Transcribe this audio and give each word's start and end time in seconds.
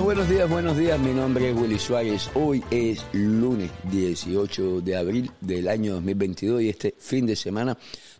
buenos 0.00 0.28
días, 0.28 0.48
buenos 0.48 0.76
días. 0.76 0.98
Mi 0.98 1.12
nombre 1.12 1.50
es 1.50 1.56
Willy 1.56 1.78
Suárez. 1.78 2.30
Hoy 2.34 2.64
es 2.70 3.04
lunes 3.12 3.70
18 3.90 4.80
de 4.80 4.96
abril 4.96 5.30
del 5.40 5.68
año 5.68 5.94
2022 5.94 6.62
y 6.62 6.68
este 6.70 6.94
fin 6.98 7.26
de 7.26 7.36
semana 7.36 7.76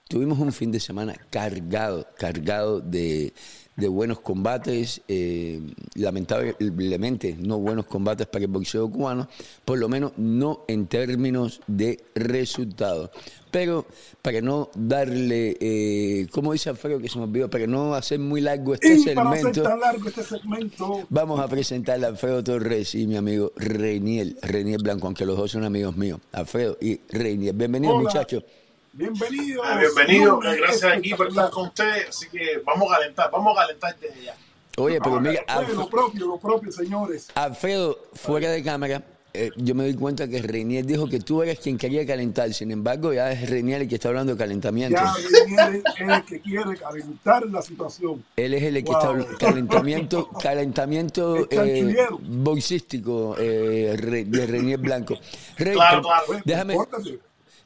tuvimos 0.09 0.39
un 0.39 0.53
fin 0.53 0.71
de 0.71 0.81
semana 0.81 1.15
cargado, 1.31 2.07
cargado 2.19 2.81
de, 2.81 3.33
de 3.77 3.89
buenos 3.89 4.21
combates, 4.21 5.01
eh, 5.09 5.61
lamentablemente 5.95 7.37
no 7.39 7.59
buenos 7.59 7.87
combates 7.87 8.27
para 8.27 8.45
el 8.45 8.51
boxeo 8.51 8.91
cubano, 8.91 9.29
por 9.65 9.79
lo 9.79 9.89
menos 9.89 10.13
no 10.19 10.65
en 10.69 10.87
términos 10.87 11.61
de 11.67 11.99
resultados. 12.15 13.11
Pero 13.51 13.87
para 14.23 14.41
no 14.41 14.71
darle, 14.75 15.57
eh, 15.61 16.27
como 16.31 16.53
dice 16.53 16.71
Alfredo 16.71 16.99
que 16.99 17.09
se 17.09 17.19
me 17.19 17.25
olvidó, 17.25 17.51
para 17.51 17.67
no 17.67 17.95
hacer 17.95 18.19
muy 18.19 18.41
largo 18.41 18.75
este 18.75 18.95
Y 18.95 19.15
para 19.15 19.31
hacer 19.31 19.57
largo 19.79 20.09
este 20.09 20.23
segmento, 20.23 21.07
vamos 21.11 21.41
a 21.41 21.49
presentar 21.49 22.03
a 22.05 22.09
Alfredo 22.09 22.45
Torres 22.45 22.95
y 22.95 23.07
mi 23.07 23.17
amigo 23.17 23.53
Reiniel, 23.57 24.39
Reiniel 24.43 24.83
Blanco, 24.83 25.07
aunque 25.07 25.25
los 25.27 25.37
dos 25.37 25.51
son 25.51 25.65
amigos 25.65 25.97
míos, 25.97 26.21
Alfredo 26.33 26.77
y 26.81 27.01
Reiniel. 27.09 27.55
Bienvenidos 27.55 28.01
muchachos. 28.01 28.45
Bienvenidos. 28.93 29.65
Ah, 29.69 29.79
bienvenido, 29.79 30.41
Lunes 30.41 30.59
gracias 30.59 30.97
aquí 30.99 31.15
por 31.15 31.29
estar 31.29 31.51
con 31.51 31.67
ustedes, 31.69 32.09
así 32.09 32.29
que 32.29 32.61
vamos 32.65 32.91
a 32.93 32.97
calentar, 32.97 33.31
vamos 33.31 33.57
a 33.57 33.63
calentar 33.63 33.97
desde 34.01 34.25
ya. 34.25 34.37
Oye, 34.79 34.99
pero 35.03 35.21
mira, 35.21 35.43
Bueno, 35.55 35.69
Alf- 35.69 35.75
lo 35.77 35.91
propio, 35.91 36.27
lo 36.27 36.39
propio, 36.39 36.73
señores. 36.73 37.29
Alfredo, 37.35 37.99
fuera 38.15 38.51
de 38.51 38.63
cámara, 38.63 39.03
eh, 39.35 39.51
yo 39.57 39.75
me 39.75 39.85
doy 39.85 39.95
cuenta 39.95 40.29
que 40.29 40.41
Reinier 40.43 40.85
dijo 40.85 41.09
que 41.09 41.21
tú 41.21 41.43
eres 41.43 41.59
quien 41.59 41.77
quería 41.79 42.07
calentar. 42.07 42.53
Sin 42.55 42.71
embargo, 42.71 43.13
ya 43.13 43.33
es 43.33 43.49
Reinier 43.49 43.83
el 43.83 43.89
que 43.89 43.95
está 43.97 44.09
hablando 44.09 44.33
de 44.33 44.39
calentamiento. 44.39 44.99
Ya 44.99 45.15
viene 45.47 45.83
el 46.17 46.25
que 46.25 46.41
quiere 46.41 46.77
calentar 46.77 47.45
la 47.47 47.61
situación. 47.63 48.25
Él 48.37 48.55
es 48.55 48.63
el 48.63 48.75
que 48.77 48.83
Wow. 48.85 48.95
está 48.95 49.09
hablando 49.09 49.39
calentamiento, 49.39 50.29
calentamiento 50.43 51.47
eh, 51.51 51.97
boxístico 52.21 53.37
eh, 53.39 53.97
de 54.27 54.47
Reinier 54.47 54.79
Blanco. 54.79 55.19
Rey, 55.59 55.75
Claro, 55.75 56.03
claro. 56.03 56.25
Bueno, 56.27 56.43
déjame, 56.45 56.77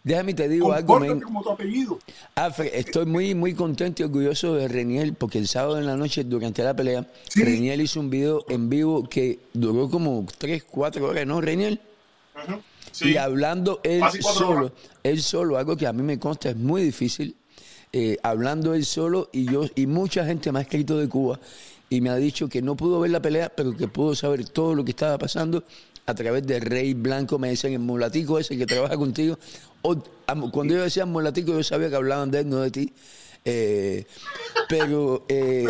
déjame 0.06 0.34
te 0.34 0.48
digo 0.48 0.72
algo, 0.72 1.00
men. 1.00 1.20
como 1.20 1.42
tu 1.42 1.50
apellido. 1.50 1.98
Alfred, 2.36 2.70
estoy 2.72 3.06
muy, 3.06 3.34
muy 3.34 3.54
contento 3.54 4.02
y 4.02 4.06
orgulloso 4.06 4.54
de 4.54 4.68
Reniel 4.68 5.14
porque 5.14 5.38
el 5.38 5.48
sábado 5.48 5.78
en 5.78 5.86
la 5.86 5.96
noche, 5.96 6.22
durante 6.24 6.62
la 6.62 6.74
pelea, 6.74 7.06
Sí. 7.28 7.42
Reniel 7.42 7.80
hizo 7.80 7.98
un 8.00 8.08
video 8.08 8.44
en 8.48 8.68
vivo 8.70 9.08
que 9.08 9.40
duró 9.52 9.90
como 9.90 10.24
3, 10.38 10.62
4 10.64 11.06
horas, 11.08 11.26
¿no, 11.26 11.40
Reniel? 11.40 11.80
Ujú. 12.36 12.60
Sí. 12.92 13.10
Y 13.10 13.16
hablando 13.16 13.80
él 13.82 14.02
solo, 14.20 14.48
horas. 14.66 14.72
él 15.02 15.20
solo, 15.20 15.58
algo 15.58 15.76
que 15.76 15.86
a 15.86 15.92
mí 15.92 16.02
me 16.02 16.18
consta 16.18 16.50
es 16.50 16.56
muy 16.56 16.82
difícil, 16.82 17.34
eh, 17.92 18.16
hablando 18.22 18.74
él 18.74 18.84
solo 18.84 19.28
y 19.32 19.44
yo 19.50 19.64
y 19.74 19.86
mucha 19.86 20.24
gente 20.24 20.52
me 20.52 20.60
ha 20.60 20.62
escrito 20.62 20.96
de 20.98 21.08
Cuba 21.08 21.38
y 21.90 22.00
me 22.00 22.10
ha 22.10 22.16
dicho 22.16 22.48
que 22.48 22.62
no 22.62 22.76
pudo 22.76 23.00
ver 23.00 23.10
la 23.10 23.20
pelea, 23.20 23.48
pero 23.54 23.76
que 23.76 23.88
pudo 23.88 24.14
saber 24.14 24.48
todo 24.48 24.74
lo 24.74 24.84
que 24.84 24.90
estaba 24.92 25.18
pasando 25.18 25.64
a 26.06 26.14
través 26.14 26.46
de 26.46 26.60
Rey 26.60 26.94
Blanco, 26.94 27.36
me 27.38 27.48
decían 27.48 27.72
el 27.72 27.80
mulatico 27.80 28.38
ese 28.38 28.56
que 28.56 28.64
trabaja 28.64 28.96
contigo. 28.96 29.38
Cuando 30.52 30.74
yo 30.74 30.82
decía 30.82 31.06
mulatico, 31.06 31.52
yo 31.52 31.62
sabía 31.62 31.88
que 31.88 31.96
hablaban 31.96 32.30
de 32.30 32.40
él, 32.40 32.48
no 32.48 32.60
de 32.60 32.70
ti. 32.70 32.92
Eh, 33.44 34.06
pero, 34.68 35.24
eh, 35.28 35.66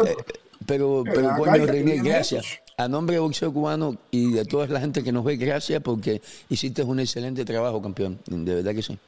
pero, 0.67 1.05
pero, 1.05 1.37
coño, 1.37 1.67
tener 1.67 2.03
gracias. 2.03 2.61
A 2.79 2.89
nombre 2.89 3.17
de 3.17 3.21
Boxeo 3.21 3.53
Cubano 3.53 3.97
y 4.11 4.33
de 4.33 4.45
toda 4.45 4.67
la 4.67 4.81
gente 4.81 5.03
que 5.03 5.13
nos 5.13 5.25
ve, 5.25 5.37
gracias 5.37 5.83
porque 5.83 6.21
hiciste 6.49 6.83
un 6.83 7.01
excelente 7.01 7.45
trabajo, 7.45 7.81
campeón. 7.81 8.19
De 8.27 8.55
verdad 8.55 8.75
que 8.75 8.83
sí. 8.83 8.99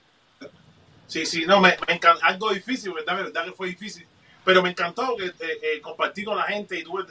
Sí, 1.07 1.25
sí, 1.25 1.45
no, 1.47 1.61
me, 1.61 1.75
me 1.87 1.95
encantó, 1.95 2.25
algo 2.25 2.53
difícil, 2.53 2.93
¿verdad? 2.93 3.17
verdad 3.17 3.45
que 3.47 3.53
fue 3.53 3.69
difícil, 3.69 4.07
pero 4.45 4.63
me 4.63 4.71
encantó 4.71 5.17
que 5.17 5.27
eh, 5.27 5.59
eh, 5.63 5.81
compartí 5.81 6.23
con 6.23 6.37
la 6.37 6.45
gente 6.45 6.79
y 6.79 6.85
tuve 6.85 7.05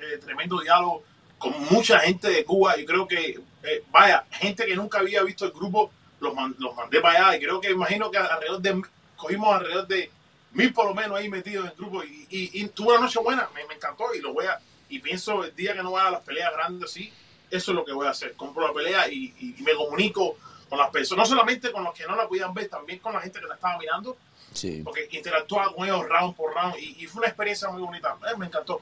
eh, 0.00 0.18
tremendo 0.18 0.60
diálogo 0.60 1.02
con 1.38 1.52
mucha 1.70 2.00
gente 2.00 2.30
de 2.30 2.44
Cuba 2.44 2.78
y 2.78 2.84
creo 2.84 3.06
que, 3.06 3.38
eh, 3.62 3.84
vaya, 3.90 4.24
gente 4.30 4.64
que 4.64 4.74
nunca 4.74 4.98
había 4.98 5.22
visto 5.22 5.44
el 5.44 5.52
grupo, 5.52 5.90
los, 6.24 6.34
man- 6.34 6.56
los 6.58 6.74
mandé 6.74 7.00
para 7.00 7.28
allá 7.28 7.36
y 7.36 7.40
creo 7.40 7.60
que 7.60 7.70
imagino 7.70 8.10
que 8.10 8.18
alrededor 8.18 8.60
de, 8.60 8.82
cogimos 9.16 9.54
alrededor 9.54 9.86
de 9.86 10.10
mil 10.52 10.72
por 10.72 10.86
lo 10.86 10.94
menos 10.94 11.18
ahí 11.18 11.28
metidos 11.28 11.64
en 11.66 11.70
el 11.72 11.76
grupo 11.76 12.02
y, 12.04 12.26
y, 12.30 12.50
y 12.62 12.68
tuve 12.68 12.92
una 12.92 13.02
noche 13.06 13.18
buena, 13.20 13.48
me, 13.54 13.64
me 13.66 13.74
encantó 13.74 14.14
y 14.14 14.20
lo 14.20 14.32
voy 14.32 14.46
a, 14.46 14.58
y 14.88 14.98
pienso 15.00 15.44
el 15.44 15.54
día 15.54 15.74
que 15.74 15.82
no 15.82 15.92
vaya 15.92 16.08
a 16.08 16.12
las 16.12 16.20
peleas 16.22 16.52
grandes, 16.52 16.90
sí, 16.90 17.12
eso 17.50 17.70
es 17.72 17.74
lo 17.76 17.84
que 17.84 17.92
voy 17.92 18.06
a 18.06 18.10
hacer, 18.10 18.34
compro 18.34 18.66
la 18.66 18.72
pelea 18.72 19.08
y, 19.08 19.34
y- 19.38 19.54
y 19.58 19.62
me 19.62 19.74
comunico 19.74 20.36
con 20.68 20.78
las 20.78 20.90
personas, 20.90 21.28
no 21.28 21.36
solamente 21.36 21.70
con 21.72 21.84
los 21.84 21.94
que 21.94 22.06
no 22.06 22.16
la 22.16 22.26
podían 22.28 22.52
ver, 22.54 22.68
también 22.68 22.98
con 22.98 23.12
la 23.12 23.20
gente 23.20 23.38
que 23.40 23.46
la 23.46 23.54
estaba 23.54 23.78
mirando, 23.78 24.16
Sí. 24.52 24.82
porque 24.84 25.08
interactuaba 25.10 25.74
con 25.74 25.84
ellos 25.84 26.06
round 26.08 26.36
por 26.36 26.54
round 26.54 26.76
y, 26.78 27.02
y 27.02 27.06
fue 27.06 27.18
una 27.20 27.28
experiencia 27.28 27.68
muy 27.70 27.82
bonita, 27.82 28.16
Eh, 28.32 28.36
me 28.38 28.46
encantó. 28.46 28.80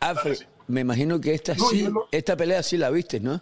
Alfred, 0.00 0.34
sí. 0.34 0.44
me 0.68 0.80
imagino 0.80 1.20
que 1.20 1.34
esta 1.34 1.54
No, 1.54 1.66
sí, 1.68 1.82
lo- 1.88 2.08
esta 2.10 2.36
pelea 2.36 2.62
sí 2.62 2.76
la 2.78 2.88
viste, 2.90 3.20
¿no? 3.20 3.40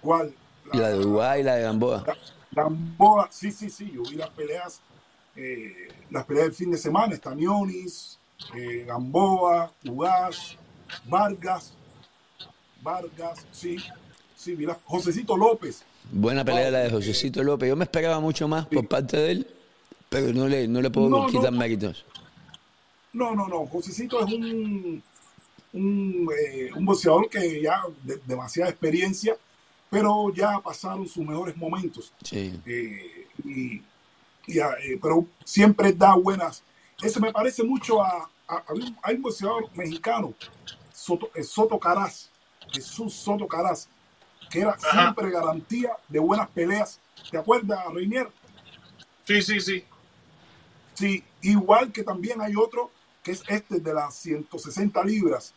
¿Cuál? 0.00 0.34
Y 0.72 0.76
la 0.78 0.88
de 0.90 0.98
Uruguay 0.98 1.40
y 1.40 1.44
la 1.44 1.54
de 1.56 1.62
Gamboa. 1.62 2.04
Gamboa, 2.52 3.28
sí, 3.30 3.50
sí, 3.52 3.68
sí, 3.70 3.90
yo 3.94 4.02
vi 4.02 4.16
las 4.16 4.30
peleas, 4.30 4.80
eh, 5.36 5.88
las 6.10 6.24
peleas 6.24 6.46
del 6.46 6.54
fin 6.54 6.70
de 6.70 6.78
semana, 6.78 7.14
Stanionis, 7.16 8.18
eh, 8.56 8.84
Gamboa, 8.86 9.72
Ugaz, 9.84 10.56
Vargas, 11.08 11.72
Vargas, 12.82 13.46
sí, 13.50 13.76
sí, 14.36 14.54
vi 14.54 14.66
la, 14.66 14.78
Josecito 14.84 15.36
López, 15.36 15.82
Buena 16.12 16.44
pelea 16.44 16.70
la 16.70 16.80
de 16.80 16.90
Josecito 16.90 17.42
López. 17.42 17.68
Yo 17.68 17.76
me 17.76 17.84
esperaba 17.84 18.20
mucho 18.20 18.46
más 18.46 18.66
por 18.66 18.86
parte 18.86 19.16
de 19.16 19.32
él, 19.32 19.46
pero 20.10 20.32
no 20.34 20.46
le, 20.46 20.68
no 20.68 20.82
le 20.82 20.90
puedo 20.90 21.08
No, 21.08 21.26
quitar 21.26 21.50
no. 21.50 21.58
méritos. 21.58 22.04
no, 23.12 23.34
no, 23.34 23.48
no, 23.48 23.66
Josecito 23.66 24.20
es 24.24 24.32
un, 24.32 25.02
un, 25.72 26.28
eh, 26.38 26.70
un 26.76 26.84
boxeador 26.84 27.28
que 27.30 27.62
ya 27.62 27.82
de, 28.02 28.20
demasiada 28.26 28.70
experiencia, 28.70 29.34
pero 29.94 30.32
ya 30.34 30.58
pasaron 30.60 31.06
sus 31.06 31.24
mejores 31.24 31.56
momentos. 31.56 32.12
Sí. 32.24 32.60
Eh, 32.66 33.28
y, 33.44 33.82
y, 34.46 34.58
ah, 34.60 34.74
eh, 34.82 34.98
pero 35.00 35.24
siempre 35.44 35.92
da 35.92 36.14
buenas. 36.16 36.62
Eso 37.00 37.20
me 37.20 37.32
parece 37.32 37.62
mucho 37.62 38.02
a, 38.02 38.28
a- 38.48 38.64
a 38.66 38.72
un- 38.72 38.96
hay 39.02 39.14
un 39.16 39.22
boxeador 39.22 39.70
mexicano, 39.76 40.34
Soto, 40.92 41.30
eh, 41.34 41.44
Soto 41.44 41.78
Caraz, 41.78 42.28
Jesús 42.72 43.14
Soto 43.14 43.46
Caraz, 43.46 43.88
que 44.50 44.60
era 44.60 44.72
Ajá. 44.72 44.90
siempre 45.02 45.30
garantía 45.30 45.92
de 46.08 46.18
buenas 46.18 46.48
peleas. 46.48 46.98
¿Te 47.30 47.38
acuerdas, 47.38 47.78
Reinier? 47.92 48.28
Sí, 49.24 49.40
sí, 49.42 49.60
sí. 49.60 49.84
Sí, 50.94 51.24
igual 51.42 51.92
que 51.92 52.02
también 52.02 52.40
hay 52.40 52.54
otro 52.56 52.90
que 53.22 53.32
es 53.32 53.42
este 53.48 53.80
de 53.80 53.94
las 53.94 54.14
160 54.16 55.02
libras, 55.04 55.54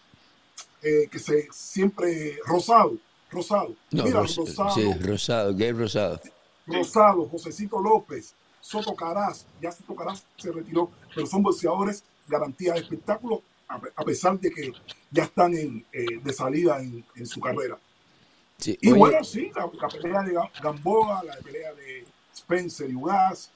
eh, 0.81 1.07
que 1.11 1.19
se 1.19 1.47
siempre 1.51 2.37
rosado, 2.45 2.97
rosado. 3.29 3.75
No, 3.91 4.03
Mira, 4.03 4.21
Ros- 4.21 4.35
rosado, 4.37 4.71
sí, 4.71 4.93
Rosado, 5.01 5.55
Gay 5.55 5.71
Rosado. 5.71 6.21
Rosado, 6.65 7.27
Josecito 7.29 7.79
López, 7.81 8.33
Soto 8.59 8.93
Caraz, 8.95 9.45
ya 9.61 9.71
Soto 9.71 9.95
Caraz 9.95 10.23
se 10.37 10.51
retiró, 10.51 10.91
pero 11.13 11.25
son 11.27 11.41
boxeadores 11.43 12.03
garantía 12.27 12.73
de 12.73 12.79
espectáculo, 12.81 13.41
a, 13.69 13.79
pe- 13.79 13.91
a 13.95 14.03
pesar 14.03 14.37
de 14.39 14.51
que 14.51 14.71
ya 15.11 15.23
están 15.23 15.53
en, 15.53 15.85
eh, 15.93 16.05
de 16.21 16.33
salida 16.33 16.79
en, 16.81 17.05
en 17.15 17.25
su 17.25 17.39
carrera. 17.39 17.77
Sí. 18.57 18.77
Y 18.81 18.89
Oye, 18.91 18.99
bueno, 18.99 19.23
sí, 19.23 19.51
la, 19.55 19.69
la 19.79 19.87
pelea 19.87 20.21
de 20.23 20.33
Ga- 20.33 20.51
Gamboa, 20.61 21.23
la 21.23 21.35
pelea 21.37 21.73
de 21.73 22.05
Spencer 22.33 22.89
y 22.89 22.95
Ugaz, 22.95 23.49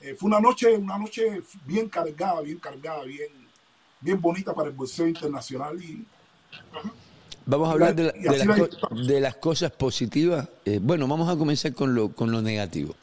eh, 0.00 0.14
fue 0.14 0.26
una 0.28 0.40
noche, 0.40 0.76
una 0.76 0.98
noche 0.98 1.40
bien 1.64 1.88
cargada, 1.88 2.40
bien 2.42 2.58
cargada, 2.58 3.04
bien, 3.04 3.30
bien 4.00 4.20
bonita 4.20 4.52
para 4.52 4.68
el 4.68 4.74
boxeo 4.74 5.06
internacional 5.06 5.82
y 5.82 6.04
Vamos 7.46 7.68
a 7.68 7.72
hablar 7.72 7.94
de, 7.94 8.04
la- 8.04 8.12
las, 8.46 9.06
de 9.06 9.20
las 9.20 9.36
cosas 9.36 9.70
positivas. 9.72 10.48
Eh, 10.64 10.80
bueno, 10.82 11.06
vamos 11.06 11.28
a 11.28 11.36
comenzar 11.36 11.72
con 11.74 11.94
lo, 11.94 12.08
con 12.10 12.30
lo 12.32 12.42
negativo. 12.42 12.94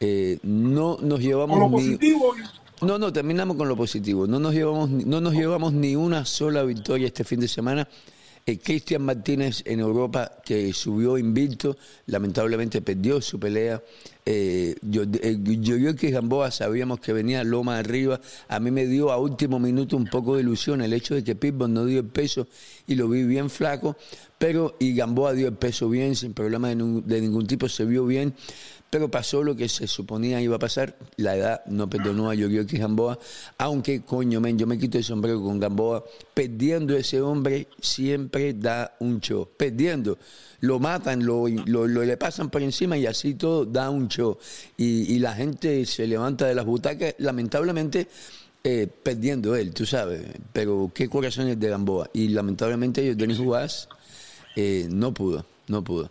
Eh, 0.00 0.38
no 0.42 0.98
nos 1.00 1.20
llevamos 1.20 1.58
con 1.58 1.70
lo 1.72 1.78
ni- 1.78 1.84
positivo 1.96 2.34
No, 2.80 2.98
no, 2.98 3.12
terminamos 3.12 3.56
con 3.56 3.68
lo 3.68 3.76
positivo. 3.76 4.26
No 4.26 4.38
nos 4.38 4.54
llevamos, 4.54 4.88
no 4.90 5.20
nos 5.20 5.32
llevamos 5.34 5.72
ni 5.72 5.96
una 5.96 6.24
sola 6.24 6.62
victoria 6.62 7.06
este 7.08 7.24
fin 7.24 7.40
de 7.40 7.48
semana. 7.48 7.88
Eh, 8.44 8.58
Cristian 8.58 9.02
Martínez 9.02 9.62
en 9.66 9.78
Europa, 9.78 10.40
que 10.44 10.72
subió 10.72 11.16
invicto, 11.16 11.76
lamentablemente 12.06 12.82
perdió 12.82 13.20
su 13.20 13.38
pelea. 13.38 13.80
Eh, 14.26 14.74
yo, 14.82 15.02
eh, 15.22 15.38
yo, 15.60 15.94
que 15.94 16.10
Gamboa 16.10 16.50
sabíamos 16.50 16.98
que 16.98 17.12
venía 17.12 17.44
loma 17.44 17.78
arriba. 17.78 18.20
A 18.48 18.58
mí 18.58 18.72
me 18.72 18.86
dio 18.86 19.12
a 19.12 19.16
último 19.18 19.60
minuto 19.60 19.96
un 19.96 20.06
poco 20.06 20.34
de 20.34 20.42
ilusión 20.42 20.80
el 20.80 20.92
hecho 20.92 21.14
de 21.14 21.22
que 21.22 21.36
Pitbull 21.36 21.72
no 21.72 21.84
dio 21.84 22.00
el 22.00 22.06
peso 22.06 22.48
y 22.88 22.96
lo 22.96 23.08
vi 23.08 23.22
bien 23.24 23.48
flaco. 23.48 23.96
Pero, 24.38 24.74
y 24.80 24.94
Gamboa 24.96 25.34
dio 25.34 25.46
el 25.46 25.54
peso 25.54 25.88
bien, 25.88 26.16
sin 26.16 26.34
problema 26.34 26.68
de, 26.68 26.74
ningún- 26.76 27.04
de 27.06 27.20
ningún 27.20 27.46
tipo, 27.46 27.68
se 27.68 27.84
vio 27.84 28.04
bien. 28.06 28.34
Pero 28.92 29.10
pasó 29.10 29.42
lo 29.42 29.56
que 29.56 29.70
se 29.70 29.86
suponía 29.86 30.42
iba 30.42 30.56
a 30.56 30.58
pasar. 30.58 30.94
La 31.16 31.34
edad 31.34 31.64
no 31.64 31.88
perdonó 31.88 32.28
a 32.28 32.34
Yorioki 32.34 32.76
Gamboa. 32.76 33.18
Aunque, 33.56 34.02
coño, 34.02 34.38
men, 34.38 34.58
yo 34.58 34.66
me 34.66 34.78
quito 34.78 34.98
el 34.98 35.04
sombrero 35.04 35.42
con 35.42 35.58
Gamboa. 35.58 36.04
Perdiendo 36.34 36.94
ese 36.94 37.22
hombre 37.22 37.68
siempre 37.80 38.52
da 38.52 38.94
un 39.00 39.18
show. 39.22 39.48
Perdiendo. 39.56 40.18
Lo 40.60 40.78
matan, 40.78 41.24
lo, 41.24 41.48
le 41.48 42.16
pasan 42.18 42.50
por 42.50 42.60
encima 42.60 42.98
y 42.98 43.06
así 43.06 43.32
todo 43.32 43.64
da 43.64 43.88
un 43.88 44.08
show. 44.08 44.36
Y, 44.76 45.14
y 45.14 45.18
la 45.20 45.32
gente 45.32 45.86
se 45.86 46.06
levanta 46.06 46.44
de 46.46 46.54
las 46.54 46.66
butacas. 46.66 47.14
Lamentablemente, 47.16 48.08
eh, 48.62 48.88
perdiendo 49.02 49.56
él, 49.56 49.72
tú 49.72 49.86
sabes. 49.86 50.20
Pero 50.52 50.90
qué 50.94 51.08
corazones 51.08 51.58
de 51.58 51.68
Gamboa. 51.70 52.10
Y 52.12 52.28
lamentablemente 52.28 53.14
Denis 53.14 53.38
Juárez, 53.38 53.88
eh, 54.54 54.86
no 54.90 55.14
pudo, 55.14 55.46
no 55.68 55.82
pudo. 55.82 56.10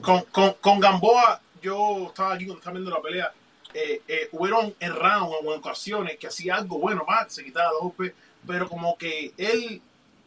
Con, 0.00 0.22
con, 0.24 0.54
con, 0.60 0.80
Gamboa, 0.80 1.40
yo 1.62 2.06
estaba 2.08 2.34
aquí 2.34 2.46
cuando 2.46 2.58
estaba 2.58 2.74
viendo 2.74 2.90
la 2.90 3.02
pelea. 3.02 3.32
Eh, 3.72 4.02
eh, 4.08 4.28
hubieron 4.32 4.74
en 4.80 4.94
round 4.94 5.32
o 5.32 5.52
en 5.52 5.58
ocasiones 5.58 6.18
que 6.18 6.26
hacía 6.26 6.56
algo 6.56 6.78
bueno 6.78 7.04
más, 7.06 7.32
se 7.32 7.44
quitaba 7.44 7.72
los 7.72 7.82
golpes, 7.82 8.14
pero 8.46 8.68
como 8.68 8.96
que 8.96 9.32
él 9.36 9.82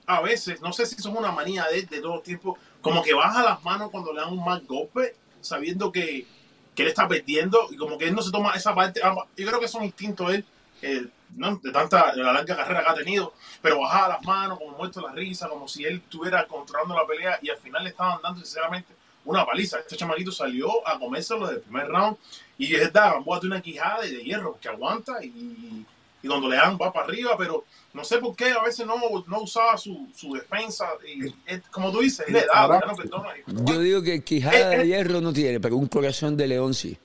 a 0.06 0.22
veces, 0.22 0.62
no 0.62 0.74
sé 0.74 0.86
si 0.86 0.96
eso 0.96 1.10
es 1.10 1.16
una 1.16 1.32
manía 1.32 1.66
de, 1.66 1.84
de 1.84 2.02
todo 2.02 2.22
tiempo, 2.22 2.58
como 2.82 3.04
que 3.04 3.14
baja 3.14 3.44
las 3.44 3.64
manos 3.64 3.92
cuando 3.92 4.12
le 4.12 4.22
dan 4.22 4.32
un 4.32 4.44
mal 4.44 4.66
golpe, 4.66 5.16
sabiendo 5.42 5.92
que, 5.92 6.26
que 6.74 6.84
él 6.84 6.90
está 6.90 7.08
perdiendo 7.08 7.68
y 7.70 7.78
como 7.78 7.98
que 7.98 8.08
él 8.08 8.16
no 8.16 8.22
se 8.22 8.32
toma 8.32 8.54
esa 8.54 8.74
parte. 8.74 9.02
Yo 9.38 9.48
creo 9.48 9.60
que 9.60 9.66
es 9.66 9.76
un 9.76 9.84
instinto 9.84 10.30
él, 10.30 10.46
eh, 10.82 11.08
de 11.30 11.72
tanta 11.72 12.16
larga 12.16 12.56
carrera 12.56 12.84
que 12.84 12.90
ha 12.90 12.94
tenido, 12.96 13.34
pero 13.62 13.82
bajaba 13.82 14.16
las 14.16 14.24
manos, 14.24 14.58
como 14.58 14.78
muerto 14.78 15.02
la 15.02 15.12
risa, 15.12 15.48
como 15.48 15.68
si 15.68 15.86
él 15.86 16.02
estuviera 16.04 16.48
controlando 16.48 16.96
la 16.96 17.06
pelea 17.06 17.38
y 17.42 17.50
al 17.50 17.58
final 17.58 17.84
le 17.84 17.90
estaban 17.90 18.20
dando 18.24 18.40
sinceramente 18.40 18.94
una 19.30 19.46
paliza. 19.46 19.80
Este 19.80 19.96
chamaquito 19.96 20.32
salió 20.32 20.88
a 20.88 21.00
comérselo 21.00 21.46
desde 21.46 21.58
el 21.58 21.62
primer 21.62 21.88
round 21.88 22.18
y 22.58 22.74
es 22.74 22.82
verdad, 22.82 23.14
Gamboa 23.14 23.40
tiene 23.40 23.56
una 23.56 23.64
quijada 23.64 24.02
de 24.02 24.24
hierro 24.24 24.58
que 24.60 24.70
aguanta 24.70 25.24
y, 25.24 25.86
y 26.22 26.28
cuando 26.28 26.50
le 26.50 26.58
dan 26.58 26.78
va 26.80 26.92
para 26.92 27.06
arriba, 27.06 27.36
pero 27.38 27.64
no 27.94 28.04
sé 28.04 28.18
por 28.20 28.36
qué 28.36 28.52
a 28.52 28.62
veces 28.62 28.86
no, 28.86 28.96
no 29.28 29.42
usaba 29.42 29.78
su, 29.78 30.10
su 30.16 30.34
defensa. 30.34 30.90
Y, 31.08 31.32
como 31.72 31.92
tú 31.92 32.00
dices, 32.00 32.28
le 32.30 32.46
da, 32.46 32.68
no 32.68 32.96
perdona. 32.96 33.30
Yo 33.48 33.80
digo 33.80 34.02
que 34.02 34.24
quijada 34.24 34.70
de 34.70 34.88
hierro 34.88 35.22
no 35.22 35.34
tiene, 35.34 35.60
pero 35.60 35.78
un 35.78 35.88
corazón 35.88 36.36
de 36.38 36.48
león 36.48 36.74
sí. 36.74 36.98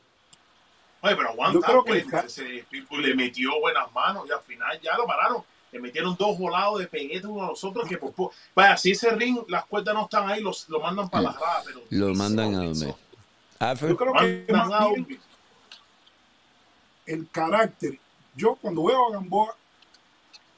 Oye, 1.00 1.16
pero 1.16 1.30
aguanta, 1.30 1.66
creo 1.66 1.84
que 1.84 2.04
pues, 2.10 2.24
ese 2.24 2.64
le 2.90 3.14
metió 3.14 3.60
buenas 3.60 3.92
manos 3.92 4.24
y 4.26 4.32
al 4.32 4.40
final 4.40 4.80
ya 4.80 4.96
lo 4.96 5.06
pararon. 5.06 5.42
Le 5.74 5.80
metieron 5.80 6.14
dos 6.16 6.38
volados 6.38 6.78
de 6.78 6.86
peguete 6.86 7.26
uno 7.26 7.46
a 7.46 7.48
los 7.48 7.64
otros 7.64 7.88
que, 7.88 7.98
pues, 7.98 8.30
vaya, 8.54 8.76
si 8.76 8.92
ese 8.92 9.10
ring, 9.10 9.40
las 9.48 9.64
cuerdas 9.64 9.92
no 9.92 10.04
están 10.04 10.30
ahí, 10.30 10.40
los, 10.40 10.68
lo 10.68 10.78
mandan 10.78 11.10
para 11.10 11.24
la 11.24 11.32
rada. 11.32 11.62
Pero 11.64 11.82
lo 11.90 12.14
mandan 12.14 12.54
a 12.54 12.58
donde. 12.58 12.94
Yo 13.88 13.96
creo 13.96 14.12
que 14.12 14.46
el 17.06 17.28
carácter. 17.28 17.98
Yo 18.36 18.54
cuando 18.54 18.84
veo 18.84 19.08
a 19.08 19.14
Gamboa, 19.14 19.56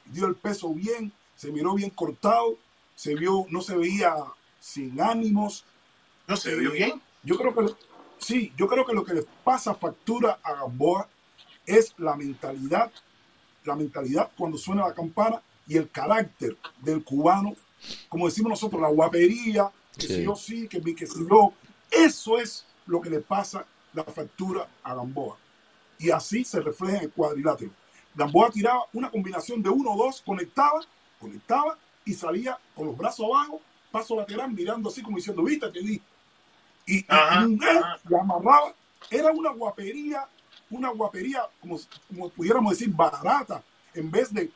dio 0.05 0.27
el 0.27 0.35
peso 0.35 0.71
bien, 0.71 1.11
se 1.35 1.51
miró 1.51 1.73
bien 1.73 1.89
cortado, 1.89 2.55
se 2.93 3.15
vio, 3.15 3.47
no 3.49 3.61
se 3.61 3.75
veía 3.75 4.13
sin 4.59 5.01
ánimos. 5.01 5.65
¿No 6.27 6.37
se 6.37 6.53
vio 6.53 6.73
bien? 6.73 7.01
Yo 7.23 7.37
creo 7.37 7.55
que 7.55 7.73
sí, 8.19 8.53
yo 8.55 8.67
creo 8.67 8.85
que 8.85 8.93
lo 8.93 9.03
que 9.03 9.15
le 9.15 9.25
pasa 9.43 9.73
factura 9.73 10.37
a 10.43 10.53
Gamboa 10.53 11.09
es 11.65 11.95
la 11.97 12.15
mentalidad, 12.15 12.91
la 13.67 13.75
mentalidad 13.75 14.31
cuando 14.37 14.57
suena 14.57 14.87
la 14.87 14.93
campana 14.93 15.41
y 15.67 15.77
el 15.77 15.89
carácter 15.89 16.57
del 16.81 17.03
cubano, 17.03 17.53
como 18.09 18.27
decimos 18.27 18.51
nosotros, 18.51 18.81
la 18.81 18.87
guapería, 18.87 19.69
que 19.97 20.07
si 20.07 20.23
yo 20.23 20.35
sí, 20.35 20.67
que, 20.67 20.81
que 20.81 21.05
si 21.05 21.27
yo, 21.29 21.53
eso 21.91 22.37
es 22.37 22.65
lo 22.85 23.01
que 23.01 23.09
le 23.09 23.19
pasa 23.19 23.65
la 23.93 24.03
factura 24.03 24.67
a 24.83 24.95
Gamboa. 24.95 25.37
Y 25.99 26.09
así 26.11 26.43
se 26.45 26.61
refleja 26.61 26.97
en 26.97 27.03
el 27.03 27.11
cuadrilátero. 27.11 27.71
Gamboa 28.15 28.49
tiraba 28.49 28.85
una 28.93 29.11
combinación 29.11 29.61
de 29.61 29.69
uno 29.69 29.91
o 29.91 29.97
dos, 30.05 30.21
conectaba, 30.25 30.81
conectaba 31.19 31.77
y 32.05 32.13
salía 32.13 32.57
con 32.73 32.87
los 32.87 32.97
brazos 32.97 33.25
abajo, 33.25 33.61
paso 33.91 34.15
lateral, 34.15 34.51
mirando 34.51 34.89
así 34.89 35.01
como 35.01 35.17
diciendo, 35.17 35.43
viste, 35.43 35.69
te 35.69 35.81
di. 35.81 36.01
Y, 36.85 36.99
y, 36.99 37.05
amarraba. 37.09 38.73
Era 39.11 39.31
una 39.31 39.51
guapería, 39.51 40.27
una 40.69 40.89
guapería, 40.89 41.43
como, 41.59 41.79
como 42.07 42.29
pudiéramos 42.29 42.77
decir, 42.77 42.93
barata. 42.93 43.63
En 43.93 44.11
vez 44.11 44.33
de, 44.33 44.51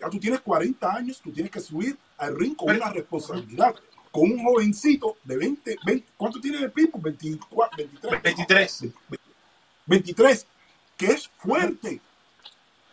ya 0.00 0.08
tú 0.08 0.18
tienes 0.18 0.40
40 0.40 0.92
años, 0.92 1.20
tú 1.22 1.32
tienes 1.32 1.50
que 1.50 1.60
subir 1.60 1.96
al 2.18 2.36
ring 2.36 2.54
con 2.54 2.74
una 2.74 2.90
responsabilidad. 2.90 3.74
Con 4.10 4.32
un 4.32 4.42
jovencito 4.42 5.16
de 5.24 5.36
20, 5.36 5.76
20 5.84 6.06
¿cuánto 6.16 6.40
tiene 6.40 6.58
el 6.58 6.72
Pipo? 6.72 6.98
24, 6.98 7.76
23. 7.76 8.22
23. 8.22 8.84
23, 9.86 10.46
que 10.96 11.06
es 11.06 11.28
fuerte 11.36 12.00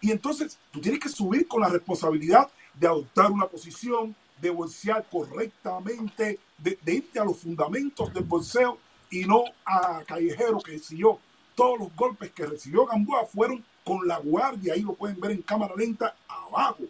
y 0.03 0.11
entonces 0.11 0.59
tú 0.69 0.81
tienes 0.81 0.99
que 0.99 1.07
subir 1.07 1.47
con 1.47 1.61
la 1.61 1.69
responsabilidad 1.69 2.49
de 2.73 2.87
adoptar 2.87 3.31
una 3.31 3.47
posición, 3.47 4.13
de 4.41 4.49
bolsear 4.49 5.07
correctamente, 5.09 6.39
de, 6.57 6.77
irte 6.85 7.21
a 7.21 7.23
los 7.23 7.39
fundamentos 7.39 8.13
del 8.13 8.25
bolseo 8.25 8.77
y 9.09 9.21
no 9.23 9.45
a 9.65 10.03
callejero 10.05 10.59
que 10.59 10.73
recibió. 10.73 11.19
Todos 11.55 11.79
los 11.79 11.95
golpes 11.95 12.31
que 12.31 12.45
recibió 12.45 12.85
Gamboa 12.85 13.25
fueron 13.25 13.63
con 13.83 14.07
la 14.07 14.17
guardia, 14.17 14.73
ahí 14.73 14.81
lo 14.81 14.93
pueden 14.93 15.19
ver 15.19 15.31
en 15.31 15.41
cámara 15.41 15.73
lenta 15.75 16.15
abajo. 16.27 16.83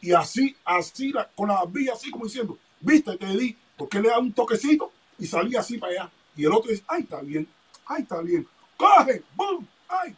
Y 0.00 0.12
así, 0.12 0.56
así, 0.64 1.12
con 1.34 1.48
la 1.48 1.56
barbilla, 1.56 1.92
así 1.92 2.10
como 2.10 2.24
diciendo, 2.24 2.58
viste, 2.80 3.16
te 3.18 3.26
di, 3.26 3.56
porque 3.76 4.00
le 4.00 4.08
da 4.08 4.18
un 4.18 4.32
toquecito 4.32 4.90
y 5.18 5.26
salía 5.26 5.60
así 5.60 5.76
para 5.78 5.92
allá. 5.92 6.10
Y 6.36 6.44
el 6.44 6.52
otro 6.52 6.70
dice, 6.70 6.84
ay, 6.88 7.02
está 7.02 7.20
bien, 7.20 7.46
ay, 7.86 8.02
está 8.02 8.20
bien, 8.22 8.46
coge, 8.76 9.22
boom, 9.34 9.68
ay, 9.88 10.16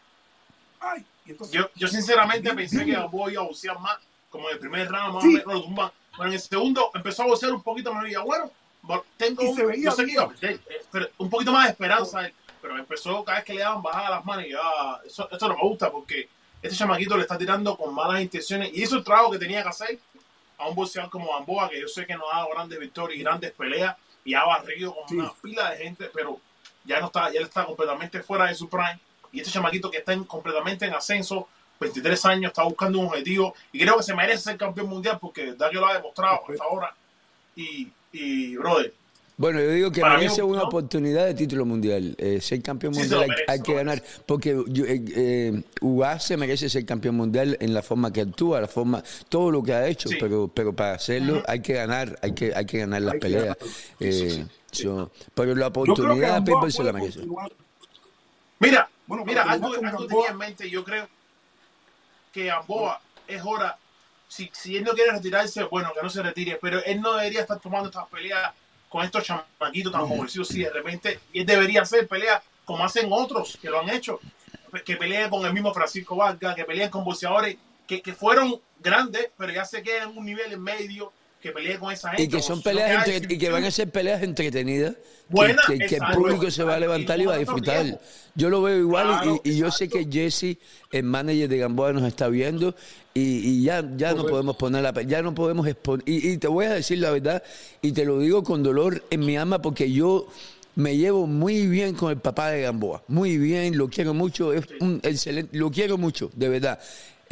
ay, 0.81 1.05
yo, 1.51 1.69
yo 1.75 1.89
sinceramente 1.89 2.55
pensé 2.55 2.85
que 2.85 2.97
voy 3.11 3.35
a 3.37 3.41
boxear 3.41 3.79
más, 3.81 3.99
como 4.31 4.49
en 4.49 4.55
el 4.55 4.61
primer 4.61 4.89
round, 4.89 5.15
más 5.15 5.25
o 5.25 5.27
menos. 5.27 5.93
Pero 6.17 6.29
en 6.29 6.35
el 6.35 6.41
segundo 6.41 6.91
empezó 6.95 7.23
a 7.23 7.27
boxear 7.27 7.53
un 7.53 7.63
poquito 7.63 7.93
más 7.93 8.09
y 8.09 8.15
bueno, 8.17 8.51
tengo 9.17 9.51
un, 9.51 9.73
yo 9.81 9.91
sé 9.93 10.07
que 10.07 10.61
un 11.19 11.31
poquito 11.31 11.53
más 11.53 11.65
de 11.65 11.71
esperanza, 11.71 12.31
pero 12.63 12.79
empezó 12.79 13.25
cada 13.25 13.39
vez 13.39 13.45
que 13.45 13.55
le 13.55 13.61
daban 13.61 13.83
bajadas 13.83 14.11
las 14.11 14.25
manos 14.25 14.47
y 14.47 14.51
ya, 14.51 14.61
eso, 15.05 15.29
esto 15.31 15.49
no 15.49 15.57
me 15.57 15.63
gusta 15.63 15.91
porque 15.91 16.29
este 16.63 16.77
chamaquito 16.77 17.17
le 17.17 17.23
está 17.23 17.37
tirando 17.37 17.77
con 17.77 17.93
malas 17.93 18.23
intenciones 18.23 18.71
y 18.73 18.85
hizo 18.85 18.97
el 18.97 19.05
trabajo 19.05 19.33
que 19.33 19.39
tenía 19.39 19.65
que 19.65 19.69
hacer 19.69 19.99
a 20.57 20.69
un 20.69 20.77
boxeador 20.77 21.11
como 21.11 21.33
Gamboa, 21.33 21.69
que 21.69 21.81
yo 21.81 21.89
sé 21.89 22.07
que 22.07 22.15
no 22.15 22.23
ha 22.33 22.37
dado 22.37 22.51
grandes 22.51 22.79
victorias 22.79 23.19
y 23.19 23.23
grandes 23.25 23.51
peleas 23.51 23.97
y 24.25 24.35
ha 24.35 24.45
barrido 24.45 24.95
con 24.95 25.19
una 25.19 25.33
pila 25.43 25.73
de 25.73 25.79
gente, 25.79 26.09
pero 26.15 26.39
ya 26.85 27.01
no 27.01 27.07
está, 27.07 27.33
ya 27.33 27.41
está 27.41 27.67
completamente 27.67 28.23
fuera 28.23 28.47
de 28.47 28.55
su 28.55 28.69
prime 28.69 29.01
y 29.33 29.41
este 29.41 29.51
chamaquito 29.51 29.91
que 29.91 29.99
está 29.99 30.17
completamente 30.25 30.87
en 30.87 30.95
ascenso, 30.95 31.49
23 31.81 32.25
años, 32.27 32.51
está 32.51 32.63
buscando 32.63 33.01
un 33.01 33.07
objetivo 33.07 33.55
y 33.73 33.81
creo 33.81 33.97
que 33.97 34.05
se 34.05 34.15
merece 34.15 34.45
ser 34.45 34.57
campeón 34.57 34.89
mundial 34.89 35.19
porque 35.21 35.55
Dario 35.55 35.81
lo 35.81 35.89
ha 35.89 35.95
demostrado 35.95 36.43
hasta 36.49 36.65
ahora. 36.65 36.95
Y, 37.57 37.91
y 38.13 38.57
brother. 38.57 38.95
Bueno, 39.43 39.59
yo 39.59 39.71
digo 39.73 39.91
que 39.91 40.05
merece 40.05 40.41
una 40.41 40.63
oportunidad 40.63 41.27
de 41.27 41.35
título 41.35 41.67
mundial. 41.67 42.15
Eh, 42.17 42.41
ser 42.41 42.63
campeón 42.63 42.93
mundial 42.95 43.29
hay, 43.49 43.61
que 43.61 43.75
ganar. 43.75 44.01
Porque 44.25 44.51
eh, 44.51 45.05
eh 45.17 45.63
se 46.21 46.37
merece 46.37 46.71
ser 46.71 46.87
campeón 46.87 47.17
mundial 47.17 47.57
en 47.59 47.75
la 47.75 47.83
forma 47.83 48.13
que 48.13 48.21
actúa, 48.21 48.61
la 48.61 48.69
forma, 48.69 49.03
todo 49.29 49.51
lo 49.51 49.61
que 49.61 49.73
ha 49.75 49.89
hecho, 49.89 50.11
pero, 50.21 50.47
pero 50.47 50.73
para 50.77 50.93
hacerlo 50.93 51.43
hay 51.49 51.61
que 51.61 51.73
ganar, 51.73 52.17
hay 52.23 52.37
que, 52.37 52.55
hay 52.55 52.65
que 52.65 52.79
ganar 52.79 53.03
las 53.03 53.17
peleas. 53.17 53.57
Eh, 53.99 54.47
pero 55.35 55.57
la 55.57 55.67
oportunidad 55.67 56.45
Paper 56.45 56.71
se 56.71 56.85
la 56.85 56.93
merece. 56.93 57.27
Mira, 58.61 58.89
bueno, 59.09 59.25
Mira, 59.25 59.43
algo, 59.43 59.75
algo 59.75 60.07
tenía 60.07 60.29
en 60.29 60.37
mente, 60.37 60.71
yo 60.71 60.85
creo 60.85 61.09
que 62.33 62.49
Amboa 62.49 63.01
es 63.27 63.43
hora, 63.45 63.77
si, 64.29 64.49
si 64.53 64.77
él 64.77 64.85
no 64.85 64.93
quiere 64.93 65.11
retirarse, 65.11 65.65
bueno, 65.65 65.91
que 65.93 66.01
no 66.01 66.11
se 66.11 66.23
retire, 66.23 66.61
pero 66.63 66.79
él 66.85 67.01
no 67.01 67.15
debería 67.15 67.41
estar 67.41 67.59
tomando 67.59 67.89
estas 67.89 68.07
peleas 68.07 68.53
con 68.93 69.03
estos 69.03 69.25
chamaquitos 69.25 69.91
tan 69.91 70.07
jovencitos, 70.07 70.49
sí, 70.49 70.65
de 70.65 70.71
repente, 70.71 71.19
y 71.33 71.41
él 71.41 71.47
debería 71.47 71.81
hacer 71.81 72.07
peleas 72.07 72.43
como 72.67 72.85
hacen 72.85 73.09
otros 73.11 73.57
que 73.57 73.71
lo 73.71 73.81
han 73.81 73.89
hecho, 73.89 74.21
que 74.85 74.97
peleen 74.97 75.31
con 75.31 75.47
el 75.47 75.55
mismo 75.55 75.73
Francisco 75.73 76.15
Vargas, 76.15 76.55
que 76.55 76.67
peleen 76.67 76.91
con 76.91 77.03
boxeadores 77.03 77.57
que, 77.87 78.03
que 78.03 78.13
fueron 78.13 78.61
grandes, 78.81 79.31
pero 79.39 79.51
ya 79.51 79.65
se 79.65 79.83
quedan 79.83 80.11
en 80.11 80.19
un 80.19 80.27
nivel 80.27 80.53
en 80.53 80.63
medio 80.63 81.11
que 81.43 81.51
peleen 81.51 81.79
con 81.79 81.93
esa 81.93 82.11
gente. 82.11 82.23
Y 82.23 82.29
que 82.29 82.41
son 82.41 82.63
peleas 82.63 83.07
y 83.29 83.37
que 83.37 83.51
van 83.51 83.65
a 83.65 83.71
ser 83.71 83.91
peleas 83.91 84.23
entretenidas. 84.23 84.95
que, 85.67 85.97
el 85.97 86.15
público 86.15 86.51
se 86.51 86.63
va 86.63 86.77
a 86.77 86.81
levantar 86.81 87.21
y 87.21 87.27
va 87.27 87.35
a 87.35 87.39
disfrutar. 87.39 88.01
Yo 88.35 88.49
lo 88.49 88.63
veo 88.63 88.79
igual 88.79 89.41
y, 89.45 89.57
yo 89.57 89.71
sé 89.71 89.89
que 89.89 90.07
Jesse, 90.11 90.57
el 90.93 91.03
manager 91.03 91.49
de 91.49 91.59
Gamboa, 91.59 91.93
nos 91.93 92.05
está 92.05 92.29
viendo 92.29 92.75
y, 93.13 93.63
ya, 93.65 93.85
ya 93.97 94.15
no 94.15 94.25
podemos 94.25 94.57
poner 94.57 94.83
la 94.83 95.03
ya 95.03 95.21
no 95.21 95.35
podemos 95.35 95.67
exponer. 95.67 96.05
Y, 96.09 96.37
te 96.39 96.47
voy 96.47 96.67
a 96.67 96.75
decir 96.75 96.99
la 96.99 97.11
verdad 97.11 97.43
y 97.83 97.93
te 97.93 98.05
lo 98.05 98.21
digo 98.21 98.45
con 98.45 98.63
dolor 98.63 99.03
en 99.11 99.21
mi 99.21 99.37
alma 99.37 99.61
porque 99.61 99.91
yo 99.91 100.29
me 100.75 100.97
llevo 100.97 101.27
muy 101.27 101.67
bien 101.67 101.95
con 101.95 102.11
el 102.11 102.19
papá 102.19 102.51
de 102.51 102.63
Gamboa, 102.63 103.03
muy 103.09 103.37
bien, 103.37 103.77
lo 103.77 103.89
quiero 103.91 104.15
mucho, 104.15 104.55
es 104.55 104.65
un 104.81 105.01
excelente, 105.03 105.59
lo 105.59 105.71
quiero 105.71 105.99
mucho, 105.99 106.31
de 106.35 106.49
verdad. 106.49 106.79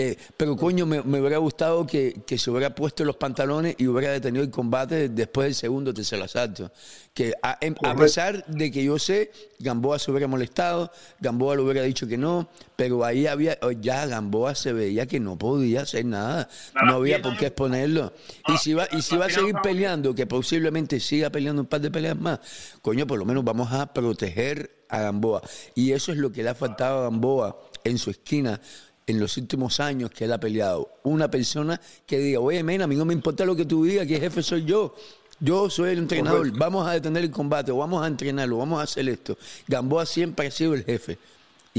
Eh, 0.01 0.17
pero 0.35 0.57
coño, 0.57 0.87
me, 0.87 1.01
hubiera 1.01 1.37
gustado 1.37 1.87
que, 1.87 2.23
se 2.27 2.51
hubiera 2.51 2.75
puesto 2.75 3.05
los 3.05 3.17
pantalones 3.17 3.75
y 3.77 3.87
hubiera 3.87 4.13
detenido 4.13 4.43
el 4.43 4.51
combate 4.51 5.11
después 5.11 5.45
del 5.45 5.55
segundo 5.55 5.93
tercer 5.93 6.23
asalto. 6.23 6.73
Que 7.13 7.35
a, 7.43 7.59
em, 7.61 7.75
pesar 7.75 8.47
de 8.47 8.71
que 8.71 8.83
yo 8.83 8.99
sé, 8.99 9.31
Gamboa 9.59 9.99
se 9.99 10.11
hubiera 10.11 10.27
molestado, 10.27 10.91
Gamboa 11.21 11.57
le 11.57 11.63
hubiera 11.63 11.83
dicho 11.83 12.07
que 12.07 12.17
no, 12.17 12.49
pero 12.77 13.05
ahí 13.05 13.27
había, 13.27 13.59
oh, 13.61 13.73
ya 13.73 14.07
Gamboa 14.07 14.55
se 14.55 14.73
veía 14.73 15.05
que 15.05 15.21
no 15.21 15.37
podía 15.37 15.83
hacer 15.83 16.07
nada, 16.07 16.49
no 16.87 16.95
había 16.95 17.21
por 17.21 17.37
qué 17.37 17.49
exponerlo. 17.49 18.15
Y 18.49 18.57
si 18.57 18.73
va, 18.73 18.89
y 18.93 19.03
si 19.03 19.19
va 19.19 19.27
a 19.27 19.31
seguir 19.31 19.57
peleando, 19.63 20.15
que 20.15 20.27
posiblemente 20.27 20.99
siga 20.99 21.29
peleando 21.29 21.61
un 21.61 21.69
par 21.69 21.83
de 21.83 21.91
peleas 21.91 22.19
más, 22.19 22.41
coño, 22.81 23.07
por 23.07 23.19
lo 23.19 23.27
menos 23.27 23.45
vamos 23.45 23.71
a 23.71 23.93
proteger 23.93 24.85
a 24.89 25.01
Gamboa. 25.01 25.43
Y 25.75 25.93
eso 25.93 26.11
es 26.11 26.17
lo 26.17 26.33
que 26.33 26.43
le 26.43 26.49
ha 26.49 26.55
faltado 26.55 27.01
a 27.01 27.03
Gamboa 27.03 27.61
en 27.85 27.99
su 27.99 28.11
esquina 28.11 28.61
en 29.07 29.19
los 29.19 29.37
últimos 29.37 29.81
años 29.81 30.11
que 30.11 30.25
él 30.25 30.33
ha 30.33 30.39
peleado. 30.39 30.89
Una 31.03 31.31
persona 31.31 31.81
que 32.07 32.19
diga, 32.19 32.41
oye, 32.41 32.63
men, 32.63 32.83
a 32.83 32.87
mí 32.87 32.97
no 32.97 33.05
me 33.05 33.15
importa 33.15 33.45
lo 33.45 33.57
que 33.57 33.65
tú 33.65 33.85
digas, 33.85 34.07
que 34.07 34.21
jefe 34.21 34.43
soy 34.43 34.65
yo. 34.65 34.95
Yo 35.41 35.71
soy 35.71 35.93
el 35.93 35.99
entrenador, 36.01 36.51
vamos 36.53 36.87
a 36.87 36.93
detener 36.93 37.25
el 37.25 37.31
combate, 37.31 37.73
o 37.73 37.79
vamos 37.79 38.05
a 38.05 38.07
entrenarlo, 38.07 38.59
vamos 38.59 38.79
a 38.79 38.83
hacer 38.83 39.09
esto. 39.09 39.39
Gamboa 39.67 40.05
siempre 40.05 40.47
ha 40.47 40.51
sido 40.51 40.75
el 40.75 40.85
jefe. 40.85 41.19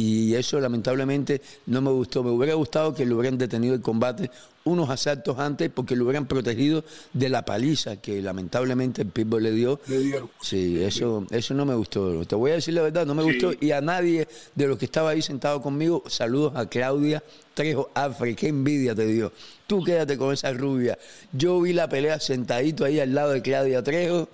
Y 0.01 0.33
eso 0.35 0.59
lamentablemente 0.59 1.41
no 1.67 1.79
me 1.81 1.91
gustó. 1.91 2.23
Me 2.23 2.31
hubiera 2.31 2.55
gustado 2.55 2.95
que 2.95 3.05
le 3.05 3.13
hubieran 3.13 3.37
detenido 3.37 3.75
el 3.75 3.81
combate 3.81 4.31
unos 4.63 4.89
asaltos 4.89 5.37
antes 5.39 5.69
porque 5.73 5.95
lo 5.95 6.05
hubieran 6.05 6.25
protegido 6.27 6.83
de 7.13 7.29
la 7.29 7.43
paliza 7.45 7.97
que 7.97 8.21
lamentablemente 8.21 9.03
el 9.03 9.09
Pitbull 9.09 9.43
le 9.43 9.51
dio. 9.51 9.79
Le 9.87 9.99
dieron. 9.99 10.29
Sí, 10.41 10.81
eso, 10.83 11.25
eso 11.29 11.53
no 11.53 11.65
me 11.65 11.75
gustó. 11.75 12.25
Te 12.25 12.35
voy 12.35 12.51
a 12.51 12.55
decir 12.55 12.73
la 12.73 12.81
verdad, 12.81 13.05
no 13.05 13.13
me 13.13 13.21
Sí. 13.23 13.29
gustó. 13.39 13.53
Y 13.63 13.71
a 13.71 13.81
nadie 13.81 14.27
de 14.55 14.67
los 14.67 14.77
que 14.79 14.85
estaba 14.85 15.11
ahí 15.11 15.21
sentado 15.21 15.61
conmigo, 15.61 16.03
saludos 16.07 16.53
a 16.55 16.65
Claudia 16.67 17.23
Trejo 17.53 17.89
Afre, 17.93 18.35
qué 18.35 18.47
envidia 18.47 18.95
te 18.95 19.05
dio. 19.05 19.31
Tú 19.67 19.83
quédate 19.83 20.17
con 20.17 20.33
esa 20.33 20.51
rubia. 20.53 20.97
Yo 21.31 21.61
vi 21.61 21.73
la 21.73 21.87
pelea 21.89 22.19
sentadito 22.19 22.85
ahí 22.85 22.99
al 22.99 23.13
lado 23.13 23.31
de 23.31 23.41
Claudia 23.41 23.83
Trejo 23.83 24.29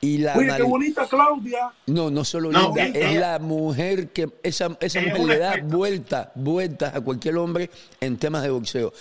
y 0.00 0.18
la 0.18 0.36
Oye, 0.36 0.52
qué 0.56 0.62
bonita 0.62 1.06
Claudia. 1.08 1.70
no, 1.86 2.10
no 2.10 2.24
solo 2.24 2.52
No, 2.52 2.68
linda, 2.68 2.86
ella- 2.86 3.10
es 3.10 3.16
la 3.18 3.38
mujer 3.38 4.08
que 4.10 4.28
esa, 4.42 4.76
esa 4.80 5.00
Ella 5.00 5.12
es 5.12 5.18
mujer 5.18 5.36
le 5.36 5.38
da 5.38 5.60
vueltas, 5.64 6.28
vueltas 6.34 6.94
a 6.94 7.00
cualquier 7.00 7.36
hombre 7.36 7.70
en 8.00 8.16
temas 8.16 8.42
de 8.42 8.50
boxeo. 8.50 8.92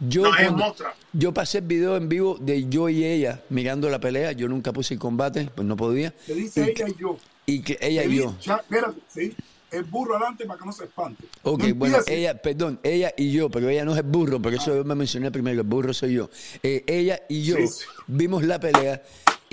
Yo, 0.00 0.22
No, 0.22 0.36
es 0.36 0.48
cuando- 0.48 0.74
yo 1.12 1.32
pasé 1.32 1.58
el 1.58 1.64
video 1.66 1.96
en 1.96 2.08
vivo 2.08 2.36
de 2.40 2.68
yo 2.68 2.88
y 2.88 3.04
ella 3.04 3.40
mirando 3.50 3.88
la 3.88 4.00
pelea. 4.00 4.32
Yo 4.32 4.48
nunca 4.48 4.72
puse 4.72 4.94
el 4.94 5.00
combate, 5.00 5.48
pues 5.54 5.66
no 5.66 5.76
podía. 5.76 6.12
Le 6.26 6.34
dice 6.34 6.60
y, 6.66 6.70
ella 6.70 6.88
y 6.88 7.00
yo. 7.00 7.16
y 7.46 7.62
que 7.62 7.78
ella 7.80 8.04
y 8.04 8.16
yo. 8.16 8.34
ya, 8.42 8.56
espérate, 8.56 9.00
sí. 9.08 9.32
El 9.70 9.84
burro 9.84 10.16
adelante 10.16 10.44
para 10.44 10.58
que 10.58 10.66
no 10.66 10.72
se 10.72 10.84
espante. 10.84 11.24
Ok, 11.44 11.62
No 11.68 11.74
bueno, 11.76 11.96
ella, 12.06 12.34
perdón, 12.42 12.78
ella 12.82 13.14
y 13.16 13.32
yo, 13.32 13.48
pero 13.48 13.70
ella 13.70 13.86
no 13.86 13.92
es 13.92 13.98
el 13.98 14.02
burro, 14.04 14.38
por 14.42 14.52
eso 14.52 14.74
yo 14.76 14.84
me 14.84 14.94
mencioné 14.94 15.30
primero, 15.30 15.62
el 15.62 15.66
burro 15.66 15.94
soy 15.94 16.12
yo. 16.14 16.28
Eh, 16.62 16.84
ella 16.86 17.22
y 17.28 17.42
yo 17.42 17.56
Sí, 17.56 17.66
sí. 17.68 17.84
vimos 18.06 18.42
la 18.44 18.60
pelea 18.60 19.02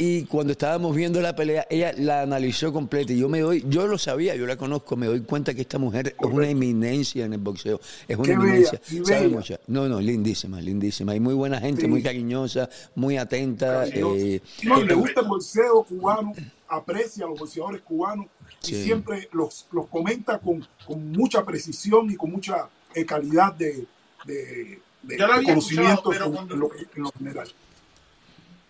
y 0.02 0.24
cuando 0.26 0.54
estábamos 0.54 0.96
viendo 0.96 1.20
la 1.20 1.36
pelea, 1.36 1.68
ella 1.70 1.94
la 1.98 2.22
analizó 2.22 2.72
completa 2.72 3.12
y 3.12 3.18
yo 3.20 3.28
me 3.28 3.42
doy, 3.42 3.66
yo 3.68 3.86
lo 3.86 3.98
sabía, 3.98 4.34
yo 4.36 4.46
la 4.46 4.56
conozco, 4.56 4.96
me 4.96 5.08
doy 5.08 5.20
cuenta 5.22 5.54
que 5.54 5.62
esta 5.62 5.78
mujer 5.78 6.16
es 6.18 6.26
una 6.26 6.48
eminencia 6.48 7.26
en 7.26 7.34
el 7.34 7.40
boxeo, 7.40 7.82
es 8.08 8.16
una 8.18 8.26
Qué 8.26 8.32
eminencia, 8.34 8.82
sabe 9.04 9.22
bella. 9.24 9.28
mucho. 9.36 9.60
No, 9.68 9.90
no, 9.90 10.00
lindísima, 10.00 10.62
lindísima, 10.62 11.16
y 11.16 11.20
muy 11.20 11.34
buena 11.34 11.60
gente, 11.60 11.82
Sí. 11.82 11.88
muy 11.88 12.02
cariñosa, 12.02 12.70
muy 12.96 13.18
atenta. 13.18 13.86
Eh, 13.88 14.40
No, 14.64 14.82
le 14.82 14.94
gusta 14.94 15.22
el 15.22 15.28
bolseo 15.28 15.84
cubano, 15.84 16.34
aprecia 16.70 17.26
a 17.26 17.30
los 17.30 17.40
bolseadores 17.40 17.82
cubanos 17.82 18.28
Sí. 18.62 18.76
y 18.76 18.84
siempre 18.84 19.28
los, 19.34 19.68
los 19.72 19.88
comenta 19.88 20.40
con, 20.40 20.66
con 20.88 21.12
mucha 21.12 21.44
precisión 21.46 22.10
y 22.10 22.16
con 22.16 22.32
mucha 22.32 22.70
eh, 22.96 23.06
calidad 23.06 23.54
de, 23.54 23.86
de, 24.26 24.80
de- 25.04 25.18
conocimiento 25.46 26.14
en, 26.14 26.32
cuando- 26.32 26.54
en 26.54 26.60
lo, 26.60 26.70
en 26.96 27.04
lo 27.04 27.12
general. 27.18 27.48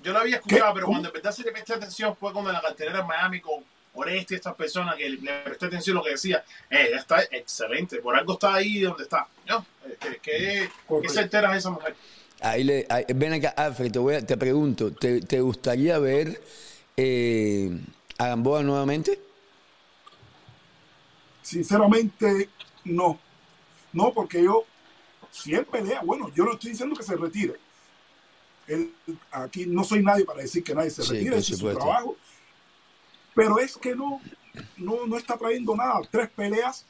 Yo 0.02 0.14
lo 0.14 0.20
había 0.20 0.38
escuchado, 0.38 0.68
¿Qué? 0.68 0.74
pero 0.76 0.86
¿Cómo? 0.86 0.96
cuando 0.98 1.10
empecé 1.10 1.28
a 1.28 1.30
hacerle 1.32 1.52
presté 1.52 1.74
atención 1.74 2.16
fue 2.16 2.32
cuando 2.32 2.50
en 2.52 2.56
la 2.56 2.62
cartelera 2.62 3.00
en 3.02 3.08
Miami 3.08 3.42
con 3.42 3.64
Oreste 3.94 4.34
y 4.34 4.38
estas 4.38 4.56
personas 4.56 4.96
que 4.96 5.10
le 5.10 5.40
presté 5.42 5.66
atención 5.66 5.98
a 5.98 6.00
lo 6.00 6.06
que 6.06 6.12
decía. 6.12 6.44
Eh, 6.70 6.92
está 6.96 7.24
excelente, 7.24 7.98
por 7.98 8.16
algo 8.16 8.34
está 8.34 8.54
ahí 8.56 8.80
donde 8.82 9.04
está. 9.04 9.28
¿no? 9.48 9.66
Que, 10.00 10.18
que, 10.18 10.20
que 10.22 10.70
Correcto. 10.88 11.14
certera 11.14 11.52
es 11.52 11.58
esa 11.60 11.72
mujer. 11.72 11.96
Ahí 12.42 12.64
le, 12.64 12.86
ahí- 12.90 13.06
ven 13.14 13.34
acá, 13.34 13.50
Alfred, 13.50 13.92
te, 13.92 14.00
voy 14.00 14.16
a- 14.16 14.26
te 14.26 14.38
pregunto, 14.38 14.94
¿te, 14.94 15.20
te 15.22 15.42
gustaría 15.42 16.00
ver 16.00 16.42
eh, 16.96 17.78
a 18.18 18.28
Gamboa 18.28 18.64
nuevamente? 18.64 19.20
Sinceramente, 21.42 22.50
no. 22.86 23.20
No, 23.92 24.14
porque 24.14 24.44
yo, 24.44 24.64
si 25.32 25.54
él 25.56 25.66
pelea, 25.66 26.02
bueno, 26.04 26.32
yo 26.36 26.46
no 26.46 26.54
estoy 26.54 26.72
diciendo 26.72 26.96
que 26.96 27.04
se 27.04 27.16
retire. 27.16 27.56
Él, 28.70 28.94
aquí 29.32 29.66
no 29.66 29.84
soy 29.84 30.04
nadie 30.04 30.24
para 30.26 30.42
decir 30.42 30.64
que 30.64 30.76
nadie 30.76 30.92
se 30.92 31.02
Sí, 31.02 31.14
retire, 31.14 31.38
ese 31.38 31.54
es 31.54 31.60
su 31.60 31.74
trabajo. 31.74 32.16
Pero 33.34 33.58
es 33.60 33.76
que 33.76 33.96
no, 33.96 34.22
no, 34.78 35.08
no 35.08 35.18
está 35.18 35.36
trayendo 35.38 35.76
nada. 35.76 36.02
Tres 36.12 36.30
peleas, 36.30 36.86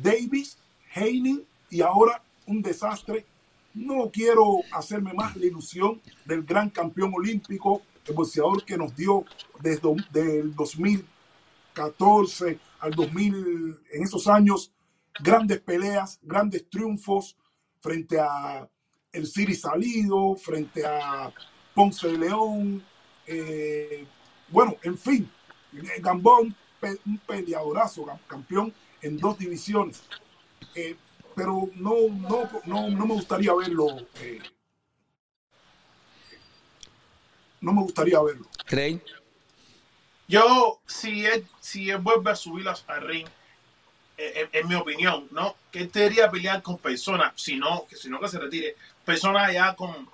Davis, 0.00 0.56
Haney 0.94 1.44
y 1.70 1.80
ahora 1.82 2.22
un 2.46 2.62
desastre. 2.62 3.26
No 3.74 4.08
quiero 4.12 4.60
hacerme 4.72 5.12
más 5.12 5.34
la 5.36 5.46
ilusión 5.46 6.00
del 6.24 6.44
gran 6.44 6.70
campeón 6.70 7.12
olímpico, 7.14 7.82
el 8.06 8.14
boxeador 8.14 8.64
que 8.64 8.78
nos 8.78 8.94
dio 8.94 9.24
desde 9.60 10.38
el 10.38 10.54
2014 10.54 12.60
al 12.78 12.92
2000, 12.92 13.80
en 13.92 14.02
esos 14.02 14.28
años, 14.28 14.70
grandes 15.20 15.60
peleas, 15.60 16.20
grandes 16.22 16.70
triunfos 16.70 17.36
frente 17.80 18.20
a 18.20 18.68
el 19.16 19.26
Siri 19.26 19.54
Salido, 19.54 20.36
frente 20.36 20.84
a 20.86 21.32
Ponce 21.74 22.08
de 22.08 22.18
León, 22.18 22.84
eh, 23.26 24.06
bueno, 24.48 24.76
en 24.82 24.96
fin, 24.98 25.30
Gamboa 26.00 26.40
un, 26.40 26.54
pe- 26.80 26.98
un 27.06 27.18
peleadorazo, 27.18 28.04
cam- 28.04 28.18
campeón 28.26 28.72
en 29.02 29.16
dos 29.18 29.38
divisiones. 29.38 30.02
Eh, 30.74 30.96
pero 31.34 31.68
no, 31.74 31.94
no, 32.10 32.48
no, 32.64 32.90
no 32.90 33.06
me 33.06 33.14
gustaría 33.14 33.52
verlo. 33.54 33.86
eh, 34.20 34.40
no 37.60 37.72
me 37.72 37.82
gustaría 37.82 38.20
verlo. 38.22 38.46
Rey, 38.66 39.00
Yo, 40.28 40.80
si 40.86 41.24
él, 41.24 41.46
si 41.60 41.88
él 41.90 41.98
vuelve 41.98 42.30
a 42.32 42.36
subir 42.36 42.64
las- 42.64 42.84
al 42.88 43.06
ring, 43.06 43.26
en, 44.18 44.48
en 44.52 44.68
mi 44.68 44.74
opinión, 44.74 45.28
¿no? 45.30 45.56
Que 45.70 45.80
él 45.80 45.90
debería 45.92 46.30
pelear 46.30 46.62
con 46.62 46.78
personas, 46.78 47.32
si 47.36 47.56
no, 47.56 47.86
que 47.88 47.96
si 47.96 48.08
no 48.08 48.18
que 48.20 48.28
se 48.28 48.38
retire, 48.38 48.76
personas 49.04 49.52
ya 49.52 49.74
con 49.74 50.08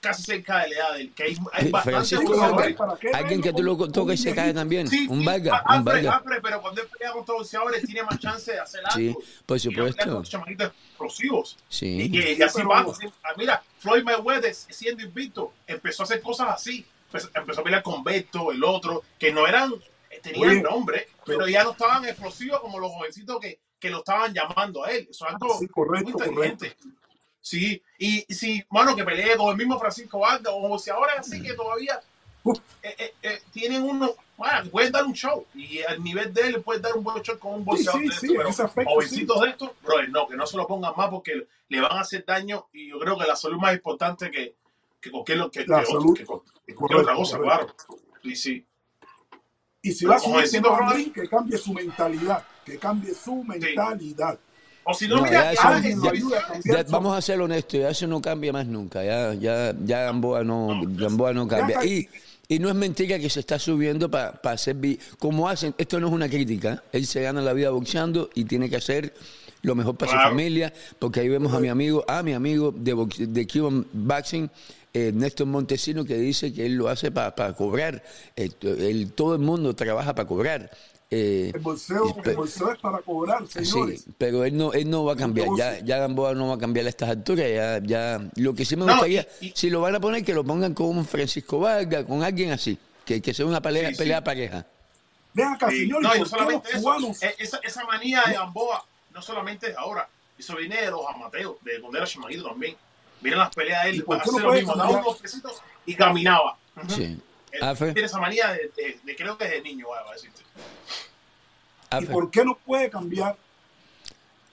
casi 0.00 0.22
cerca 0.22 0.60
de 0.60 0.70
la 0.70 0.76
edad 0.76 0.92
de 0.94 1.00
él, 1.02 1.12
que 1.14 1.22
hay, 1.24 1.36
hay 1.52 1.64
Sí, 1.66 1.70
bastantes 1.70 1.82
Francisco 1.82 2.24
boxeadores. 2.24 2.56
Vargas. 2.56 2.76
¿Para 2.78 2.98
qué 2.98 3.08
alguien 3.18 3.42
que 3.42 3.52
tú 3.52 3.62
lo 3.62 3.76
toques 3.90 4.18
y 4.18 4.22
se 4.22 4.34
cae 4.34 4.54
también, 4.54 4.88
Sí, 4.88 5.06
un 5.10 5.20
sí, 5.20 5.26
Vargas, 5.26 5.60
a- 5.62 5.76
un 5.76 5.84
Vargas. 5.84 6.22
Pero 6.42 6.62
cuando 6.62 6.80
él 6.80 6.88
pelea 6.88 7.12
contra 7.12 7.34
boxeadores 7.34 7.84
tiene 7.84 8.02
más 8.04 8.18
chance 8.18 8.50
de 8.50 8.60
hacer 8.60 8.80
algo. 8.86 8.96
Sí, 8.96 9.14
por 9.44 9.60
supuesto. 9.60 10.10
con 10.14 10.24
chamaquitos 10.24 10.68
explosivos. 10.88 11.58
Sí. 11.68 12.10
Y, 12.10 12.16
y 12.38 12.42
así 12.42 12.54
pero- 12.56 12.68
va. 12.70 12.86
Ah, 13.24 13.32
Mira, 13.36 13.62
Floyd 13.78 14.02
Mayweather, 14.02 14.54
siendo 14.54 15.02
invicto, 15.04 15.52
empezó 15.66 16.02
a 16.02 16.04
hacer 16.04 16.22
cosas 16.22 16.48
así. 16.48 16.86
Empezó, 17.08 17.28
empezó 17.34 17.60
a 17.60 17.64
pelear 17.64 17.82
con 17.82 18.02
Beto, 18.02 18.52
el 18.52 18.64
otro, 18.64 19.02
que 19.18 19.32
no 19.32 19.46
eran, 19.46 19.74
eh, 20.10 20.20
tenían 20.22 20.48
Oye, 20.50 20.62
nombre, 20.62 21.08
pero 21.24 21.46
ya 21.48 21.64
no 21.64 21.72
estaban 21.72 22.04
explosivos 22.04 22.60
como 22.60 22.78
los 22.78 22.90
jovencitos 22.92 23.38
que, 23.40 23.60
que 23.78 23.90
lo 23.90 23.98
estaban 23.98 24.32
llamando 24.34 24.84
a 24.84 24.90
él. 24.90 25.06
Eso 25.10 25.26
es 25.26 25.32
algo 25.34 25.58
Sí, 25.58 25.66
correcto, 25.68 26.10
muy 26.10 26.12
inteligente. 26.12 26.76
Sí, 27.42 27.82
y, 27.98 28.24
y 28.28 28.34
si, 28.34 28.62
bueno, 28.68 28.94
que 28.94 29.02
pelee 29.04 29.36
con 29.36 29.48
el 29.50 29.56
mismo 29.56 29.78
Francisco 29.78 30.18
Vargas 30.18 30.52
o 30.54 30.68
boxeadores 30.68 31.14
así 31.18 31.42
que 31.42 31.54
todavía 31.54 31.98
eh, 32.82 32.94
eh, 32.98 33.14
eh, 33.22 33.42
tienen 33.52 33.82
uno, 33.82 34.10
bueno, 34.36 34.62
que 34.62 34.68
pueden 34.68 34.92
dar 34.92 35.04
un 35.04 35.14
show 35.14 35.46
y 35.54 35.80
al 35.82 36.02
nivel 36.02 36.32
de 36.34 36.42
él 36.42 36.52
le 36.52 36.60
pueden 36.60 36.82
dar 36.82 36.94
un 36.94 37.02
buen 37.04 37.22
show 37.22 37.38
con 37.38 37.52
un 37.54 37.60
Sí, 37.60 37.64
boxeador 37.64 38.00
sí, 38.02 38.08
de 38.08 38.14
sí, 38.14 38.26
estos, 38.26 38.60
en 38.60 38.70
pero 38.74 38.90
jovencitos 38.90 39.40
de 39.40 39.48
estos, 39.50 39.70
brother, 39.82 40.10
no, 40.10 40.28
que 40.28 40.36
no 40.36 40.46
se 40.46 40.56
lo 40.58 40.66
pongan 40.66 40.92
más 40.96 41.08
porque 41.08 41.46
le 41.68 41.80
van 41.80 41.92
a 41.92 42.00
hacer 42.00 42.24
daño 42.26 42.68
y 42.74 42.88
yo 42.90 42.98
creo 42.98 43.16
que 43.18 43.26
la 43.26 43.36
salud 43.36 43.56
más 43.58 43.74
importante 43.74 44.30
que, 44.30 44.54
que 45.00 45.10
cualquier, 45.10 45.50
que, 45.50 45.64
que 45.64 45.72
otro- 45.72 46.14
que 46.14 46.24
cualquier 46.26 46.76
Correcto, 46.76 47.00
otra 47.00 47.14
cosa, 47.14 47.38
correcto. 47.38 47.74
claro. 47.86 48.00
Sí, 48.22 48.36
sí. 48.36 48.66
Y 49.82 49.92
si 49.92 50.04
va 50.04 50.16
a 50.16 50.18
subir 50.20 51.12
que 51.12 51.28
cambie 51.28 51.56
su 51.58 51.72
mentalidad. 51.72 52.42
Que 52.64 52.78
cambie 52.78 53.14
su 53.14 53.42
mentalidad. 53.44 54.38
O 54.84 54.94
si 54.94 55.06
no, 55.06 55.16
No, 55.16 55.22
mira, 55.24 55.52
ya 55.54 55.60
ya- 56.02 56.10
Ya, 56.64 56.82
vamos 56.90 57.16
a 57.16 57.20
ser 57.22 57.40
honestos, 57.40 57.80
ya 57.80 57.90
eso 57.90 58.06
no 58.06 58.20
cambia 58.20 58.52
más 58.52 58.66
nunca, 58.66 59.04
ya, 59.04 59.34
ya, 59.34 59.74
ya 59.84 60.04
Gamboa 60.04 60.42
no, 60.42 60.80
Gamboa 60.86 61.32
no 61.32 61.46
cambia. 61.46 61.84
Y, 61.84 62.08
y 62.48 62.58
no 62.58 62.68
es 62.70 62.74
mentira 62.74 63.18
que 63.18 63.28
se 63.30 63.40
está 63.40 63.58
subiendo 63.58 64.10
para 64.10 64.40
hacer, 64.44 64.76
vi- 64.76 64.98
como 65.18 65.48
hacen, 65.48 65.74
esto 65.76 66.00
no 66.00 66.08
es 66.08 66.12
una 66.14 66.28
crítica, 66.28 66.82
él 66.92 67.06
se 67.06 67.20
gana 67.22 67.40
la 67.42 67.52
vida 67.52 67.70
boxeando 67.70 68.30
y 68.34 68.44
tiene 68.44 68.68
que 68.70 68.76
hacer 68.76 69.14
lo 69.62 69.74
mejor 69.74 69.96
para 69.96 70.12
su 70.12 70.16
familia, 70.30 70.72
porque 70.98 71.20
ahí 71.20 71.28
vemos 71.28 71.52
a 71.52 71.60
mi 71.60 71.68
amigo, 71.68 72.02
a 72.08 72.22
mi 72.22 72.32
amigo 72.32 72.72
de, 72.74 72.94
box- 72.94 73.18
de 73.32 73.46
Cuban 73.46 73.86
Boxing, 73.92 74.50
eh, 74.92 75.12
Néstor 75.14 75.46
Montesino, 75.46 76.04
que 76.04 76.16
dice 76.16 76.52
que 76.52 76.66
él 76.66 76.74
lo 76.76 76.88
hace 76.88 77.10
para 77.10 77.52
cobrar, 77.54 78.02
Eh, 78.36 78.50
él- 78.62 79.12
todo 79.14 79.34
el 79.34 79.40
mundo 79.40 79.74
trabaja 79.74 80.14
para 80.14 80.26
cobrar. 80.28 80.70
Eh, 81.12 81.50
El 81.52 81.60
bolseo, 81.60 82.16
el 82.24 82.36
bolseo 82.36 82.72
es 82.72 82.78
para 82.78 82.98
cobrar, 82.98 83.44
señores. 83.48 84.02
Sí, 84.02 84.10
pero 84.16 84.44
él 84.44 84.56
no, 84.56 84.72
él 84.72 84.88
no 84.88 85.04
va 85.04 85.14
a 85.14 85.16
cambiar. 85.16 85.48
Ya, 85.56 85.80
ya 85.80 85.98
Gamboa 85.98 86.34
no 86.34 86.48
va 86.48 86.54
a 86.54 86.58
cambiar 86.58 86.86
a 86.86 86.88
estas 86.88 87.08
alturas. 87.10 87.46
Ya, 87.52 87.80
ya, 87.82 88.30
lo 88.36 88.54
que 88.54 88.64
sí 88.64 88.76
me 88.76 88.84
No, 88.86 88.92
gustaría, 88.92 89.26
y- 89.40 89.46
y- 89.48 89.52
si 89.56 89.70
lo 89.70 89.80
van 89.80 89.96
a 89.96 90.00
poner, 90.00 90.24
que 90.24 90.32
lo 90.34 90.44
pongan 90.44 90.72
con 90.72 91.04
Francisco 91.04 91.58
Vargas, 91.58 92.04
con 92.04 92.22
alguien 92.22 92.52
así, 92.52 92.78
que, 93.04 93.20
que 93.20 93.34
sea 93.34 93.44
una 93.46 93.60
pelea, 93.60 93.88
Sí, 93.88 93.94
sí. 93.94 93.98
pelea 93.98 94.22
pareja. 94.22 94.64
Ven 95.34 95.46
acá, 95.48 95.68
Sí, 95.70 95.78
señores, 95.80 96.02
no, 96.08 96.14
y 96.14 96.18
¿por 96.18 96.18
no 96.18 96.24
qué 96.24 96.30
solamente 96.30 96.68
eso, 96.76 97.26
eh, 97.26 97.34
esa, 97.38 97.56
esa 97.58 97.84
manía 97.86 98.22
de 98.26 98.34
Gamboa 98.34 98.84
no 99.12 99.22
solamente 99.22 99.70
es 99.70 99.76
ahora, 99.76 100.08
eso 100.38 100.56
viene 100.56 100.80
de 100.80 100.90
los 100.92 101.00
amateos, 101.12 101.56
de 101.64 101.80
cuando 101.80 101.98
era 101.98 102.06
chamaguito 102.06 102.44
también. 102.44 102.76
Miren 103.22 103.38
las 103.38 103.50
peleas 103.54 103.84
de 103.84 103.90
¿Y 103.92 103.96
él, 103.96 104.04
por 104.04 104.16
qué 104.16 104.22
hace 104.22 104.32
no 104.32 104.38
lo 104.48 104.52
mismo, 104.52 104.74
daba 104.74 104.90
unos 104.90 105.16
pesitos 105.18 105.62
y 105.86 105.94
caminaba. 105.94 106.56
Ujú. 106.76 106.90
Sí. 106.94 107.18
Él 107.52 107.62
Afe, 107.64 107.92
tiene 107.92 108.06
esa 108.06 108.18
manía 108.18 108.48
de, 108.52 108.70
de- 108.76 109.00
de- 109.02 109.16
creo 109.16 109.36
que 109.36 109.44
es 109.44 109.50
de 109.50 109.60
niño, 109.62 109.86
voy 109.86 109.98
a 109.98 110.12
decirte. 110.12 110.40
¿Y 112.00 112.06
por 112.06 112.30
qué 112.30 112.44
no 112.44 112.56
puede 112.64 112.88
cambiar? 112.88 113.36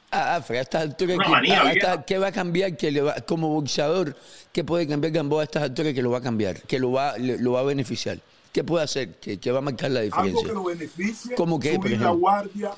Ah, 0.09 0.35
ah, 0.37 0.43
a 0.51 0.53
estas 0.55 0.81
alturas, 0.83 1.17
Una 1.17 1.25
que- 1.25 1.31
manía, 1.31 1.61
a 1.61 1.71
esta- 1.73 2.05
¿qué 2.05 2.17
va 2.17 2.27
a 2.27 2.31
cambiar? 2.31 2.75
Que 2.77 2.91
le 2.91 3.01
va, 3.01 3.15
como 3.21 3.49
boxeador, 3.49 4.15
¿qué 4.53 4.63
puede 4.63 4.87
cambiar 4.87 5.11
Gamboa 5.13 5.41
a 5.41 5.43
estas 5.43 5.63
alturas 5.63 5.93
que 5.93 6.01
lo 6.01 6.09
va 6.11 6.19
a 6.19 6.21
cambiar? 6.21 6.61
Que 6.61 6.79
lo 6.79 6.91
va, 6.91 7.17
le- 7.17 7.37
lo 7.37 7.51
va 7.51 7.59
a 7.59 7.63
beneficiar. 7.63 8.17
¿Qué 8.53 8.63
puede 8.63 8.85
hacer? 8.85 9.15
Que, 9.19 9.37
que 9.39 9.51
va 9.51 9.59
a 9.59 9.61
marcar 9.61 9.91
la 9.91 9.99
Algo 9.99 10.15
diferencia. 10.15 10.47
que 10.47 10.53
lo 10.53 10.63
beneficie, 10.63 11.35
¿Cómo 11.35 11.59
qué, 11.59 11.75
por 11.75 11.83
subir 11.85 11.91
la 11.99 12.05
ejemplo? 12.05 12.17
guardia. 12.19 12.71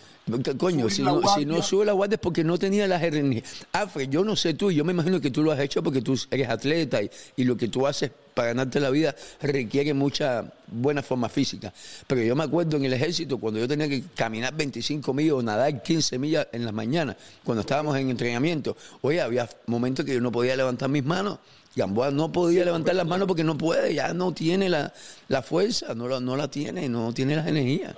¿Qué 0.43 0.57
Coño, 0.57 0.89
si 0.89 1.01
no, 1.01 1.21
si 1.35 1.45
no 1.45 1.61
sube 1.61 1.85
la 1.85 1.93
guardia 1.93 2.15
es 2.15 2.21
porque 2.21 2.43
no 2.43 2.57
tenía 2.57 2.87
las 2.87 3.01
herramientas. 3.01 3.65
Alfred, 3.71 4.09
yo 4.09 4.23
no 4.23 4.35
sé 4.35 4.53
tú, 4.53 4.71
yo 4.71 4.85
me 4.85 4.93
imagino 4.93 5.19
que 5.19 5.31
tú 5.31 5.43
lo 5.43 5.51
has 5.51 5.59
hecho 5.59 5.81
porque 5.81 6.01
tú 6.01 6.19
eres 6.31 6.49
atleta 6.49 7.01
y, 7.01 7.09
y 7.37 7.43
lo 7.43 7.57
que 7.57 7.67
tú 7.67 7.87
haces 7.87 8.11
para 8.33 8.49
ganarte 8.49 8.79
la 8.79 8.89
vida 8.89 9.13
requiere 9.41 9.93
mucha 9.93 10.45
buena 10.67 11.03
forma 11.03 11.27
física. 11.27 11.73
Pero 12.07 12.21
yo 12.21 12.35
me 12.35 12.43
acuerdo 12.43 12.77
en 12.77 12.85
el 12.85 12.93
ejército 12.93 13.37
cuando 13.37 13.59
yo 13.59 13.67
tenía 13.67 13.89
que 13.89 14.03
caminar 14.15 14.53
25 14.55 15.13
millas 15.13 15.33
o 15.33 15.41
nadar 15.41 15.83
15 15.83 16.17
millas 16.19 16.47
en 16.51 16.63
las 16.63 16.73
mañanas, 16.73 17.17
cuando 17.43 17.61
estábamos 17.61 17.97
en 17.97 18.09
entrenamiento. 18.09 18.77
Oye, 19.01 19.19
había 19.21 19.49
momentos 19.65 20.05
que 20.05 20.13
yo 20.13 20.21
no 20.21 20.31
podía 20.31 20.55
levantar 20.55 20.87
mis 20.89 21.03
manos. 21.03 21.39
Gamboa 21.75 22.11
no 22.11 22.31
podía 22.31 22.65
levantar 22.65 22.95
las 22.95 23.05
manos 23.05 23.27
porque 23.27 23.43
no 23.43 23.57
puede, 23.57 23.93
ya 23.93 24.13
no 24.13 24.33
tiene 24.33 24.69
la, 24.69 24.93
la 25.27 25.41
fuerza, 25.41 25.93
no 25.93 26.07
la, 26.07 26.19
no 26.19 26.35
la 26.35 26.49
tiene, 26.49 26.89
no 26.89 27.13
tiene 27.13 27.35
las 27.35 27.47
energías. 27.47 27.95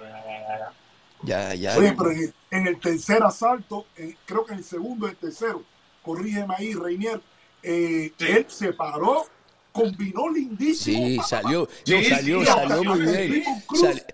Ya, 1.24 1.54
ya. 1.54 1.78
Oye, 1.78 1.94
pero 1.98 2.12
en 2.12 2.18
el, 2.20 2.34
en 2.52 2.68
el 2.68 2.80
tercer 2.80 3.22
asalto, 3.24 3.86
en- 3.96 4.16
creo 4.26 4.46
que 4.46 4.54
en 4.54 4.60
el 4.60 4.66
segundo 4.66 5.08
y 5.08 5.12
el 5.12 5.18
tercero, 5.18 5.64
corrígeme 6.04 6.54
ahí, 6.58 6.74
Reinier, 6.74 7.22
eh, 7.64 8.12
Sí. 8.18 8.26
él 8.28 8.46
se 8.50 8.74
paró, 8.74 9.26
combinó 9.72 10.30
lindísimo. 10.30 11.06
Sí, 11.08 11.20
salió, 11.26 11.68
Sí, 11.84 11.94
no, 11.94 12.00
sí, 12.00 12.10
salió, 12.10 12.40
sí, 12.42 12.46
salió 12.48 12.84
muy 12.84 13.00
bien. 13.02 13.44
Sal- 13.74 14.06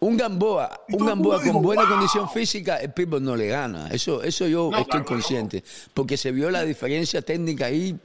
un 0.00 0.16
Gamboa, 0.16 0.80
un 0.90 1.06
Gamboa 1.06 1.36
con 1.36 1.44
dijo, 1.44 1.60
buena 1.60 1.82
"Wow". 1.82 1.90
condición 1.92 2.28
física, 2.30 2.76
el 2.76 2.92
Pitbull 2.92 3.22
no 3.22 3.34
le 3.36 3.48
gana. 3.48 3.88
Eso, 3.88 4.22
eso 4.22 4.46
yo 4.46 4.68
No, 4.70 4.78
estoy 4.78 4.90
claro, 5.00 5.06
consciente, 5.06 5.64
porque 5.94 6.16
se 6.16 6.30
vio 6.32 6.50
la 6.50 6.62
diferencia 6.64 7.20
técnica 7.22 7.66
ahí 7.66 7.98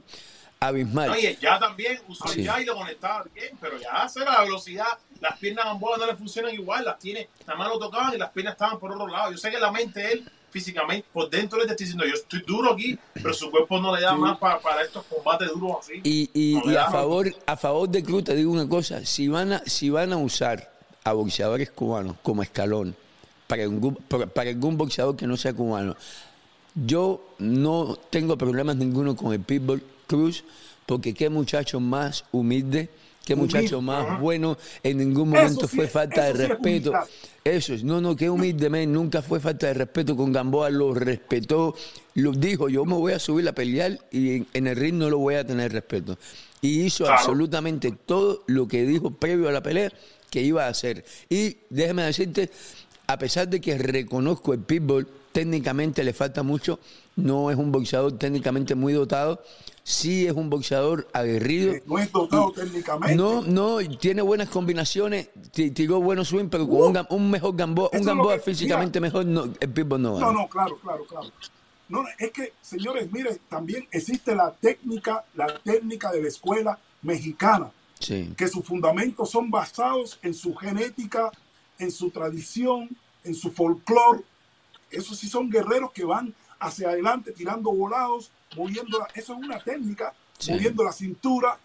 abismal. 0.68 1.10
Oye, 1.10 1.36
ya 1.40 1.58
también 1.58 1.98
usó 2.08 2.28
Sí. 2.28 2.42
ya 2.42 2.60
y 2.60 2.64
lo 2.64 2.74
conectaba 2.76 3.24
bien, 3.34 3.56
pero 3.60 3.78
ya 3.78 3.90
hace 4.02 4.20
la 4.20 4.40
velocidad, 4.42 4.86
las 5.20 5.38
piernas 5.38 5.64
a 5.64 5.68
Gamboa 5.68 5.96
no 5.98 6.06
le 6.06 6.14
funcionan 6.16 6.52
igual, 6.54 6.84
las 6.84 6.98
tiene, 6.98 7.28
nada 7.46 7.58
más 7.58 7.68
lo 7.68 7.78
tocaban 7.78 8.14
y 8.14 8.18
las 8.18 8.30
piernas 8.30 8.54
estaban 8.54 8.78
por 8.78 8.92
otro 8.92 9.06
lado. 9.06 9.30
Yo 9.32 9.38
sé 9.38 9.50
que 9.50 9.58
la 9.58 9.70
mente 9.70 10.12
él, 10.12 10.30
físicamente, 10.50 11.06
por 11.12 11.28
dentro 11.30 11.58
le 11.58 11.64
está 11.64 11.74
diciendo, 11.74 12.04
yo 12.06 12.14
estoy 12.14 12.40
duro 12.46 12.72
aquí, 12.74 12.96
pero 13.14 13.34
su 13.34 13.50
cuerpo 13.50 13.80
no 13.80 13.94
le 13.94 14.02
da 14.02 14.12
Sí. 14.12 14.18
más 14.18 14.38
para, 14.38 14.60
para 14.60 14.82
estos 14.82 15.04
combates 15.06 15.48
duros 15.48 15.78
así. 15.80 16.00
Y, 16.04 16.30
y- 16.32 16.54
No 16.64 16.70
y 16.72 16.76
a 16.76 16.90
favor 16.90 17.34
a 17.46 17.56
favor 17.56 17.88
de 17.88 18.02
Cruz 18.02 18.24
te 18.24 18.34
digo 18.36 18.52
una 18.52 18.68
cosa, 18.68 19.04
si 19.04 19.26
van 19.28 19.52
a, 19.54 19.58
si 19.66 19.90
van 19.90 20.12
a 20.12 20.16
usar 20.16 20.72
a 21.02 21.12
boxeadores 21.12 21.70
cubanos 21.70 22.16
como 22.22 22.42
escalón 22.42 22.94
para 23.48 23.64
algún, 23.64 23.94
para 23.96 24.26
para 24.26 24.50
algún 24.50 24.76
boxeador 24.78 25.16
que 25.16 25.26
no 25.26 25.36
sea 25.36 25.52
cubano, 25.52 25.96
yo 26.74 27.20
no 27.38 27.96
tengo 28.10 28.36
problemas 28.38 28.76
ninguno 28.76 29.14
con 29.16 29.32
el 29.32 29.40
Pitbull 29.40 29.82
Cruz, 30.06 30.44
porque 30.86 31.14
qué 31.14 31.28
muchacho 31.30 31.80
más 31.80 32.24
humilde, 32.32 32.88
qué 33.24 33.34
muchacho 33.34 33.80
más 33.80 34.20
bueno, 34.20 34.56
en 34.82 34.98
ningún 34.98 35.30
momento 35.30 35.66
sí 35.66 35.76
fue 35.76 35.88
falta 35.88 36.24
de 36.24 36.32
sí 36.32 36.38
respeto. 36.48 36.92
Eso 37.42 37.74
es, 37.74 37.84
no, 37.84 38.00
no, 38.00 38.16
qué 38.16 38.30
humilde, 38.30 38.70
men, 38.70 38.92
nunca 38.92 39.20
fue 39.20 39.38
falta 39.40 39.66
de 39.66 39.74
respeto 39.74 40.16
con 40.16 40.32
Gamboa, 40.32 40.70
lo 40.70 40.94
respetó, 40.94 41.74
lo 42.14 42.32
dijo, 42.32 42.68
yo 42.68 42.84
me 42.86 42.94
voy 42.94 43.12
a 43.12 43.18
subir 43.18 43.46
a 43.48 43.52
pelear 43.52 43.98
y 44.10 44.36
en, 44.36 44.46
en 44.54 44.66
el 44.66 44.76
ring 44.76 44.94
no 44.94 45.10
lo 45.10 45.18
voy 45.18 45.34
a 45.34 45.46
tener 45.46 45.72
respeto. 45.72 46.18
Y 46.62 46.80
hizo 46.82 47.04
Claro. 47.04 47.18
absolutamente 47.18 47.92
todo 48.06 48.44
lo 48.46 48.66
que 48.66 48.86
dijo 48.86 49.10
previo 49.10 49.48
a 49.48 49.52
la 49.52 49.62
pelea 49.62 49.92
que 50.30 50.40
iba 50.40 50.64
a 50.64 50.68
hacer. 50.68 51.04
Y 51.28 51.58
déjame 51.68 52.02
decirte, 52.04 52.50
a 53.06 53.18
pesar 53.18 53.48
de 53.48 53.60
que 53.60 53.76
reconozco 53.76 54.54
el 54.54 54.60
pitbull, 54.60 55.06
técnicamente 55.32 56.02
le 56.02 56.14
falta 56.14 56.42
mucho, 56.42 56.78
no 57.16 57.50
es 57.50 57.58
un 57.58 57.70
boxeador 57.70 58.16
técnicamente 58.18 58.74
muy 58.74 58.94
dotado, 58.94 59.42
sí 59.86 60.26
es 60.26 60.32
un 60.32 60.48
boxeador 60.50 61.06
aguerrido. 61.12 61.74
Eh, 61.74 61.82
no 61.86 61.98
es 61.98 62.10
dotado 62.10 62.50
técnicamente. 62.52 63.14
No, 63.14 63.42
no, 63.42 63.78
tiene 63.98 64.22
buenas 64.22 64.48
combinaciones, 64.48 65.28
ti- 65.52 65.70
tiró 65.70 66.00
buenos 66.00 66.28
swing, 66.28 66.48
pero 66.48 66.66
con 66.66 66.96
Uh, 66.96 67.04
un, 67.14 67.30
mejor 67.30 67.54
Gamboa, 67.54 67.90
eso 67.92 68.00
un 68.00 68.06
Gamboa 68.06 68.38
físicamente 68.38 68.98
mejor, 69.00 69.26
no, 69.26 69.44
el 69.60 69.68
Pitbull 69.70 70.00
no 70.02 70.18
No, 70.18 70.32
no, 70.32 70.48
claro, 70.48 70.76
claro, 70.82 71.04
claro. 71.04 71.30
No, 71.90 72.02
no, 72.02 72.08
es 72.18 72.30
que, 72.32 72.54
señores, 72.62 73.12
mire, 73.12 73.38
también 73.50 73.86
existe 73.92 74.34
la 74.34 74.50
técnica, 74.52 75.22
la 75.34 75.58
técnica 75.62 76.10
de 76.10 76.22
la 76.22 76.28
escuela 76.28 76.78
mexicana, 77.02 77.70
Sí, 78.00 78.32
que 78.36 78.48
sus 78.48 78.64
fundamentos 78.64 79.30
son 79.30 79.50
basados 79.50 80.18
en 80.22 80.32
su 80.34 80.54
genética, 80.54 81.30
en 81.78 81.92
su 81.92 82.10
tradición, 82.10 82.88
en 83.22 83.34
su 83.34 83.50
folclore. 83.52 84.22
Esos 84.90 85.18
sí 85.18 85.28
son 85.28 85.50
guerreros 85.50 85.92
que 85.92 86.04
van 86.04 86.34
hacia 86.58 86.88
adelante 86.88 87.32
tirando 87.32 87.70
volados, 87.72 88.30
moviendo 88.56 88.98
la, 88.98 89.06
eso 89.14 89.34
es 89.34 89.38
una 89.38 89.58
técnica, 89.58 90.12
Sí. 90.38 90.52
moviendo 90.52 90.82
la 90.84 90.92
cintura, 90.92 91.58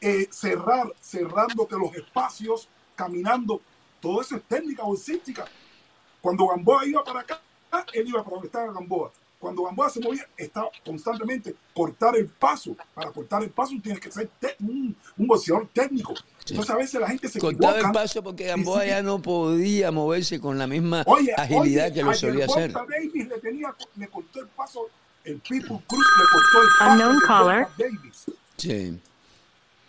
eh, 0.00 0.28
cerrar, 0.30 0.92
cerrándote 1.00 1.76
los 1.76 1.94
espacios, 1.94 2.68
caminando. 2.96 3.60
Todo 4.00 4.20
eso 4.22 4.36
es 4.36 4.42
técnica 4.44 4.82
bolsística. 4.84 5.44
Cuando 6.20 6.46
Gamboa 6.48 6.86
iba 6.86 7.04
para 7.04 7.20
acá, 7.20 7.40
él 7.92 8.08
iba 8.08 8.22
para 8.22 8.34
donde 8.36 8.46
estaba 8.46 8.72
Gamboa. 8.72 9.12
Cuando 9.38 9.62
Gamboa 9.64 9.88
se 9.88 10.00
movía, 10.00 10.26
estaba 10.36 10.70
constantemente 10.84 11.54
cortar 11.74 12.14
el 12.16 12.26
paso. 12.28 12.76
Para 12.94 13.10
cortar 13.10 13.42
el 13.42 13.50
paso 13.50 13.74
tienes 13.82 14.00
que 14.00 14.10
ser 14.12 14.28
un, 14.60 14.94
un 15.16 15.26
boxeador 15.26 15.68
técnico. 15.72 16.14
Entonces 16.48 16.70
a 16.70 16.76
veces 16.76 17.00
la 17.00 17.08
gente 17.08 17.28
se 17.28 17.38
cortaba 17.38 17.72
equivoca. 17.74 17.88
el 17.88 17.92
paso 17.94 18.22
porque 18.22 18.44
Gamboa 18.46 18.82
sí. 18.82 18.88
ya 18.88 19.02
no 19.02 19.20
podía 19.22 19.90
moverse 19.92 20.40
con 20.40 20.58
la 20.58 20.66
misma 20.66 21.04
Oye, 21.06 21.32
agilidad 21.36 21.86
oye, 21.86 21.94
que 21.94 22.02
lo 22.02 22.12
solía 22.14 22.44
hacer. 22.46 22.72
Davis 22.72 23.28
le, 23.28 23.38
tenía, 23.38 23.74
le 23.96 24.08
cortó 24.08 24.40
el 24.40 24.48
paso, 24.48 24.88
el 25.24 25.38
People 25.40 25.80
Cruz 25.86 26.06
le 26.18 26.24
cortó 26.30 26.62
el 26.62 26.68
paso. 26.78 26.92
Unknown 26.92 27.16
a 27.16 27.20
Gervonta 27.20 27.68
caller. 27.76 27.92
Davis. 28.00 28.24
Sí, 28.56 29.00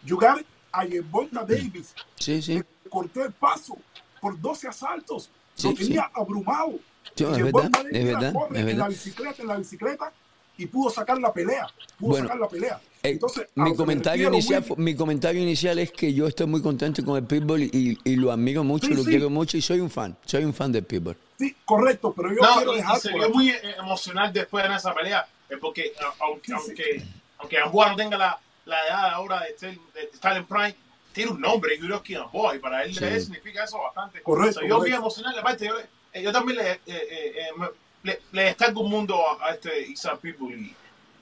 Jugar 0.07 0.45
a 0.71 0.85
Gervonta 0.85 1.43
Davis 1.43 1.93
sí, 2.17 2.41
sí. 2.41 2.55
le 2.55 2.65
cortó 2.89 3.23
el 3.25 3.31
paso 3.33 3.77
por 4.19 4.39
12 4.39 4.67
asaltos. 4.67 5.29
Sí, 5.55 5.67
lo 5.67 5.73
tenía 5.75 6.09
abrumado. 6.13 6.73
Sí, 7.15 7.23
es 7.25 7.43
verdad, 7.43 7.69
Davis 7.71 7.91
es 7.93 8.05
verdad, 8.05 8.33
corre 8.33 8.55
es 8.55 8.59
En 8.61 8.65
la 8.65 8.71
verdad. 8.73 8.89
bicicleta, 8.89 9.41
en 9.41 9.47
la 9.47 9.57
bicicleta, 9.57 10.13
y 10.57 10.65
pudo 10.67 10.89
sacar 10.89 11.19
la 11.19 11.33
pelea. 11.33 11.67
Pudo 11.99 12.09
Bueno, 12.11 12.25
sacar 12.27 12.39
la 12.39 12.47
pelea. 12.49 12.81
Eh, 13.03 13.09
Entonces, 13.09 13.47
mi 13.55 13.75
comentario 13.75 14.27
inicial, 14.27 14.63
fue- 14.63 14.77
mi 14.77 14.95
comentario 14.95 15.41
inicial 15.41 15.79
es 15.79 15.91
que 15.91 16.13
yo 16.13 16.27
estoy 16.27 16.45
muy 16.47 16.61
contento 16.61 17.03
con 17.03 17.17
el 17.17 17.23
Pitbull 17.25 17.63
y, 17.63 17.97
y 18.03 18.15
lo 18.15 18.31
admiro 18.31 18.63
mucho, 18.63 18.87
Sí, 18.87 18.93
lo 18.93 19.03
sí. 19.03 19.09
quiero 19.09 19.29
mucho 19.29 19.57
y 19.57 19.61
soy 19.61 19.79
un 19.81 19.89
fan, 19.89 20.15
soy 20.25 20.43
un 20.45 20.53
fan 20.53 20.71
del 20.71 20.83
Pitbull. 20.83 21.17
Sí, 21.41 21.55
correcto, 21.65 22.13
pero 22.15 22.29
yo 22.29 22.41
No, 22.41 22.55
quiero 22.57 22.73
dejar 22.73 22.99
se 22.99 23.09
por 23.09 23.19
vio 23.19 23.27
aquí- 23.29 23.33
muy 23.35 23.49
eh, 23.49 23.75
emocional 23.79 24.31
después 24.31 24.69
de 24.69 24.75
esa 24.75 24.93
pelea, 24.93 25.25
eh, 25.49 25.57
porque 25.57 25.91
a- 25.99 26.23
aunque, 26.23 26.45
Sí, 26.47 26.53
sí. 26.53 26.57
aunque, 26.67 27.03
aunque 27.39 27.55
Gamboa 27.57 27.89
no 27.89 27.95
tenga 27.95 28.17
la, 28.17 28.39
la 28.65 28.85
edad 28.87 29.09
ahora 29.13 29.39
de 29.41 29.49
estar, 29.49 29.71
de 29.71 30.01
estar 30.03 30.37
en 30.37 30.45
Prime, 30.45 30.75
tiene 31.13 31.31
un 31.31 31.41
nombre, 31.41 31.77
Yuroski 31.79 32.13
Gamboa, 32.13 32.55
y 32.55 32.59
para 32.59 32.83
él 32.83 32.95
Sí. 32.95 33.03
eh, 33.03 33.19
significa 33.19 33.63
eso 33.63 33.79
bastante. 33.81 34.21
Correcto, 34.21 34.59
O 34.59 34.61
sea, 34.61 34.69
yo 34.69 34.75
vi 34.75 34.79
correcto. 34.81 34.97
emocional, 34.99 35.39
aparte, 35.39 35.65
yo, 35.65 35.73
eh, 36.13 36.21
yo 36.21 36.31
también 36.31 36.57
le, 36.59 36.71
eh, 36.71 36.79
eh, 36.85 37.33
eh, 37.35 37.47
me- 37.57 37.69
le, 38.03 38.21
le 38.31 38.43
destaco 38.43 38.79
un 38.81 38.89
mundo 38.91 39.19
a, 39.41 39.47
a 39.47 39.51
este 39.55 39.81
Isaac 39.87 40.19
People 40.19 40.55
y, 40.55 40.75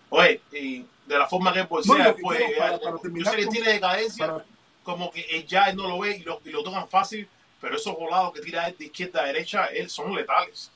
oye, 0.10 0.42
y 0.52 0.86
de 1.06 1.18
la 1.18 1.28
forma 1.28 1.52
que 1.54 1.60
él 1.62 1.68
No, 1.70 1.98
lo 1.98 2.16
que 2.16 2.22
pues, 2.22 2.38
quiero 2.40 2.58
para- 2.60 2.76
eh, 2.76 2.80
para 2.80 2.92
yo 2.92 3.00
terminar 3.00 3.32
sé 3.34 3.40
que 3.40 3.46
con- 3.46 3.54
tiene 3.54 3.70
decadencia, 3.74 4.28
para- 4.28 4.46
como 4.84 5.12
que 5.12 5.22
él 5.22 5.46
ya 5.48 5.70
él 5.70 5.76
no 5.78 5.88
lo 5.88 6.00
ve 6.00 6.18
y 6.18 6.24
lo, 6.24 6.42
y 6.44 6.50
lo 6.50 6.62
tocan 6.64 6.88
fácil, 6.90 7.28
pero 7.62 7.76
esos 7.76 7.94
volados 7.98 8.34
que 8.34 8.42
tira 8.42 8.68
él 8.68 8.76
de 8.78 8.86
izquierda 8.86 9.22
a 9.22 9.26
derecha, 9.26 9.66
él 9.68 9.90
son 9.90 10.16
letales. 10.16 10.72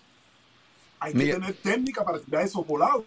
hay 1.00 1.13
Mira. 1.13 1.36
que 1.36 1.39
tener 1.41 1.56
técnica 1.58 2.06
para 2.06 2.19
tirar 2.19 2.43
esos 2.43 2.65
volados. 2.65 3.04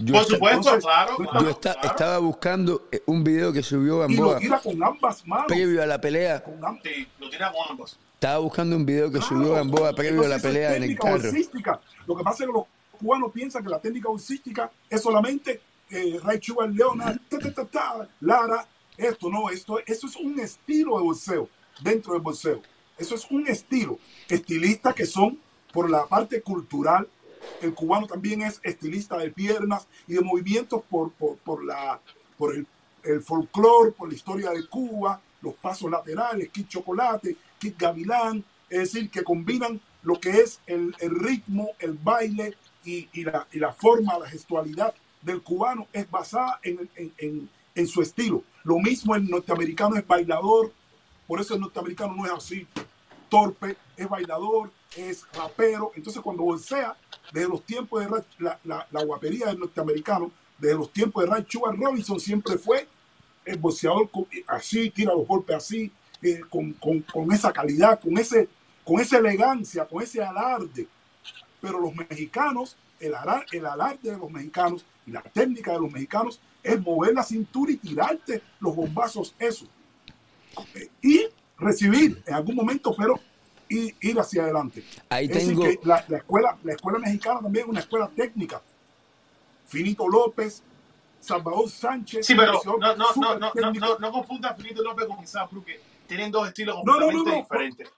Yo, 0.00 0.12
Por 0.14 0.22
esta- 0.22 0.34
supuesto, 0.34 0.58
entonces, 0.58 0.84
claro. 0.84 1.10
yo 1.18 1.24
claro, 1.28 1.40
yo 1.44 1.50
esta- 1.50 1.72
claro. 1.74 1.88
estaba 1.88 2.18
buscando 2.18 2.88
eh, 2.92 3.02
un 3.06 3.22
video 3.24 3.52
que 3.52 3.62
subió 3.62 3.96
Y 4.08 4.14
lo 4.14 4.22
Gamboa 4.22 4.38
tira 4.38 4.60
con 4.60 4.82
ambas 4.82 5.26
manos. 5.26 5.46
previo 5.48 5.82
a 5.82 5.86
la 5.86 6.00
pelea. 6.00 6.42
Con 6.42 6.54
ambas. 6.64 6.82
Sí, 6.84 7.06
lo 7.18 7.28
tira 7.28 7.52
con 7.52 7.60
ambos. 7.68 7.98
Estaba 8.14 8.38
buscando 8.38 8.76
un 8.76 8.86
video 8.86 9.10
que 9.10 9.20
subió 9.20 9.48
Claro. 9.48 9.54
Gamboa 9.56 9.92
previo 9.92 10.24
a 10.24 10.28
la 10.28 10.38
pelea 10.38 10.76
en 10.76 10.84
el 10.84 10.98
carro. 10.98 11.18
bolsística. 11.20 11.80
Lo 12.06 12.16
que 12.16 12.22
pasa 12.24 12.44
es 12.44 12.48
que 12.48 12.52
los 12.54 12.64
cubanos 12.98 13.32
piensan 13.32 13.62
que 13.62 13.68
la 13.70 13.78
técnica 13.80 14.08
bolsística 14.08 14.70
es 14.88 15.02
solamente 15.02 15.60
eh, 15.90 16.20
Ray 16.22 16.38
Sugar 16.42 16.68
Leonard, 16.70 17.18
ta, 17.28 17.38
ta, 17.38 17.52
ta, 17.52 17.64
ta, 17.66 18.08
Lara. 18.20 18.66
Esto 18.96 19.28
no, 19.30 19.50
esto, 19.50 19.78
eso 19.84 20.06
es 20.06 20.16
un 20.16 20.38
estilo 20.40 20.96
de 20.98 21.02
boxeo 21.04 21.48
dentro 21.82 22.12
del 22.14 22.22
boxeo. 22.22 22.62
Eso 22.98 23.14
es 23.14 23.26
un 23.30 23.46
estilo. 23.46 23.98
Estilistas 24.28 24.94
que 24.94 25.06
son 25.06 25.38
por 25.72 25.88
la 25.90 26.06
parte 26.06 26.42
cultural. 26.42 27.08
El 27.62 27.74
cubano 27.74 28.06
también 28.06 28.42
es 28.42 28.60
estilista 28.62 29.16
de 29.16 29.30
piernas 29.30 29.86
y 30.06 30.14
de 30.14 30.20
movimientos 30.20 30.82
por, 30.90 31.12
por, 31.12 31.36
por 31.38 31.64
la, 31.64 32.00
por 32.36 32.54
el, 32.54 32.66
el 33.04 33.22
folclore, 33.22 33.92
por 33.92 34.08
la 34.08 34.14
historia 34.14 34.50
de 34.50 34.66
Cuba, 34.66 35.20
los 35.42 35.54
pasos 35.54 35.90
laterales, 35.90 36.48
Kit 36.50 36.68
Chocolate, 36.68 37.36
Kit 37.58 37.78
Gavilán, 37.78 38.44
es 38.68 38.78
decir, 38.92 39.08
que 39.10 39.22
combinan 39.22 39.80
lo 40.02 40.18
que 40.20 40.30
es 40.40 40.60
el, 40.66 40.94
el 41.00 41.14
ritmo, 41.18 41.70
el 41.78 41.92
baile 41.92 42.56
y, 42.84 43.08
y 43.12 43.24
la, 43.24 43.46
y 43.52 43.58
la 43.58 43.72
forma, 43.72 44.18
la 44.18 44.28
gestualidad 44.28 44.92
del 45.22 45.42
cubano 45.42 45.86
es 45.92 46.10
basada 46.10 46.58
en, 46.62 46.88
en- 46.96 47.12
en- 47.18 47.50
en 47.74 47.86
su 47.86 48.02
estilo. 48.02 48.42
Lo 48.64 48.78
mismo 48.78 49.14
el 49.14 49.28
norteamericano 49.30 49.96
es 49.96 50.06
bailador, 50.06 50.72
por 51.28 51.40
eso 51.40 51.54
el 51.54 51.60
norteamericano 51.60 52.14
no 52.16 52.26
es 52.26 52.32
así 52.32 52.66
torpe, 53.28 53.76
es 53.96 54.08
bailador, 54.08 54.70
es 54.96 55.24
rapero. 55.32 55.92
Entonces 55.94 56.22
cuando 56.22 56.44
bolsea, 56.44 56.96
desde 57.32 57.48
los 57.48 57.62
tiempos 57.64 58.04
de 58.04 58.22
la, 58.38 58.58
la, 58.64 58.86
la, 58.90 59.04
guapería 59.04 59.46
del 59.46 59.58
norteamericano, 59.58 60.30
desde 60.58 60.76
los 60.76 60.92
tiempos 60.92 61.24
de 61.24 61.30
Ray 61.30 61.46
Robinson 61.76 62.18
siempre 62.18 62.58
fue 62.58 62.88
el 63.44 63.58
boxeador 63.58 64.10
así, 64.46 64.90
tira 64.90 65.14
los 65.14 65.26
golpes 65.26 65.56
así, 65.56 65.90
eh, 66.22 66.40
con, 66.50 66.72
con, 66.74 67.00
con, 67.02 67.32
esa 67.32 67.52
calidad, 67.52 68.00
con, 68.00 68.18
ese, 68.18 68.48
con 68.84 69.00
esa 69.00 69.18
elegancia, 69.18 69.86
con 69.86 70.02
ese 70.02 70.22
alarde. 70.22 70.86
Pero 71.60 71.80
los 71.80 71.94
mexicanos, 71.94 72.76
el, 73.00 73.14
el 73.52 73.66
alarde 73.66 74.10
de 74.10 74.18
los 74.18 74.30
mexicanos 74.30 74.84
la 75.10 75.22
técnica 75.22 75.72
de 75.72 75.80
los 75.80 75.90
mexicanos 75.90 76.40
es 76.62 76.80
mover 76.80 77.14
la 77.14 77.22
cintura 77.22 77.72
y 77.72 77.76
tirarte 77.76 78.42
los 78.60 78.74
bombazos, 78.74 79.34
eso. 79.38 79.66
Y 81.02 81.26
recibir 81.58 82.22
en 82.26 82.34
algún 82.34 82.54
momento, 82.54 82.94
pero 82.96 83.18
ir, 83.68 83.94
ir 84.00 84.18
hacia 84.18 84.42
adelante. 84.44 84.84
Ahí 85.08 85.28
tengo... 85.28 85.64
la, 85.84 86.04
la, 86.08 86.18
escuela, 86.18 86.56
la 86.62 86.72
escuela 86.72 86.98
mexicana 86.98 87.40
también 87.40 87.64
es 87.64 87.70
una 87.70 87.80
escuela 87.80 88.08
técnica. 88.08 88.62
Finito 89.66 90.08
López, 90.08 90.62
Salvador 91.20 91.68
Sánchez. 91.68 92.26
Sí, 92.26 92.34
pero 92.34 92.60
no, 92.64 92.78
no, 92.78 92.96
no, 92.96 93.12
no, 93.14 93.52
no, 93.54 93.72
no, 93.72 93.98
no 93.98 94.12
confunda 94.12 94.54
Finito 94.54 94.82
López 94.82 95.06
con 95.06 95.22
Isaac 95.22 95.48
porque 95.52 95.80
tienen 96.06 96.30
dos 96.30 96.48
estilos 96.48 96.76
completamente 96.76 97.36
diferentes. 97.36 97.88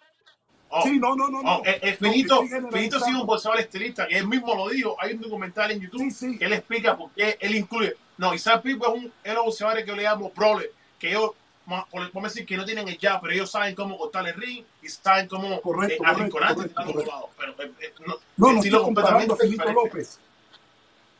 Oh, 0.72 0.82
sí, 0.82 1.00
no, 1.00 1.16
no, 1.16 1.28
no. 1.28 1.40
Oh, 1.40 1.62
el, 1.64 1.78
el 1.82 1.96
Finito, 1.96 2.42
Finito 2.70 2.96
ha 2.96 3.00
sido 3.00 3.20
un 3.22 3.26
boxeador 3.26 3.58
estilista, 3.58 4.06
que 4.06 4.18
él 4.18 4.28
mismo 4.28 4.54
lo 4.54 4.68
dijo. 4.68 4.96
Hay 5.00 5.14
un 5.14 5.20
documental 5.20 5.72
en 5.72 5.80
YouTube 5.80 6.00
sí, 6.02 6.10
sí. 6.10 6.38
que 6.38 6.44
él 6.44 6.52
explica 6.52 6.96
por 6.96 7.10
qué 7.10 7.36
él 7.40 7.56
incluye. 7.56 7.96
No, 8.18 8.32
Isaac 8.32 8.62
Pipo 8.62 8.86
es 8.86 9.02
un 9.02 9.12
es 9.24 9.34
los 9.34 9.46
boxeadores 9.46 9.84
que 9.84 9.90
yo 9.90 9.96
le 9.96 10.04
llamo 10.04 10.30
prole, 10.30 10.70
que 10.98 11.10
ellos, 11.10 11.30
por, 11.90 12.10
por 12.10 12.22
decir 12.22 12.44
que 12.46 12.56
no 12.56 12.64
tienen 12.64 12.88
el 12.88 12.98
jab, 12.98 13.20
pero 13.20 13.32
ellos 13.32 13.50
saben 13.50 13.74
cómo 13.74 13.96
cortar 13.96 14.26
el 14.28 14.34
ring 14.34 14.64
y 14.82 14.88
saben 14.88 15.28
cómo 15.28 15.60
correcto, 15.60 16.02
eh, 16.04 16.16
los 16.16 16.30
jugadores. 16.30 16.72
Pero 17.36 17.52
eh, 17.52 17.72
eh, 17.80 17.92
no, 18.06 18.14
no, 18.36 18.52
no 18.52 18.62
estoy 18.62 18.82
comparando 18.82 19.34
a 19.34 19.36
Finito 19.36 19.72
López. 19.72 20.18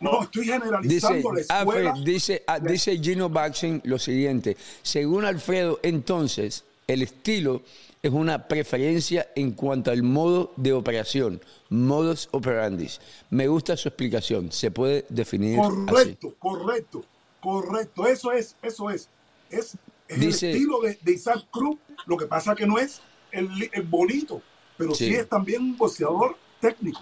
No, 0.00 0.22
estoy 0.22 0.46
generalizando 0.46 1.30
dice, 1.30 1.50
la 1.50 1.58
escuela. 1.58 1.90
Alfred, 1.90 2.04
dice, 2.04 2.44
ah, 2.46 2.58
dice 2.58 2.98
Gino 2.98 3.28
Baxen 3.28 3.82
lo 3.84 3.98
siguiente. 3.98 4.56
Según 4.82 5.26
Alfredo, 5.26 5.78
entonces, 5.82 6.64
el 6.86 7.02
estilo 7.02 7.62
es 8.02 8.10
una 8.10 8.48
preferencia 8.48 9.28
en 9.34 9.52
cuanto 9.52 9.90
al 9.90 10.02
modo 10.02 10.52
de 10.56 10.72
operación, 10.72 11.40
modus 11.68 12.28
operandi. 12.32 12.88
Me 13.28 13.46
gusta 13.46 13.76
su 13.76 13.88
explicación. 13.88 14.50
Se 14.50 14.70
puede 14.70 15.04
definir 15.10 15.58
correcto, 15.58 16.28
así. 16.28 16.36
correcto, 16.38 17.04
correcto. 17.40 18.06
Eso 18.06 18.32
es, 18.32 18.56
eso 18.62 18.88
es. 18.88 19.08
Es, 19.50 19.76
es 20.10 20.20
Dice, 20.20 20.50
el 20.50 20.56
estilo 20.56 20.80
de, 20.80 20.98
de, 21.00 21.12
Isaac 21.12 21.44
Cruz. 21.50 21.78
Lo 22.06 22.16
que 22.16 22.26
pasa 22.26 22.54
que 22.54 22.66
no 22.66 22.78
es 22.78 23.00
el, 23.30 23.48
el 23.72 23.82
bonito, 23.82 24.42
pero 24.76 24.94
sí. 24.94 25.06
sí. 25.06 25.14
es 25.14 25.28
también 25.28 25.62
un 25.62 25.76
boxeador 25.76 26.36
técnico. 26.60 27.00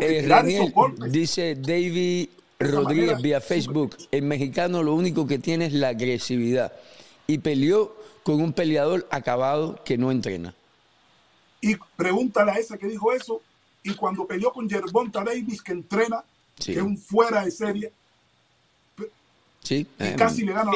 Eh, 0.00 0.24
Raniel, 0.28 0.72
dice 1.08 1.56
David 1.56 2.28
Rodríguez 2.60 3.06
manera, 3.06 3.18
vía 3.20 3.40
Facebook, 3.40 3.96
el 4.12 4.22
mexicano 4.22 4.82
lo 4.82 4.94
único 4.94 5.26
que 5.26 5.38
tiene 5.38 5.66
es 5.66 5.72
la 5.72 5.88
agresividad 5.88 6.72
y 7.26 7.38
peleó 7.38 7.96
con 8.22 8.40
un 8.40 8.52
peleador 8.52 9.08
acabado 9.10 9.82
que 9.84 9.98
no 9.98 10.12
entrena. 10.12 10.54
Y 11.60 11.76
pregúntale 11.96 12.52
a 12.52 12.54
esa 12.54 12.76
que 12.76 12.86
dijo 12.86 13.12
eso, 13.12 13.40
y 13.82 13.94
cuando 13.94 14.26
peleó 14.26 14.52
con 14.52 14.68
Gervonta 14.68 15.24
Davis, 15.24 15.62
que 15.62 15.72
entrena, 15.72 16.24
sí. 16.58 16.72
que 16.72 16.78
es 16.78 16.84
un 16.84 16.96
fuera 16.96 17.44
de 17.44 17.50
serie, 17.50 17.92
sí, 19.62 19.86
y 19.98 20.04
eh, 20.04 20.14
casi 20.16 20.44
le 20.44 20.52
gana 20.52 20.72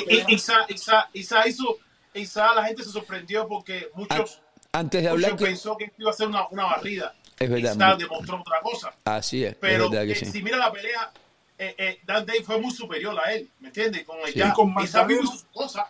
Isa, 2.14 2.55
la 2.55 2.64
gente 2.64 2.83
se 2.83 2.90
sorprendió 2.90 3.46
porque 3.46 3.90
muchos, 3.94 4.40
antes 4.72 5.03
de 5.03 5.09
hablar 5.09 5.33
muchos 5.33 5.44
que... 5.44 5.51
pensó 5.53 5.77
que 5.77 5.92
iba 5.99 6.11
a 6.11 6.14
ser 6.14 6.29
una, 6.29 6.49
una 6.49 6.64
barrida. 6.64 7.14
Es 7.38 7.51
verdad. 7.51 7.99
Demostró 7.99 8.40
otra 8.40 8.61
cosa. 8.62 8.94
Así 9.05 9.44
es. 9.44 9.55
Pero 9.57 9.85
es 9.85 9.90
verdad 9.90 10.07
que 10.07 10.12
eh, 10.12 10.25
sí. 10.25 10.25
si 10.27 10.42
mira 10.42 10.57
la 10.57 10.72
pelea, 10.72 11.12
eh, 11.59 11.75
eh, 11.77 12.01
Dan 12.05 12.25
Day 12.25 12.42
fue 12.42 12.59
muy 12.59 12.70
superior 12.70 13.18
a 13.22 13.35
él, 13.35 13.51
¿me 13.61 13.68
entiendes? 13.68 14.05
Con 14.05 14.18
el 14.20 14.33
Sí. 14.33 14.40
jab. 14.40 15.11
Y 15.11 15.16
con 15.16 15.27
sus 15.27 15.44
cosas. 15.53 15.85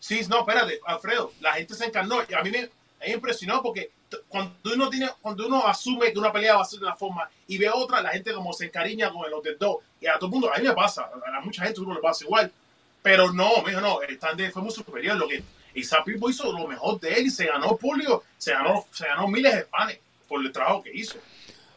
Sí, 0.00 0.20
no, 0.28 0.40
espérate, 0.40 0.80
Alfredo, 0.84 1.32
la 1.40 1.52
gente 1.52 1.74
se 1.74 1.86
encarnó. 1.86 2.18
Y 2.28 2.34
a 2.34 2.42
mí 2.42 2.50
me, 2.50 2.68
me 3.00 3.12
impresionó 3.12 3.62
porque 3.62 3.92
cuando 4.28 4.54
uno, 4.74 4.88
tiene, 4.90 5.08
cuando 5.20 5.46
uno 5.46 5.66
asume 5.66 6.12
que 6.12 6.18
una 6.18 6.32
pelea 6.32 6.56
va 6.56 6.62
a 6.62 6.64
ser 6.64 6.80
de 6.80 6.86
una 6.86 6.96
forma 6.96 7.28
y 7.46 7.58
ve 7.58 7.68
otra, 7.70 8.00
la 8.02 8.10
gente 8.10 8.32
como 8.32 8.52
se 8.52 8.66
encariña 8.66 9.10
con 9.12 9.26
el 9.26 9.32
otro 9.34 9.52
dos. 9.58 9.76
Y 10.00 10.06
a 10.06 10.14
todo 10.14 10.26
el 10.26 10.32
mundo, 10.32 10.50
a 10.52 10.58
mí 10.58 10.66
me 10.66 10.74
pasa, 10.74 11.02
a, 11.02 11.38
a 11.38 11.40
mucha 11.40 11.64
gente 11.64 11.80
uno 11.80 11.94
le 11.94 12.00
pasa 12.00 12.24
igual. 12.24 12.50
Pero 13.02 13.32
no, 13.32 13.62
me 13.62 13.70
dijo, 13.70 13.80
no, 13.82 14.00
el 14.02 14.14
stand 14.16 14.50
fue 14.52 14.62
muy 14.62 14.70
superior. 14.72 15.16
Lo 15.16 15.28
que 15.28 15.42
Isaac 15.74 16.04
Pipo 16.04 16.30
hizo 16.30 16.50
lo 16.52 16.66
mejor 16.66 16.98
de 17.00 17.12
él 17.14 17.26
y 17.26 17.30
se 17.30 17.46
ganó 17.46 17.76
público, 17.76 18.24
se 18.38 18.52
ganó, 18.52 18.86
se 18.92 19.06
ganó 19.06 19.28
miles 19.28 19.54
de 19.54 19.64
fans 19.64 19.94
por 20.28 20.40
el 20.44 20.50
trabajo 20.52 20.82
que 20.82 20.90
hizo. 20.94 21.16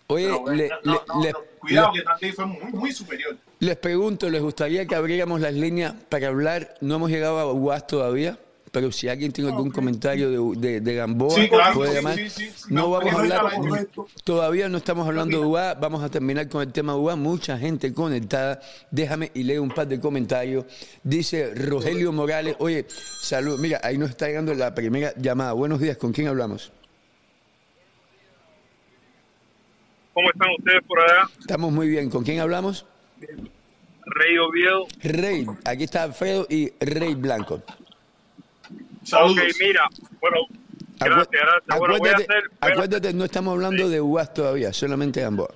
Oye, 0.10 0.26
Pero, 0.28 0.46
le- 0.56 0.70
no, 0.70 0.94
le- 0.94 1.00
no, 1.08 1.22
le- 1.24 1.32
no, 1.34 1.40
cuidado 1.60 1.92
le- 1.94 2.04
que 2.20 2.32
fue 2.34 2.46
muy, 2.46 2.72
muy 2.72 2.92
superior. 2.94 3.36
les 3.60 3.76
pregunto, 3.76 4.30
¿les 4.30 4.42
gustaría 4.42 4.86
que 4.86 4.96
abriéramos 4.96 5.42
las 5.42 5.54
líneas 5.54 5.96
para 6.08 6.28
hablar? 6.30 6.76
No 6.80 6.96
hemos 6.96 7.10
llegado 7.10 7.40
a 7.40 7.52
UAS 7.52 7.88
todavía, 7.88 8.40
pero 8.78 8.92
si 8.92 9.10
alguien 9.10 9.32
tiene 9.32 9.50
algún 9.50 9.72
comentario 9.72 10.30
de, 10.30 10.60
de, 10.60 10.82
de 10.82 10.94
Gamboa, 10.94 11.34
Sí, 11.34 11.50
claro, 11.50 11.74
puede 11.74 11.96
llamar. 11.96 12.16
sí, 12.16 12.30
sí, 12.30 12.52
sí. 12.56 12.66
No 12.70 12.82
No, 12.82 12.90
vamos 12.92 13.12
a 13.12 13.18
hablar, 13.18 13.88
todavía 14.24 14.70
no 14.70 14.78
estamos 14.78 15.08
hablando 15.08 15.40
de 15.40 15.46
UAS, 15.48 15.80
vamos 15.80 16.04
a 16.04 16.10
terminar 16.10 16.48
con 16.48 16.62
el 16.62 16.72
tema 16.72 16.94
de 16.94 17.00
UAS, 17.00 17.18
mucha 17.18 17.58
gente 17.58 17.92
conectada. 17.92 18.60
Déjame 18.92 19.32
y 19.34 19.42
leo 19.42 19.64
un 19.64 19.70
par 19.72 19.88
de 19.88 20.00
comentarios. 20.00 20.66
Dice 21.02 21.56
Rogelio 21.56 22.12
Morales, 22.12 22.56
oye, 22.60 22.86
salud, 22.88 23.60
mira, 23.60 23.82
ahí 23.82 23.98
nos 23.98 24.12
está 24.12 24.28
llegando 24.28 24.54
la 24.54 24.76
primera 24.76 25.12
llamada. 25.18 25.54
Buenos 25.54 25.80
días, 25.80 25.98
¿con 25.98 26.14
quién 26.14 26.28
hablamos? 26.28 26.72
¿Cómo 30.14 30.30
están 30.30 30.50
ustedes 30.56 30.84
por 30.88 31.00
allá? 31.00 31.28
Estamos 31.40 31.72
muy 31.72 31.88
bien, 31.88 32.12
¿con 32.12 32.24
quién 32.24 32.42
hablamos? 32.42 32.86
Rey 34.06 34.38
Oviedo. 34.38 34.86
Rey, 35.02 35.48
aquí 35.66 35.84
está 35.84 36.04
Alfredo 36.04 36.46
y 36.48 36.72
Rey 36.80 37.16
Blanco. 37.16 37.64
Saludos. 39.08 39.38
Ok, 39.38 39.56
mira, 39.62 39.84
bueno, 40.22 40.38
gracias, 41.00 41.28
gracias. 41.32 41.80
Bueno, 41.80 41.98
voy 41.98 42.10
a 42.10 42.12
acuérdate, 42.14 42.24
hacer... 42.24 42.50
bueno, 42.60 42.74
acuérdate, 42.74 43.14
no 43.14 43.26
estamos 43.26 43.54
hablando 43.54 43.90
de 43.90 44.02
UAS 44.02 44.34
todavía, 44.34 44.74
solamente 44.74 45.22
Gamboa. 45.22 45.50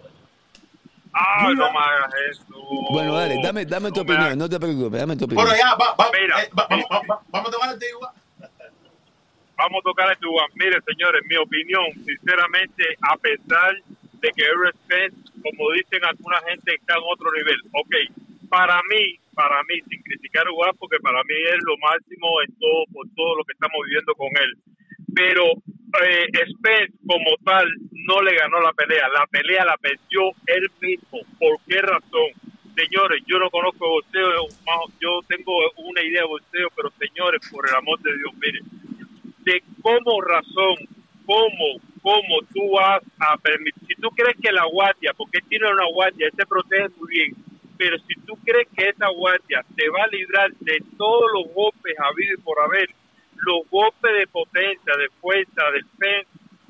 ah, 1.14 1.50
no 1.56 1.72
me 1.72 1.78
hagas 1.80 2.14
eso. 2.32 2.46
Bueno, 2.92 3.16
dale, 3.16 3.36
dame, 3.44 3.66
dame 3.66 3.90
tu 3.90 3.98
No 3.98 4.02
opinión, 4.04 4.24
hagas- 4.24 4.38
no 4.38 4.50
te 4.50 4.60
preocupes, 4.60 5.00
dame 5.00 5.16
tu 5.18 5.26
opinión. 5.26 5.46
Bueno, 5.46 5.60
ya, 5.62 5.76
va, 5.76 5.94
va, 5.96 6.10
Mira. 6.18 6.44
eh, 6.44 6.50
va- 6.58 6.68
va- 6.68 6.78
va- 6.78 7.02
va- 7.10 7.22
vamos 7.30 7.50
a 7.50 7.52
tocar 7.52 7.74
el 7.74 7.80
de 7.80 7.90
igual. 7.90 8.12
Vamos 9.58 9.80
a 9.80 9.84
tocar 9.84 10.12
este 10.12 10.26
lugar. 10.26 10.48
Mire, 10.56 10.78
señores, 10.88 11.22
mi 11.30 11.36
opinión, 11.38 11.84
sinceramente, 12.06 12.84
a 13.02 13.16
pesar 13.18 13.76
de 14.14 14.30
que 14.36 14.44
Spence, 14.84 15.18
como 15.44 15.72
dicen 15.74 16.04
alguna 16.06 16.40
gente, 16.50 16.74
está 16.76 16.94
en 16.96 17.04
otro 17.12 17.30
nivel. 17.32 17.58
Ok, 17.74 17.94
para 18.52 18.76
mí, 18.92 19.16
para 19.34 19.64
mí, 19.64 19.80
sin 19.88 20.04
criticar 20.04 20.46
a 20.46 20.52
Ugas, 20.52 20.76
porque 20.78 21.00
para 21.00 21.24
mí 21.24 21.36
es 21.48 21.64
lo 21.64 21.78
máximo 21.80 22.28
en 22.44 22.52
todo, 22.60 22.84
por 22.92 23.08
todo 23.16 23.38
lo 23.38 23.46
que 23.46 23.54
estamos 23.54 23.80
viviendo 23.88 24.14
con 24.14 24.28
él. 24.28 24.52
Pero 25.16 25.44
eh, 26.04 26.28
Spence, 26.52 26.92
como 27.08 27.32
tal, 27.46 27.66
no 27.92 28.22
le 28.22 28.36
ganó 28.36 28.60
la 28.60 28.74
pelea. 28.74 29.08
La 29.08 29.26
pelea 29.28 29.64
la 29.64 29.78
perdió 29.78 30.36
él 30.48 30.68
mismo. 30.82 31.24
¿Por 31.40 31.64
qué 31.66 31.80
razón? 31.82 32.36
Señores, 32.76 33.24
yo 33.26 33.40
no 33.40 33.50
conozco 33.50 33.88
boxeo, 33.88 34.48
yo 35.00 35.20
tengo 35.28 35.54
una 35.78 36.04
idea 36.04 36.24
de 36.24 36.28
boxeo, 36.28 36.68
pero 36.76 36.92
señores, 37.00 37.40
por 37.52 37.68
el 37.68 37.76
amor 37.76 38.00
de 38.02 38.16
Dios, 38.16 38.34
miren, 38.36 38.64
de 39.44 39.64
cómo 39.82 40.22
razón, 40.22 40.76
cómo, 41.26 41.80
cómo 42.02 42.40
tú 42.54 42.72
vas 42.72 43.02
a 43.20 43.38
permitir, 43.38 43.88
si 43.88 43.96
tú 43.96 44.10
crees 44.12 44.38
que 44.42 44.54
la 44.54 44.66
guardia, 44.66 45.12
porque 45.18 45.40
tiene 45.50 45.70
una 45.70 45.86
guardia, 45.92 46.28
él 46.28 46.34
se 46.34 46.46
protege 46.46 46.88
muy 46.98 47.10
bien, 47.10 47.36
pero 47.82 47.98
si 47.98 48.14
tú 48.28 48.36
crees 48.46 48.68
que 48.78 48.90
esa 48.90 49.08
guardia 49.08 49.66
te 49.76 49.90
va 49.90 50.04
a 50.04 50.08
librar 50.10 50.52
de 50.60 50.78
todos 51.00 51.32
los 51.34 51.52
golpes 51.52 51.96
habidos 51.98 52.38
y 52.38 52.42
por 52.44 52.62
haber, 52.62 52.88
los 53.38 53.68
golpes 53.72 54.14
de 54.20 54.28
potencia, 54.28 54.94
de 54.98 55.10
fuerza, 55.20 55.72
del 55.74 55.86
pen, 55.98 56.24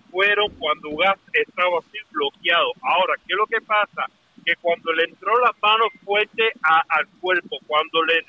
fueron 0.10 0.50
cuando 0.56 0.88
Ugas 0.88 1.20
estaba 1.34 1.80
así 1.80 1.98
bloqueado. 2.12 2.72
Ahora, 2.82 3.16
¿qué 3.28 3.34
es 3.34 3.38
lo 3.38 3.46
que 3.46 3.60
pasa? 3.60 4.06
Que 4.46 4.56
cuando 4.62 4.94
le 4.94 5.04
entró 5.04 5.38
las 5.40 5.52
manos 5.62 5.90
fuertes 6.06 6.48
a- 6.64 6.86
al 6.88 7.06
cuerpo, 7.20 7.58
cuando 7.68 8.04
le, 8.04 8.24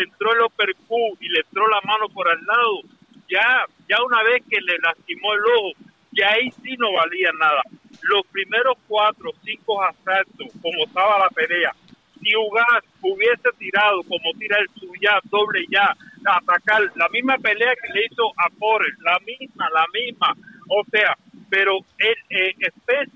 entró 0.00 0.32
el 0.32 0.42
uppercut 0.42 1.20
y 1.20 1.28
le 1.30 1.40
entró 1.40 1.66
la 1.66 1.80
mano 1.80 2.08
por 2.08 2.28
al 2.28 2.38
lado, 2.46 2.82
ya, 3.28 3.66
ya 3.88 4.00
una 4.04 4.22
vez 4.22 4.44
que 4.48 4.60
le 4.60 4.78
lastimó 4.78 5.34
el 5.34 5.40
ojo, 5.58 5.72
ya 6.12 6.28
ahí 6.34 6.52
sí 6.62 6.76
no 6.76 6.92
valía 6.92 7.32
nada. 7.32 7.62
Los 8.02 8.24
primeros 8.28 8.76
cuatro, 8.86 9.32
cinco 9.42 9.82
asaltos, 9.82 10.46
como 10.62 10.84
estaba 10.84 11.18
la 11.18 11.30
pelea, 11.30 11.74
si 12.20 12.36
Ugas 12.36 12.84
hubiese 13.02 13.48
tirado 13.58 14.02
como 14.04 14.32
tira 14.38 14.58
el 14.58 14.68
su 14.80 14.92
ya, 15.00 15.18
doble 15.24 15.64
ya, 15.70 15.96
atacar. 16.24 16.82
La 16.96 17.08
misma 17.08 17.36
pelea 17.38 17.74
que 17.82 17.92
le 17.92 18.06
hizo 18.06 18.28
a 18.36 18.48
Porter, 18.58 18.92
la 19.02 19.18
misma, 19.20 19.68
la 19.70 19.86
misma, 19.92 20.34
o 20.68 20.82
sea, 20.90 21.16
pero 21.50 21.78
él, 21.98 22.16
eh, 22.30 22.54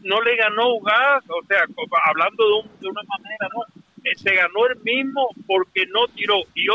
no 0.03 0.21
le 0.23 0.37
ganó 0.37 0.75
Ugas, 0.77 1.23
o 1.29 1.43
sea, 1.47 1.65
hablando 2.05 2.45
de, 2.47 2.53
un- 2.55 2.81
de 2.81 2.88
una 2.88 3.03
manera, 3.03 3.49
no, 3.55 3.62
Eh, 4.05 4.17
se 4.17 4.35
ganó 4.35 4.67
el 4.67 4.81
mismo 4.81 5.29
porque 5.47 5.87
no 5.87 6.09
tiró, 6.09 6.35
y 6.57 6.67
yo 6.67 6.75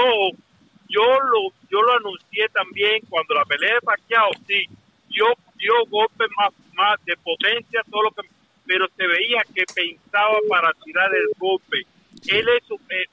lo 1.19 1.51
yo 1.69 1.81
lo 1.81 1.93
anuncié 1.97 2.47
también 2.53 3.01
cuando 3.09 3.33
la 3.35 3.43
pelea 3.43 3.73
de 3.75 3.81
Pacquiao 3.81 4.29
sí 4.47 4.63
dio 5.09 5.25
dio 5.55 5.73
golpes 5.89 6.27
más 6.37 6.53
más 6.73 7.03
de 7.05 7.17
potencia 7.17 7.81
todo 7.91 8.03
lo 8.03 8.11
que 8.11 8.21
pero 8.65 8.87
se 8.95 9.05
veía 9.07 9.41
que 9.53 9.63
pensaba 9.75 10.37
para 10.49 10.71
tirar 10.85 11.09
el 11.13 11.27
golpe. 11.37 11.85
Él 12.27 12.45
es 12.49 12.71
un 12.71 12.79
eh, 12.89 13.05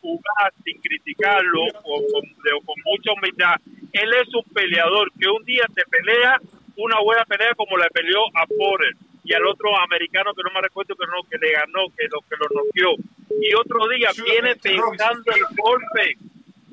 sin 0.65 0.81
criticarlo 0.81 1.63
o 1.83 2.03
con, 2.13 2.63
con 2.65 2.77
mucha 2.85 3.13
humildad. 3.13 3.57
Él 3.93 4.11
es 4.15 4.35
un 4.35 4.45
peleador 4.53 5.11
que 5.19 5.29
un 5.29 5.45
día 5.45 5.65
te 5.75 5.83
pelea 5.87 6.41
una 6.77 6.99
buena 7.01 7.25
pelea 7.25 7.55
como 7.55 7.77
la 7.77 7.89
peleó 7.89 8.21
a 8.35 8.47
Porter 8.47 8.95
y 9.23 9.33
al 9.33 9.47
otro 9.47 9.79
americano 9.79 10.35
que 10.35 10.43
no 10.43 10.51
me 10.53 10.61
recuerdo 10.61 10.97
que 10.97 11.07
no 11.07 11.23
que 11.31 11.39
le 11.39 11.53
ganó 11.53 11.87
que 11.97 12.09
lo 12.11 12.21
que 12.23 12.37
lo 12.37 12.47
noqueó. 12.51 12.97
Y 13.41 13.55
otro 13.55 13.89
día 13.89 14.11
viene 14.25 14.57
pensando 14.57 15.33
el 15.33 15.57
golpe 15.57 16.17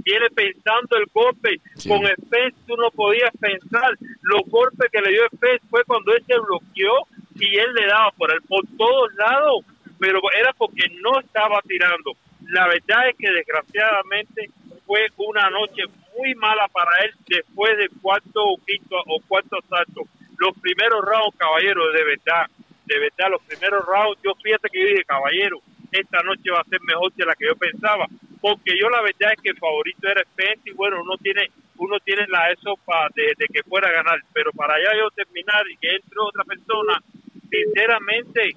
viene 0.03 0.29
pensando 0.29 0.97
el 0.97 1.05
golpe. 1.13 1.59
Con 1.87 2.05
Spence 2.05 2.57
tú 2.67 2.75
no 2.75 2.91
podías 2.91 3.31
pensar. 3.39 3.97
Los 4.21 4.41
golpes 4.47 4.89
que 4.91 5.01
le 5.01 5.11
dio 5.11 5.27
Spence 5.35 5.65
fue 5.69 5.83
cuando 5.85 6.13
él 6.13 6.23
se 6.25 6.39
bloqueó 6.39 7.07
y 7.39 7.57
él 7.57 7.73
le 7.73 7.87
daba 7.87 8.11
por 8.11 8.31
el 8.31 8.41
por 8.41 8.63
todos 8.77 9.13
lados 9.15 9.65
pero 10.01 10.19
era 10.37 10.51
porque 10.53 10.83
no 11.01 11.21
estaba 11.21 11.61
tirando 11.61 12.17
la 12.51 12.67
verdad 12.67 13.09
es 13.09 13.15
que 13.17 13.31
desgraciadamente 13.31 14.49
fue 14.85 15.07
una 15.17 15.49
noche 15.49 15.83
muy 16.17 16.35
mala 16.35 16.67
para 16.67 17.05
él 17.05 17.11
después 17.27 17.77
del 17.77 17.89
cuarto 18.01 18.43
o 18.43 18.57
quinto 18.57 18.97
o 19.07 19.21
cuarto 19.27 19.57
salto. 19.69 20.01
Los 20.37 20.57
primeros 20.59 21.01
rounds, 21.05 21.37
caballero, 21.37 21.91
de 21.91 22.03
verdad, 22.03 22.47
de 22.85 22.99
verdad, 22.99 23.31
los 23.31 23.41
primeros 23.43 23.85
rounds, 23.85 24.19
yo 24.23 24.33
fíjate 24.35 24.69
que 24.69 24.81
yo 24.81 24.87
dije, 24.87 25.05
caballero, 25.05 25.61
esta 25.91 26.21
noche 26.23 26.51
va 26.51 26.59
a 26.59 26.69
ser 26.69 26.81
mejor 26.81 27.13
que 27.13 27.23
la 27.23 27.35
que 27.35 27.45
yo 27.47 27.55
pensaba, 27.55 28.05
porque 28.41 28.77
yo 28.77 28.89
la 28.89 29.01
verdad 29.01 29.31
es 29.33 29.41
que 29.41 29.49
el 29.49 29.57
favorito 29.57 30.09
era 30.09 30.23
Spence 30.23 30.69
y 30.69 30.71
bueno, 30.71 31.01
uno 31.01 31.15
tiene 31.17 31.49
uno 31.77 31.99
tiene 31.99 32.27
la 32.27 32.51
eso 32.51 32.77
de, 33.15 33.33
de, 33.37 33.47
que 33.47 33.63
fuera 33.63 33.89
a 33.89 33.91
ganar, 33.91 34.19
pero 34.33 34.51
para 34.51 34.75
allá 34.75 34.91
yo 34.99 35.09
terminar 35.11 35.63
y 35.67 35.77
que 35.77 35.95
entre 35.95 36.19
otra 36.19 36.43
persona, 36.43 37.01
sinceramente, 37.49 38.53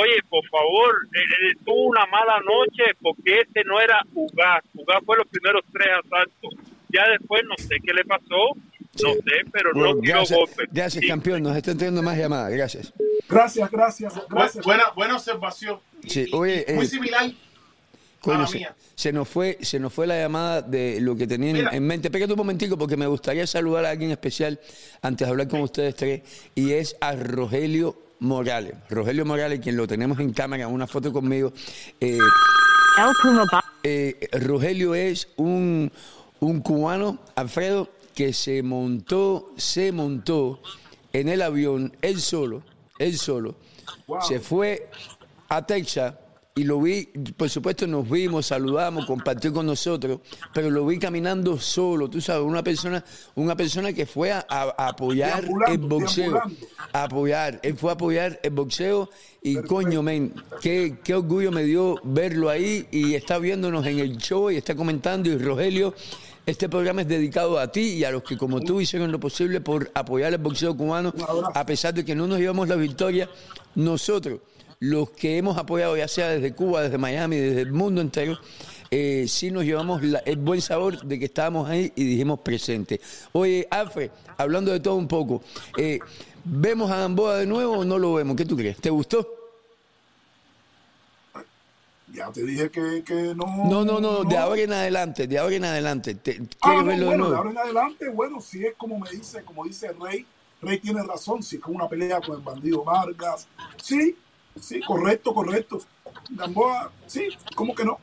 oye, 0.00 0.22
por 0.28 0.46
favor, 0.48 1.08
él, 1.12 1.56
tuvo 1.64 1.86
una 1.86 2.06
mala 2.06 2.40
noche 2.40 2.94
porque 3.00 3.40
este 3.40 3.64
no 3.64 3.80
era 3.80 4.00
jugar, 4.12 4.62
jugar 4.74 5.02
fue 5.04 5.16
los 5.16 5.26
primeros 5.28 5.62
tres 5.72 5.88
asaltos 6.04 6.54
ya 6.88 7.08
después 7.10 7.42
no 7.44 7.54
sé 7.56 7.76
qué 7.84 7.92
le 7.92 8.04
pasó, 8.04 8.54
no 9.02 9.14
sé, 9.14 9.50
pero 9.52 9.72
no 9.74 9.96
dio 9.96 10.24
golpe. 10.24 10.64
Gracias, 10.70 11.04
campeón. 11.06 11.42
Nos 11.42 11.56
está 11.56 11.72
entrando 11.72 12.02
más 12.02 12.16
llamadas. 12.16 12.52
Gracias. 12.52 12.92
Gracias, 13.28 13.70
gracias. 13.70 14.14
gracias. 14.28 14.64
Buena, 14.64 14.84
buena 14.94 15.16
observación. 15.16 15.78
Sí, 16.06 16.28
oye, 16.32 16.64
muy 16.74 16.84
eh, 16.84 16.88
similar. 16.88 17.30
Coño, 18.20 18.46
se, 18.46 18.66
se, 18.94 19.12
nos 19.12 19.28
fue, 19.28 19.58
se 19.60 19.78
nos 19.78 19.92
fue 19.92 20.06
la 20.06 20.18
llamada 20.18 20.62
de 20.62 21.00
lo 21.00 21.16
que 21.16 21.26
tenían 21.26 21.72
en 21.72 21.86
mente. 21.86 22.08
Espérate 22.08 22.32
un 22.32 22.38
momentico 22.38 22.76
porque 22.76 22.96
me 22.96 23.06
gustaría 23.06 23.46
saludar 23.46 23.84
a 23.84 23.90
alguien 23.90 24.10
especial 24.10 24.58
antes 25.02 25.26
de 25.26 25.30
hablar 25.30 25.48
con 25.48 25.60
ustedes 25.60 25.94
tres 25.94 26.50
y 26.54 26.72
es 26.72 26.96
a 27.00 27.12
Rogelio 27.12 28.05
Morales. 28.20 28.74
Rogelio 28.88 29.24
Morales, 29.24 29.60
quien 29.60 29.76
lo 29.76 29.86
tenemos 29.86 30.18
en 30.20 30.32
cámara, 30.32 30.68
una 30.68 30.86
foto 30.86 31.12
conmigo. 31.12 31.52
Eh, 32.00 32.18
eh, 33.82 34.28
Rogelio 34.32 34.94
es 34.94 35.28
un, 35.36 35.92
un 36.40 36.60
cubano, 36.60 37.18
Alfredo, 37.34 37.90
que 38.14 38.32
se 38.32 38.62
montó, 38.62 39.52
se 39.56 39.92
montó 39.92 40.60
en 41.12 41.28
el 41.28 41.42
avión, 41.42 41.94
él 42.00 42.20
solo, 42.20 42.62
él 42.98 43.18
solo, 43.18 43.56
se 44.26 44.40
fue 44.40 44.88
a 45.48 45.66
Texas 45.66 46.14
y 46.56 46.64
lo 46.64 46.80
vi, 46.80 47.04
por 47.36 47.50
supuesto 47.50 47.86
nos 47.86 48.08
vimos, 48.08 48.46
saludamos, 48.46 49.04
compartió 49.04 49.52
con 49.52 49.66
nosotros, 49.66 50.20
pero 50.54 50.70
lo 50.70 50.86
vi 50.86 50.98
caminando 50.98 51.60
solo, 51.60 52.08
tú 52.08 52.18
sabes, 52.18 52.46
una 52.46 52.64
persona, 52.64 53.04
una 53.34 53.54
persona 53.54 53.92
que 53.92 54.06
fue 54.06 54.32
a, 54.32 54.46
apoyar 54.48 55.44
el 55.68 55.76
boxeo, 55.76 56.40
a 56.94 57.02
apoyar, 57.04 57.60
él 57.62 57.76
fue 57.76 57.90
a 57.90 57.92
apoyar 57.92 58.40
el 58.42 58.50
boxeo 58.52 59.10
y 59.42 59.56
coño, 59.56 60.02
men, 60.02 60.32
qué, 60.62 60.96
qué 61.04 61.14
orgullo 61.14 61.52
me 61.52 61.62
dio 61.62 62.00
verlo 62.02 62.48
ahí 62.48 62.88
y 62.90 63.14
está 63.14 63.38
viéndonos 63.38 63.84
en 63.84 63.98
el 63.98 64.16
show 64.16 64.50
y 64.50 64.56
está 64.56 64.74
comentando. 64.74 65.28
Y 65.28 65.36
Rogelio 65.36 65.94
este 66.46 66.68
programa 66.68 67.02
es 67.02 67.08
dedicado 67.08 67.58
a 67.58 67.70
ti 67.70 67.80
y 67.80 68.04
a 68.04 68.10
los 68.10 68.22
que 68.22 68.38
como 68.38 68.60
tú 68.60 68.80
hicieron 68.80 69.12
lo 69.12 69.20
posible 69.20 69.60
por 69.60 69.90
apoyar 69.94 70.32
el 70.32 70.38
boxeo 70.38 70.76
cubano, 70.76 71.12
a 71.52 71.66
pesar 71.66 71.92
de 71.92 72.04
que 72.04 72.14
no 72.14 72.26
nos 72.26 72.38
llevamos 72.38 72.68
la 72.68 72.76
victoria, 72.76 73.28
nosotros, 73.74 74.40
los 74.80 75.10
que 75.10 75.38
hemos 75.38 75.56
apoyado 75.56 75.96
ya 75.96 76.08
sea 76.08 76.28
desde 76.28 76.54
Cuba, 76.54 76.82
desde 76.82 76.98
Miami, 76.98 77.36
desde 77.36 77.62
el 77.62 77.72
mundo 77.72 78.00
entero, 78.00 78.38
eh, 78.90 79.26
sí 79.28 79.50
nos 79.50 79.64
llevamos 79.64 80.00
el 80.02 80.36
buen 80.36 80.60
sabor 80.60 81.02
de 81.02 81.18
que 81.18 81.24
estábamos 81.24 81.68
ahí 81.68 81.92
y 81.96 82.04
dijimos 82.04 82.40
presente. 82.40 83.00
Oye, 83.32 83.66
Alfred, 83.70 84.10
hablando 84.36 84.72
de 84.72 84.80
todo 84.80 84.96
un 84.96 85.08
poco, 85.08 85.42
eh, 85.76 85.98
¿vemos 86.44 86.90
a 86.90 86.98
Gamboa 86.98 87.38
de 87.38 87.46
nuevo 87.46 87.78
o 87.78 87.84
no 87.84 87.98
lo 87.98 88.14
vemos? 88.14 88.36
¿Qué 88.36 88.44
tú 88.44 88.56
crees? 88.56 88.76
¿Te 88.76 88.90
gustó? 88.90 89.32
Ya 92.12 92.30
te 92.30 92.44
dije 92.44 92.70
que, 92.70 93.02
que 93.04 93.34
no, 93.34 93.46
no, 93.68 93.84
no. 93.84 94.00
No, 94.00 94.24
de 94.24 94.38
ahora 94.38 94.62
en 94.62 94.72
adelante, 94.72 95.26
de 95.26 95.38
ahora 95.38 95.56
en 95.56 95.64
adelante. 95.64 96.14
Te, 96.14 96.40
ah, 96.62 96.82
verlo 96.82 97.10
de, 97.10 97.16
nuevo? 97.16 97.32
de 97.32 97.36
ahora 97.36 97.50
en 97.50 97.58
adelante, 97.58 98.08
bueno, 98.08 98.40
si 98.40 98.64
es 98.64 98.74
como 98.76 98.98
me 98.98 99.10
dice, 99.10 99.42
como 99.42 99.64
dice 99.64 99.92
Rey, 99.92 100.24
Rey 100.62 100.78
tiene 100.78 101.02
razón, 101.02 101.42
si 101.42 101.56
es 101.56 101.62
como 101.62 101.76
una 101.76 101.88
pelea 101.88 102.20
con 102.20 102.36
el 102.36 102.42
bandido 102.42 102.84
Vargas, 102.84 103.48
sí, 103.82 104.16
sí, 104.60 104.80
correcto, 104.80 105.34
correcto. 105.34 105.80
Gamboa, 106.30 106.92
sí, 107.06 107.28
¿cómo 107.54 107.74
que 107.74 107.84
no? 107.84 107.98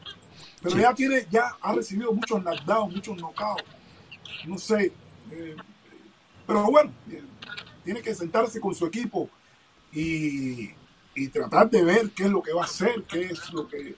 Pero 0.61 0.77
ya 0.77 0.93
tiene, 0.93 1.27
ya 1.29 1.57
ha 1.61 1.73
recibido 1.73 2.13
muchos 2.13 2.41
knockdowns, 2.41 2.95
muchos 2.95 3.17
knockouts. 3.17 3.63
No 4.45 4.57
sé. 4.57 4.93
Eh, 5.31 5.55
pero 6.47 6.63
bueno, 6.69 6.91
eh, 7.11 7.23
tiene 7.83 8.01
que 8.01 8.15
sentarse 8.15 8.59
con 8.59 8.73
su 8.73 8.85
equipo 8.85 9.29
y 9.91 10.71
y 11.15 11.27
tratar 11.27 11.69
de 11.69 11.83
ver 11.83 12.09
qué 12.11 12.23
es 12.23 12.29
lo 12.29 12.41
que 12.41 12.53
va 12.53 12.61
a 12.61 12.65
hacer, 12.65 13.03
qué 13.03 13.25
es 13.25 13.51
lo 13.51 13.67
que... 13.67 13.95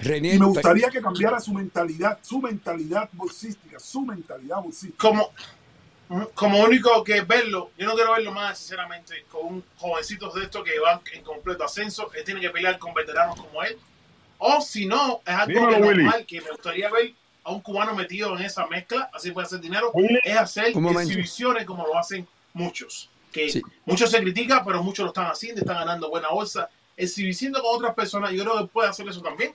y 0.00 0.38
me 0.38 0.46
gustaría 0.46 0.90
que 0.90 1.00
cambiara 1.00 1.40
su 1.40 1.52
mentalidad, 1.52 2.18
su 2.22 2.40
mentalidad 2.40 3.08
bolsística, 3.12 3.78
su 3.78 4.02
mentalidad 4.02 4.60
bolsística. 4.62 5.08
Como, 5.08 5.30
como 6.34 6.62
único 6.62 7.02
que 7.02 7.22
verlo, 7.22 7.70
yo 7.76 7.86
no 7.86 7.94
quiero 7.94 8.12
verlo 8.12 8.32
más, 8.32 8.58
sinceramente, 8.58 9.24
con 9.30 9.46
un 9.46 9.64
jovencitos 9.76 10.34
de 10.34 10.44
estos 10.44 10.64
que 10.64 10.78
van 10.78 11.00
en 11.12 11.22
completo 11.22 11.64
ascenso, 11.64 12.10
él 12.14 12.24
tiene 12.24 12.40
que 12.40 12.50
pelear 12.50 12.78
con 12.78 12.92
veteranos 12.94 13.36
como 13.36 13.62
él. 13.62 13.78
O 14.38 14.60
si 14.60 14.86
no, 14.86 15.22
es 15.26 15.34
algo 15.34 15.68
que 15.68 15.78
normal 15.78 16.26
que 16.26 16.40
me 16.40 16.50
gustaría 16.50 16.90
ver 16.90 17.14
a 17.44 17.52
un 17.52 17.60
cubano 17.60 17.94
metido 17.94 18.36
en 18.36 18.44
esa 18.44 18.66
mezcla, 18.66 19.10
así 19.12 19.30
puede 19.30 19.46
hacer 19.46 19.60
dinero, 19.60 19.92
es 20.22 20.36
hacer 20.36 20.66
exhibiciones 20.66 21.64
como 21.64 21.86
lo 21.86 21.96
hacen 21.96 22.26
muchos 22.52 23.10
que 23.34 23.62
muchos 23.84 24.10
se 24.10 24.22
critica, 24.22 24.62
pero 24.64 24.82
muchos 24.82 25.02
lo 25.02 25.08
están 25.08 25.26
haciendo, 25.26 25.60
están 25.60 25.78
ganando 25.78 26.08
buena 26.08 26.28
bolsa, 26.28 26.70
exhibiendo 26.96 27.60
con 27.60 27.76
otras 27.76 27.94
personas. 27.94 28.32
Yo 28.32 28.44
creo 28.44 28.58
que 28.60 28.66
puede 28.66 28.88
hacer 28.88 29.06
eso 29.08 29.20
también. 29.20 29.52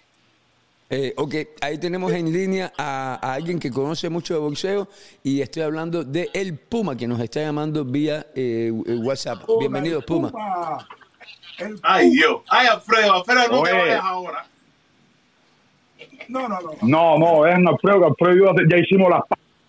Eh, 0.91 1.13
ok, 1.17 1.35
ahí 1.61 1.77
tenemos 1.77 2.11
en 2.13 2.33
línea 2.33 2.73
a, 2.75 3.33
alguien 3.33 3.59
que 3.59 3.69
conoce 3.69 4.09
mucho 4.09 4.33
de 4.33 4.39
boxeo 4.39 4.87
y 5.21 5.39
estoy 5.41 5.61
hablando 5.61 6.03
de 6.03 6.31
El 6.33 6.57
Puma, 6.57 6.97
que 6.97 7.07
nos 7.07 7.19
está 7.19 7.41
llamando 7.41 7.85
vía 7.85 8.25
eh, 8.35 8.71
WhatsApp. 8.71 9.43
Bienvenido, 9.59 10.01
Puma. 10.01 10.31
Ay, 11.83 12.09
Dios. 12.09 12.41
Ay, 12.49 12.67
Alfredo, 12.67 13.13
Alfredo, 13.13 13.47
no 13.51 13.63
te 13.63 13.71
vayas 13.71 14.01
ahora. 14.03 14.45
No, 16.27 16.49
no, 16.49 16.59
no. 16.59 16.71
No, 16.81 17.19
no, 17.19 17.45
es 17.45 17.55
Alfredo, 17.55 18.05
Alfredo 18.07 18.55
ya 18.67 18.77
hicimos 18.77 19.11
las 19.11 19.21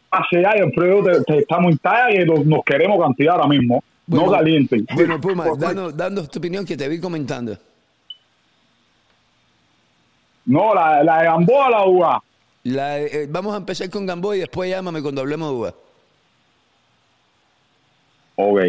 pases 0.09 0.43
ya 0.43 0.57
y 0.57 0.61
Alfredo 0.61 1.23
te, 1.27 1.39
estamos 1.39 1.73
en 1.73 1.79
talla 1.79 2.23
y 2.23 2.25
nos, 2.25 2.47
nos 2.47 2.65
queremos 2.65 2.99
cantidad 2.99 3.35
ahora 3.35 3.49
mismo 3.49 3.83
no 4.11 4.31
caliente. 4.31 4.85
Bueno, 4.95 5.21
Puma, 5.21 5.47
dando, 5.95 6.27
tu 6.29 6.39
opinión 6.39 6.65
que 6.65 6.77
te 6.77 6.89
vi 6.89 6.99
comentando. 6.99 7.57
No, 10.51 10.75
la, 10.75 11.05
la 11.05 11.19
de 11.19 11.25
Gamboa 11.27 11.71
la 11.71 11.87
UA. 11.87 12.23
La, 12.65 12.99
eh, 12.99 13.29
vamos 13.31 13.55
a 13.55 13.59
empezar 13.59 13.89
con 13.89 14.05
Gamboa 14.05 14.37
y 14.37 14.41
después 14.41 14.69
llámame 14.69 15.01
cuando 15.01 15.21
hablemos 15.21 15.49
de 15.49 15.57
UA. 15.57 15.75
Ok. 18.35 18.61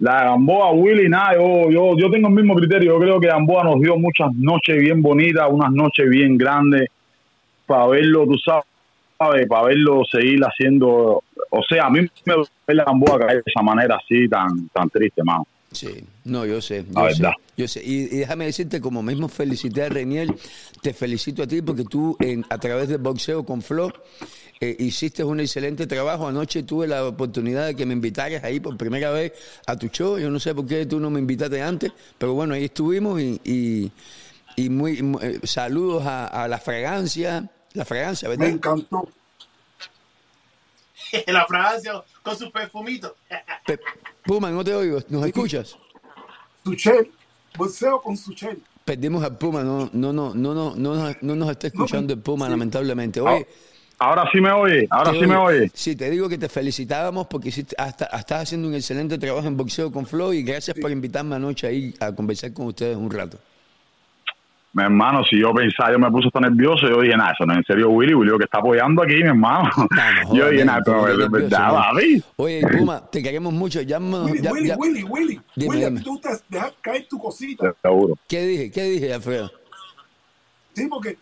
La 0.00 0.18
de 0.18 0.24
Gamboa, 0.30 0.72
Willy, 0.72 1.08
nada, 1.08 1.34
yo, 1.34 1.70
yo, 1.70 1.96
yo 1.96 2.10
tengo 2.10 2.26
el 2.26 2.34
mismo 2.34 2.56
criterio. 2.56 2.94
Yo 2.94 2.98
creo 2.98 3.20
que 3.20 3.28
Gamboa 3.28 3.62
nos 3.62 3.80
dio 3.80 3.96
muchas 3.96 4.34
noches 4.34 4.78
bien 4.80 5.00
bonitas, 5.00 5.46
unas 5.48 5.70
noches 5.70 6.10
bien 6.10 6.36
grandes 6.36 6.88
para 7.66 7.86
verlo, 7.86 8.26
tú 8.26 8.36
sabes 8.38 9.46
para 9.46 9.68
verlo 9.68 10.02
seguir 10.10 10.40
haciendo. 10.42 11.22
O 11.50 11.62
sea, 11.68 11.86
a 11.86 11.90
mí 11.90 12.00
me 12.00 12.34
duele 12.34 12.48
la 12.66 12.84
Gamboa 12.84 13.16
caer 13.20 13.44
de 13.44 13.50
esa 13.50 13.62
manera 13.62 13.96
así, 14.02 14.28
tan, 14.28 14.68
tan 14.70 14.90
triste, 14.90 15.22
mano. 15.22 15.46
Sí, 15.78 16.04
no, 16.24 16.44
yo 16.44 16.60
sé, 16.60 16.84
yo 16.90 17.10
sé, 17.14 17.30
yo 17.56 17.68
sé. 17.68 17.82
Y, 17.84 18.06
déjame 18.06 18.46
decirte, 18.46 18.80
como 18.80 19.00
mismo 19.00 19.28
felicité 19.28 19.84
a 19.84 19.88
Reniel, 19.88 20.34
te 20.82 20.92
felicito 20.92 21.44
a 21.44 21.46
ti 21.46 21.62
porque 21.62 21.84
tú 21.84 22.16
en, 22.18 22.44
a 22.50 22.58
través 22.58 22.88
del 22.88 22.98
boxeo 22.98 23.44
con 23.44 23.62
Flor 23.62 24.02
eh, 24.60 24.74
hiciste 24.80 25.22
un 25.22 25.38
excelente 25.38 25.86
trabajo. 25.86 26.26
Anoche 26.26 26.64
tuve 26.64 26.88
la 26.88 27.06
oportunidad 27.06 27.66
de 27.66 27.76
que 27.76 27.86
me 27.86 27.92
invitaras 27.92 28.42
ahí 28.42 28.58
por 28.58 28.76
primera 28.76 29.12
vez 29.12 29.32
a 29.66 29.76
tu 29.76 29.86
show. 29.86 30.18
Yo 30.18 30.30
no 30.30 30.40
sé 30.40 30.52
por 30.52 30.66
qué 30.66 30.84
tú 30.84 30.98
no 30.98 31.10
me 31.10 31.20
invitaste 31.20 31.62
antes, 31.62 31.92
pero 32.18 32.34
bueno, 32.34 32.54
ahí 32.54 32.64
estuvimos 32.64 33.20
y, 33.20 33.92
y, 34.56 34.68
muy, 34.68 34.98
eh, 35.22 35.38
saludos 35.44 36.04
a, 36.06 36.26
a 36.26 36.48
la 36.48 36.58
fragancia 36.58 37.48
la 37.74 37.84
fragancia, 37.84 38.28
¿verdad? 38.28 38.46
Me 38.46 38.52
encantó. 38.54 39.08
la 41.26 41.46
fragancia 41.46 42.02
con 42.22 42.36
su 42.36 42.50
perfumito. 42.50 43.14
Puma, 44.24 44.50
no 44.50 44.62
te 44.64 44.74
oigo. 44.74 45.00
¿Nos 45.08 45.26
escuchas? 45.26 45.76
Tuchel, 46.62 47.10
boxeo 47.56 48.00
con 48.00 48.16
Suchel. 48.16 48.60
Perdimos 48.84 49.22
al 49.22 49.36
Puma, 49.36 49.62
no, 49.62 49.90
no, 49.92 50.12
no, 50.12 50.34
no, 50.34 50.54
no, 50.54 50.74
no, 50.76 50.94
nos- 50.94 51.16
no 51.22 51.34
nos 51.36 51.50
está 51.50 51.66
escuchando 51.68 52.12
el 52.14 52.20
Puma, 52.20 52.48
lamentablemente. 52.48 53.20
Oye, 53.20 53.46
Ahora 54.00 54.28
sí 54.32 54.40
me 54.40 54.52
oye, 54.52 54.86
ahora 54.90 55.10
sí 55.12 55.26
me 55.26 55.34
oye. 55.34 55.70
Sí, 55.74 55.96
te 55.96 56.08
digo 56.08 56.28
que 56.28 56.38
te 56.38 56.48
felicitábamos 56.48 57.26
porque 57.26 57.48
hiciste- 57.48 57.74
hasta, 57.76 58.04
estás 58.06 58.42
haciendo 58.44 58.68
un 58.68 58.74
excelente 58.74 59.18
trabajo 59.18 59.48
en 59.48 59.56
boxeo 59.56 59.90
con 59.90 60.06
Flow 60.06 60.32
y 60.32 60.44
gracias 60.44 60.76
por 60.80 60.92
invitarme 60.92 61.34
anoche 61.34 61.66
ahí 61.66 61.92
a 61.98 62.12
conversar 62.12 62.52
con 62.52 62.66
ustedes 62.66 62.96
un 62.96 63.10
rato. 63.10 63.40
Mi 64.74 64.82
hermano, 64.84 65.24
si 65.24 65.40
yo 65.40 65.52
pensaba, 65.54 65.92
yo 65.92 65.98
me 65.98 66.10
puse 66.10 66.30
tan 66.30 66.42
nervioso, 66.42 66.86
yo 66.88 67.00
dije, 67.00 67.16
nada, 67.16 67.32
eso 67.32 67.46
no 67.46 67.52
es 67.54 67.58
en 67.58 67.64
serio 67.64 67.88
Willy, 67.90 68.14
Willy 68.14 68.30
lo 68.30 68.38
que 68.38 68.44
está 68.44 68.58
apoyando 68.58 69.02
aquí, 69.02 69.14
mi 69.14 69.22
hermano. 69.22 69.70
No, 69.76 69.86
no 70.24 70.34
yo 70.34 70.50
dije, 70.50 70.64
nada, 70.64 70.82
tú 70.82 70.92
pero 71.04 71.24
es 71.24 71.30
verdad. 71.30 71.72
David. 71.72 72.22
Oye, 72.36 72.62
Puma, 72.78 73.10
te 73.10 73.22
queremos 73.22 73.52
mucho. 73.52 73.80
Llámanos, 73.80 74.30
Willy, 74.30 74.42
ya- 74.42 74.52
Willy, 74.52 74.68
ya- 74.68 74.76
Willy, 74.76 75.02
Willy, 75.04 75.40
Dime, 75.56 75.70
Willy, 75.70 75.84
a 75.84 75.86
dime. 75.88 75.98
ti 76.00 76.04
te 76.04 76.10
gusta 76.10 76.30
dejar 76.48 76.74
caer 76.82 77.06
tu 77.08 77.18
cosita. 77.18 77.74
Seguro. 77.82 78.14
¿Qué 78.28 78.42
dije? 78.42 78.70
¿Qué 78.70 78.82
dije, 78.84 79.14
Alfredo? 79.14 79.50
Sí, 80.74 80.86
porque, 80.86 81.16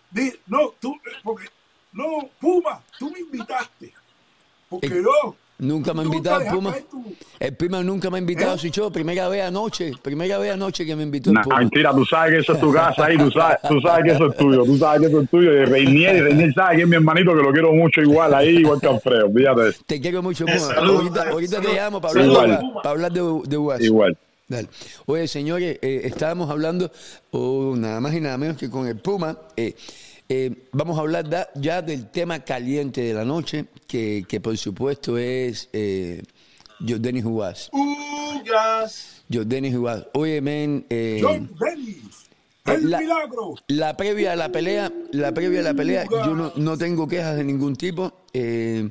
no, 0.49 0.75
tú, 0.81 0.95
porque, 1.23 1.47
no, 1.93 2.05
Puma, 2.41 2.81
tú 2.99 3.11
me 3.11 3.21
invitaste. 3.21 3.93
Porque 4.69 4.89
yo. 5.03 5.37
Nunca 5.59 5.95
me 5.95 6.03
ha 6.03 6.05
invitado 6.05 6.41
el 6.43 6.49
Puma. 6.49 6.75
El 7.41 7.57
Puma 7.57 7.83
nunca 7.83 8.11
me 8.11 8.19
ha 8.19 8.21
invitado 8.21 8.51
¿Eh? 8.53 8.55
a 8.55 8.59
su 8.59 8.69
show. 8.69 8.93
Primera 8.93 9.27
vez 9.29 9.43
anoche. 9.43 9.93
Primera 10.03 10.37
vez 10.39 10.53
anoche 10.53 10.85
que 10.85 10.95
me 10.95 11.03
invitó 11.03 11.31
el 11.31 11.35
Nah, 11.35 11.43
Puma. 11.45 11.59
mentira, 11.61 11.93
tú 11.93 12.05
sabes 12.05 12.33
que 12.35 12.39
eso 12.41 12.53
es 12.53 12.61
tu 12.61 12.73
casa 12.73 13.07
ahí, 13.07 13.17
tú 13.17 13.31
sabes, 13.31 13.57
tú 13.67 13.81
sabes 13.81 14.05
que 14.05 14.11
eso 14.13 14.27
es 14.31 14.37
tuyo, 14.37 14.65
tú 14.65 14.77
sabes 14.77 15.01
que 15.01 15.07
eso 15.07 15.21
es 15.23 15.31
tuyo. 15.31 15.53
Y 15.55 15.65
Reinier, 15.65 16.25
Reinier 16.25 16.53
sabe 16.53 16.77
que 16.77 16.83
es 16.83 16.89
mi 16.89 16.97
hermanito, 16.97 17.31
que 17.35 17.43
lo 17.43 17.53
quiero 17.53 17.73
mucho 17.73 18.03
igual 18.03 18.35
ahí, 18.35 18.57
igual 18.57 18.81
que 18.81 18.87
Alfredo, 18.89 19.31
fíjate. 19.33 19.63
Te 19.87 20.01
quiero 20.01 20.23
mucho, 20.23 20.45
Puma. 20.45 20.59
Saludos, 20.59 21.01
ahorita 21.03 21.31
ahorita 21.31 21.61
te 21.63 21.73
llamo 21.75 22.01
para 22.03 22.13
hablar, 22.21 22.27
Igual. 22.27 22.51
de, 22.51 22.59
para 22.75 22.91
hablar 22.91 23.13
de, 23.13 23.41
de 23.49 23.57
UAS. 23.57 23.81
Igual. 23.81 24.19
Dale. 24.49 24.69
Oye, 25.07 25.27
señores, 25.27 25.79
eh, 25.83 26.03
estábamos 26.05 26.49
hablando 26.51 26.91
oh, 27.33 27.75
nada 27.77 28.01
más 28.01 28.15
y 28.15 28.21
nada 28.21 28.39
menos 28.39 28.57
que 28.57 28.71
con 28.71 28.87
el 28.87 28.97
Puma. 28.97 29.37
eh, 29.57 29.75
eh, 30.29 30.69
vamos 30.73 30.99
a 30.99 31.01
hablar 31.03 31.29
da- 31.29 31.49
ya 31.55 31.83
del 31.83 32.11
tema 32.11 32.41
caliente 32.41 33.01
de 33.03 33.15
la 33.15 33.25
noche, 33.25 33.67
que, 33.87 34.25
que 34.29 34.41
por 34.41 34.57
supuesto 34.59 35.17
es 35.19 35.69
eh, 35.73 36.23
Jordani 36.87 37.23
Juárez. 37.23 37.71
Ugas. 37.73 39.23
Jordani. 39.33 39.73
Oye, 40.15 40.41
men, 40.41 40.87
eh, 40.91 41.21
John 41.23 41.51
el 42.67 42.91
la- 42.91 42.99
milagro. 43.01 43.55
la 43.69 43.97
previa 43.97 44.33
a 44.33 44.37
la 44.37 44.51
pelea, 44.51 44.93
la 45.13 45.33
previa 45.33 45.61
a 45.61 45.63
la 45.63 45.75
pelea, 45.75 46.05
yo 46.11 46.35
no, 46.35 46.53
no 46.57 46.77
tengo 46.77 47.07
quejas 47.07 47.37
de 47.37 47.45
ningún 47.45 47.77
tipo. 47.77 48.13
Eh, 48.33 48.91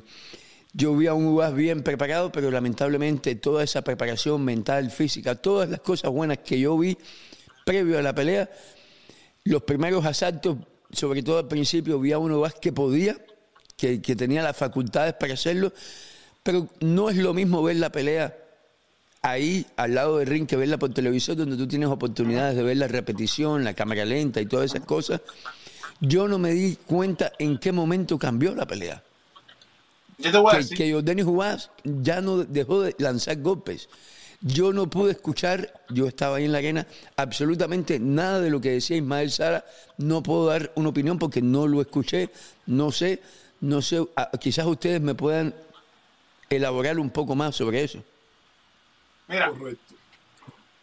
yo 0.72 0.96
vi 0.96 1.06
a 1.06 1.14
un 1.14 1.26
UAS 1.26 1.54
bien 1.54 1.82
preparado, 1.82 2.32
pero 2.32 2.50
lamentablemente 2.50 3.34
toda 3.34 3.64
esa 3.64 3.82
preparación 3.82 4.42
mental, 4.44 4.90
física, 4.90 5.34
todas 5.34 5.68
las 5.68 5.80
cosas 5.80 6.10
buenas 6.10 6.38
que 6.38 6.58
yo 6.58 6.76
vi 6.78 6.96
previo 7.66 7.98
a 7.98 8.02
la 8.02 8.14
pelea, 8.14 8.50
los 9.44 9.62
primeros 9.62 10.04
asaltos, 10.06 10.56
sobre 10.96 11.22
todo 11.22 11.38
al 11.38 11.48
principio, 11.48 12.00
vi 12.00 12.12
a 12.12 12.18
un 12.18 12.32
UAS 12.32 12.54
que 12.54 12.72
podía, 12.72 13.16
que, 13.76 14.00
que 14.00 14.16
tenía 14.16 14.42
las 14.42 14.56
facultades 14.56 15.14
para 15.14 15.34
hacerlo, 15.34 15.72
pero 16.42 16.68
no 16.80 17.10
es 17.10 17.16
lo 17.16 17.34
mismo 17.34 17.62
ver 17.62 17.76
la 17.76 17.90
pelea 17.90 18.36
ahí 19.22 19.66
al 19.76 19.94
lado 19.94 20.18
del 20.18 20.28
ring 20.28 20.46
que 20.46 20.56
verla 20.56 20.78
por 20.78 20.94
televisor, 20.94 21.36
donde 21.36 21.56
tú 21.56 21.66
tienes 21.66 21.88
oportunidades 21.88 22.56
de 22.56 22.62
ver 22.62 22.76
la 22.76 22.86
repetición, 22.88 23.64
la 23.64 23.74
cámara 23.74 24.04
lenta 24.04 24.40
y 24.40 24.46
todas 24.46 24.66
esas 24.72 24.86
cosas. 24.86 25.20
Yo 26.00 26.28
no 26.28 26.38
me 26.38 26.52
di 26.52 26.76
cuenta 26.76 27.32
en 27.38 27.58
qué 27.58 27.72
momento 27.72 28.18
cambió 28.18 28.54
la 28.54 28.66
pelea. 28.66 29.02
Yo 30.18 30.30
te 30.30 30.38
voy 30.38 30.52
a 30.52 30.58
Que, 30.58 30.58
decir. 30.58 30.78
que 30.78 30.92
Jordani 30.92 31.22
Juárez 31.22 31.70
ya 31.84 32.20
no 32.20 32.38
dejó 32.44 32.82
de 32.82 32.94
lanzar 32.98 33.40
golpes. 33.40 33.88
Yo 34.42 34.72
no 34.72 34.88
pude 34.88 35.12
escuchar, 35.12 35.72
yo 35.88 36.06
estaba 36.06 36.36
ahí 36.36 36.44
en 36.44 36.52
la 36.52 36.58
arena, 36.58 36.86
absolutamente 37.16 37.98
nada 37.98 38.40
de 38.40 38.50
lo 38.50 38.60
que 38.60 38.70
decía 38.70 38.96
Ismael 38.96 39.30
Sara. 39.30 39.64
No 39.96 40.22
puedo 40.22 40.46
dar 40.46 40.72
una 40.76 40.90
opinión 40.90 41.18
porque 41.18 41.40
no 41.42 41.66
lo 41.66 41.80
escuché. 41.80 42.30
No 42.66 42.92
sé, 42.92 43.22
no 43.60 43.80
sé, 43.82 44.06
ah, 44.16 44.30
quizás 44.40 44.66
ustedes 44.66 45.00
me 45.00 45.14
puedan 45.14 45.54
elaborar 46.50 46.98
un 46.98 47.10
poco 47.10 47.34
más 47.34 47.56
sobre 47.56 47.82
eso. 47.82 48.02
Mira, 49.28 49.50
Correcto. 49.50 49.94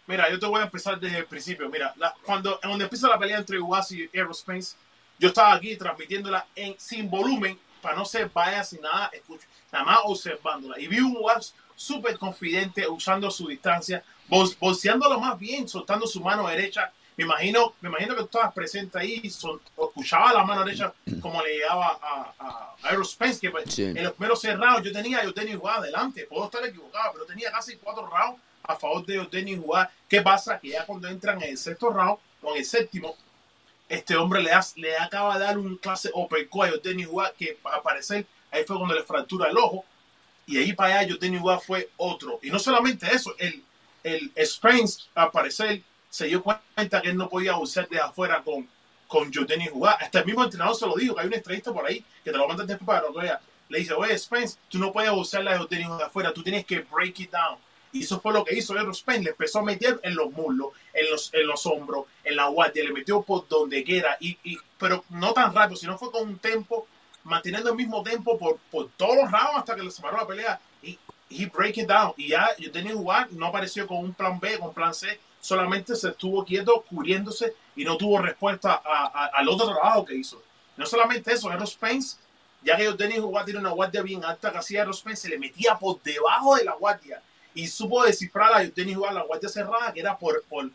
Mira, 0.05 0.29
yo 0.29 0.37
te 0.37 0.45
voy 0.45 0.59
a 0.59 0.63
empezar 0.65 0.99
desde 0.99 1.19
el 1.19 1.25
principio. 1.25 1.69
Mira, 1.69 1.93
la- 1.97 2.13
cuando, 2.25 2.59
cuando 2.59 2.83
empieza 2.83 3.07
la 3.07 3.17
pelea 3.17 3.37
entre 3.37 3.57
UAS 3.59 3.91
y 3.93 4.09
Aerospace, 4.13 4.75
yo 5.17 5.29
estaba 5.29 5.53
aquí 5.53 5.77
transmitiéndola 5.77 6.45
en, 6.55 6.75
sin 6.77 7.09
volumen 7.09 7.57
para 7.81 7.95
no 7.95 8.03
ser 8.03 8.29
vaya 8.33 8.63
sin 8.65 8.81
nada, 8.81 9.09
escucho, 9.13 9.45
nada 9.71 9.85
más 9.85 9.99
observándola. 10.03 10.77
Y 10.77 10.87
vi 10.87 10.99
un 10.99 11.15
UAS 11.17 11.53
súper 11.75 12.17
confidente, 12.17 12.87
usando 12.87 13.29
su 13.31 13.47
distancia, 13.47 14.03
bo- 14.27 14.49
bolseándolo 14.59 15.19
más 15.19 15.37
bien, 15.39 15.67
soltando 15.67 16.07
su 16.07 16.21
mano 16.21 16.47
derecha. 16.47 16.91
Me 17.15 17.25
imagino, 17.25 17.73
me 17.81 17.89
imagino 17.89 18.15
que 18.15 18.21
tú 18.21 18.25
estabas 18.25 18.53
presente 18.53 18.97
ahí 18.97 19.29
sol- 19.29 19.61
escuchaba 19.77 20.33
la 20.33 20.43
mano 20.43 20.63
derecha 20.63 20.91
como 21.21 21.43
le 21.43 21.57
llegaba 21.57 21.99
a, 22.01 22.33
a, 22.39 22.75
a 22.81 22.89
Aerospace, 22.89 23.39
que 23.39 23.51
pues, 23.51 23.71
Sí. 23.73 23.83
en 23.83 24.03
los 24.03 24.13
primeros 24.13 24.41
seis 24.41 24.57
rounds 24.57 24.83
yo 24.83 24.91
tenía, 24.91 25.23
yo 25.23 25.33
tenía 25.33 25.53
igual 25.53 25.77
adelante, 25.77 26.25
puedo 26.27 26.45
estar 26.45 26.65
equivocado, 26.65 27.11
pero 27.13 27.25
tenía 27.25 27.51
casi 27.51 27.75
cuatro 27.77 28.07
rounds 28.07 28.41
a 28.63 28.75
favor 28.75 29.05
de 29.05 29.27
Dennis 29.29 29.59
jugar. 29.59 29.91
¿Qué 30.09 30.21
pasa? 30.21 30.57
Que 30.59 30.69
ya 30.69 30.85
cuando 30.85 31.07
entran 31.07 31.41
en 31.43 31.49
el 31.49 31.57
sexto 31.57 31.89
round 31.91 32.17
o 32.41 32.51
en 32.53 32.57
el 32.57 32.65
séptimo, 32.65 33.15
este 33.89 34.15
hombre 34.15 34.41
le, 34.41 34.49
da- 34.49 34.65
le 34.77 34.97
acaba 34.97 35.37
de 35.37 35.45
dar 35.45 35.57
un 35.57 35.77
clase 35.77 36.09
uppercut 36.15 36.63
a 36.65 36.71
Dennis 36.81 37.07
jugar 37.07 37.33
que 37.37 37.59
al 37.63 37.81
parecer 37.83 38.25
ahí 38.49 38.63
fue 38.63 38.77
cuando 38.77 38.95
le 38.95 39.03
fractura 39.03 39.49
el 39.49 39.57
ojo 39.57 39.85
y 40.45 40.57
ahí 40.57 40.73
para 40.73 40.99
allá 40.99 41.15
Dennis 41.19 41.39
jugar 41.39 41.61
fue 41.61 41.89
otro. 41.97 42.39
Y 42.41 42.49
no 42.49 42.59
solamente 42.59 43.07
eso, 43.11 43.33
el, 43.37 43.63
el 44.03 44.31
Spence 44.45 45.03
al 45.15 45.31
parecer 45.31 45.81
se 46.09 46.27
dio 46.27 46.43
cuenta 46.43 47.01
que 47.01 47.09
él 47.09 47.17
no 47.17 47.29
podía 47.29 47.57
usar 47.57 47.87
de 47.89 47.99
afuera 47.99 48.43
con, 48.43 48.67
con 49.07 49.33
Jordani 49.33 49.67
jugar. 49.67 49.97
Hasta 50.01 50.19
el 50.19 50.25
mismo 50.25 50.43
entrenador 50.43 50.75
se 50.75 50.85
lo 50.85 50.95
dijo, 50.95 51.15
que 51.15 51.21
hay 51.21 51.27
una 51.27 51.37
entrevista 51.37 51.73
por 51.73 51.85
ahí 51.85 52.03
que 52.23 52.31
te 52.31 52.37
lo 52.37 52.47
mandan 52.47 52.67
después 52.67 52.85
para 52.85 53.01
que 53.01 53.07
lo 53.07 53.13
veas. 53.13 53.39
Le 53.69 53.79
dice, 53.79 53.93
oye, 53.93 54.17
Spence, 54.17 54.57
tú 54.69 54.77
no 54.77 54.91
puedes 54.91 55.11
usar 55.11 55.43
la 55.43 55.57
Jordani 55.57 55.97
de 55.97 56.03
afuera, 56.03 56.33
tú 56.33 56.43
tienes 56.43 56.65
que 56.65 56.81
break 56.81 57.19
it 57.21 57.31
down. 57.31 57.57
Y 57.93 58.01
eso 58.01 58.19
fue 58.19 58.33
lo 58.33 58.43
que 58.43 58.55
hizo 58.55 58.75
Errol 58.75 58.95
Spence. 58.95 59.23
Le 59.23 59.29
empezó 59.29 59.59
a 59.59 59.63
meter 59.63 59.99
en 60.01 60.15
los 60.15 60.31
muslos, 60.31 60.69
en 60.93 61.11
los, 61.11 61.31
en 61.33 61.45
los 61.45 61.65
hombros, 61.67 62.05
en 62.23 62.35
la 62.35 62.47
guardia, 62.47 62.83
le 62.83 62.91
metió 62.91 63.21
por 63.21 63.47
donde 63.47 63.83
quiera. 63.83 64.17
Y, 64.19 64.37
y, 64.43 64.57
pero 64.79 65.05
no 65.09 65.31
tan 65.33 65.53
rápido, 65.53 65.77
sino 65.77 65.97
fue 65.97 66.11
con 66.11 66.27
un 66.27 66.39
tempo, 66.39 66.87
manteniendo 67.23 67.69
el 67.69 67.75
mismo 67.75 68.03
tempo 68.03 68.37
por, 68.37 68.57
por 68.71 68.89
todos 68.97 69.15
los 69.15 69.31
rounds 69.31 69.57
hasta 69.57 69.75
que 69.75 69.83
le 69.83 69.91
separó 69.91 70.17
la 70.17 70.27
pelea. 70.27 70.59
Y 70.81 70.97
he 71.29 71.45
break 71.47 71.77
it 71.77 71.87
down. 71.87 72.13
Y 72.17 72.29
ya 72.29 72.49
tenía 72.71 72.93
jugar, 72.93 73.31
no 73.31 73.47
apareció 73.47 73.87
con 73.87 73.97
un 73.97 74.13
plan 74.13 74.39
B, 74.39 74.59
con 74.59 74.73
plan 74.73 74.93
C, 74.93 75.19
solamente 75.41 75.95
se 75.95 76.09
estuvo 76.09 76.43
quieto, 76.45 76.83
cubriéndose 76.89 77.53
y 77.75 77.83
no 77.83 77.97
tuvo 77.97 78.19
respuesta 78.19 78.81
a- 78.85 79.11
a- 79.13 79.31
al 79.33 79.49
otro 79.49 79.67
trabajo 79.67 80.05
que 80.05 80.15
hizo. 80.15 80.41
No 80.77 80.85
solamente 80.85 81.33
eso, 81.33 81.51
Errol 81.51 81.67
Spence, 81.67 82.17
ya 82.61 82.77
que 82.77 82.91
tenía 82.93 83.19
jugar, 83.21 83.45
tiene 83.45 83.59
una 83.59 83.71
guardia 83.71 84.01
bien 84.01 84.23
alta, 84.23 84.51
que 84.51 84.57
hacía 84.59 84.81
Errol 84.81 84.93
Spence, 84.93 85.23
se 85.23 85.29
le 85.29 85.37
metía 85.39 85.75
por 85.77 86.01
debajo 86.01 86.55
de 86.55 86.65
la 86.65 86.73
guardia 86.73 87.21
y 87.53 87.67
supo 87.67 88.03
descifrar 88.03 88.53
a 88.53 88.63
Eugeni 88.63 88.93
jugar 88.93 89.13
la 89.13 89.23
guardia 89.23 89.49
cerrada, 89.49 89.91
que 89.93 89.99
era 89.99 90.17
por, 90.17 90.43
por, 90.43 90.69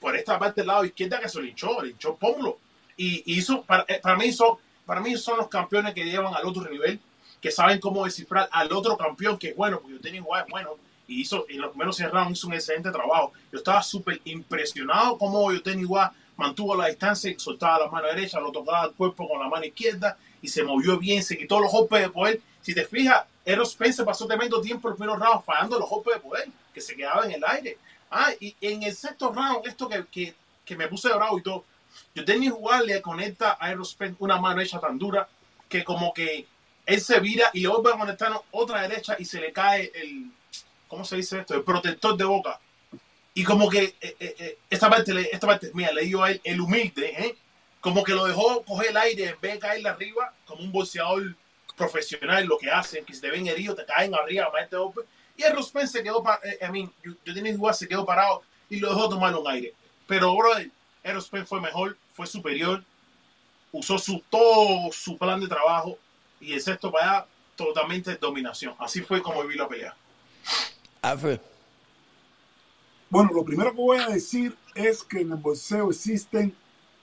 por 0.00 0.16
esta 0.16 0.38
parte 0.38 0.60
del 0.60 0.68
lado 0.68 0.84
izquierda 0.84 1.20
que 1.20 1.28
se 1.28 1.40
le 1.40 1.48
hinchó 1.48 2.16
pómulo. 2.16 2.58
Y, 2.96 3.22
hizo, 3.34 3.62
para, 3.62 3.84
eh, 3.88 4.00
para, 4.00 4.16
mí 4.16 4.32
son, 4.32 4.56
para 4.86 5.00
mí 5.00 5.16
son 5.16 5.38
los 5.38 5.48
campeones 5.48 5.94
que 5.94 6.04
llevan 6.04 6.34
al 6.34 6.44
otro 6.44 6.68
nivel, 6.70 7.00
que 7.40 7.50
saben 7.50 7.80
cómo 7.80 8.04
descifrar 8.04 8.48
al 8.52 8.72
otro 8.72 8.96
campeón, 8.96 9.38
que 9.38 9.48
es 9.48 9.56
bueno, 9.56 9.80
porque 9.80 9.96
Eugeni 9.96 10.18
jugar 10.18 10.44
es 10.46 10.50
bueno, 10.50 10.70
y 11.06 11.20
hizo, 11.20 11.46
en 11.48 11.60
los 11.60 11.70
primeros 11.70 11.96
cerrados 11.96 12.32
hizo 12.32 12.46
un 12.46 12.54
excelente 12.54 12.90
trabajo. 12.90 13.32
Yo 13.52 13.58
estaba 13.58 13.82
súper 13.82 14.20
impresionado 14.24 15.18
cómo 15.18 15.50
Eugeni 15.52 15.84
Juan 15.84 16.10
mantuvo 16.36 16.74
la 16.74 16.86
distancia 16.86 17.32
soltaba 17.38 17.80
la 17.80 17.90
mano 17.90 18.08
derecha, 18.08 18.40
lo 18.40 18.50
tocaba 18.50 18.86
el 18.86 18.92
cuerpo 18.92 19.28
con 19.28 19.40
la 19.40 19.48
mano 19.48 19.64
izquierda 19.64 20.16
y 20.42 20.48
se 20.48 20.62
movió 20.62 20.98
bien, 20.98 21.22
se 21.22 21.38
quitó 21.38 21.60
los 21.60 21.70
golpes 21.70 22.00
de 22.00 22.08
poder. 22.08 22.40
Si 22.60 22.74
te 22.74 22.84
fijas, 22.84 23.24
Eros 23.44 23.72
Spence 23.72 24.04
pasó 24.04 24.26
tremendo 24.26 24.60
tiempo 24.60 24.88
en 24.88 24.92
los 24.92 24.98
primeros 24.98 25.20
rounds 25.20 25.44
fallando 25.44 25.78
los 25.78 25.88
golpes 25.88 26.14
de 26.14 26.20
poder, 26.20 26.48
que 26.72 26.80
se 26.80 26.96
quedaba 26.96 27.24
en 27.26 27.32
el 27.32 27.44
aire. 27.44 27.78
Ah, 28.10 28.32
y 28.40 28.54
en 28.60 28.82
el 28.82 28.94
sexto 28.94 29.32
round, 29.32 29.66
esto 29.66 29.88
que, 29.88 30.04
que, 30.10 30.34
que 30.64 30.76
me 30.76 30.88
puse 30.88 31.12
bravo 31.12 31.38
y 31.38 31.42
todo, 31.42 31.64
yo 32.14 32.24
tenía 32.24 32.50
jugar, 32.50 32.84
le 32.84 33.00
conecta 33.02 33.56
a 33.60 33.70
Eros 33.70 33.90
Spence 33.90 34.16
una 34.18 34.38
mano 34.40 34.60
hecha 34.60 34.80
tan 34.80 34.98
dura 34.98 35.28
que 35.68 35.84
como 35.84 36.12
que 36.12 36.46
él 36.86 37.00
se 37.00 37.18
vira 37.20 37.50
y 37.52 37.60
le 37.60 37.68
vuelve 37.68 37.92
a 37.92 37.98
conectar 37.98 38.32
otra 38.50 38.82
derecha 38.82 39.16
y 39.18 39.24
se 39.24 39.40
le 39.40 39.52
cae 39.52 39.90
el, 39.94 40.30
¿cómo 40.88 41.04
se 41.04 41.16
dice 41.16 41.40
esto? 41.40 41.54
El 41.54 41.62
protector 41.62 42.16
de 42.16 42.24
boca. 42.24 42.60
Y 43.32 43.42
como 43.42 43.68
que 43.68 43.96
eh, 44.00 44.16
eh, 44.20 44.34
eh, 44.38 44.58
esta, 44.70 44.88
parte, 44.88 45.12
esta 45.32 45.46
parte 45.46 45.70
mía, 45.74 45.90
le 45.92 46.02
dio 46.04 46.22
a 46.22 46.30
él 46.30 46.40
el 46.44 46.60
humilde, 46.60 47.06
¿eh? 47.18 47.36
como 47.80 48.04
que 48.04 48.12
lo 48.12 48.24
dejó 48.26 48.62
coger 48.64 48.90
el 48.90 48.96
aire 48.96 49.24
en 49.30 49.40
vez 49.40 49.54
de 49.54 49.58
caerle 49.58 49.88
arriba, 49.88 50.32
como 50.46 50.62
un 50.62 50.70
boxeador 50.70 51.34
profesional, 51.76 52.44
lo 52.46 52.56
que 52.58 52.70
hacen, 52.70 53.04
que 53.04 53.12
si 53.12 53.20
te 53.20 53.30
ven 53.30 53.46
herido, 53.48 53.74
te 53.74 53.84
caen 53.84 54.14
arriba, 54.14 54.50
te 54.70 54.76
golpe. 54.76 55.00
Y 55.36 55.42
el 55.42 55.60
Spence 55.62 55.98
se 55.98 56.02
quedó, 56.04 56.22
pa- 56.22 56.40
eh, 56.44 56.58
I 56.62 56.70
mean, 56.70 56.92
yo, 57.02 57.12
yo 57.24 57.34
tenía 57.34 57.50
igual, 57.52 57.74
se 57.74 57.88
quedó 57.88 58.06
parado 58.06 58.42
y 58.70 58.78
lo 58.78 58.88
dejó 58.90 59.08
tomar 59.08 59.34
un 59.34 59.48
aire. 59.50 59.74
Pero, 60.06 60.34
brother, 60.36 60.70
Errol 61.04 61.22
Spence 61.22 61.46
fue 61.46 61.60
mejor, 61.60 61.98
fue 62.14 62.26
superior, 62.26 62.82
usó 63.70 63.98
su, 63.98 64.22
todo 64.30 64.90
su 64.90 65.18
plan 65.18 65.38
de 65.38 65.46
trabajo 65.46 65.98
y 66.40 66.54
el 66.54 66.60
sexto 66.62 66.90
para 66.90 67.18
allá, 67.18 67.26
totalmente 67.56 68.16
dominación. 68.16 68.74
Así 68.78 69.02
fue 69.02 69.22
como 69.22 69.46
vi 69.46 69.54
la 69.56 69.68
pelea. 69.68 69.94
Alfred, 71.02 71.38
Bueno, 73.10 73.30
lo 73.34 73.44
primero 73.44 73.70
que 73.72 73.76
voy 73.76 73.98
a 73.98 74.08
decir 74.08 74.56
es 74.74 75.02
que 75.02 75.20
en 75.20 75.32
el 75.32 75.36
boxeo 75.36 75.90
existen 75.90 76.56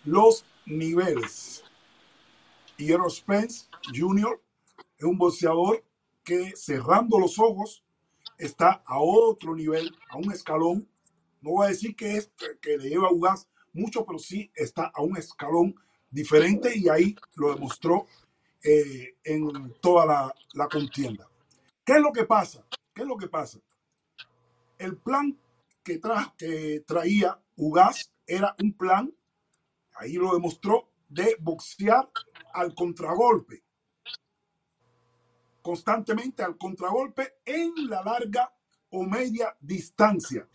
los 0.03 0.43
niveles. 0.65 1.63
Y 2.77 2.91
Errol 2.91 3.11
Spence 3.11 3.67
Jr. 3.95 4.41
es 4.97 5.03
un 5.03 5.17
boxeador 5.19 5.83
que 6.23 6.55
cerrando 6.55 7.19
los 7.19 7.37
ojos 7.37 7.83
está 8.39 8.81
a 8.83 8.99
otro 8.99 9.55
nivel, 9.55 9.95
a 10.09 10.17
un 10.17 10.31
escalón. 10.31 10.87
No 11.41 11.51
voy 11.51 11.67
a 11.67 11.69
decir 11.69 11.95
que 11.95 12.17
es 12.17 12.31
que 12.59 12.77
le 12.77 12.89
lleva 12.89 13.07
a 13.07 13.11
Ugas 13.11 13.47
mucho, 13.73 14.05
pero 14.05 14.19
sí 14.19 14.51
está 14.55 14.91
a 14.93 15.01
un 15.01 15.17
escalón 15.17 15.75
diferente 16.09 16.77
y 16.77 16.89
ahí 16.89 17.15
lo 17.35 17.53
demostró 17.53 18.07
eh, 18.63 19.15
en 19.23 19.73
toda 19.81 20.05
la, 20.05 20.35
la 20.53 20.67
contienda. 20.67 21.27
¿Qué 21.83 21.93
es 21.93 22.01
lo 22.01 22.11
que 22.11 22.25
pasa? 22.25 22.65
¿Qué 22.93 23.01
es 23.01 23.07
lo 23.07 23.17
que 23.17 23.27
pasa? 23.27 23.59
El 24.77 24.97
plan 24.97 25.39
que, 25.83 25.97
tra 25.97 26.33
que 26.37 26.83
traía 26.85 27.39
Ugas 27.55 28.11
era 28.25 28.55
un 28.61 28.73
plan, 28.73 29.13
ahí 29.95 30.13
lo 30.13 30.33
demostró, 30.33 30.89
de 31.09 31.35
boxear 31.39 32.09
al 32.53 32.73
contragolpe. 32.73 33.63
Constantemente 35.61 36.43
al 36.43 36.57
contragolpe 36.57 37.35
en 37.45 37.89
la 37.89 38.01
larga 38.01 38.53
o 38.89 39.03
media 39.03 39.55
distancia. 39.59 40.47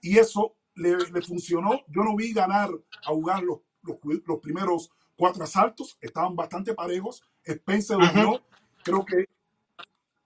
Y 0.00 0.18
eso 0.18 0.56
le, 0.74 0.96
le 0.96 1.22
funcionó. 1.22 1.82
Yo 1.88 2.02
no 2.02 2.16
vi 2.16 2.32
ganar 2.32 2.70
a 3.04 3.12
Ugas 3.12 3.42
los, 3.42 3.60
los, 3.82 3.98
los, 4.26 4.40
primeros 4.40 4.90
cuatro 5.16 5.44
asaltos. 5.44 5.98
Estaban 6.00 6.34
bastante 6.36 6.74
parejos. 6.74 7.22
Spencer 7.44 7.96
uh 7.96 8.00
-huh. 8.00 8.42
creo 8.82 9.04
que 9.04 9.28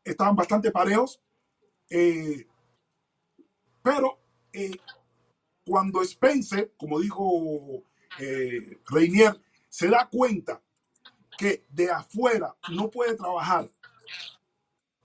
estaban 0.05 0.36
bastante 0.36 0.70
parejos. 0.70 1.20
Eh, 1.90 2.46
pero 3.82 4.20
eh, 4.53 4.76
cuando 5.64 6.03
Spencer, 6.03 6.72
como 6.76 7.01
dijo 7.01 7.82
eh, 8.18 8.78
Reinier, 8.88 9.40
se 9.68 9.88
da 9.88 10.09
cuenta 10.11 10.62
que 11.36 11.64
de 11.68 11.90
afuera 11.90 12.57
no 12.70 12.90
puede 12.90 13.14
trabajar 13.14 13.70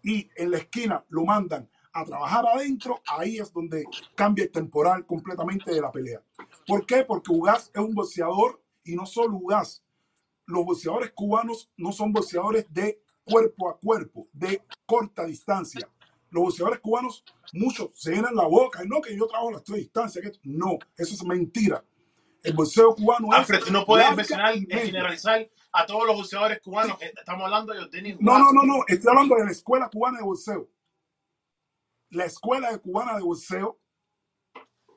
y 0.02 0.30
en 0.36 0.52
la 0.52 0.58
esquina 0.58 1.06
lo 1.10 1.24
mandan 1.24 1.70
a 1.94 2.04
trabajar 2.04 2.46
adentro, 2.48 3.02
ahí 3.08 3.38
es 3.38 3.54
donde 3.54 3.86
cambia 4.16 4.46
el 4.46 4.52
temporal 4.52 5.06
completamente 5.06 5.72
de 5.72 5.82
la 5.82 5.92
pelea. 5.92 6.22
¿Por 6.68 6.86
qué? 6.86 7.04
Porque 7.04 7.32
Ugas 7.32 7.72
es 7.74 7.82
un 7.82 7.94
boxeador 7.94 8.62
y 8.84 8.96
no 8.96 9.06
solo 9.06 9.38
Ugas. 9.38 9.84
Los 10.46 10.66
boxeadores 10.66 11.12
cubanos 11.12 11.72
no 11.78 11.92
son 11.92 12.12
boxeadores 12.12 12.66
de 12.74 13.02
cuerpo 13.24 13.70
a 13.70 13.78
cuerpo, 13.78 14.28
de 14.34 14.62
corta 14.86 15.26
distancia. 15.26 15.88
Los 16.30 16.46
boxeadores 16.46 16.80
cubanos, 16.80 17.24
muchos 17.54 17.92
se 17.94 18.12
llenan 18.12 18.36
la 18.36 18.48
boca 18.48 18.84
y 18.84 18.88
no 18.88 19.00
que 19.00 19.16
yo 19.16 19.28
trabajo 19.28 19.52
las 19.52 19.64
tres 19.64 19.80
distancias. 19.80 20.26
Que... 20.26 20.40
No, 20.44 20.80
eso 20.98 21.14
es 21.14 21.24
mentira. 21.24 21.84
El 22.42 22.54
boxeo 22.54 22.94
cubano 22.94 23.32
Alfred, 23.32 23.60
es. 23.60 23.72
no 23.72 23.86
puedes 23.86 24.14
mencionar, 24.16 24.56
generalizar 24.56 25.50
a 25.72 25.86
todos 25.86 26.06
los 26.08 26.18
boxeadores 26.18 26.60
cubanos. 26.62 26.98
Sí. 27.00 27.06
Estamos 27.16 27.46
hablando 27.46 27.74
de 27.74 27.88
Denis 27.88 28.18
No, 28.20 28.38
no, 28.38 28.52
no, 28.52 28.64
no. 28.64 28.84
Estoy 28.88 29.10
hablando 29.12 29.36
de 29.36 29.46
la 29.46 29.52
escuela 29.52 29.90
cubana 29.90 30.18
de 30.18 30.26
boxeo. 30.26 30.70
La 32.14 32.26
escuela 32.26 32.78
cubana 32.78 33.16
de 33.16 33.24
boxeo, 33.24 33.80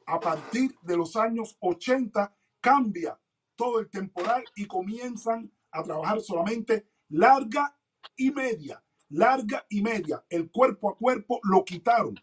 a 0.04 0.20
partir 0.20 0.78
de 0.82 0.98
los 0.98 1.16
años 1.16 1.56
80, 1.60 2.36
cambia 2.60 3.18
todo 3.54 3.80
el 3.80 3.88
temporal 3.88 4.44
y 4.54 4.66
comienzan 4.66 5.50
a 5.70 5.82
trabajar 5.82 6.20
solamente 6.20 6.86
larga 7.08 7.74
y 8.18 8.30
media, 8.32 8.84
larga 9.08 9.64
y 9.70 9.80
media. 9.80 10.22
El 10.28 10.50
cuerpo 10.50 10.90
a 10.90 10.98
cuerpo 10.98 11.40
lo 11.44 11.64
quitaron. 11.64 12.16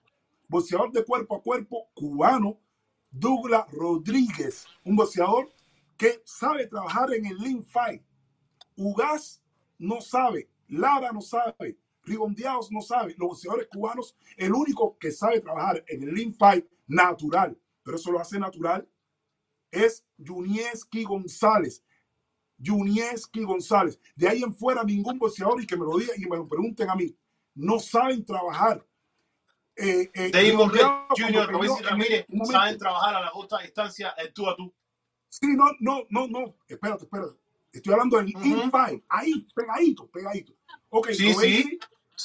Boxeador 0.47 0.91
de 0.91 1.03
cuerpo 1.03 1.37
a 1.37 1.41
cuerpo 1.41 1.89
cubano, 1.95 2.59
Douglas 3.09 3.65
Rodríguez, 3.71 4.67
un 4.83 4.95
boxeador 4.95 5.51
que 5.97 6.21
sabe 6.23 6.67
trabajar 6.67 7.11
en 7.15 7.25
el 7.25 7.39
lean 7.39 7.63
fight. 7.63 8.03
Ugas 8.77 9.41
no 9.79 10.01
sabe, 10.01 10.51
Lara 10.67 11.11
no 11.11 11.21
sabe, 11.21 11.79
Rigondeados 12.03 12.71
no 12.71 12.81
sabe. 12.81 13.15
Los 13.17 13.29
boxeadores 13.29 13.67
cubanos, 13.67 14.15
el 14.37 14.53
único 14.53 14.97
que 14.97 15.11
sabe 15.11 15.39
trabajar 15.39 15.83
en 15.87 16.03
el 16.03 16.13
lean 16.13 16.33
fight 16.33 16.65
natural, 16.87 17.57
pero 17.81 17.97
eso 17.97 18.11
lo 18.11 18.19
hace 18.19 18.39
natural, 18.39 18.87
es 19.71 20.05
Junieski 20.17 21.03
González. 21.03 21.83
Junieski 22.63 23.43
González. 23.43 23.99
De 24.15 24.27
ahí 24.27 24.43
en 24.43 24.53
fuera, 24.53 24.83
ningún 24.83 25.17
boxeador, 25.17 25.61
y 25.61 25.65
que 25.65 25.75
me 25.75 25.85
lo 25.85 25.97
digan 25.97 26.15
y 26.17 26.25
me 26.25 26.37
lo 26.37 26.47
pregunten 26.47 26.89
a 26.89 26.95
mí, 26.95 27.15
no 27.55 27.79
saben 27.79 28.23
trabajar. 28.23 28.85
Eh, 29.75 30.11
eh, 30.13 30.53
Luis 31.51 31.81
Ramírez, 31.81 32.25
saben 32.45 32.77
trabajar 32.77 33.15
a 33.15 33.21
la 33.21 33.29
justa 33.29 33.59
distancia, 33.59 34.13
el 34.17 34.31
tú 34.31 34.47
a 34.47 34.55
tú. 34.55 34.73
Sí, 35.29 35.47
no, 35.55 35.65
no, 35.79 36.05
no, 36.09 36.27
no, 36.27 36.55
espérate, 36.67 37.05
espérate. 37.05 37.39
Estoy 37.71 37.93
hablando 37.93 38.17
del 38.17 38.27
uh 38.27 38.39
-huh. 38.39 38.63
in-fight, 38.65 39.03
ahí, 39.09 39.47
pegadito, 39.55 40.07
pegadito. 40.11 40.53
Ok, 40.89 41.09
sí, 41.09 41.33
sí, 41.33 41.79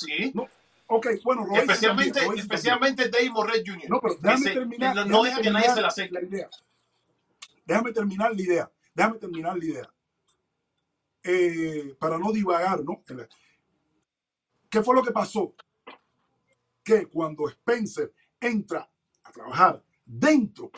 sí. 0.07 0.33
No, 0.35 0.47
ok, 0.87 1.07
bueno, 1.25 1.45
Robesi 1.45 1.63
especialmente, 1.63 2.21
también, 2.21 2.41
especialmente 2.41 3.09
Damon 3.09 3.49
Red 3.49 3.63
Jr. 3.67 3.91
No, 3.91 4.01
pero 4.01 4.15
déjame 4.21 4.51
terminar. 4.51 4.95
No, 5.07 5.23
déjame 5.23 5.29
deja 5.29 5.43
que 5.43 5.51
nadie 5.51 5.75
se 5.75 5.81
la 5.81 5.91
seque. 5.91 6.15
La 6.15 6.23
idea. 6.23 6.49
Déjame 7.65 7.93
terminar 7.93 8.35
la 8.35 8.43
idea. 8.43 8.73
Déjame 8.95 9.19
terminar 9.19 9.59
la 9.59 9.65
idea. 9.65 9.95
Eh, 11.23 11.95
para 11.99 12.19
no 12.19 12.33
divagar, 12.33 12.83
¿no? 12.83 13.03
¿Qué 14.71 14.83
fue 14.83 14.95
lo 14.95 15.03
que 15.03 15.13
pasó? 15.13 15.55
Que 16.83 17.07
cuando 17.07 17.49
Spencer 17.49 18.13
entra 18.41 18.89
a 19.25 19.33
trabajar 19.33 19.83
dentro, 20.05 20.71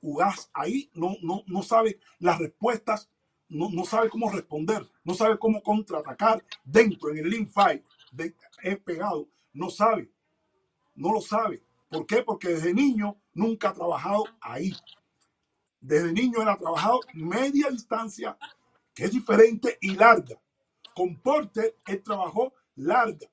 Ugas 0.00 0.50
ahí 0.54 0.90
no, 0.94 1.16
no, 1.22 1.42
no 1.46 1.62
sabe 1.62 1.98
las 2.20 2.38
respuestas, 2.38 3.10
no, 3.48 3.68
no 3.70 3.84
sabe 3.84 4.08
cómo 4.08 4.30
responder, 4.30 4.86
no 5.04 5.14
sabe 5.14 5.38
cómo 5.38 5.62
contraatacar 5.62 6.44
dentro 6.64 7.10
en 7.10 7.18
el 7.18 7.30
link 7.30 7.48
fight, 7.50 7.84
de, 8.12 8.34
es 8.62 8.78
pegado, 8.80 9.28
no 9.52 9.70
sabe, 9.70 10.10
no 10.94 11.12
lo 11.12 11.20
sabe. 11.20 11.62
¿Por 11.88 12.06
qué? 12.06 12.22
Porque 12.22 12.48
desde 12.48 12.74
niño 12.74 13.16
nunca 13.32 13.70
ha 13.70 13.72
trabajado 13.72 14.24
ahí. 14.40 14.74
Desde 15.80 16.12
niño 16.12 16.42
él 16.42 16.48
ha 16.48 16.58
trabajado 16.58 17.00
media 17.14 17.70
distancia, 17.70 18.36
que 18.94 19.04
es 19.04 19.12
diferente 19.12 19.78
y 19.80 19.94
larga. 19.94 20.38
Con 20.94 21.20
Porter 21.20 21.76
él 21.86 22.02
trabajó 22.02 22.52
larga. 22.74 23.28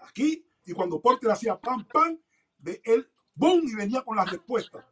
Aquí, 0.00 0.46
y 0.64 0.72
cuando 0.72 1.00
Porter 1.00 1.30
hacía 1.30 1.58
pam, 1.58 1.86
pam, 1.86 2.18
de 2.58 2.80
él, 2.84 3.08
boom, 3.34 3.66
y 3.66 3.74
venía 3.74 4.02
con 4.02 4.16
las 4.16 4.30
respuestas. 4.30 4.84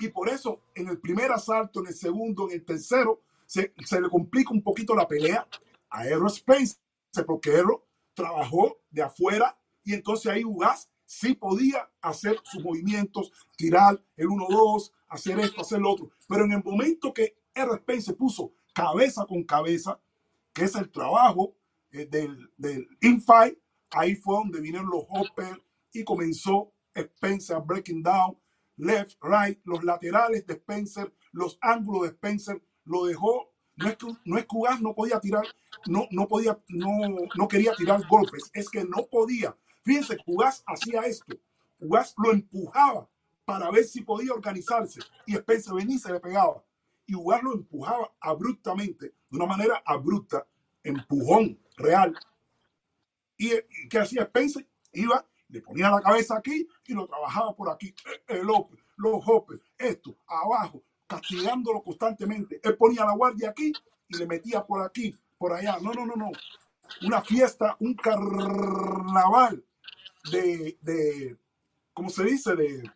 Y 0.00 0.08
por 0.08 0.28
eso 0.28 0.62
en 0.74 0.88
el 0.88 0.98
primer 0.98 1.30
asalto, 1.32 1.80
en 1.80 1.88
el 1.88 1.94
segundo, 1.94 2.48
en 2.48 2.56
el 2.56 2.64
tercero, 2.64 3.22
se, 3.46 3.74
se 3.84 4.00
le 4.00 4.08
complica 4.08 4.52
un 4.52 4.62
poquito 4.62 4.94
la 4.94 5.06
pelea 5.06 5.46
a 5.90 6.00
Aerospace, 6.00 6.76
porque 7.26 7.50
Aero 7.50 7.87
trabajó 8.18 8.78
de 8.90 9.02
afuera 9.02 9.56
y 9.84 9.94
entonces 9.94 10.30
ahí 10.32 10.44
Ugas 10.44 10.90
sí 11.06 11.34
podía 11.34 11.88
hacer 12.02 12.38
sus 12.42 12.62
movimientos, 12.62 13.32
tirar 13.56 14.02
el 14.16 14.26
1-2, 14.26 14.92
hacer 15.08 15.38
esto, 15.40 15.62
hacer 15.62 15.80
lo 15.80 15.92
otro. 15.92 16.10
Pero 16.28 16.44
en 16.44 16.52
el 16.52 16.64
momento 16.64 17.14
que 17.14 17.38
Aerospace 17.54 18.02
se 18.02 18.14
puso 18.14 18.52
cabeza 18.74 19.24
con 19.24 19.44
cabeza, 19.44 20.00
que 20.52 20.64
es 20.64 20.74
el 20.74 20.90
trabajo 20.90 21.56
eh, 21.92 22.06
del, 22.06 22.50
del 22.56 22.86
infight, 23.00 23.56
ahí 23.92 24.16
fue 24.16 24.36
donde 24.36 24.60
vinieron 24.60 24.90
los 24.90 25.04
hoppers 25.08 25.58
y 25.92 26.04
comenzó 26.04 26.72
Spencer 26.94 27.60
breaking 27.64 28.02
down, 28.02 28.36
left, 28.76 29.16
right, 29.22 29.60
los 29.64 29.84
laterales 29.84 30.44
de 30.46 30.54
Spencer, 30.54 31.14
los 31.32 31.56
ángulos 31.60 32.02
de 32.02 32.08
Spencer, 32.08 32.62
lo 32.84 33.06
dejó. 33.06 33.47
No 33.78 33.88
es 33.88 33.96
que, 33.96 34.06
no 34.24 34.38
es 34.38 34.46
no 34.80 34.94
podía 34.94 35.20
tirar, 35.20 35.44
no, 35.86 36.08
no 36.10 36.26
podía, 36.26 36.58
no, 36.68 36.90
no 37.36 37.48
quería 37.48 37.72
tirar 37.74 38.06
golpes, 38.08 38.50
es 38.52 38.68
que 38.68 38.84
no 38.84 39.06
podía. 39.06 39.56
Fíjense, 39.84 40.18
Ugas 40.26 40.64
hacía 40.66 41.02
esto. 41.02 41.36
Ugas 41.78 42.14
lo 42.18 42.32
empujaba 42.32 43.08
para 43.44 43.70
ver 43.70 43.84
si 43.84 44.02
podía 44.02 44.32
organizarse 44.32 45.00
y 45.26 45.34
Spencer 45.36 45.74
venía 45.74 45.98
se 45.98 46.12
le 46.12 46.20
pegaba. 46.20 46.62
Y 47.06 47.14
Ugas 47.14 47.42
lo 47.42 47.54
empujaba 47.54 48.12
abruptamente, 48.20 49.06
de 49.30 49.36
una 49.36 49.46
manera 49.46 49.82
abrupta, 49.86 50.46
empujón 50.82 51.58
real. 51.76 52.14
¿Y, 53.36 53.50
qué 53.88 53.98
hacía 53.98 54.22
Spencer? 54.22 54.68
Iba 54.92 55.24
le 55.48 55.62
ponía 55.62 55.90
la 55.90 56.00
cabeza 56.00 56.36
aquí 56.36 56.68
y 56.86 56.94
lo 56.94 57.06
trabajaba 57.06 57.54
por 57.54 57.70
aquí. 57.70 57.94
El 58.26 58.50
Open, 58.50 58.78
los 58.96 59.22
hoppers, 59.26 59.62
esto, 59.78 60.16
abajo, 60.26 60.82
castigándolo 61.08 61.82
constantemente. 61.82 62.60
Él 62.62 62.76
ponía 62.76 63.04
la 63.04 63.14
guardia 63.14 63.50
aquí 63.50 63.72
y 64.08 64.16
le 64.16 64.26
metía 64.26 64.64
por 64.64 64.82
aquí, 64.82 65.16
por 65.36 65.52
allá. 65.52 65.78
No, 65.80 65.92
no, 65.92 66.06
no, 66.06 66.14
no. 66.14 66.30
Una 67.02 67.20
fiesta, 67.22 67.76
un 67.80 67.94
carnaval 67.94 69.64
de, 70.30 70.78
de 70.80 71.36
¿cómo 71.92 72.10
se 72.10 72.24
dice? 72.24 72.54
De, 72.54 72.90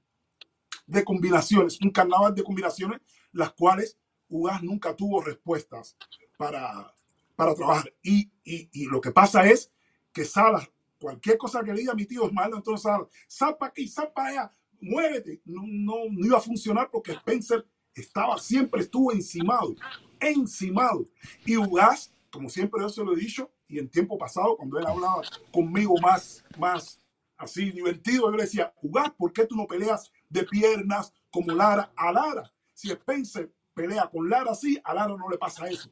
de 0.87 1.05
combinaciones, 1.05 1.81
un 1.81 1.91
carnaval 1.91 2.35
de 2.35 2.45
combinaciones, 2.45 3.01
las 3.33 3.53
cuales 3.53 3.99
Ugas 4.29 4.63
nunca 4.63 4.97
tuvo 4.97 5.21
respuestas 5.21 5.97
para, 6.39 6.95
para 7.37 7.55
trabajar. 7.55 7.93
Y, 8.03 8.31
y, 8.45 8.69
y 8.73 8.87
lo 8.87 9.01
que 9.01 9.11
pasa 9.11 9.45
es 9.47 9.71
que 10.13 10.25
Salas 10.25 10.71
cualquier 10.99 11.37
cosa 11.37 11.63
que 11.65 11.73
diga 11.73 11.95
mi 11.95 12.07
tío 12.07 12.25
Osvaldo, 12.25 12.57
entonces 12.57 12.91
zapa 13.29 13.67
aquí, 13.67 13.89
zapa 13.89 14.27
allá, 14.27 14.51
muévete. 14.81 15.43
No, 15.45 15.63
no, 15.67 15.95
no 16.11 16.27
iba 16.27 16.39
a 16.39 16.41
funcionar 16.41 16.91
porque 16.91 17.13
Spencer 17.13 17.67
estaba, 17.95 18.39
siempre 18.39 18.81
estuvo 18.81 19.13
encimado, 19.13 19.75
encimado. 20.21 21.07
Y 21.45 21.57
Ugas, 21.57 22.13
como 22.31 22.49
siempre 22.49 22.81
yo 22.81 22.89
se 22.89 23.05
lo 23.05 23.13
he 23.13 23.17
dicho, 23.17 23.51
y 23.69 23.79
en 23.79 23.89
tiempo 23.89 24.19
pasado, 24.19 24.57
cuando 24.57 24.79
él 24.79 24.87
hablaba 24.87 25.23
conmigo 25.53 25.95
más, 26.01 26.45
más 26.59 27.01
así 27.37 27.71
divertido, 27.71 28.31
yo 28.31 28.37
le 28.37 28.45
decía, 28.45 28.73
Ugas, 28.83 29.11
¿por 29.17 29.33
qué 29.33 29.47
tú 29.47 29.57
no 29.57 29.67
peleas 29.67 30.11
de 30.29 30.45
piernas 30.45 31.13
como 31.31 31.55
Lara 31.55 31.93
a 31.97 32.13
Lara? 32.13 32.53
Si 32.75 32.91
Spencer 32.91 33.53
pelea 33.75 34.09
con 34.11 34.29
Lara 34.29 34.53
así, 34.53 34.79
a 34.85 34.93
Lara 34.95 35.17
no 35.17 35.29
le 35.31 35.39
pasa 35.39 35.67
eso. 35.69 35.91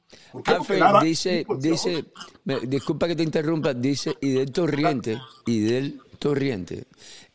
Alfred, 0.59 0.78
Lara- 0.78 1.01
dice, 1.01 1.46
dice, 1.59 2.05
me- 2.44 2.61
disculpa 2.61 3.07
que 3.09 3.16
te 3.16 3.22
interrumpa, 3.22 3.72
dice 3.74 4.16
Idel 4.20 4.53
Torriente, 4.53 5.18
Idel 5.46 6.01
Torriente, 6.20 6.84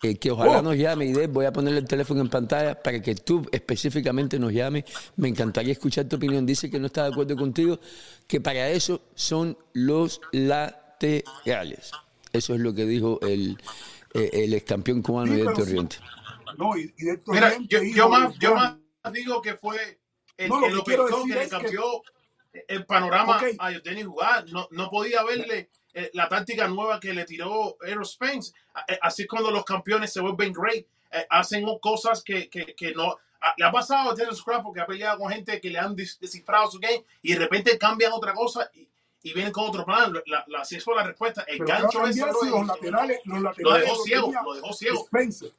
eh, 0.04 0.16
que 0.16 0.30
ojalá 0.32 0.60
Oh. 0.60 0.62
nos 0.62 0.78
llame, 0.78 1.08
Idel, 1.08 1.28
voy 1.28 1.46
a 1.46 1.52
ponerle 1.52 1.80
el 1.80 1.88
teléfono 1.88 2.22
en 2.22 2.30
pantalla 2.30 2.82
para 2.82 3.02
que 3.02 3.16
tú 3.16 3.46
específicamente 3.52 4.38
nos 4.40 4.54
llames, 4.54 4.86
me 5.18 5.28
encantaría 5.28 5.74
escuchar 5.74 6.06
tu 6.06 6.18
opinión, 6.18 6.46
dice 6.46 6.70
que 6.70 6.80
no 6.80 6.86
está 6.86 7.04
de 7.06 7.12
acuerdo 7.12 7.36
contigo, 7.36 7.80
que 8.28 8.40
para 8.40 8.70
eso 8.70 9.02
son 9.16 9.58
los 9.74 10.22
laterales, 10.32 11.92
eso 12.32 12.54
es 12.54 12.60
lo 12.62 12.74
que 12.74 12.86
dijo 12.86 13.20
el, 13.22 13.58
eh, 14.14 14.30
el 14.34 14.54
ex 14.54 14.66
campeón 14.66 15.02
cubano 15.02 15.34
Sí, 15.34 15.42
sí. 15.42 15.48
Torriente. 15.56 15.96
No, 16.58 16.78
y, 16.78 16.94
y 16.98 17.06
de 17.06 17.22
Mira, 17.28 17.58
yo, 17.68 17.82
yo 17.84 18.04
de 18.06 18.10
más, 18.12 18.36
yo 18.40 18.56
más 18.56 18.78
digo 19.12 19.42
que 19.42 19.56
fue 19.56 20.00
el, 20.38 20.48
No, 20.50 20.60
lo 20.60 20.68
el 20.68 20.84
que 20.84 20.98
le 21.34 21.40
que- 21.42 21.50
cambió 21.50 21.84
el 22.68 22.86
panorama 22.86 23.38
Ok. 23.38 23.44
a 23.60 23.72
Yoteni 23.72 24.04
jugar. 24.04 24.46
No, 24.52 24.68
no 24.72 24.90
podía 24.90 25.24
verle 25.24 25.70
eh, 25.96 26.12
la 26.14 26.30
táctica 26.30 26.68
nueva 26.68 27.00
que 27.00 27.14
le 27.14 27.26
tiró 27.26 27.78
Aero 27.82 28.06
Spence. 28.06 28.54
A- 28.74 28.86
eh, 28.88 29.00
Así 29.02 29.24
es 29.24 29.28
cuando 29.28 29.50
los 29.50 29.66
campeones 29.66 30.14
se 30.14 30.20
vuelven 30.22 30.54
great. 30.54 30.86
eh, 31.12 31.26
hacen 31.30 31.66
cosas 31.80 32.22
que, 32.24 32.50
que, 32.50 32.76
que 32.76 32.92
no. 32.94 33.18
a- 33.42 33.54
Le 33.58 33.66
ha 33.66 33.72
pasado 33.72 34.12
a 34.12 34.16
Terence 34.16 34.42
Crawford 34.44 34.74
que 34.76 34.82
ha 34.82 34.86
peleado 34.86 35.18
con 35.20 35.32
gente 35.32 35.60
que 35.62 35.70
le 35.70 35.80
han 35.80 35.96
des- 35.96 36.20
descifrado 36.20 36.70
su 36.70 36.78
game 36.80 37.04
y 37.22 37.34
de 37.34 37.40
repente 37.40 37.78
cambian 37.78 38.12
otra 38.12 38.34
cosa 38.34 38.70
y, 38.74 38.88
y 39.24 39.34
vienen 39.34 39.52
con 39.54 39.68
otro 39.70 39.86
plan. 39.86 40.14
La, 40.26 40.44
la, 40.48 40.60
así 40.62 40.80
fue 40.80 40.96
la 40.96 41.04
respuesta. 41.04 41.44
El 41.48 41.60
Pero 41.60 41.66
¿qué 41.66 41.72
va 41.72 41.78
a 41.78 41.82
gancho 41.82 42.14
si 42.14 42.22
bro, 42.22 42.60
los 42.60 42.68
laterales, 42.68 43.20
los 43.26 43.38
lo 43.42 43.44
laterales 43.50 43.82
dejó 43.84 44.04
ciego, 44.04 44.32
lo 44.44 44.54
dejó 44.56 44.74
ciego. 44.74 45.04
Spencer. 45.06 45.52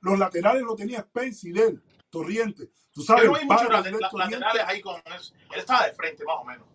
Los 0.00 0.18
laterales 0.18 0.62
lo 0.62 0.74
tenía 0.76 1.00
Spence 1.00 1.48
y 1.48 1.52
Del, 1.52 1.82
Torriente. 2.10 2.68
Tú 2.92 3.02
sabes, 3.02 3.30
vi 3.30 3.38
el 3.40 3.46
muchos 3.46 3.68
laterales 3.68 4.64
ahí 4.66 4.80
con 4.80 5.00
eso. 5.14 5.32
Él 5.52 5.60
estaba 5.60 5.86
de 5.86 5.92
frente, 5.94 6.24
más 6.24 6.36
o 6.40 6.44
menos. 6.44 6.66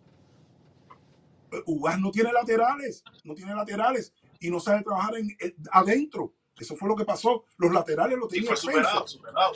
Ugas 1.66 2.00
no 2.00 2.10
tiene 2.10 2.32
laterales, 2.32 3.02
no 3.24 3.34
tiene 3.34 3.54
laterales 3.54 4.12
y 4.40 4.50
no 4.50 4.60
sabe 4.60 4.82
trabajar 4.82 5.16
en, 5.16 5.30
eh, 5.40 5.54
adentro. 5.70 6.34
Eso 6.58 6.76
fue 6.76 6.88
lo 6.88 6.96
que 6.96 7.04
pasó. 7.04 7.44
Los 7.58 7.72
laterales 7.72 8.18
lo 8.18 8.26
Y 8.26 8.28
tenía 8.30 8.48
fue 8.48 8.56
Spencer. 8.56 8.82
superado, 8.84 9.06
superado. 9.08 9.52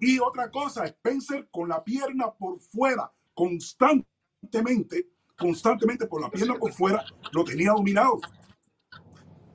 Y 0.00 0.18
otra 0.18 0.50
cosa, 0.50 0.84
Spencer 0.86 1.48
con 1.50 1.68
la 1.68 1.82
pierna 1.82 2.30
por 2.32 2.60
fuera, 2.60 3.12
constantemente, 3.34 5.08
constantemente 5.36 6.06
por 6.06 6.20
la 6.20 6.30
pierna 6.30 6.54
por 6.54 6.72
fuera, 6.72 7.04
lo 7.32 7.44
tenía 7.44 7.72
dominado. 7.72 8.20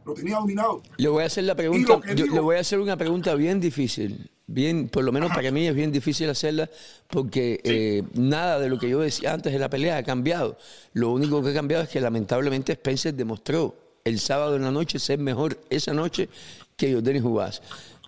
Lo 0.05 0.13
tenía 0.13 0.35
dominado. 0.35 0.81
Le 0.97 1.07
voy 1.07 1.23
a 1.23 1.27
hacer 1.27 1.45
la 1.45 1.55
pregunta, 1.55 1.99
yo- 2.07 2.13
digo- 2.25 2.35
le 2.35 2.41
voy 2.41 2.57
a 2.57 2.59
hacer 2.59 2.79
una 2.79 2.97
pregunta 2.97 3.35
bien 3.35 3.61
difícil, 3.61 4.29
bien, 4.47 4.89
por 4.89 5.03
lo 5.03 5.11
menos 5.11 5.31
para 5.33 5.51
mí 5.51 5.67
es 5.67 5.75
bien 5.75 5.91
difícil 5.91 6.29
hacerla 6.29 6.69
porque 7.07 7.59
eh, 7.63 8.03
nada 8.13 8.59
de 8.59 8.69
lo 8.69 8.77
que 8.77 8.89
yo 8.89 8.99
decía 8.99 9.33
antes 9.33 9.53
de 9.53 9.59
la 9.59 9.69
pelea 9.69 9.97
ha 9.97 10.03
cambiado. 10.03 10.57
Lo 10.93 11.11
único 11.11 11.41
que 11.43 11.49
ha 11.49 11.53
cambiado 11.53 11.83
es 11.83 11.89
que 11.89 12.01
lamentablemente 12.01 12.73
Spencer 12.73 13.13
demostró 13.13 13.75
el 14.03 14.19
sábado 14.19 14.55
en 14.55 14.63
la 14.63 14.71
noche 14.71 14.99
ser 14.99 15.19
mejor 15.19 15.57
esa 15.69 15.93
noche 15.93 16.29
que 16.75 16.93
Jordan 16.93 17.21
Jugás. 17.21 17.61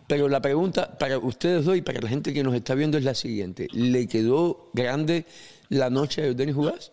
Pero 0.08 0.28
la 0.28 0.42
pregunta 0.42 0.98
para 0.98 1.18
ustedes 1.18 1.66
dos 1.66 1.76
y 1.78 1.82
para 1.82 2.00
la 2.00 2.10
gente 2.10 2.34
que 2.34 2.44
nos 2.44 2.54
está 2.54 2.76
viendo 2.76 2.98
es 2.98 3.04
la 3.04 3.16
siguiente: 3.16 3.68
¿le 3.72 4.08
quedó 4.08 4.70
grande 4.74 5.26
la 5.70 5.90
noche 5.90 6.24
a 6.24 6.28
Jordan 6.28 6.54
Jugás? 6.54 6.92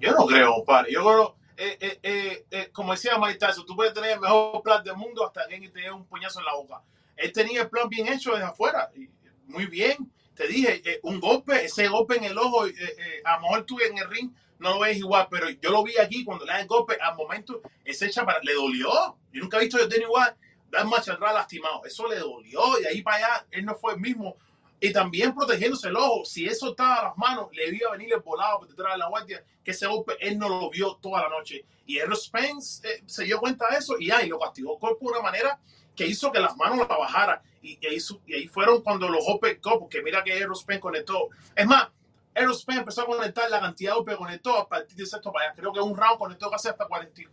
Yo 0.00 0.12
no 0.12 0.26
creo, 0.26 0.54
compadre. 0.54 0.92
Yo 0.92 1.02
creo, 1.02 1.36
eh, 1.56 1.78
eh, 1.80 1.98
eh, 2.02 2.46
eh, 2.50 2.68
como 2.72 2.92
decía 2.92 3.18
Mike 3.18 3.38
Tyson, 3.38 3.66
tú 3.66 3.74
puedes 3.74 3.94
tener 3.94 4.12
el 4.12 4.20
mejor 4.20 4.62
plan 4.62 4.84
del 4.84 4.96
mundo 4.96 5.26
hasta 5.26 5.46
que 5.48 5.54
alguien 5.54 5.72
te 5.72 5.80
dé 5.80 5.90
un 5.90 6.04
puñazo 6.04 6.38
en 6.38 6.44
la 6.44 6.54
boca. 6.54 6.82
Él 7.16 7.32
tenía 7.32 7.62
el 7.62 7.70
plan 7.70 7.88
bien 7.88 8.08
hecho 8.08 8.32
desde 8.32 8.44
afuera. 8.44 8.90
y 8.94 9.08
muy 9.46 9.66
bien. 9.66 10.10
Te 10.34 10.46
dije, 10.46 10.82
eh, 10.84 11.00
un 11.02 11.18
golpe, 11.18 11.64
ese 11.64 11.88
golpe 11.88 12.16
en 12.16 12.24
el 12.24 12.36
ojo, 12.36 12.66
eh, 12.66 12.74
eh, 12.78 13.22
a 13.24 13.36
lo 13.36 13.42
mejor 13.42 13.64
tú 13.64 13.78
en 13.80 13.96
el 13.96 14.08
ring 14.10 14.30
no 14.58 14.74
lo 14.74 14.80
ves 14.80 14.98
igual, 14.98 15.28
pero 15.30 15.48
yo 15.48 15.70
lo 15.70 15.82
vi 15.82 15.96
aquí 15.98 16.24
cuando 16.24 16.44
le 16.44 16.52
da 16.52 16.60
el 16.60 16.66
golpe, 16.66 16.96
al 17.00 17.16
momento, 17.16 17.62
ese 17.84 18.10
chaparra 18.10 18.40
le 18.42 18.54
dolió. 18.54 18.90
Yo 19.32 19.42
nunca 19.42 19.58
he 19.58 19.60
visto 19.60 19.76
a 19.76 19.80
Jordan 19.80 20.02
igual 20.02 20.36
dar 20.70 20.86
marcha 20.86 21.12
atrás 21.12 21.34
lastimado. 21.34 21.84
Eso 21.84 22.06
le 22.08 22.18
dolió 22.18 22.60
y 22.80 22.86
ahí 22.86 23.02
para 23.02 23.16
allá 23.16 23.46
él 23.50 23.64
no 23.64 23.74
fue 23.74 23.94
el 23.94 24.00
mismo. 24.00 24.36
Y 24.78 24.92
también 24.92 25.34
protegiéndose 25.34 25.88
el 25.88 25.96
ojo. 25.96 26.24
Si 26.24 26.46
él 26.46 26.54
soltaba 26.54 27.04
las 27.04 27.16
manos, 27.16 27.48
le 27.52 27.74
iba 27.74 27.88
a 27.88 27.92
venir 27.92 28.12
el 28.12 28.20
volado 28.20 28.58
por 28.58 28.68
detrás 28.68 28.92
de 28.92 28.98
la 28.98 29.08
guardia, 29.08 29.44
que 29.64 29.70
ese 29.70 29.86
golpe 29.86 30.16
él 30.20 30.38
no 30.38 30.48
lo 30.48 30.70
vio 30.70 30.96
toda 30.96 31.22
la 31.22 31.28
noche. 31.30 31.64
Y 31.86 31.98
Errol 31.98 32.16
Spence 32.16 32.86
eh, 32.86 33.02
se 33.06 33.24
dio 33.24 33.38
cuenta 33.38 33.70
de 33.70 33.78
eso 33.78 33.98
y, 33.98 34.10
ahí 34.10 34.28
lo 34.28 34.38
castigó 34.38 34.74
el 34.74 34.80
cuerpo 34.80 35.06
de 35.06 35.12
una 35.12 35.22
manera 35.22 35.58
que 35.96 36.06
hizo 36.06 36.30
que 36.30 36.38
las 36.38 36.56
manos 36.56 36.86
la 36.88 36.96
bajara. 36.96 37.42
Y, 37.62 37.78
ahí, 37.86 38.46
fueron 38.48 38.82
cuando 38.82 39.08
los 39.08 39.24
golpes, 39.24 39.58
porque 39.62 40.02
mira 40.02 40.22
que 40.22 40.36
Errol 40.36 40.54
Spence 40.54 40.80
conectó. 40.80 41.30
Es 41.54 41.66
más, 41.66 41.88
Errol 42.34 42.54
Spence 42.54 42.80
empezó 42.80 43.02
a 43.02 43.06
conectar 43.06 43.50
la 43.50 43.60
cantidad 43.60 43.94
de 43.96 44.04
que 44.04 44.16
conectó 44.16 44.56
a 44.56 44.68
partir 44.68 44.96
de 44.96 45.06
sexto 45.06 45.32
para 45.32 45.46
allá. 45.46 45.54
Creo 45.56 45.72
que 45.72 45.80
un 45.80 45.96
round 45.96 46.18
conectó 46.18 46.50
casi 46.50 46.68
hasta 46.68 46.86
40, 46.86 47.22
y- 47.22 47.26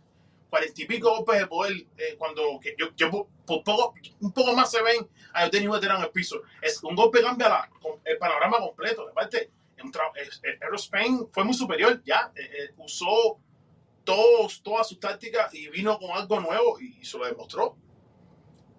40 0.50 0.82
y 0.82 0.86
pico 0.86 1.10
golpes 1.10 1.38
de 1.38 1.46
poder. 1.46 1.72
eh, 1.98 2.16
cuando 2.18 2.58
yo, 2.96 3.10
por, 3.46 3.62
poco, 3.62 3.94
un 4.20 4.32
poco 4.32 4.54
más 4.54 4.70
se 4.70 4.82
ven 4.82 5.06
a 5.34 5.46
Igual 5.46 5.80
tiran 5.80 6.02
el 6.02 6.10
piso. 6.10 6.40
Es, 6.62 6.82
un 6.82 6.96
golpe 6.96 7.22
cambia 7.22 7.68
el 8.04 8.18
panorama 8.18 8.58
completo. 8.58 9.08
Aparte, 9.10 9.50
Spence 10.78 11.26
fue 11.32 11.44
muy 11.44 11.54
superior 11.54 12.02
ya. 12.04 12.32
eh, 12.34 12.42
eh, 12.42 12.74
usó 12.78 13.38
todos, 14.04 14.62
todas 14.62 14.88
sus 14.88 14.98
tácticas 15.00 15.52
y 15.54 15.68
vino 15.68 15.98
con 15.98 16.10
algo 16.12 16.40
nuevo 16.40 16.80
y, 16.80 16.98
y 17.00 17.04
se 17.04 17.18
lo 17.18 17.26
demostró. 17.26 17.76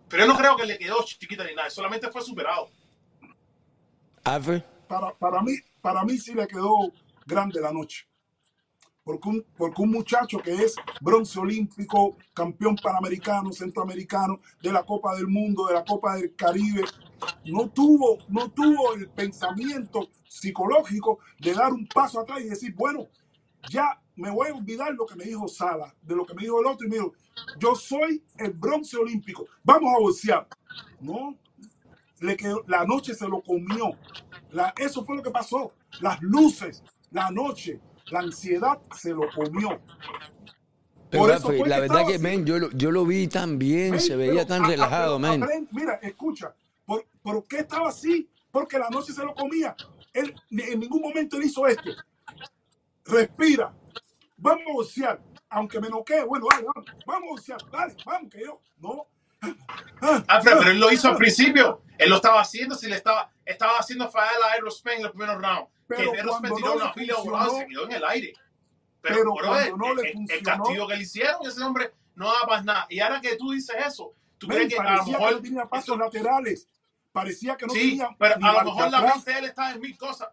Pero 0.10 0.26
yo 0.26 0.32
no 0.32 0.38
creo 0.38 0.56
que 0.56 0.66
le 0.66 0.78
quedó 0.78 1.04
chiquita 1.04 1.44
ni 1.44 1.56
nada, 1.56 1.70
solamente 1.70 2.10
fue 2.12 2.22
superado. 2.22 2.70
Para, 4.88 5.14
para, 5.16 5.42
mí, 5.42 5.54
para 5.82 6.04
mí 6.04 6.18
sí 6.18 6.34
le 6.34 6.48
quedó 6.48 6.92
grande 7.26 7.60
la 7.62 7.72
noche. 7.72 8.08
Porque 9.04 9.30
un, 9.30 9.46
porque 9.56 9.82
un 9.84 9.92
muchacho 9.92 10.40
que 10.40 10.52
es 10.52 10.76
bronce 11.00 11.40
olímpico, 11.40 12.18
campeón 12.34 12.76
panamericano, 12.76 13.52
centroamericano, 13.52 14.40
de 14.62 14.72
la 14.72 14.84
Copa 14.84 15.16
del 15.16 15.28
Mundo, 15.28 15.68
de 15.68 15.76
la 15.76 15.86
Copa 15.86 16.16
del 16.16 16.36
Caribe, 16.36 16.84
no 17.46 17.70
tuvo, 17.70 18.18
no 18.30 18.50
tuvo 18.50 18.96
el 18.96 19.08
pensamiento 19.10 20.10
psicológico 20.28 21.20
de 21.40 21.54
dar 21.54 21.72
un 21.72 21.88
paso 21.88 22.20
atrás 22.20 22.42
y 22.42 22.50
decir, 22.50 22.74
bueno, 22.74 23.08
ya 23.70 24.02
me 24.16 24.32
voy 24.32 24.50
a 24.50 24.56
olvidar 24.56 24.94
lo 24.94 25.06
que 25.06 25.16
me 25.16 25.26
dijo 25.26 25.48
Sala, 25.48 25.94
de 26.02 26.16
lo 26.16 26.26
que 26.26 26.34
me 26.34 26.42
dijo 26.42 26.60
el 26.60 26.68
otro, 26.68 26.88
y 26.88 26.90
me 26.90 26.96
dijo, 26.96 27.14
yo 27.60 27.76
soy 27.76 28.24
el 28.38 28.52
bronce 28.54 28.98
olímpico, 28.98 29.46
vamos 29.64 29.94
a 29.96 30.00
boxear. 30.00 30.48
No, 31.00 31.38
le 32.20 32.36
quedó, 32.38 32.64
la 32.68 32.86
noche 32.86 33.14
se 33.14 33.28
lo 33.28 33.42
comió. 33.42 33.92
La- 34.52 34.74
eso 34.78 35.04
fue 35.06 35.18
lo 35.18 35.24
que 35.24 35.32
pasó. 35.32 35.74
Las 36.02 36.22
luces, 36.22 36.84
la 37.12 37.30
noche, 37.32 37.80
la 38.12 38.20
ansiedad 38.20 38.80
se 38.98 39.12
lo 39.12 39.24
comió. 39.34 39.82
Pero 41.10 41.24
Por 41.24 41.32
eso 41.32 41.48
fue 41.48 41.68
la 41.68 41.76
que 41.76 41.82
verdad 41.82 42.08
que, 42.08 42.20
men, 42.20 42.46
yo 42.46 42.58
lo, 42.60 42.72
yo 42.72 42.92
lo 42.92 43.06
vi 43.06 43.28
tan 43.28 43.58
bien, 43.60 43.92
Men, 43.92 44.00
se 44.02 44.16
veía 44.16 44.46
tan 44.46 44.66
a- 44.66 44.68
relajado, 44.68 45.20
men. 45.20 45.46
Mira, 45.72 45.96
escucha, 46.02 46.54
¿por, 46.86 47.06
¿por 47.22 47.46
qué 47.48 47.60
estaba 47.60 47.90
así? 47.90 48.30
Porque 48.52 48.80
la 48.80 48.90
noche 48.90 49.14
se 49.14 49.24
lo 49.24 49.34
comía. 49.36 49.76
Él 50.14 50.34
en 50.50 50.80
ningún 50.80 51.02
momento 51.02 51.38
él 51.38 51.44
hizo 51.44 51.68
esto. 51.68 51.92
Respira. 53.06 53.74
Vamos 54.38 54.64
a 54.70 54.74
boxear. 54.74 55.22
Aunque 55.56 55.80
me 55.80 55.90
noquee, 55.90 56.24
bueno, 56.24 56.48
dale, 56.52 56.66
vamos, 56.66 56.92
vamos. 57.06 57.46
Dale, 57.72 57.96
vamos, 58.06 58.30
que 58.32 58.42
yo. 58.42 58.62
No. 58.80 59.08
Ah, 60.02 60.24
ah, 60.28 60.40
pero 60.44 60.62
él 60.64 60.80
lo 60.80 60.92
hizo 60.92 61.10
al 61.10 61.16
principio. 61.18 61.82
Él 61.98 62.10
lo 62.10 62.18
estaba 62.18 62.42
haciendo, 62.42 62.76
si 62.76 62.88
le 62.88 62.96
estaba, 62.98 63.32
estaba 63.46 63.78
haciendo 63.78 64.10
fallar 64.10 64.34
a 64.44 64.52
Aero 64.54 64.70
Spence 64.70 64.98
en 64.98 65.04
los 65.04 65.12
primeros 65.12 65.42
rounds. 65.42 65.70
Pero 65.88 66.12
que 66.12 66.18
Aero 66.20 66.34
Spence 66.38 66.50
cuando 66.50 66.56
tiró 66.58 66.70
no 66.70 66.76
una 66.86 66.94
fila 66.94 67.16
volada 67.24 67.50
se 67.60 67.68
quedó 67.68 67.86
en 67.86 67.92
el 67.94 68.04
aire. 68.06 68.34
Pero, 69.02 69.16
pero 69.18 69.34
bro, 69.34 69.60
el, 69.60 69.78
no 69.78 69.94
le 69.94 70.12
el- 70.12 70.32
el 70.32 70.44
castigo 70.44 70.88
que 70.88 70.96
le 70.96 71.04
hicieron, 71.04 71.36
ese 71.48 71.64
hombre 71.64 71.94
no 72.16 72.26
da 72.34 72.46
más 72.48 72.66
nada. 72.66 72.86
Y 72.90 73.00
ahora 73.00 73.22
que 73.22 73.36
tú 73.38 73.52
dices 73.52 73.76
eso, 73.86 74.14
tú 74.38 74.48
crees 74.48 74.68
que 74.74 74.80
a 74.80 74.96
lo 74.98 75.06
que 75.06 75.12
mejor. 75.12 75.32
no 75.34 75.42
tenía 75.42 75.66
pasos 75.68 75.84
eso- 75.86 75.98
laterales. 75.98 76.68
Parecía 77.12 77.56
que 77.56 77.66
no 77.68 77.74
sí, 77.74 77.92
tenía. 77.92 78.10
pero 78.20 78.36
a 78.36 78.54
lo 78.54 78.64
mejor 78.66 78.92
la 78.92 78.98
atrás. 78.98 79.16
mente 79.16 79.32
de 79.32 79.40
él 79.40 79.46
estaba 79.46 79.72
en 79.72 79.80
mil 79.80 79.98
cosas. 79.98 80.28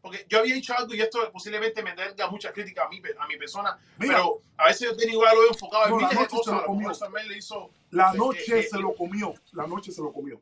Porque 0.00 0.24
yo 0.28 0.38
había 0.38 0.54
dicho 0.54 0.72
algo 0.78 0.94
y 0.94 1.00
esto 1.00 1.18
posiblemente 1.32 1.82
me 1.82 1.92
tenga 1.92 2.30
mucha 2.30 2.52
crítica 2.52 2.84
a 2.84 2.88
mi, 2.88 2.98
a 3.18 3.26
mi 3.26 3.36
persona. 3.36 3.76
Mira. 3.98 4.14
pero 4.14 4.42
a 4.56 4.66
veces 4.68 4.88
yo 4.90 4.96
tenía 4.96 5.14
igual 5.14 5.34
lo 5.34 5.44
he 5.44 5.48
enfocado 5.48 5.84
en 5.86 5.90
No, 5.90 6.00
la 6.00 6.08
miles 6.08 6.16
de 6.18 6.22
noche 6.24 6.30
se 6.30 6.36
cosas. 6.36 6.54
lo 6.54 6.64
comió. 6.66 6.92
le 7.28 7.36
hizo. 7.38 7.70
La 7.90 8.12
noche 8.14 8.58
eh, 8.60 8.62
se 8.62 8.76
eh, 8.76 8.80
lo 8.80 8.94
comió. 8.94 9.34
La 9.52 9.66
noche 9.66 9.90
se 9.92 10.00
lo 10.00 10.12
comió. 10.12 10.40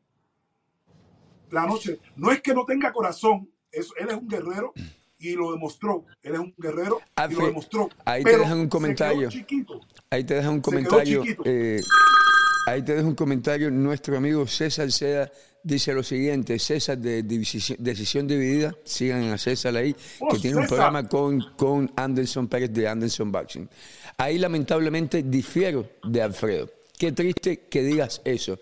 La 1.50 1.66
noche. 1.66 1.98
No 2.16 2.30
es 2.32 2.40
que 2.42 2.52
no 2.54 2.64
tenga 2.64 2.92
corazón. 2.92 3.50
es- 3.72 3.92
él 3.98 4.08
es 4.08 4.14
un 4.16 4.28
guerrero 4.28 4.72
y 5.18 5.34
lo 5.34 5.52
demostró. 5.52 6.04
Él 6.22 6.34
es 6.34 6.38
un 6.40 6.54
guerrero 6.56 7.00
y 7.28 7.34
lo 7.34 7.46
demostró. 7.46 7.88
ahí 8.04 8.22
te 8.24 8.30
Pero 8.30 8.42
dejan 8.42 8.58
un 8.60 8.68
comentario. 8.68 9.28
Ahí 10.10 10.24
te 10.24 10.34
dejan 10.34 10.52
un 10.54 10.60
comentario. 10.60 11.22
eh, 11.44 11.80
ahí 12.66 12.82
te 12.82 12.94
dejo 12.94 13.08
un 13.08 13.14
comentario. 13.14 13.70
Nuestro 13.70 14.16
amigo 14.16 14.46
César 14.46 14.90
Seda 14.92 15.30
dice 15.66 15.92
lo 15.92 16.02
siguiente: 16.02 16.58
César 16.58 16.96
de 16.98 17.22
Decisión 17.22 18.26
Dividida, 18.26 18.74
sigan 18.84 19.24
a 19.24 19.38
César 19.38 19.76
ahí, 19.76 19.94
Oh, 20.20 20.28
que 20.28 20.38
tiene 20.38 20.58
un 20.58 20.66
programa 20.66 21.06
con, 21.08 21.40
con 21.56 21.90
Anderson 21.96 22.48
Pérez 22.48 22.72
de 22.72 22.88
Anderson 22.88 23.30
Boxing. 23.32 23.68
Ahí 24.16 24.38
lamentablemente 24.38 25.22
difiero 25.22 25.88
de 26.04 26.22
Alfredo. 26.22 26.70
Qué 26.98 27.12
triste 27.12 27.66
que 27.68 27.82
digas 27.82 28.22
eso. 28.24 28.58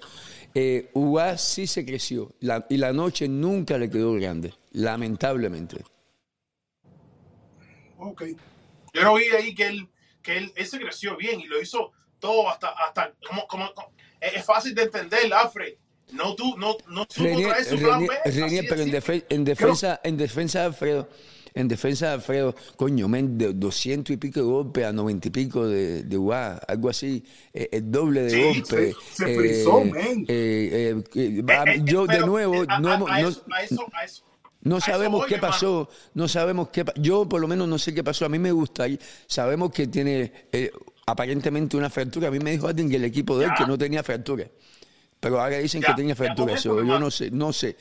Eh, 0.54 0.90
sí 1.36 1.66
se 1.66 1.84
creció 1.84 2.32
la- 2.40 2.64
y 2.68 2.76
la 2.76 2.92
noche 2.92 3.28
nunca 3.28 3.76
le 3.76 3.90
quedó 3.90 4.14
grande, 4.14 4.54
lamentablemente. 4.72 5.84
Ok. 7.98 8.22
Yo 8.92 9.02
lo 9.02 9.14
vi 9.14 9.24
ahí 9.36 9.54
que 9.54 9.66
él, 9.66 9.88
que 10.22 10.36
él, 10.38 10.52
él 10.56 10.66
se 10.66 10.78
creció 10.78 11.16
bien 11.16 11.40
y 11.40 11.46
lo 11.46 11.60
hizo 11.60 11.92
todo 12.18 12.48
hasta, 12.48 12.68
hasta 12.70 13.12
como, 13.28 13.46
como, 13.46 13.68
es 14.20 14.44
fácil 14.44 14.74
de 14.74 14.82
entender, 14.84 15.32
Alfred. 15.32 15.74
No 16.12 16.34
tú, 16.36 16.56
no, 16.58 16.76
no 16.88 17.06
supo 17.08 17.24
Renier, 17.24 17.48
traer 17.48 17.64
su 17.64 17.76
plan 17.78 18.00
Renier- 18.00 18.08
B, 18.62 18.66
pero 18.68 18.82
en, 18.82 19.44
defensa, 19.44 20.00
en 20.04 20.16
defensa 20.16 20.60
de 20.60 20.64
Alfredo, 20.66 21.08
en 21.54 21.68
defensa 21.68 22.06
de 22.08 22.12
Alfredo, 22.14 22.54
coño, 22.76 23.08
men, 23.08 23.36
de 23.38 23.52
200 23.52 24.14
y 24.14 24.16
pico 24.16 24.40
de 24.40 24.46
golpe 24.46 24.84
a 24.84 24.92
90 24.92 25.28
y 25.28 25.30
pico 25.30 25.66
de, 25.66 26.02
de 26.04 26.16
UA, 26.18 26.54
algo 26.68 26.88
así, 26.88 27.24
eh, 27.52 27.68
el 27.72 27.90
doble 27.90 28.22
de 28.22 28.30
Sí, 28.30 28.42
golpe. 28.60 28.94
se- 29.12 29.24
se 29.26 29.34
frizó, 29.36 29.84
men. 29.84 30.24
eh, 30.28 30.94
eh, 30.98 31.02
eh, 31.14 31.42
Eh, 31.42 31.44
eh, 31.66 31.80
yo, 31.84 32.06
de 32.06 32.20
nuevo, 32.20 32.62
eh, 32.62 32.66
a, 32.68 32.78
no 32.80 32.92
a- 32.92 32.98
no- 32.98 33.08
eso, 33.28 33.44
a 33.52 33.62
eso, 33.62 33.86
a 33.92 34.04
eso. 34.04 34.24
no 34.62 34.80
sabemos 34.80 35.26
qué 35.26 35.38
pasó, 35.38 35.88
no 36.14 36.28
sabemos 36.28 36.68
qué 36.70 36.84
Yo 36.96 37.28
por 37.28 37.40
lo 37.40 37.48
menos 37.48 37.66
no 37.68 37.78
sé 37.78 37.92
qué 37.94 38.04
pasó. 38.04 38.24
A 38.24 38.28
mí 38.28 38.38
me 38.38 38.52
gusta, 38.52 38.86
sabemos 39.26 39.72
que 39.72 39.86
tiene 39.88 40.32
eh, 40.52 40.70
aparentemente 41.06 41.76
una 41.76 41.90
fractura. 41.90 42.28
A 42.28 42.30
mí 42.30 42.38
me 42.38 42.52
dijo 42.52 42.66
alguien 42.68 42.88
que 42.88 42.96
el 42.96 43.04
equipo 43.04 43.36
de 43.38 43.46
él 43.46 43.50
que 43.58 43.66
no 43.66 43.76
tenía 43.78 44.02
fractura. 44.02 44.48
Pero 45.24 45.40
ahora 45.40 45.56
dicen 45.56 45.80
Ya, 45.80 45.88
que 45.88 45.94
tenía 45.94 46.12
ya, 46.14 46.16
fractura. 46.16 46.48
con 46.48 46.54
eso, 46.58 46.76
eso, 46.78 46.86
yo 46.86 46.98
no 46.98 47.10
sé, 47.10 47.30
no 47.30 47.50
sé. 47.50 47.76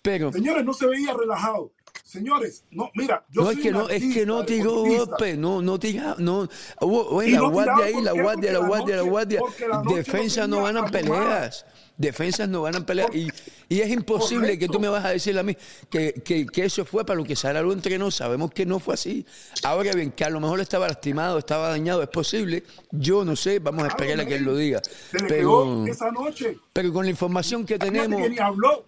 Pero 0.00 0.32
Señores, 0.32 0.64
no 0.64 0.72
se 0.72 0.86
veía 0.86 1.12
relajado. 1.12 1.72
Señores, 2.04 2.64
no, 2.70 2.90
mira, 2.94 3.26
yo 3.30 3.42
no 3.42 3.46
soy 3.48 3.56
es 3.56 3.62
que 3.62 3.70
no, 3.70 3.88
es 3.90 4.14
que 4.14 4.24
no 4.24 4.44
tiró 4.46 4.82
golpe, 4.84 5.36
no, 5.36 5.60
no 5.60 5.78
tira, 5.78 6.14
no. 6.18 6.48
Oye, 6.80 7.32
la 7.32 7.38
no 7.38 7.50
guardia 7.50 7.84
ahí, 7.84 7.92
¿por 7.94 8.02
la 8.02 8.12
guardia, 8.12 8.52
la 8.52 8.58
guardia, 8.60 8.96
la 8.96 9.02
guardia. 9.02 9.40
Defensas 9.94 10.48
no 10.48 10.62
ganan 10.62 10.84
armada. 10.84 10.90
peleas. 10.90 11.66
Defensas 11.98 12.48
no 12.48 12.62
ganan 12.62 12.84
peleas. 12.84 13.08
Y, 13.14 13.28
y 13.68 13.80
es 13.80 13.90
imposible 13.90 14.58
que 14.58 14.68
tú 14.68 14.78
me 14.78 14.88
vas 14.88 15.04
a 15.04 15.10
decir 15.10 15.38
a 15.38 15.42
mí 15.42 15.56
que, 15.90 16.14
que, 16.24 16.46
que 16.46 16.64
eso 16.64 16.84
fue 16.84 17.04
para 17.04 17.18
lo 17.18 17.24
que 17.24 17.36
Sara 17.36 17.62
lo 17.62 17.72
entrenó. 17.72 18.10
Sabemos 18.10 18.52
que 18.52 18.66
no 18.66 18.78
fue 18.78 18.94
así. 18.94 19.26
Ahora 19.62 19.92
bien, 19.92 20.12
que 20.12 20.24
a 20.24 20.30
lo 20.30 20.40
mejor 20.40 20.60
estaba 20.60 20.86
lastimado, 20.86 21.38
estaba 21.38 21.68
dañado, 21.68 22.02
es 22.02 22.08
posible. 22.08 22.64
Yo 22.90 23.24
no 23.24 23.36
sé, 23.36 23.58
vamos 23.58 23.84
a 23.84 23.88
esperar 23.88 24.20
a 24.20 24.26
que 24.26 24.36
él 24.36 24.44
lo 24.44 24.56
diga. 24.56 24.80
Pero, 25.28 25.86
esa 25.86 26.10
noche. 26.10 26.58
pero 26.72 26.92
con 26.92 27.04
la 27.04 27.10
información 27.10 27.64
que 27.64 27.78
tenemos 27.78 28.20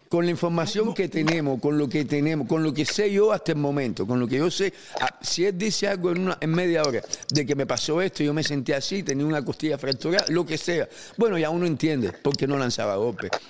con 0.09 0.25
la 0.25 0.31
información 0.31 0.95
que 0.95 1.09
tenemos, 1.09 1.61
con 1.61 1.79
lo 1.79 1.89
que 1.89 2.05
tenemos, 2.05 2.47
con 2.49 2.63
lo 2.63 2.73
que 2.73 2.85
sé 2.85 3.13
yo 3.13 3.33
hasta 3.33 3.53
el 3.53 3.59
momento, 3.59 4.07
con 4.07 4.19
lo 4.19 4.27
que 4.27 4.39
yo 4.39 4.51
sé, 4.51 4.73
ah, 5.01 5.19
si 5.21 5.45
él 5.45 5.57
dice 5.57 5.89
algo 5.89 6.11
en, 6.11 6.23
una, 6.23 6.39
en 6.41 6.51
media 6.51 6.83
hora 6.83 7.03
de 7.31 7.47
que 7.47 7.55
me 7.55 7.67
pasó 7.67 8.01
esto, 8.01 8.23
yo 8.23 8.33
me 8.33 8.43
sentí 8.43 8.73
así, 8.73 9.03
tenía 9.03 9.27
una 9.27 9.45
costilla 9.45 9.77
fracturada, 9.79 10.25
lo 10.29 10.47
que 10.47 10.57
sea, 10.57 10.89
bueno, 11.17 11.39
ya 11.39 11.51
uno 11.51 11.67
entiende 11.67 12.13
por 12.13 12.37
qué 12.37 12.47
no 12.47 12.57
lanzaba 12.57 12.98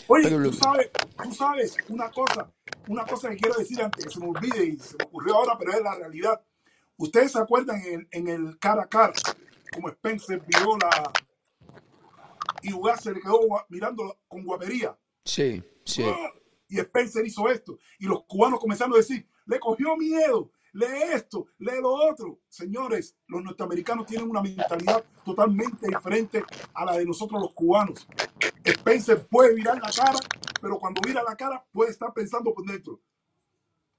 Oye, 0.08 0.24
Pero 0.24 0.38
lo- 0.40 0.50
tú 0.50 0.56
sabes, 0.56 0.90
tú 1.22 1.32
sabes 1.34 1.76
una 1.88 2.10
cosa, 2.10 2.52
una 2.86 3.04
cosa 3.04 3.30
que 3.30 3.36
quiero 3.36 3.56
decir 3.58 3.80
antes 3.82 4.04
que 4.04 4.10
se 4.10 4.20
me 4.20 4.28
olvide 4.28 4.64
y 4.64 4.78
se 4.78 4.96
me 4.98 5.04
ocurrió 5.04 5.34
ahora, 5.36 5.56
pero 5.58 5.72
es 5.72 5.82
la 5.82 5.94
realidad. 5.94 6.40
Ustedes 6.96 7.32
se 7.32 7.38
acuerdan 7.38 7.80
en 7.82 7.94
el, 8.00 8.08
en 8.10 8.28
el 8.28 8.58
cara 8.58 8.82
a 8.82 8.88
cara, 8.88 9.12
como 9.72 9.88
Spencer 9.88 10.42
vio 10.46 10.76
la 10.78 11.12
y 12.62 12.72
Ugas 12.72 13.02
se 13.02 13.12
le 13.12 13.20
quedó 13.20 13.40
mirando 13.68 14.18
con 14.26 14.44
guapería. 14.44 14.98
sí, 15.24 15.62
sí. 15.84 16.02
¡Ah! 16.04 16.32
Y 16.68 16.78
Spencer 16.80 17.24
hizo 17.26 17.48
esto. 17.48 17.78
Y 17.98 18.06
los 18.06 18.24
cubanos 18.24 18.60
comenzaron 18.60 18.92
a 18.94 18.98
decir, 18.98 19.26
le 19.46 19.58
cogió 19.58 19.96
miedo, 19.96 20.50
lee 20.72 21.12
esto, 21.12 21.46
lee 21.58 21.80
lo 21.80 21.92
otro. 21.92 22.40
Señores, 22.48 23.16
los 23.26 23.42
norteamericanos 23.42 24.06
tienen 24.06 24.28
una 24.28 24.42
mentalidad 24.42 25.04
totalmente 25.24 25.86
diferente 25.86 26.44
a 26.74 26.84
la 26.84 26.96
de 26.96 27.04
nosotros 27.04 27.40
los 27.40 27.52
cubanos. 27.52 28.06
Spencer 28.64 29.26
puede 29.26 29.54
virar 29.54 29.80
la 29.80 29.90
cara, 29.90 30.18
pero 30.60 30.78
cuando 30.78 31.00
vira 31.00 31.22
la 31.22 31.36
cara 31.36 31.64
puede 31.72 31.90
estar 31.90 32.12
pensando 32.12 32.52
por 32.52 32.64
dentro. 32.64 33.00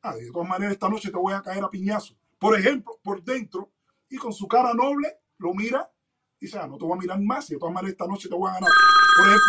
Ah, 0.02 0.16
de 0.16 0.32
todas 0.32 0.48
maneras, 0.48 0.74
esta 0.74 0.90
noche 0.90 1.12
te 1.12 1.18
voy 1.18 1.34
a 1.34 1.42
caer 1.42 1.64
a 1.64 1.70
piñazo. 1.70 2.16
Por 2.38 2.58
ejemplo, 2.58 2.98
por 3.04 3.22
dentro, 3.24 3.72
y 4.10 4.18
con 4.18 4.34
su 4.34 4.48
cara 4.48 4.74
noble, 4.74 5.20
lo 5.38 5.54
mira 5.54 5.92
y 6.40 6.46
dice, 6.46 6.58
ah, 6.58 6.68
no 6.68 6.78
te 6.78 6.86
voy 6.86 6.98
a 6.98 7.02
mirar 7.02 7.20
más, 7.22 7.50
y 7.50 7.54
de 7.54 7.60
todas 7.60 7.74
maneras 7.74 7.92
esta 7.92 8.08
noche 8.08 8.30
te 8.30 8.36
voy 8.36 8.50
a 8.50 8.54
ganar. 8.54 8.70
Por 9.18 9.28
ejemplo, 9.28 9.46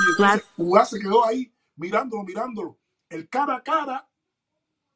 y 0.59 0.63
entonces 0.63 0.89
se 0.89 0.99
quedó 0.99 1.25
ahí 1.25 1.55
mirándolo, 1.77 2.25
mirándolo. 2.25 2.79
El 3.09 3.29
cara 3.29 3.57
a 3.57 3.63
cara 3.63 4.09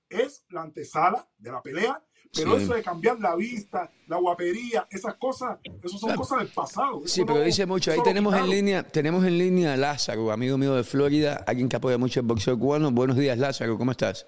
es 0.09 0.45
la 0.49 0.63
antesala 0.63 1.29
de 1.39 1.53
la 1.53 1.63
pelea, 1.63 2.05
pero 2.35 2.57
Sí. 2.59 2.65
eso 2.65 2.75
de 2.75 2.83
cambiar 2.83 3.19
la 3.21 3.35
vista, 3.37 3.91
la 4.09 4.17
guapería, 4.19 4.87
esas 4.91 5.15
cosas, 5.15 5.59
eso 5.83 5.99
son 5.99 6.11
Ah, 6.11 6.15
cosas 6.17 6.39
del 6.41 6.49
pasado. 6.49 7.01
Sí, 7.05 7.21
Eso 7.21 7.27
pero 7.27 7.39
no- 7.39 7.45
dice 7.45 7.67
mucho. 7.67 7.93
Ahí 7.93 8.01
tenemos 8.05 8.35
en 8.35 8.49
línea, 8.51 8.83
tenemos 8.83 9.25
en 9.25 9.39
línea 9.39 9.75
a 9.75 9.77
Lázaro, 9.77 10.31
amigo 10.33 10.59
mío 10.59 10.75
de 10.75 10.85
Florida, 10.85 11.45
alguien 11.47 11.69
que 11.69 11.77
apoya 11.77 11.99
mucho 11.99 12.21
el 12.21 12.27
boxeo 12.27 12.59
cubano. 12.59 12.91
Buenos 12.91 13.17
días, 13.17 13.39
Lázaro, 13.39 13.77
¿cómo 13.79 13.91
estás? 13.93 14.27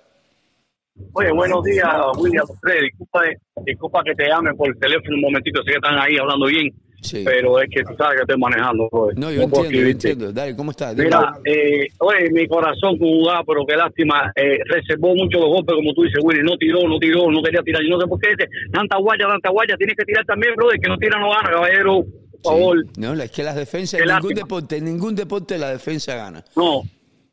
Oye, 1.12 1.30
buenos 1.30 1.62
días, 1.62 1.86
William. 2.16 2.46
Disculpa, 2.82 3.20
disculpa 3.64 4.02
que 4.02 4.14
te 4.14 4.28
llame 4.28 4.54
por 4.54 4.74
teléfono 4.78 5.16
un 5.16 5.20
momentito, 5.22 5.62
sé 5.62 5.72
que 5.72 5.76
están 5.76 5.98
ahí 5.98 6.16
hablando 6.16 6.46
bien, 6.46 6.70
Sí. 7.06 7.22
pero 7.24 7.60
es 7.60 7.68
que 7.70 7.82
tú 7.82 7.94
sabes 7.96 8.16
que 8.16 8.22
estoy 8.22 8.38
manejando. 8.38 8.88
brother. 8.90 9.18
No, 9.18 9.30
yo 9.30 9.42
entiendo, 9.42 9.70
yo 9.70 9.86
entiendo. 9.86 10.32
Dale, 10.32 10.56
¿cómo 10.56 10.70
estás? 10.72 10.96
Mira, 10.96 11.38
eh, 11.44 11.88
oye, 11.98 12.30
mi 12.32 12.46
corazón 12.48 12.98
jugaba, 12.98 13.42
pero 13.44 13.64
qué 13.66 13.76
lástima, 13.76 14.32
eh, 14.36 14.58
reservó 14.66 15.14
mucho 15.14 15.38
los 15.38 15.48
golpes, 15.48 15.74
como 15.76 15.92
tú 15.94 16.02
dices, 16.02 16.20
Willy, 16.22 16.42
no 16.42 16.56
tiró, 16.56 16.86
no 16.88 16.98
tiró, 16.98 17.30
no 17.30 17.42
quería 17.42 17.62
tirar, 17.62 17.82
yo 17.82 17.90
no 17.96 18.00
sé 18.00 18.06
por 18.06 18.18
qué 18.20 18.30
dice, 18.30 18.48
tanta 18.72 18.96
guaya, 18.98 19.26
tanta 19.28 19.50
guaya, 19.50 19.76
tienes 19.76 19.96
que 19.96 20.04
tirar 20.04 20.24
también, 20.24 20.54
brother, 20.56 20.78
que 20.80 20.88
no 20.88 20.96
tira 20.98 21.18
no 21.20 21.30
gana, 21.30 21.50
caballero, 21.50 22.04
por 22.42 22.52
favor. 22.52 22.84
No, 22.98 23.14
es 23.14 23.30
que 23.30 23.42
las 23.42 23.56
defensas, 23.56 23.98
Qué 23.98 24.04
en 24.04 24.08
ningún 24.14 24.30
lástima. 24.30 24.40
deporte, 24.46 24.76
en 24.76 24.84
ningún 24.84 25.14
deporte 25.14 25.58
la 25.58 25.70
defensa 25.70 26.14
gana. 26.16 26.44
No, 26.56 26.82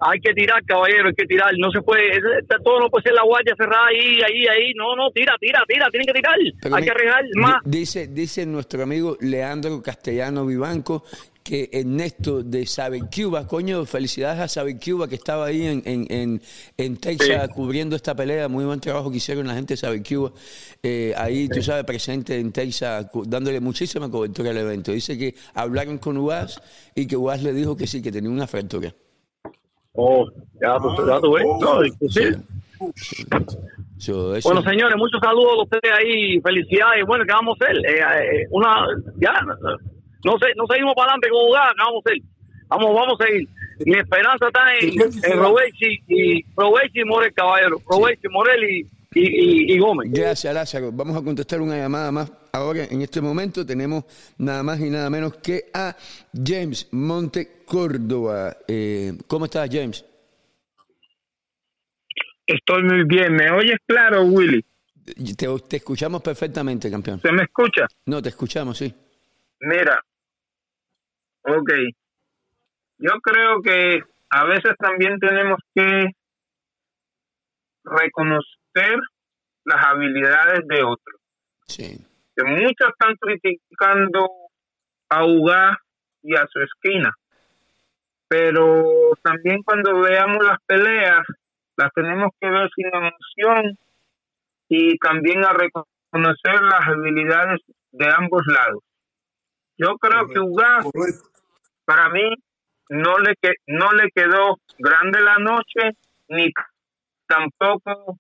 hay 0.06 0.20
que 0.20 0.34
tirar, 0.34 0.64
caballero, 0.66 1.08
hay 1.10 1.14
que 1.16 1.26
tirar. 1.26 1.52
No 1.58 1.72
se 1.72 1.82
puede, 1.82 2.08
es- 2.12 2.24
es- 2.40 2.64
todo 2.64 2.80
no 2.80 2.90
puede 2.90 3.04
ser 3.04 3.14
la 3.14 3.24
guardia 3.24 3.54
cerrada 3.58 3.88
ahí, 3.88 4.22
ahí, 4.22 4.48
ahí. 4.48 4.74
No, 4.76 4.96
no, 4.96 5.10
tira, 5.12 5.36
tira, 5.40 5.64
tira, 5.68 5.88
tienen 5.90 6.08
que 6.08 6.14
tirar. 6.14 6.36
Pero 6.62 6.76
hay 6.76 6.84
que 6.84 6.92
arriesgar 6.92 7.24
más. 7.36 7.56
Dice, 7.66 8.08
dice 8.08 8.46
nuestro 8.46 8.84
amigo 8.84 9.18
Leandro 9.22 9.82
Castellano 9.82 10.46
Vivanco 10.46 11.04
que 11.44 11.70
Ernesto 11.74 12.42
de 12.42 12.66
Sabe 12.66 13.02
Cuba, 13.14 13.46
coño, 13.46 13.86
felicidades 13.86 14.40
a 14.40 14.48
Sabe 14.48 14.78
Cuba 14.80 15.10
que 15.10 15.16
estaba 15.16 15.48
ahí 15.48 15.66
en, 15.68 15.82
en, 15.86 16.08
en, 16.10 16.42
en 16.78 16.96
Texas 16.98 17.50
cubriendo 17.54 17.98
esta 17.98 18.16
pelea, 18.16 18.48
muy 18.48 18.64
buen 18.64 18.80
trabajo 18.80 19.12
que 19.12 19.18
hicieron 19.18 19.48
la 19.48 19.54
gente 19.54 19.74
de 19.74 19.78
Sabe 19.78 20.02
Cuba, 20.02 20.32
Eh, 20.82 21.14
ahí 21.18 21.50
tú 21.50 21.62
sabes, 21.62 21.84
presente 21.84 22.40
en 22.40 22.54
Texas, 22.54 23.08
dándole 23.26 23.60
muchísima 23.60 24.10
cobertura 24.10 24.52
al 24.52 24.58
evento. 24.58 24.94
Dice 24.94 25.18
que 25.18 25.36
hablaron 25.54 25.98
con 25.98 26.18
UAS 26.18 26.62
y 26.96 27.08
que 27.08 27.18
UAS 27.18 27.44
le 27.44 27.52
dijo 27.54 27.76
que 27.76 27.88
sí, 27.88 28.02
que 28.02 28.12
tenía 28.12 28.30
una 28.30 28.48
fractura. 28.48 28.94
Oh, 29.96 30.28
ya 30.62 30.78
tú, 30.80 31.08
ya 31.08 31.20
tú 31.20 31.34
ves. 31.34 31.46
No, 31.60 31.84
eso- 33.98 34.34
Bueno, 34.44 34.62
señores, 34.64 34.96
muchos 34.98 35.20
saludos 35.22 35.54
a 35.60 35.64
ustedes 35.64 35.94
ahí, 35.98 36.42
felicidades. 36.42 37.06
Bueno, 37.06 37.24
¿qué 37.26 37.32
vamos 37.34 37.58
a 37.62 37.64
hacer? 37.66 37.78
Eh, 37.78 38.00
eh, 38.00 38.48
una, 38.52 38.86
ya, 39.18 39.32
no 40.26 40.38
sé, 40.40 40.48
no 40.58 40.66
seguimos 40.68 40.94
para 40.96 41.12
adelante 41.14 41.30
con 41.30 41.46
jugar, 41.48 41.70
¿qué 41.76 41.84
vamos 41.86 42.04
a 42.06 42.10
hacer? 42.10 42.22
Vamos, 42.68 42.96
vamos 42.96 43.22
a 43.22 43.26
seguir. 43.26 43.48
Mi 43.86 43.98
esperanza 43.98 44.48
está 44.48 44.62
en, 44.76 45.02
en 45.32 45.40
Robechi 45.40 46.00
y 46.08 46.44
Robechi 46.56 47.04
Morel, 47.06 47.34
caballero. 47.34 47.78
Robechi 47.90 48.28
Morel 48.30 48.64
y, 48.64 48.80
y, 49.14 49.22
y, 49.22 49.74
y 49.74 49.80
Gómez. 49.80 50.12
Gracias, 50.12 50.54
Lázaro. 50.54 50.92
Vamos 50.92 51.16
a 51.18 51.22
contestar 51.24 51.62
una 51.62 51.78
llamada 51.78 52.12
más. 52.12 52.32
Ahora, 52.56 52.84
en 52.84 53.02
este 53.02 53.20
momento, 53.20 53.66
tenemos 53.66 54.06
nada 54.38 54.62
más 54.62 54.80
y 54.80 54.88
nada 54.88 55.10
menos 55.10 55.38
que 55.38 55.72
a 55.74 55.96
James 56.32 56.88
Monte 56.92 57.64
Córdoba. 57.66 58.56
Eh, 58.68 59.14
¿Cómo 59.28 59.46
estás, 59.46 59.68
James? 59.72 60.06
Estoy 62.46 62.84
muy 62.84 63.06
bien. 63.06 63.34
¿Me 63.34 63.50
oyes 63.50 63.80
claro, 63.88 64.22
Willy? 64.26 64.64
Te, 65.04 65.48
te 65.68 65.78
escuchamos 65.78 66.22
perfectamente, 66.22 66.92
campeón. 66.92 67.20
¿Se 67.22 67.32
me 67.32 67.42
escucha? 67.42 67.88
No, 68.06 68.22
te 68.22 68.30
escuchamos, 68.30 68.78
sí. 68.78 68.94
Mira. 69.62 70.00
Ok. 71.46 71.72
Yo 73.00 73.14
creo 73.24 73.64
que 73.64 74.00
a 74.30 74.46
veces 74.46 74.74
también 74.78 75.18
tenemos 75.20 75.58
que 75.74 76.06
reconocer 77.84 79.00
las 79.66 79.86
habilidades 79.86 80.68
de 80.68 80.84
otros. 80.84 81.20
Sí. 81.66 82.00
Que 82.36 82.44
muchos 82.44 82.90
están 82.90 83.16
criticando 83.20 84.30
a 85.10 85.26
Uga 85.26 85.78
y 86.22 86.36
a 86.36 86.48
su 86.48 86.60
esquina. 86.60 87.14
Pero 88.28 89.12
también 89.22 89.62
cuando 89.64 90.00
veamos 90.02 90.44
las 90.46 90.58
peleas, 90.66 91.22
las 91.78 91.92
tenemos 91.94 92.32
que 92.40 92.50
ver 92.50 92.70
sin 92.76 92.88
emoción 92.88 93.78
y 94.70 94.98
también 94.98 95.44
a 95.44 95.54
reconocer 95.54 96.62
las 96.62 96.88
habilidades 96.88 97.62
de 97.92 98.10
ambos 98.12 98.44
lados. 98.48 98.84
Yo 99.78 99.98
creo 99.98 100.28
que 100.28 100.40
Correcto. 100.40 101.30
para 101.86 102.10
mí, 102.10 102.30
no 102.90 103.18
le 103.20 103.36
que 103.42 103.54
no 103.68 103.92
le 103.92 104.10
quedó 104.12 104.60
grande 104.78 105.20
la 105.22 105.38
noche 105.38 105.98
ni 106.28 106.52
tampoco 107.28 108.20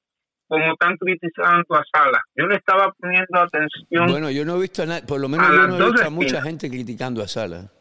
como 0.53 0.73
están 0.73 0.95
criticando 0.97 1.65
a 1.75 1.83
Sala. 1.91 2.21
Yo 2.35 2.45
le 2.45 2.57
estaba 2.57 2.93
poniendo 2.99 3.39
atención. 3.39 4.05
Bueno, 4.07 4.29
yo 4.29 4.45
no 4.45 4.57
he 4.57 4.61
visto 4.61 4.83
a 4.83 5.01
por 5.01 5.19
lo 5.19 5.27
menos 5.27 5.47
yo 5.49 5.67
no 5.67 5.77
he 5.87 5.91
visto 5.91 6.05
a 6.05 6.11
mucha 6.11 6.43
gente 6.43 6.69
criticando 6.69 7.23
a 7.23 7.27
Sala. 7.27 7.71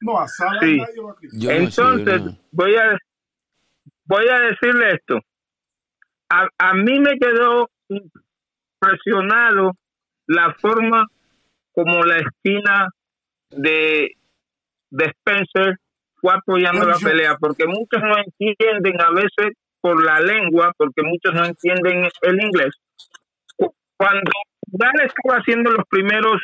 No, 0.00 0.18
a 0.18 0.26
Sala 0.26 0.58
Sí. 0.60 0.78
nadie 0.78 1.00
va 1.00 1.12
a 1.12 1.14
criticar. 1.14 1.56
Entonces, 1.56 2.38
voy 2.50 2.74
a 2.74 2.98
voy 4.06 4.26
a 4.28 4.40
decirle 4.40 4.94
esto. 4.94 5.20
A, 6.28 6.48
a 6.58 6.74
mí 6.74 6.98
me 6.98 7.16
quedó 7.20 7.70
impresionado 8.80 9.76
la 10.26 10.56
forma 10.60 11.06
como 11.70 12.02
la 12.02 12.16
esquina 12.16 12.88
de, 13.50 14.16
de 14.90 15.04
Spencer 15.04 15.76
fue 16.20 16.34
apoyando 16.34 16.84
la 16.84 16.96
pelea, 16.98 17.36
porque 17.38 17.66
muchos 17.66 18.02
no 18.02 18.16
entienden 18.18 19.00
a 19.00 19.10
veces 19.10 19.54
por 19.82 20.02
la 20.02 20.20
lengua, 20.20 20.72
porque 20.78 21.02
muchos 21.02 21.34
no 21.34 21.44
entienden 21.44 22.08
el 22.22 22.42
inglés. 22.42 22.74
Cu- 23.56 23.74
Cuando 23.98 24.30
Dan 24.68 24.94
estaba 25.04 25.40
haciendo 25.40 25.70
los 25.72 25.84
primeros, 25.90 26.40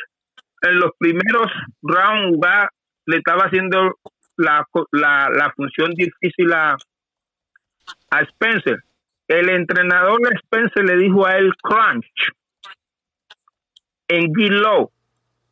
en 0.61 0.79
los 0.79 0.91
primeros 0.99 1.51
rounds, 1.81 2.37
le 3.07 3.17
estaba 3.17 3.45
haciendo 3.45 3.95
la, 4.37 4.67
la, 4.91 5.29
la 5.31 5.51
función 5.55 5.91
difícil 5.95 6.53
a, 6.53 6.77
a 8.11 8.21
Spencer. 8.21 8.77
El 9.27 9.49
entrenador 9.49 10.19
Spencer 10.43 10.83
le 10.85 10.97
dijo 10.97 11.25
a 11.25 11.37
él 11.37 11.51
crunch 11.61 12.05
en 14.09 14.33
get 14.35 14.51
low. 14.51 14.91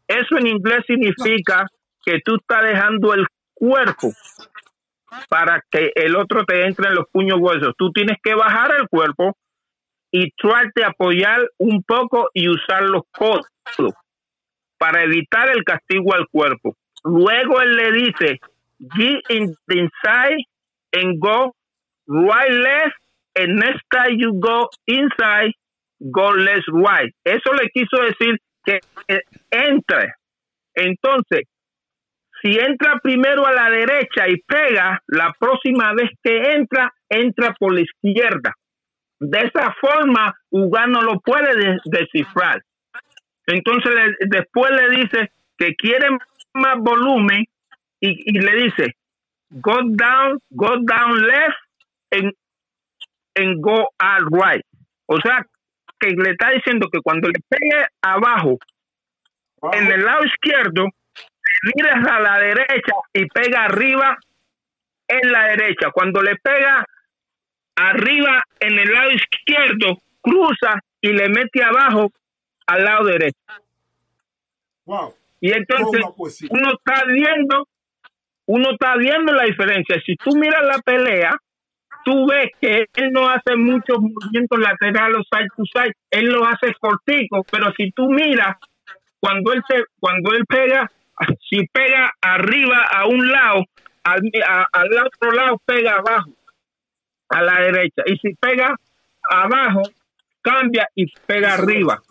Eso 0.08 0.38
en 0.38 0.48
inglés 0.48 0.84
significa 0.88 1.66
que 2.04 2.20
tú 2.24 2.36
estás 2.36 2.64
dejando 2.64 3.14
el 3.14 3.26
cuerpo 3.54 4.12
para 5.30 5.64
que 5.70 5.92
el 5.96 6.16
otro 6.16 6.44
te 6.46 6.66
entre 6.66 6.90
en 6.90 6.96
los 6.96 7.06
puños 7.12 7.38
huesos. 7.40 7.74
Tú 7.78 7.92
tienes 7.92 8.18
que 8.24 8.36
bajar 8.36 8.72
el 8.80 8.88
cuerpo 8.88 9.36
y 10.12 10.32
de 10.76 10.86
apoyar 10.86 11.42
un 11.58 11.84
poco 11.84 12.30
y 12.34 12.50
usar 12.50 12.84
los 12.84 13.04
codos 13.12 13.46
para 14.78 15.04
evitar 15.04 15.50
el 15.50 15.64
castigo 15.64 16.14
al 16.14 16.28
cuerpo. 16.28 16.76
Luego 17.04 17.62
él 17.62 17.76
le 17.76 17.92
dice, 17.92 18.40
get 18.96 19.22
in 19.30 19.54
the 19.68 19.80
inside 19.80 20.44
and 20.94 21.20
go 21.20 21.54
right 22.08 22.52
left 22.52 22.96
and 23.36 23.60
next 23.60 23.84
time 23.92 24.18
you 24.18 24.40
go 24.40 24.70
inside, 24.86 25.54
go 26.12 26.32
left 26.32 26.68
right. 26.68 27.14
Eso 27.24 27.54
le 27.54 27.70
quiso 27.70 27.98
decir 28.04 28.38
que 28.66 28.80
entre. 29.52 30.14
Entonces, 30.74 31.44
si 32.54 32.60
entra 32.60 33.00
primero 33.00 33.46
a 33.46 33.52
la 33.52 33.70
derecha 33.70 34.28
y 34.28 34.38
pega, 34.42 35.02
la 35.08 35.34
próxima 35.40 35.94
vez 35.94 36.10
que 36.24 36.54
entra, 36.54 36.94
entra 37.10 37.54
por 37.60 37.74
la 37.74 37.82
izquierda. 37.82 38.54
De 39.20 39.40
esa 39.40 39.74
forma, 39.82 40.34
Uga 40.52 40.88
no 40.88 41.02
lo 41.02 41.20
puede 41.20 41.56
de- 41.56 41.80
descifrar. 41.86 42.62
Entonces, 43.48 43.94
le- 43.94 44.16
después 44.28 44.72
le 44.72 44.90
dice 45.02 45.32
que 45.58 45.74
quiere 45.76 46.08
más 46.54 46.78
volumen 46.78 47.46
y, 48.00 48.40
le 48.40 48.64
dice, 48.64 48.96
go 49.50 49.80
down, 49.84 50.40
go 50.52 50.76
down 50.82 51.18
left 51.28 51.58
and, 52.12 52.32
and 53.36 53.60
go 53.62 53.90
out 54.00 54.28
right. 54.32 54.64
O 55.08 55.20
sea, 55.20 55.46
que 56.00 56.10
le 56.12 56.32
está 56.32 56.52
diciendo 56.52 56.88
que 56.92 57.00
cuando 57.02 57.28
le 57.30 57.40
pegue 57.50 57.86
abajo, 58.04 58.58
en 59.74 59.92
el 59.92 60.04
lado 60.06 60.24
izquierdo, 60.26 60.86
miras 61.76 62.06
a 62.08 62.20
la 62.20 62.40
derecha 62.40 62.94
y 63.14 63.26
pega 63.28 63.66
arriba 63.66 64.18
en 65.08 65.32
la 65.32 65.48
derecha. 65.48 65.92
Cuando 65.92 66.22
le 66.22 66.36
pega 66.38 66.86
arriba 67.76 68.44
en 68.60 68.80
el 68.80 68.92
lado 68.92 69.12
izquierdo, 69.12 69.98
cruza 70.22 70.80
y 71.02 71.10
le 71.10 71.30
mete 71.30 71.64
abajo 71.64 72.12
al 72.66 72.84
lado 72.84 73.06
derecho. 73.06 73.40
Wow. 74.86 75.14
Y 75.40 75.52
entonces 75.52 76.02
poesía. 76.16 76.50
uno 76.52 76.72
está 76.72 77.06
viendo, 77.06 77.68
uno 78.48 78.72
está 78.72 78.96
viendo 78.98 79.34
la 79.34 79.44
diferencia. 79.44 80.02
Si 80.06 80.16
tú 80.16 80.36
miras 80.36 80.64
la 80.66 80.80
pelea, 80.80 81.38
tú 82.04 82.26
ves 82.28 82.50
que 82.60 82.86
él 82.96 83.12
no 83.12 83.30
hace 83.30 83.56
muchos 83.56 83.98
movimientos 84.00 84.60
laterales 84.60 85.26
side 85.32 85.48
to 85.56 85.64
side, 85.66 85.94
él 86.10 86.26
lo 86.28 86.46
hace 86.46 86.74
cortico, 86.80 87.46
pero 87.52 87.72
si 87.78 87.92
tú 87.92 88.10
miras 88.10 88.56
cuando 89.20 89.54
él 89.54 89.62
se, 89.68 89.84
cuando 90.00 90.34
él 90.34 90.46
pega, 90.48 90.90
si 91.50 91.66
pega 91.68 92.12
arriba 92.22 92.84
a 92.92 93.06
un 93.08 93.30
lado, 93.32 93.64
al, 94.04 94.22
a- 94.48 94.68
al 94.72 94.90
otro 95.06 95.32
lado 95.32 95.62
pega 95.66 95.96
abajo, 95.98 96.32
a 97.30 97.42
la 97.42 97.60
derecha, 97.62 98.04
y 98.06 98.18
si 98.18 98.34
pega 98.36 98.76
abajo, 99.30 99.82
cambia 100.42 100.88
y 100.96 101.06
pega 101.26 101.54
arriba. 101.56 102.02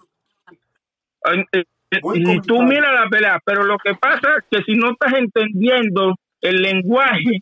Y 2.14 2.40
tú 2.42 2.62
miras 2.62 2.92
la 2.94 3.08
pelea, 3.08 3.40
pero 3.44 3.62
lo 3.64 3.78
que 3.78 3.94
pasa 3.94 4.36
es 4.38 4.44
que 4.50 4.62
si 4.64 4.78
no 4.78 4.90
estás 4.92 5.14
entendiendo 5.14 6.14
el 6.40 6.56
lenguaje, 6.62 7.40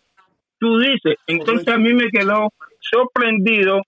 tú 0.59 0.79
dices, 0.79 1.17
entonces 1.27 1.69
a 1.69 1.79
mí 1.79 1.93
me 1.95 2.11
quedó 2.11 2.53
sorprendido 2.81 3.83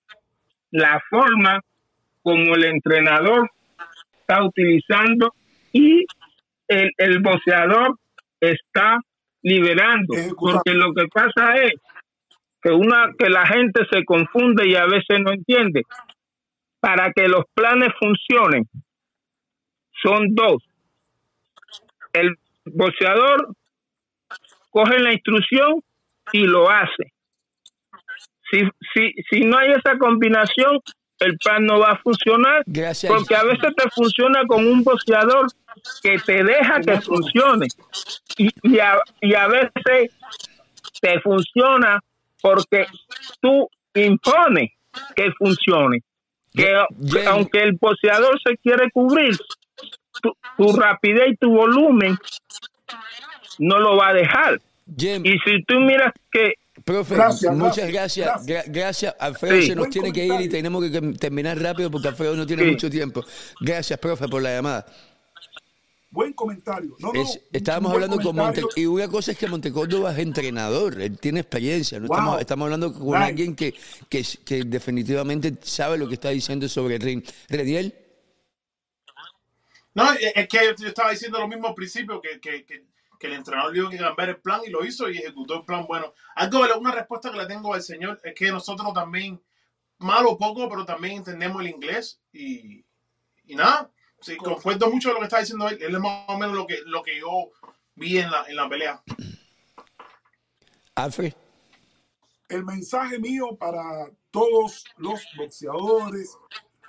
la 0.70 1.00
forma 1.08 1.60
como 2.22 2.54
el 2.54 2.64
entrenador 2.64 3.50
está 4.20 4.42
utilizando 4.42 5.32
y 5.72 6.04
el, 6.68 6.90
el 6.96 7.20
boxeador 7.20 7.98
está 8.40 8.98
liberando, 9.42 10.14
Ejecutando. 10.14 10.62
porque 10.64 10.74
lo 10.74 10.92
que 10.92 11.06
pasa 11.08 11.54
es 11.56 11.72
que 12.62 12.70
una 12.72 13.10
que 13.18 13.28
la 13.28 13.46
gente 13.46 13.86
se 13.90 14.04
confunde 14.04 14.68
y 14.68 14.74
a 14.74 14.86
veces 14.86 15.20
no 15.20 15.32
entiende. 15.32 15.82
Para 16.80 17.12
que 17.12 17.26
los 17.28 17.44
planes 17.54 17.88
funcionen, 17.98 18.64
son 20.02 20.34
dos. 20.34 20.62
El 22.12 22.36
boxeador 22.64 23.54
coge 24.70 24.98
la 24.98 25.12
instrucción 25.12 25.80
y 26.32 26.44
lo 26.44 26.70
hace. 26.70 27.12
Si, 28.50 28.60
si, 28.94 29.12
si 29.30 29.40
no 29.40 29.58
hay 29.58 29.70
esa 29.72 29.98
combinación, 29.98 30.78
el 31.20 31.38
plan 31.38 31.64
no 31.64 31.78
va 31.78 31.92
a 31.92 31.98
funcionar 31.98 32.62
Gracias. 32.66 33.10
porque 33.10 33.34
a 33.34 33.44
veces 33.44 33.74
te 33.76 33.90
funciona 33.90 34.44
con 34.46 34.66
un 34.66 34.82
boxeador 34.82 35.46
que 36.02 36.18
te 36.18 36.44
deja 36.44 36.80
que 36.80 37.00
funcione 37.00 37.66
y, 38.36 38.50
y, 38.62 38.78
a, 38.78 38.98
y 39.20 39.34
a 39.34 39.46
veces 39.46 40.10
te 41.00 41.20
funciona 41.20 42.00
porque 42.40 42.86
tú 43.40 43.68
impones 43.94 44.70
que 45.14 45.32
funcione. 45.32 46.02
Que, 46.54 46.74
aunque 47.26 47.62
el 47.62 47.72
boxeador 47.72 48.40
se 48.42 48.56
quiere 48.56 48.90
cubrir, 48.90 49.36
tu, 50.22 50.34
tu 50.56 50.72
rapidez 50.72 51.32
y 51.32 51.36
tu 51.36 51.50
volumen 51.50 52.16
no 53.58 53.78
lo 53.78 53.96
va 53.96 54.08
a 54.08 54.14
dejar. 54.14 54.60
Y 54.96 55.38
si 55.44 55.62
tú 55.66 55.80
miras 55.80 56.14
que 56.30 56.54
profe, 56.86 57.14
Gracias, 57.16 57.52
muchas 57.54 57.88
gracias, 57.88 58.26
gracias. 58.26 58.46
gracias. 58.46 58.66
Gra- 58.66 58.72
Gracias. 58.72 59.14
Alfredo 59.18 59.60
Sí. 59.60 59.66
se 59.66 59.74
nos 59.74 59.82
Buen 59.82 59.90
tiene 59.90 60.12
que 60.12 60.24
ir 60.24 60.40
y 60.40 60.48
tenemos 60.48 60.82
que 60.88 61.00
terminar 61.18 61.60
rápido 61.60 61.90
porque 61.90 62.08
Alfredo 62.08 62.36
no 62.36 62.46
tiene 62.46 62.62
Sí. 62.64 62.70
mucho 62.70 62.88
tiempo. 62.88 63.24
Gracias, 63.60 63.98
profe, 63.98 64.28
por 64.28 64.40
la 64.40 64.54
llamada. 64.54 64.86
Buen 66.10 66.32
comentario. 66.32 66.96
No, 67.00 67.12
no, 67.12 67.20
Es- 67.20 67.40
estábamos 67.52 67.92
hablando 67.92 68.18
con 68.20 68.36
Monte 68.36 68.62
y 68.76 68.86
una 68.86 69.08
cosa 69.08 69.32
es 69.32 69.38
que 69.38 69.48
Montecórdoba 69.48 70.12
es 70.12 70.18
entrenador, 70.20 70.98
él 71.02 71.18
tiene 71.18 71.40
experiencia, 71.40 71.98
no 71.98 72.06
Wow. 72.06 72.16
estamos, 72.16 72.40
estamos 72.40 72.64
hablando 72.66 72.94
con 72.94 73.06
Nice. 73.18 73.24
alguien 73.24 73.56
que, 73.56 73.74
que, 74.08 74.24
que 74.44 74.62
definitivamente 74.64 75.52
sabe 75.62 75.98
lo 75.98 76.06
que 76.08 76.14
está 76.14 76.30
diciendo 76.30 76.68
sobre 76.68 76.94
el 76.96 77.02
ring. 77.02 77.22
Rediel, 77.48 77.92
No, 79.94 80.12
es 80.12 80.32
es 80.36 80.48
que 80.48 80.58
yo 80.78 80.88
estaba 80.88 81.10
diciendo 81.10 81.38
lo 81.40 81.48
mismo 81.48 81.68
al 81.68 81.74
principio, 81.74 82.20
que, 82.20 82.38
que, 82.40 82.64
que, 82.64 82.84
que 83.18 83.26
el 83.26 83.34
entrenador 83.34 83.72
dijo 83.72 83.90
que 83.90 83.98
cambiar 83.98 84.30
el 84.30 84.40
plan 84.40 84.60
y 84.66 84.70
lo 84.70 84.84
hizo 84.84 85.08
y 85.08 85.18
ejecutó 85.18 85.56
el 85.56 85.64
plan 85.64 85.86
bueno. 85.86 86.12
Algo, 86.34 86.66
de 86.66 86.72
una 86.74 86.92
respuesta 86.92 87.30
que 87.30 87.38
le 87.38 87.46
tengo 87.46 87.74
al 87.74 87.82
señor 87.82 88.20
es 88.22 88.34
que 88.34 88.50
nosotros 88.50 88.92
también, 88.92 89.40
malo 89.98 90.32
o 90.32 90.38
poco, 90.38 90.68
pero 90.68 90.84
también 90.84 91.18
entendemos 91.18 91.62
el 91.62 91.68
inglés 91.68 92.20
y, 92.32 92.84
y 93.46 93.54
nada, 93.54 93.90
sí, 94.20 94.36
concuerdo 94.36 94.90
mucho 94.90 95.08
de 95.08 95.14
lo 95.14 95.20
que 95.20 95.26
está 95.26 95.40
diciendo 95.40 95.68
él, 95.68 95.78
él 95.80 95.94
es 95.94 96.00
más 96.00 96.28
o 96.28 96.38
menos 96.38 96.54
lo 96.54 96.66
que, 96.66 96.78
lo 96.86 97.02
que 97.02 97.18
yo 97.18 97.50
vi 97.94 98.18
en 98.18 98.30
la, 98.30 98.44
en 98.44 98.56
la 98.56 98.68
pelea. 98.68 99.02
Alfred, 100.94 101.32
el 102.48 102.64
mensaje 102.64 103.18
mío 103.18 103.56
para 103.56 104.10
todos 104.30 104.84
los 104.96 105.26
boxeadores 105.36 106.36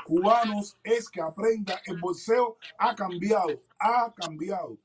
cubanos 0.05 0.77
es 0.83 1.09
que 1.09 1.21
aprenda 1.21 1.81
el 1.85 1.99
boxeo 1.99 2.57
ha 2.77 2.95
cambiado, 2.95 3.49
ha 3.79 4.13
cambiado. 4.13 4.77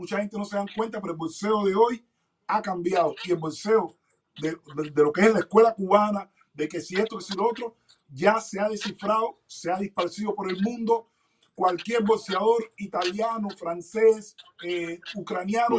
Mucha 0.00 0.16
gente 0.18 0.38
no 0.38 0.46
se 0.46 0.56
dan 0.56 0.66
cuenta, 0.74 0.98
pero 1.00 1.12
el 1.12 1.18
boxeo 1.18 1.62
de 1.64 1.74
hoy 1.74 2.04
ha 2.46 2.62
cambiado. 2.62 3.14
Y 3.24 3.32
el 3.32 3.36
boxeo 3.36 3.96
de, 4.40 4.52
de- 4.74 4.90
de 4.90 5.02
lo 5.02 5.12
que 5.12 5.20
es 5.20 5.32
la 5.32 5.40
escuela 5.40 5.74
cubana, 5.74 6.30
de 6.54 6.68
que 6.68 6.80
si 6.80 6.96
esto, 6.96 7.18
que 7.18 7.24
si 7.24 7.34
lo 7.34 7.46
otro, 7.46 7.76
ya 8.08 8.40
se 8.40 8.58
ha 8.58 8.68
descifrado, 8.70 9.40
se 9.46 9.70
ha 9.70 9.76
disparcido 9.78 10.34
por 10.34 10.50
el 10.50 10.60
mundo. 10.62 11.08
Cualquier 11.54 12.02
boxeador 12.02 12.72
italiano, 12.78 13.48
francés, 13.50 14.34
eh, 14.64 14.98
ucraniano, 15.14 15.76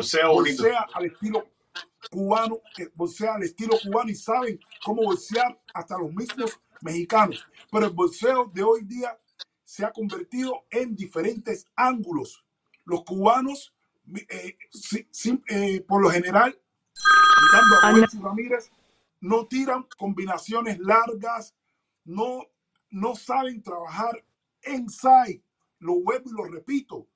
boxea 0.57 0.85
al 0.93 1.05
estilo 1.05 1.47
cubano 2.11 2.59
que 2.75 2.89
boxea 2.93 3.33
al 3.35 3.43
estilo 3.43 3.75
cubano 3.81 4.11
y 4.11 4.15
saben 4.15 4.59
cómo 4.85 5.01
boxear 5.03 5.59
hasta 5.73 5.97
los 5.97 6.13
mismos 6.13 6.59
mexicanos. 6.81 7.43
Pero 7.71 7.87
el 7.87 7.93
boxeo 7.93 8.51
de 8.53 8.61
hoy 8.63 8.83
día 8.83 9.17
se 9.63 9.83
ha 9.83 9.91
convertido 9.91 10.65
en 10.69 10.95
diferentes 10.95 11.65
ángulos. 11.75 12.43
Los 12.85 13.03
cubanos, 13.03 13.73
eh, 14.29 14.57
eh, 15.49 15.81
por 15.81 16.01
lo 16.01 16.09
general, 16.09 16.59
a 17.53 18.07
Ramírez, 18.21 18.71
no 19.19 19.45
tiran 19.47 19.87
combinaciones 19.97 20.79
largas, 20.79 21.55
no, 22.03 22.47
no 22.89 23.15
saben 23.15 23.61
trabajar 23.61 24.23
inside. 24.65 25.43
Lo 25.79 26.01
vuelvo 26.01 26.29
y 26.29 26.33
lo 26.33 26.43
repito. 26.45 27.07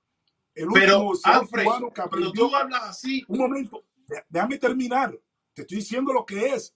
El 0.53 0.69
último 0.69 1.13
cubano 1.51 1.91
que 1.91 2.01
aprendió. 2.01 2.31
tú 2.31 2.55
hablas 2.55 2.83
así. 2.83 3.23
Un 3.27 3.39
momento, 3.39 3.85
déjame 4.29 4.57
terminar. 4.57 5.19
Te 5.53 5.63
estoy 5.63 5.79
diciendo 5.79 6.13
lo 6.13 6.25
que 6.25 6.53
es. 6.53 6.73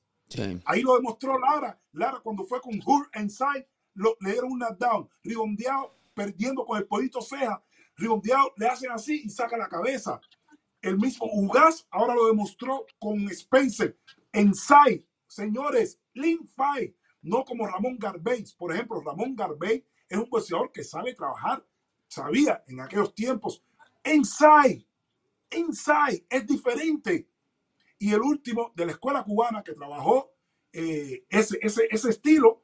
Ahí 0.65 0.81
lo 0.81 0.95
demostró 0.95 1.39
Lara. 1.39 1.79
Lara 1.93 2.19
cuando 2.19 2.43
fue 2.43 2.61
con 2.61 2.79
Hur 2.85 3.09
Inside, 3.15 3.67
lo, 3.95 4.15
le 4.19 4.33
dieron 4.33 4.51
un 4.51 4.59
knockdown. 4.59 5.09
Ribondeado 5.23 5.95
perdiendo 6.13 6.65
con 6.65 6.77
el 6.77 6.85
polito 6.85 7.21
ceja. 7.21 7.63
Le 8.55 8.67
hacen 8.67 8.91
así 8.91 9.21
y 9.25 9.29
saca 9.29 9.57
la 9.57 9.67
cabeza. 9.67 10.19
El 10.81 10.97
mismo 10.97 11.27
Ugas 11.33 11.85
ahora 11.91 12.15
lo 12.15 12.27
demostró 12.27 12.85
con 12.97 13.27
Spencer. 13.29 13.97
Inside, 14.33 15.05
señores, 15.27 15.99
Fight. 16.55 16.95
No 17.21 17.43
como 17.43 17.67
Ramón 17.67 17.97
Garbey. 17.97 18.45
Por 18.57 18.73
ejemplo, 18.73 19.01
Ramón 19.01 19.35
Garbey 19.35 19.85
es 20.07 20.17
un 20.17 20.29
boxeador 20.29 20.71
que 20.71 20.83
sabe 20.83 21.13
trabajar. 21.13 21.65
Sabía 22.07 22.63
en 22.67 22.79
aquellos 22.79 23.13
tiempos. 23.13 23.63
Inside. 24.05 24.85
Inside 25.51 26.25
es 26.29 26.47
diferente. 26.47 27.27
Y 27.97 28.13
el 28.13 28.21
último 28.21 28.71
de 28.75 28.85
la 28.85 28.93
escuela 28.93 29.23
cubana 29.23 29.61
que 29.61 29.73
trabajó 29.73 30.31
eh, 30.71 31.25
ese, 31.29 31.59
ese, 31.61 31.87
ese 31.91 32.09
estilo 32.09 32.63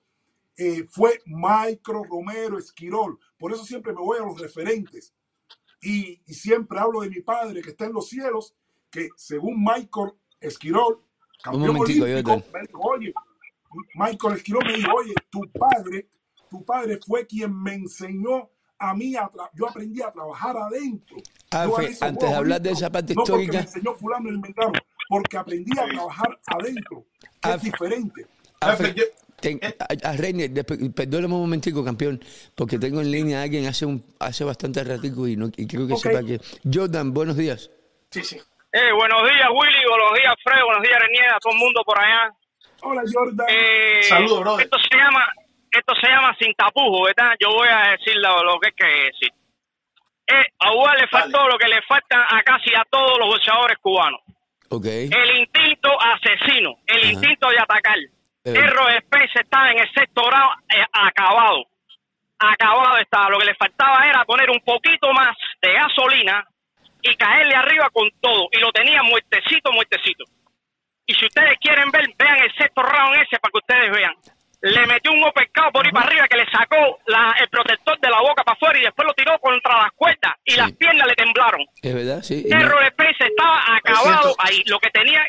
eh, 0.58 0.86
fue 0.90 1.22
Micro 1.26 2.04
Romero 2.04 2.58
Esquirol. 2.58 3.20
Por 3.38 3.52
eso 3.52 3.66
siempre 3.66 3.94
me 3.94 4.00
voy 4.00 4.20
a 4.20 4.26
los 4.26 4.40
referentes. 4.40 5.14
Y, 5.86 6.20
siempre 6.34 6.80
hablo 6.80 7.02
de 7.02 7.10
mi 7.10 7.22
padre 7.22 7.62
que 7.62 7.70
está 7.70 7.86
en 7.86 7.94
los 7.94 8.10
cielos, 8.10 8.56
que 8.90 9.10
según 9.16 9.64
Michael 9.64 10.14
Esquirol, 10.42 11.00
campeón 11.44 11.78
olímpico, 11.78 12.06
me 12.52 12.62
dijo, 12.62 12.80
oye, 12.82 13.14
Michael 13.94 14.36
Esquirol 14.36 14.66
me 14.66 14.74
dijo, 14.74 14.92
oye, 14.96 15.14
tu 15.30 15.42
padre, 15.52 16.08
tu 16.50 16.66
padre 16.66 17.00
fue 17.06 17.28
quien 17.28 17.56
me 17.62 17.76
enseñó 17.76 18.50
a 18.80 18.96
mí, 18.96 19.16
a 19.16 19.30
yo 19.54 19.70
aprendí 19.70 20.02
a 20.02 20.12
trabajar 20.12 20.58
adentro. 20.58 21.18
antes 21.52 22.30
de 22.30 22.36
hablar 22.36 22.62
de 22.62 22.72
esa 22.72 22.92
parte 22.92 23.14
histórica. 23.14 23.54
me 23.54 23.60
enseñó 23.60 23.94
fulano 23.94 24.30
el 24.30 24.42
porque 25.08 25.38
aprendí 25.38 25.72
a 25.80 25.86
trabajar 25.86 26.40
adentro. 26.48 27.06
Es 27.44 27.62
diferente. 27.62 28.28
Ten, 29.42 29.60
eh. 29.62 29.76
a, 30.04 30.14
Reiner, 30.14 30.52
perdóname 30.94 31.34
un 31.34 31.42
momentico, 31.42 31.84
campeón, 31.84 32.24
porque 32.56 32.80
tengo 32.80 33.02
en 33.02 33.12
línea 33.12 33.40
a 33.40 33.44
alguien 33.44 33.68
hace 33.68 33.86
un 33.86 34.04
hace 34.20 34.44
bastante 34.44 34.84
ratico 34.84 35.28
y, 35.28 35.36
no, 35.36 35.50
y 35.56 35.68
creo 35.68 35.88
que 35.88 35.98
sepa 35.98 36.24
que... 36.24 36.40
Jordan, 36.72 37.14
buenos 37.14 37.38
días. 37.38 37.70
Sí, 38.12 38.24
sí. 38.24 38.38
Eh, 38.72 38.92
buenos 38.94 39.24
días, 39.24 39.48
Willy, 39.54 39.86
buenos 39.90 40.14
días, 40.16 40.34
Fred, 40.44 40.62
buenos 40.64 40.84
días, 40.84 41.00
Renier, 41.00 41.30
a 41.30 41.40
todo 41.40 41.54
el 41.54 41.60
mundo 41.60 41.82
por 41.86 42.00
allá. 42.00 42.32
Hola, 42.82 43.04
Jordan. 43.12 43.48
Eh, 43.50 44.04
Saludos, 44.04 44.40
bro. 44.42 44.60
Esto 44.60 44.78
se 44.80 44.98
llama 44.98 45.26
esto 45.78 45.94
se 45.96 46.08
llama 46.08 46.36
sin 46.40 46.54
tapujo, 46.54 47.04
¿verdad? 47.04 47.36
Yo 47.40 47.50
voy 47.52 47.68
a 47.68 47.92
decir 47.92 48.16
lo, 48.16 48.60
que 48.60 48.70
es 48.70 48.76
que 48.76 48.86
decir. 48.86 49.30
Eh, 50.28 50.46
a 50.60 50.72
Uruguay 50.72 50.98
le 51.02 51.08
faltó 51.08 51.48
lo 51.48 51.58
que 51.58 51.68
le 51.68 51.82
falta 51.84 52.26
a 52.30 52.42
casi 52.44 52.74
a 52.74 52.84
todos 52.90 53.18
los 53.20 53.28
boxeadores 53.28 53.78
cubanos. 53.80 54.22
Okay. 54.70 55.10
El 55.12 55.40
instinto 55.40 55.90
asesino, 56.02 56.80
el 56.88 57.12
instinto 57.12 57.50
de 57.50 57.60
atacar. 57.60 57.98
Spence 58.46 59.39
estaba 59.41 59.72
en 59.72 59.80
el 59.80 59.91
sexto 59.93 60.24
grado 60.28 60.50
eh, 60.70 60.86
acabado. 60.93 61.66
Acabado 62.38 62.98
estaba. 62.98 63.30
Lo 63.30 63.39
que 63.39 63.46
le 63.46 63.56
faltaba 63.56 64.08
era 64.08 64.24
poner 64.26 64.50
un 64.50 64.60
poquito 64.60 65.12
más 65.14 65.36
de 65.62 65.74
gasolina 65.74 66.46
y 67.02 67.16
caerle 67.16 67.56
arriba 67.56 67.89
con 67.91 68.10
todo. 68.22 68.48
Y 68.52 68.60
lo 68.60 68.72
tenía 68.72 69.02
muertecito, 69.04 69.72
muertecito. 69.72 70.26
Y 71.08 71.14
si 71.14 71.26
ustedes 71.26 71.58
quieren 71.60 71.89
ver, 71.91 72.06
vean 72.18 72.39
el 72.39 72.54
sexto 72.56 72.82
round 72.82 73.16
ese 73.18 73.39
para 73.39 73.52
que 73.52 73.58
ustedes 73.58 73.91
vean. 73.91 74.14
Le 74.62 74.88
metió 74.88 75.12
un 75.12 75.22
pescado 75.32 75.72
por 75.72 75.86
ahí 75.86 75.91
para 75.91 76.08
arriba 76.08 76.28
que 76.28 76.38
le 76.38 76.46
sacó 76.50 76.98
el 77.39 77.48
protector 77.50 78.00
de 78.00 78.10
la 78.10 78.20
boca 78.22 78.43
para 78.43 78.56
afuera 78.56 78.80
y 78.80 78.84
después 78.84 79.08
lo 79.08 79.14
tiró 79.14 79.38
contra 79.39 79.84
las 79.84 79.91
cuerdas 79.93 80.34
y 80.43 80.56
las 80.56 80.72
piernas 80.72 81.08
le 81.08 81.14
temblaron. 81.14 81.62
Es 81.84 81.93
verdad, 81.93 82.24
sí. 82.24 82.46
Errol 82.50 82.88
Spence 82.88 83.28
estaba 83.28 83.76
acabado 83.76 84.36
ahí. 84.39 84.64
Lo 84.66 84.80
que 84.80 84.89
tenía 84.89 85.22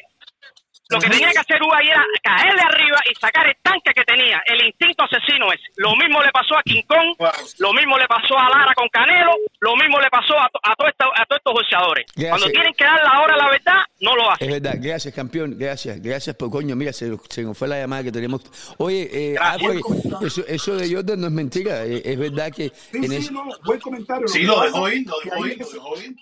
lo 0.89 1.01
que 1.01 1.11
tenía 1.11 1.31
que 1.33 1.39
hacer 1.39 1.57
Uruguay 1.57 1.87
era 1.89 2.05
caerle 2.23 2.63
arriba 2.63 2.99
y 3.11 3.15
sacar 3.17 3.47
el 3.49 3.57
tanque 3.63 3.91
que 3.95 4.05
tenía. 4.05 4.41
El 4.47 4.67
instinto 4.67 5.05
asesino 5.05 5.53
es. 5.53 5.61
Lo 5.77 5.97
mismo 5.97 6.23
le 6.23 6.31
pasó 6.31 6.57
a 6.57 6.63
King 6.63 6.83
Kong, 6.87 7.17
lo 7.59 7.73
mismo 7.73 7.99
le 7.99 8.07
pasó 8.07 8.39
a 8.39 8.49
Lara 8.49 8.73
con 8.75 8.89
Canelo, 8.89 9.33
lo 9.61 9.77
mismo 9.77 10.01
le 10.01 10.09
pasó 10.11 10.39
a, 10.39 10.47
a, 10.47 10.77
todos 10.77 10.91
estos 10.91 11.53
boxeadores. 11.53 12.07
Cuando 12.15 12.49
tienen 12.51 12.73
que 12.75 12.85
dar 12.85 13.03
la 13.03 13.21
hora 13.21 13.37
la 13.37 13.51
verdad, 13.51 13.83
no 14.01 14.15
lo 14.15 14.31
hacen. 14.31 14.49
Es 14.49 14.63
verdad, 14.63 14.79
gracias 14.81 15.15
campeón, 15.15 15.57
gracias, 15.59 16.01
gracias 16.01 16.37
por 16.37 16.51
coño. 16.51 16.77
Mira, 16.77 16.93
se, 16.93 17.09
nos 17.09 17.59
fue 17.59 17.69
la 17.69 17.81
llamada 17.81 18.05
que 18.05 18.13
teníamos. 18.13 18.43
Oye, 18.79 19.09
eh, 19.13 19.37
eso, 20.23 20.47
eso, 20.47 20.77
de 20.77 20.95
Jordan 20.95 21.21
no 21.21 21.27
es 21.27 21.33
mentira, 21.33 21.85
eh, 21.85 22.03
es 22.05 22.19
verdad 22.19 22.53
que... 22.53 22.69
Sí, 22.69 22.99
en 22.99 23.23
sí, 23.23 23.33
no, 23.33 23.45
buen 23.65 23.81
comentario. 23.81 24.29
Sí, 24.29 24.43
lo 24.43 24.61
dejó 24.61 24.89
ir, 24.89 25.07
lo 25.07 25.19
dejó 25.25 25.47
ir, 25.47 25.59
lo 25.59 25.69
dejó 25.69 26.01
ir. 26.01 26.17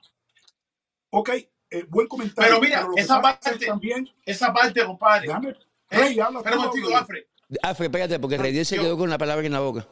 Ok, 1.11 1.31
eh, 1.75 1.85
buen 1.89 2.07
comentario. 2.07 2.61
Pero 2.61 2.61
mira, 2.61 2.87
esa 2.97 3.21
parte, 3.21 3.59
también, 3.67 4.09
esa 4.25 4.53
parte, 4.53 4.85
compadre. 4.85 5.27
Déjame, 5.27 5.51
eh, 5.51 5.57
hey, 5.91 6.21
habla 6.21 6.41
pero 6.43 6.57
contigo, 6.59 6.97
Alfred. 6.97 7.25
Alfred, 7.63 7.87
espérate, 7.87 8.19
porque 8.21 8.39
Rey 8.39 8.65
se 8.65 8.79
quedó 8.79 8.97
con 8.97 9.11
la 9.11 9.19
palabra 9.19 9.45
en 9.45 9.53
la 9.53 9.61
boca. 9.61 9.87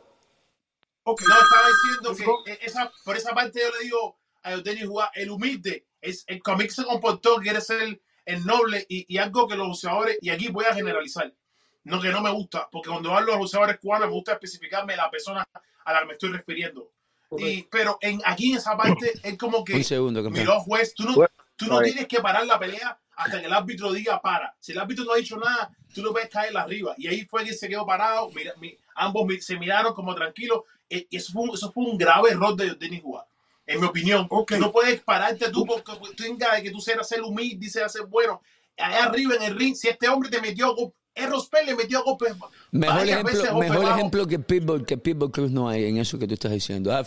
Okay. 1.03 1.26
No, 1.26 1.35
estaba 1.35 1.68
diciendo 2.14 2.45
que 2.45 2.64
esa, 2.64 2.93
por 3.05 3.16
esa 3.16 3.35
parte 3.35 3.61
yo 3.61 3.76
le 3.76 3.85
digo 3.85 4.16
a 4.45 4.53
Eugenio 4.53 4.89
Jugar, 4.89 5.11
el 5.14 5.30
humilde, 5.30 5.87
es 6.01 6.24
el 6.28 6.41
cómic 6.41 6.70
se 6.70 6.85
comportó, 6.85 7.37
quiere 7.37 7.61
ser 7.61 8.01
el 8.24 8.47
noble 8.47 8.87
y, 8.89 9.12
y, 9.12 9.18
algo 9.18 9.49
que 9.49 9.57
los 9.57 9.66
boxeadores, 9.66 10.18
y 10.20 10.30
aquí 10.30 10.49
voy 10.49 10.64
a 10.64 10.74
generalizar, 10.74 11.35
no 11.83 12.01
que 12.01 12.11
no 12.11 12.22
me 12.22 12.30
gusta, 12.30 12.68
porque 12.70 12.91
cuando 12.91 13.11
hablo 13.11 13.26
de 13.26 13.33
los 13.33 13.39
boxeadores 13.39 13.80
cubanos 13.80 14.07
me 14.07 14.14
gusta 14.14 14.33
especificarme 14.35 14.95
la 14.95 15.11
persona 15.11 15.45
a 15.85 15.93
la 15.93 16.01
que 16.01 16.07
me 16.07 16.12
estoy 16.12 16.30
refiriendo. 16.30 16.93
Y, 17.37 17.62
pero 17.64 17.99
en, 18.01 18.20
aquí 18.24 18.53
en 18.53 18.59
esa 18.59 18.76
parte 18.76 19.12
es 19.22 19.39
como 19.39 19.64
que, 19.64 19.74
Un 19.74 19.85
segundo, 19.85 20.30
miró 20.30 20.61
juez, 20.61 20.95
tú 20.95 21.05
no, 21.05 21.26
Tú 21.57 21.66
no 21.66 21.80
tienes 21.80 22.07
que 22.07 22.20
parar 22.20 22.46
la 22.46 22.59
pelea 22.59 22.98
hasta 23.16 23.40
que 23.40 23.46
el 23.46 23.53
árbitro 23.53 23.92
diga 23.92 24.20
para. 24.20 24.55
Si 24.59 24.72
el 24.72 24.78
árbitro 24.78 25.05
no 25.05 25.12
ha 25.12 25.16
dicho 25.16 25.36
nada, 25.36 25.70
tú 25.94 26.03
lo 26.03 26.12
ves 26.12 26.28
caer 26.28 26.57
arriba. 26.57 26.94
Y 26.96 27.09
ahí 27.09 27.24
fue 27.24 27.44
que 27.44 27.53
se 27.53 27.68
quedó 27.68 27.86
parado. 27.86 28.30
Mira, 28.30 28.55
ambos 28.94 29.26
se 29.40 29.59
miraron 29.59 29.94
como 29.94 30.14
tranquilos. 30.14 30.62
E, 30.88 31.07
y 31.09 31.16
eso 31.16 31.32
fue, 31.32 31.42
un, 31.42 31.55
eso 31.55 31.70
fue 31.70 31.84
un 31.84 31.96
grave 31.96 32.30
error 32.30 32.57
de 32.57 32.74
Denis 32.74 33.03
Juan. 33.03 33.24
En 33.66 33.80
mi 33.80 33.86
opinión, 33.86 34.26
okay. 34.28 34.59
no 34.59 34.72
puedes 34.72 35.00
pararte 35.03 35.50
tú 35.50 35.64
porque 35.64 35.92
tú 35.92 36.12
tengas 36.14 36.61
que 36.61 36.70
tú 36.70 36.80
seas 36.80 37.09
ser 37.09 37.22
humilde, 37.22 37.59
dices 37.59 37.92
ser 37.92 38.07
bueno. 38.07 38.42
Allá 38.76 39.05
arriba 39.05 39.36
en 39.36 39.42
el 39.42 39.57
ring, 39.57 39.74
si 39.76 39.88
este 39.88 40.09
hombre 40.09 40.28
te 40.28 40.40
metió 40.40 40.74
Errol 41.14 41.42
le 41.66 41.74
metió 41.74 42.03
golpes. 42.05 42.34
Mejor 42.70 43.07
ejemplo, 43.07 43.59
mejor 43.59 43.84
ejemplo 43.84 44.26
que 44.26 44.38
Pitbull, 44.38 44.86
que 44.86 44.96
Pitbull 44.96 45.30
Cruz 45.30 45.50
no 45.50 45.68
hay 45.68 45.84
en 45.84 45.98
eso 45.98 46.18
que 46.18 46.26
tú 46.26 46.34
estás 46.34 46.53
diciendo. 46.53 46.92
Ah, 46.92 47.05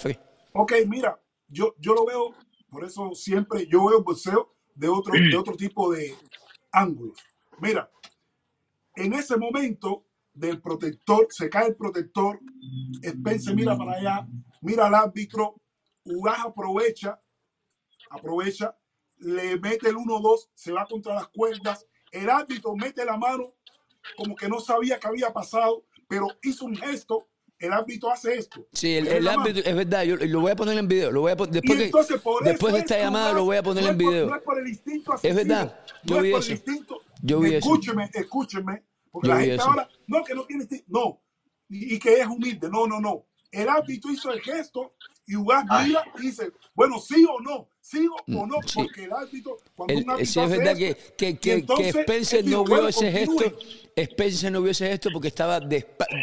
Ok, 0.54 0.74
mira, 0.88 1.20
yo, 1.48 1.76
yo 1.80 1.93
lo 1.93 2.06
veo 2.06 2.34
por 2.76 2.84
eso 2.84 3.16
siempre 3.16 3.66
yo 3.68 3.86
veo 3.86 4.04
boxeo 4.04 4.54
de 4.76 4.90
otro, 4.90 5.14
de 5.14 5.38
otro 5.38 5.56
tipo 5.56 5.94
de 5.94 6.14
ángulos. 6.74 7.18
Mira, 7.60 7.90
en 8.98 9.14
ese 9.14 9.38
momento 9.38 10.06
del 10.34 10.62
protector, 10.62 11.26
se 11.30 11.50
cae 11.50 11.68
el 11.70 11.78
protector, 11.78 12.38
Spence 13.02 13.56
mira 13.56 13.78
para 13.78 13.94
allá, 13.94 14.28
mira 14.62 14.88
al 14.88 14.96
árbitro, 14.96 15.56
Ugas 16.04 16.40
aprovecha, 16.40 17.18
aprovecha, 18.10 18.78
le 19.20 19.58
mete 19.58 19.88
el 19.88 19.96
1-2, 19.96 20.50
se 20.54 20.74
va 20.74 20.86
contra 20.86 21.16
las 21.16 21.30
cuerdas, 21.30 21.88
el 22.12 22.30
árbitro 22.30 22.76
mete 22.76 23.06
la 23.06 23.16
mano 23.16 23.54
como 24.18 24.36
que 24.36 24.50
no 24.50 24.60
sabía 24.60 25.00
qué 25.00 25.08
había 25.08 25.32
pasado, 25.32 25.86
pero 26.10 26.28
hizo 26.44 26.66
un 26.66 26.76
gesto 26.76 27.30
el 27.60 27.74
árbitro 27.74 28.12
hace 28.12 28.36
esto. 28.36 28.68
Sí, 28.72 28.95
el, 28.95 29.28
árbitro, 29.28 29.64
es 29.64 29.76
verdad, 29.76 30.03
yo 30.03 30.18
lo 30.18 30.41
voy 30.41 30.51
a 30.51 30.56
poner 30.56 30.78
en 30.78 30.88
video. 30.88 31.12
Lo 31.12 31.22
voy 31.22 31.32
a, 31.32 31.36
después 31.36 31.80
después 32.43 32.74
de 32.74 32.80
esta 32.80 32.97
llamada 32.97 33.34
lo 33.34 33.45
voy 33.45 33.58
a 33.58 33.64
poner 33.64 33.86
en 33.86 33.97
video. 33.97 34.28
No 34.28 34.36
es 34.36 34.41
por 34.43 34.60
el 34.60 34.68
instinto 34.68 35.14
Es 35.22 35.36
verdad, 35.36 35.80
yo 36.03 36.22
vi 36.22 36.34
eso. 36.34 36.53
yo 37.22 37.39
vi 37.39 37.56
escúcheme, 37.56 38.06
eso. 38.06 38.20
escúcheme, 38.20 38.84
porque 39.12 39.28
la 39.30 39.39
gente 39.39 39.62
ahora, 39.62 39.89
no, 40.08 40.24
que 40.24 40.36
no 40.36 40.45
tiene 40.45 40.64
instinto, 40.64 40.86
no, 40.88 41.22
y, 41.70 41.97
que 41.99 42.20
es 42.20 42.28
humilde, 42.28 42.70
no, 42.70 42.88
no, 42.88 42.99
no. 42.99 43.26
El 43.51 43.70
árbitro 43.70 44.12
hizo 44.12 44.32
el 44.32 44.41
gesto 44.41 44.95
y 45.26 45.36
Ugas 45.38 45.64
mira 45.86 46.03
y 46.20 46.24
dice, 46.24 46.51
bueno, 46.74 46.99
sí 46.99 47.26
o 47.28 47.39
no, 47.39 47.70
sigo 47.86 48.16
o 48.16 48.48
no, 48.48 48.56
porque 48.74 49.04
el 49.04 49.14
árbitro, 49.14 49.58
cuando 49.76 49.94
un 49.94 50.10
árbitro 50.10 50.26
sí, 50.26 50.40
es 50.40 50.50
verdad 50.50 50.76
que, 50.76 50.98
que, 51.16 51.38
que, 51.38 51.66
que 51.66 51.90
Spencer 51.90 52.44
no 52.46 52.64
vio 52.64 52.88
ese 52.88 53.12
gesto, 53.12 53.44
Spencer 53.96 54.52
no 54.52 54.62
vio 54.62 54.72
ese 54.72 54.88
gesto 54.88 55.10
porque 55.14 55.28
estaba, 55.28 55.60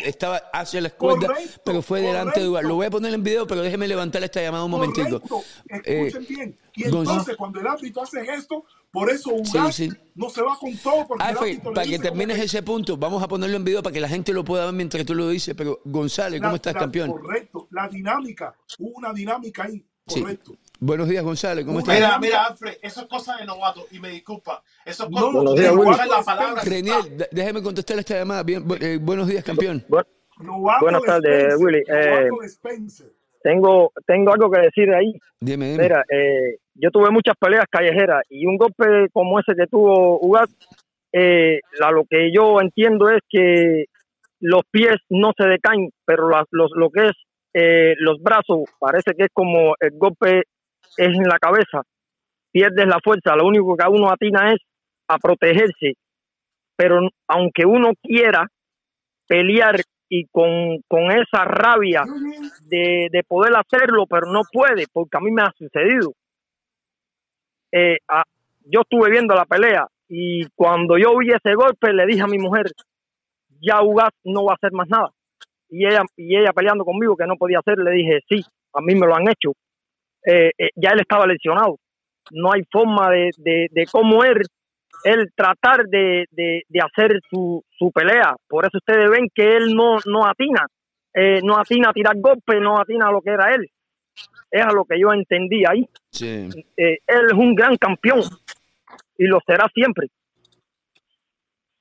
estaba 0.05 0.39
hacia 0.53 0.81
la 0.81 0.89
escuadra, 0.89 1.35
pero 1.65 1.81
fue 1.81 2.01
delante 2.01 2.41
de 2.41 2.49
Ugas. 2.49 2.65
Lo 2.65 2.75
voy 2.75 2.87
a 2.87 2.91
poner 2.91 3.15
en 3.15 3.23
video, 3.23 3.47
pero 3.47 3.63
déjeme 3.63 3.87
levantar 3.87 4.25
esta 4.25 4.43
llamada 4.43 4.65
un 4.65 4.73
momentito. 4.73 5.23
Escuchen 5.69 6.27
bien. 6.29 6.59
Y 6.75 6.85
entonces, 6.85 7.37
cuando 7.37 7.61
el 7.61 7.67
árbitro 7.67 8.03
hace 8.03 8.25
gesto, 8.25 8.65
por 8.91 9.09
eso 9.11 9.33
Ugas 9.33 9.83
no 10.15 10.29
se 10.31 10.43
va 10.43 10.59
con 10.59 10.77
todo. 10.79 11.07
Porque 11.07 11.61
para 11.63 11.87
que 11.87 11.99
termines 12.01 12.39
ese 12.41 12.63
punto, 12.63 12.97
vamos 12.97 13.23
a 13.23 13.29
ponerlo 13.29 13.57
en 13.57 13.65
video 13.65 13.83
para 13.83 13.95
que 13.95 14.01
la 14.01 14.09
gente 14.09 14.33
lo 14.33 14.45
pueda 14.45 14.65
ver 14.65 14.75
mientras 14.75 15.07
tú 15.07 15.15
lo 15.15 15.29
dices. 15.29 15.55
Pero 15.55 15.81
González, 15.85 16.41
¿cómo 16.43 16.57
estás, 16.57 16.75
campeón? 16.75 17.13
Correcto, 17.13 17.69
la 17.71 17.89
dinámica, 17.89 18.55
hubo 18.81 18.99
una 18.99 19.13
dinámica 19.13 19.63
ahí, 19.63 19.83
correcto. 20.05 20.57
Buenos 20.85 21.09
días, 21.09 21.23
González. 21.23 21.65
¿Cómo 21.65 21.79
estás? 21.79 21.95
Mira, 21.95 22.19
mira, 22.19 22.45
Alfred, 22.47 22.75
eso 22.83 23.03
es 23.03 23.07
cosa 23.07 23.37
de 23.37 23.47
novato 23.47 23.87
y 23.93 24.01
me 24.01 24.09
disculpa. 24.09 24.65
Eso 24.85 25.05
es 25.05 25.11
cosa 25.11 25.45
no, 25.45 25.55
de 25.55 25.63
la 26.09 26.23
palabra. 26.25 26.61
Reniel, 26.65 27.25
déjeme 27.31 27.63
contestar 27.63 28.01
esta 28.01 28.19
llamada. 28.19 28.43
Bien, 28.43 28.65
eh, 28.81 28.99
buenos 29.01 29.29
días, 29.29 29.45
campeón. 29.45 29.85
buenas 29.87 31.03
tardes, 31.03 31.55
Willy. 31.57 31.85
Eh, 31.87 32.29
tengo, 33.45 33.93
tengo 34.05 34.33
algo 34.33 34.51
que 34.51 34.61
decir 34.61 34.93
ahí. 34.93 35.13
Dime, 35.39 35.71
dime. 35.71 35.85
Mira, 35.85 36.05
eh, 36.11 36.57
yo 36.75 36.91
tuve 36.91 37.13
muchas 37.13 37.37
peleas 37.39 37.67
callejeras 37.71 38.25
y 38.29 38.45
un 38.45 38.57
golpe 38.57 39.07
como 39.13 39.39
ese 39.39 39.55
que 39.55 39.69
tuvo 39.69 40.19
Ugat, 40.19 40.51
eh, 41.13 41.61
lo 41.93 42.05
que 42.11 42.33
yo 42.35 42.61
entiendo 42.61 43.09
es 43.09 43.21
que 43.31 43.85
los 44.41 44.63
pies 44.69 44.97
no 45.11 45.31
se 45.39 45.47
decaen, 45.47 45.91
pero 46.05 46.29
los, 46.29 46.71
lo 46.75 46.91
que 46.91 47.07
es 47.07 47.13
eh, 47.55 47.95
los 47.99 48.23
brazos, 48.23 48.65
parece 48.79 49.13
que 49.15 49.25
es 49.25 49.31
como 49.33 49.75
el 49.79 49.91
golpe 49.99 50.45
es 50.97 51.09
en 51.09 51.25
la 51.25 51.39
cabeza, 51.39 51.83
pierdes 52.51 52.87
la 52.87 53.01
fuerza, 53.03 53.37
lo 53.37 53.47
único 53.47 53.77
que 53.77 53.85
uno 53.89 54.11
atina 54.11 54.53
es 54.53 54.61
a 55.09 55.19
protegerse, 55.19 55.95
pero 56.77 57.01
aunque 57.29 57.65
uno 57.65 57.93
quiera 58.03 58.47
pelear 59.27 59.81
y 60.09 60.27
con, 60.27 60.83
con 60.89 61.11
esa 61.11 61.45
rabia 61.45 62.05
de, 62.67 63.09
de, 63.11 63.23
poder 63.27 63.55
hacerlo, 63.57 64.05
pero 64.07 64.31
no 64.31 64.43
puede, 64.53 64.85
porque 64.93 65.17
a 65.17 65.21
mí 65.21 65.31
me 65.31 65.43
ha 65.43 65.51
sucedido. 65.57 66.13
Eh, 67.73 67.97
yo 68.67 68.83
estuve 68.83 69.11
viendo 69.11 69.35
la 69.35 69.47
pelea 69.47 69.87
y 70.09 70.47
cuando 70.55 70.99
yo 70.99 71.17
vi 71.17 71.31
ese 71.31 71.55
golpe 71.55 71.95
le 71.95 72.05
dije 72.05 72.21
a 72.21 72.27
mi 72.27 72.39
mujer, 72.39 72.67
ya 73.61 73.83
Ugas 73.83 74.11
no 74.25 74.45
va 74.45 74.53
a 74.53 74.57
hacer 74.57 74.73
más 74.73 74.89
nada. 74.89 75.11
Y 75.71 75.87
ella, 75.87 76.03
y 76.17 76.37
ella 76.37 76.53
peleando 76.53 76.85
conmigo 76.85 77.17
que 77.17 77.27
no 77.27 77.37
podía 77.37 77.61
hacer, 77.61 77.79
le 77.79 77.93
dije, 77.93 78.21
sí, 78.29 78.45
a 78.75 78.83
mí 78.83 78.95
me 78.95 79.07
lo 79.07 79.15
han 79.15 79.29
hecho. 79.29 79.53
Eh, 80.25 80.51
eh, 80.57 80.71
ya 80.77 80.91
él 80.91 81.01
estaba 81.01 81.27
lesionado. 81.27 81.79
No 82.31 82.53
hay 82.53 82.63
forma 82.71 83.11
de, 83.11 83.31
de, 83.37 83.87
cómo 83.91 84.25
él, 84.25 84.43
él 85.05 85.33
tratar 85.35 85.87
de, 85.87 86.27
de, 86.31 86.81
hacer 86.81 87.21
su, 87.29 87.65
su, 87.77 87.91
pelea. 87.91 88.37
Por 88.49 88.65
eso 88.65 88.79
ustedes 88.79 89.11
ven 89.11 89.29
que 89.35 89.57
él 89.57 89.75
no, 89.75 89.99
no 90.07 90.27
atina. 90.27 90.67
no 91.43 91.59
atina 91.59 91.91
a 91.91 91.93
tirar 91.93 92.17
golpes, 92.19 92.61
no 92.61 92.79
atina 92.79 93.09
a 93.09 93.13
lo 93.13 93.21
que 93.21 93.31
era 93.31 93.55
él 93.55 93.69
es 94.53 94.63
a 94.63 94.73
lo 94.73 94.85
que 94.85 95.01
yo 95.01 95.13
entendí 95.13 95.65
ahí. 95.67 95.89
Sí. 96.11 96.49
Eh, 96.77 96.99
él 97.07 97.27
es 97.31 97.33
un 97.33 97.55
gran 97.55 97.77
campeón 97.77 98.23
y 99.17 99.25
lo 99.25 99.41
será 99.47 99.67
siempre. 99.75 100.09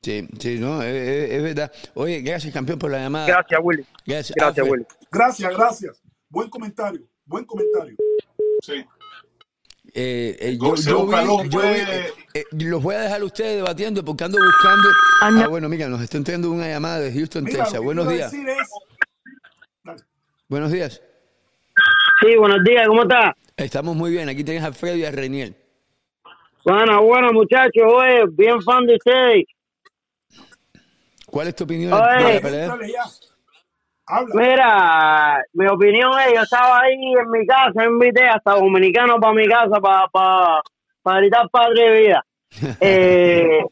Sí, 0.02 0.28
sí, 0.40 0.58
no, 0.58 0.82
es, 0.82 1.44
verdad. 1.44 1.72
Oye, 1.94 2.22
gracias 2.22 2.52
campeón 2.54 2.80
por 2.80 2.90
la 2.90 3.00
llamada. 3.00 3.28
Gracias, 3.28 3.60
Willy. 3.62 3.86
Gracias, 4.06 4.36
gracias 4.36 4.68
Willy. 4.68 4.86
Gracias, 5.12 5.56
gracias. 5.56 6.02
Buen 6.30 6.50
comentario, 6.50 7.02
buen 7.26 7.46
comentario. 7.46 7.96
Sí. 8.62 8.86
Eh, 9.94 10.38
eh, 10.40 10.58
yo, 10.58 10.74
los 12.70 12.82
voy 12.82 12.96
a 12.96 13.00
dejar 13.02 13.22
a 13.22 13.26
ustedes 13.26 13.58
debatiendo 13.58 14.06
porque 14.06 14.24
ando 14.24 14.38
buscando. 14.38 14.90
Ah, 15.22 15.48
bueno, 15.50 15.68
mira, 15.68 15.90
nos 15.90 16.02
está 16.02 16.18
entrando 16.18 16.50
una 16.50 16.68
llamada 16.68 17.00
de 17.00 17.12
Houston, 17.12 17.46
Texas. 17.46 17.80
Buenos 17.80 18.08
días. 18.08 18.32
Buenos 20.48 20.72
días. 20.72 21.02
Sí, 22.22 22.36
buenos 22.38 22.64
días, 22.64 22.88
¿cómo 22.88 23.02
está? 23.02 23.36
Estamos 23.58 23.96
muy 23.96 24.12
bien, 24.12 24.30
aquí 24.30 24.44
tienes 24.44 24.64
a 24.64 24.72
Freddy 24.72 25.02
y 25.02 25.06
a 25.06 25.12
Reniel. 25.12 25.56
Bueno, 26.64 27.04
bueno, 27.04 27.34
muchachos, 27.34 27.84
oye, 27.84 28.26
bien 28.32 28.62
fan 28.62 28.86
de 28.86 28.96
ustedes. 28.96 29.46
¿Cuál 31.26 31.48
es 31.48 31.56
tu 31.56 31.64
opinión 31.64 31.92
de 31.92 31.98
la 31.98 32.42
pelea? 32.42 32.78
Mira, 34.34 35.42
mi 35.54 35.68
opinión 35.68 36.12
es, 36.28 36.34
yo 36.36 36.42
estaba 36.42 36.82
ahí 36.82 36.96
en 36.96 37.32
mi 37.32 37.46
casa, 37.46 37.86
invité 37.86 38.24
hasta 38.24 38.56
dominicano 38.56 39.20
para 39.20 39.34
mi 39.34 39.48
casa 39.48 39.80
para 39.80 40.08
para 40.08 40.62
para 41.02 41.20
gritar 41.20 41.50
padre 41.50 42.02
vida. 42.02 42.26
eh, 42.82 43.64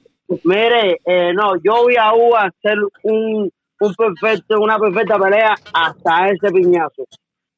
mire, 0.44 0.98
eh, 1.06 1.34
no, 1.34 1.56
yo 1.62 1.84
voy 1.84 1.96
a 1.98 2.12
hacer 2.44 2.78
un, 3.04 3.52
un 3.80 3.96
perfecto, 3.96 4.60
una 4.62 4.80
perfecta 4.80 5.20
pelea 5.20 5.56
hasta 5.74 6.30
ese 6.30 6.52
piñazo. 6.54 7.04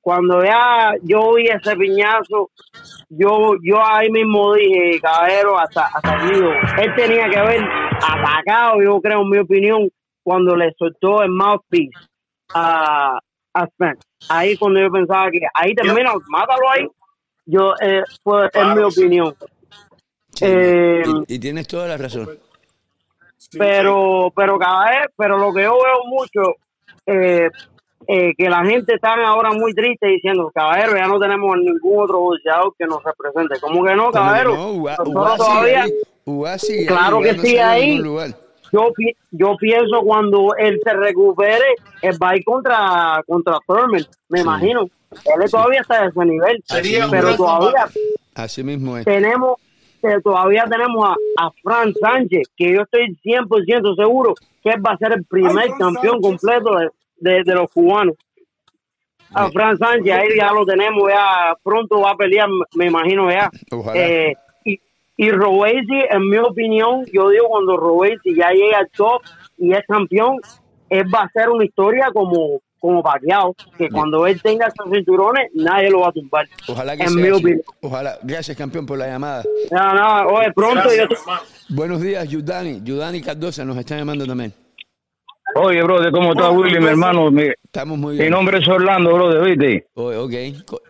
Cuando 0.01 0.43
ya 0.43 0.93
yo 1.03 1.35
vi 1.35 1.47
ese 1.47 1.75
piñazo, 1.75 2.49
yo 3.09 3.53
yo 3.61 3.85
ahí 3.85 4.09
mismo 4.09 4.55
dije, 4.55 4.99
caballero, 4.99 5.59
hasta, 5.59 5.85
hasta 5.93 6.19
Él 6.81 6.95
tenía 6.95 7.29
que 7.29 7.37
haber 7.37 7.61
atacado, 8.01 8.81
yo 8.81 8.99
creo, 8.99 9.21
en 9.21 9.29
mi 9.29 9.37
opinión, 9.37 9.89
cuando 10.23 10.55
le 10.55 10.71
soltó 10.79 11.21
el 11.21 11.29
mouthpiece 11.29 12.10
a, 12.53 13.19
a 13.53 13.67
Spence. 13.67 14.01
Ahí 14.29 14.57
cuando 14.57 14.79
yo 14.79 14.91
pensaba 14.91 15.29
que 15.31 15.39
ahí 15.53 15.73
termina, 15.75 16.11
mátalo 16.29 16.69
ahí. 16.69 16.87
Yo, 17.45 17.73
eh, 17.81 18.03
fue, 18.23 18.49
en 18.53 18.75
mi 18.75 18.83
opinión. 18.83 19.35
Eh, 20.41 21.03
y, 21.27 21.39
tienes 21.39 21.67
toda 21.67 21.87
la 21.87 21.97
razón. 21.97 22.29
Pero, 23.57 24.31
pero 24.35 24.57
cada 24.57 24.89
vez, 24.89 25.07
pero 25.17 25.37
lo 25.37 25.53
que 25.53 25.63
yo 25.63 25.73
veo 25.73 26.05
mucho, 26.05 26.55
eh, 27.05 27.49
eh, 28.07 28.33
que 28.37 28.49
la 28.49 28.63
gente 28.65 28.95
está 28.95 29.13
ahora 29.25 29.51
muy 29.51 29.73
triste 29.73 30.07
diciendo, 30.07 30.51
caballero, 30.53 30.95
ya 30.95 31.07
no 31.07 31.19
tenemos 31.19 31.57
ningún 31.57 32.03
otro 32.03 32.19
boxeador 32.19 32.73
que 32.77 32.85
nos 32.85 33.03
represente. 33.03 33.59
¿Cómo 33.59 33.83
que 33.83 33.95
no, 33.95 34.11
caballero? 34.11 34.55
todavía, 35.37 35.85
claro 36.87 37.21
que 37.21 37.37
sí, 37.39 37.57
ahí. 37.57 38.01
Yo, 38.71 38.91
yo 39.31 39.55
pienso 39.57 40.01
cuando 40.01 40.55
él 40.57 40.79
se 40.83 40.93
recupere, 40.93 41.75
él 42.01 42.17
va 42.21 42.29
a 42.29 42.37
ir 42.37 42.43
contra, 42.43 43.21
contra 43.27 43.57
Thurman, 43.67 44.05
me 44.29 44.41
imagino. 44.41 44.87
Él 45.11 45.51
todavía 45.51 45.81
está 45.81 46.03
a 46.03 46.07
ese 46.07 46.25
nivel, 46.25 46.63
pero 47.09 47.35
todavía 47.35 47.85
Así 48.33 48.63
mismo 48.63 48.97
es. 48.97 49.05
tenemos 49.05 49.57
que 50.01 50.19
todavía 50.21 50.65
tenemos 50.69 51.05
a, 51.05 51.15
a 51.45 51.51
Fran 51.61 51.93
Sánchez, 51.93 52.47
que 52.55 52.73
yo 52.73 52.81
estoy 52.81 53.15
100% 53.23 53.95
seguro 53.95 54.33
que 54.63 54.69
él 54.69 54.85
va 54.85 54.91
a 54.93 54.97
ser 54.97 55.13
el 55.13 55.25
primer 55.25 55.69
campeón 55.77 56.21
completo 56.21 56.71
de, 57.19 57.43
de, 57.43 57.53
los 57.53 57.69
cubanos. 57.71 58.15
A 59.33 59.49
Fran 59.51 59.77
Sánchez, 59.77 60.13
ahí 60.13 60.29
ya 60.37 60.51
lo 60.51 60.65
tenemos, 60.65 61.09
ya 61.09 61.55
pronto 61.63 62.01
va 62.01 62.11
a 62.11 62.15
pelear, 62.15 62.49
me 62.75 62.87
imagino 62.87 63.29
ya. 63.31 63.49
Eh, 63.93 64.33
y, 65.17 65.27
y 65.27 66.03
en 66.09 66.29
mi 66.29 66.37
opinión, 66.37 67.05
yo 67.11 67.29
digo 67.29 67.47
cuando 67.49 67.77
Robesi 67.77 68.35
ya 68.35 68.51
llega 68.51 68.79
al 68.79 68.89
top 68.89 69.21
y 69.57 69.73
es 69.73 69.81
campeón, 69.87 70.37
él 70.89 71.03
va 71.13 71.21
a 71.21 71.31
ser 71.31 71.49
una 71.49 71.65
historia 71.65 72.09
como 72.13 72.61
como 72.81 73.03
Pacquiao, 73.03 73.55
que 73.77 73.89
cuando 73.89 74.25
él 74.25 74.41
tenga 74.41 74.65
esos 74.65 74.91
cinturones, 74.91 75.51
nadie 75.53 75.91
lo 75.91 75.99
va 75.99 76.07
a 76.07 76.11
tumbar. 76.11 76.47
Ojalá 76.67 76.97
que 76.97 77.03
en 77.03 77.09
sea 77.09 77.23
mi 77.23 77.29
opinión. 77.29 77.61
Ojalá. 77.79 78.17
Gracias, 78.23 78.57
campeón, 78.57 78.87
por 78.87 78.97
la 78.97 79.05
llamada. 79.05 79.43
No, 79.69 79.93
no, 79.93 80.27
oye, 80.29 80.51
pronto. 80.51 80.89
Buenos 81.69 82.01
días, 82.01 82.27
Yudani. 82.27 82.81
Yudani 82.83 83.21
Cardosa 83.21 83.63
nos 83.63 83.77
está 83.77 83.97
llamando 83.97 84.25
también. 84.25 84.51
Oye, 85.55 85.83
brother, 85.83 86.11
¿cómo 86.11 86.31
estás, 86.31 86.51
Willy, 86.51 86.79
mi 86.79 86.87
hermano? 86.87 87.29
Mi, 87.29 87.49
Estamos 87.63 87.99
muy 87.99 88.15
bien. 88.15 88.25
Mi 88.25 88.31
nombre 88.31 88.57
es 88.57 88.67
Orlando, 88.67 89.13
brother, 89.13 89.43
¿viste? 89.43 89.87
Oye, 89.93 90.17
ok. 90.17 90.81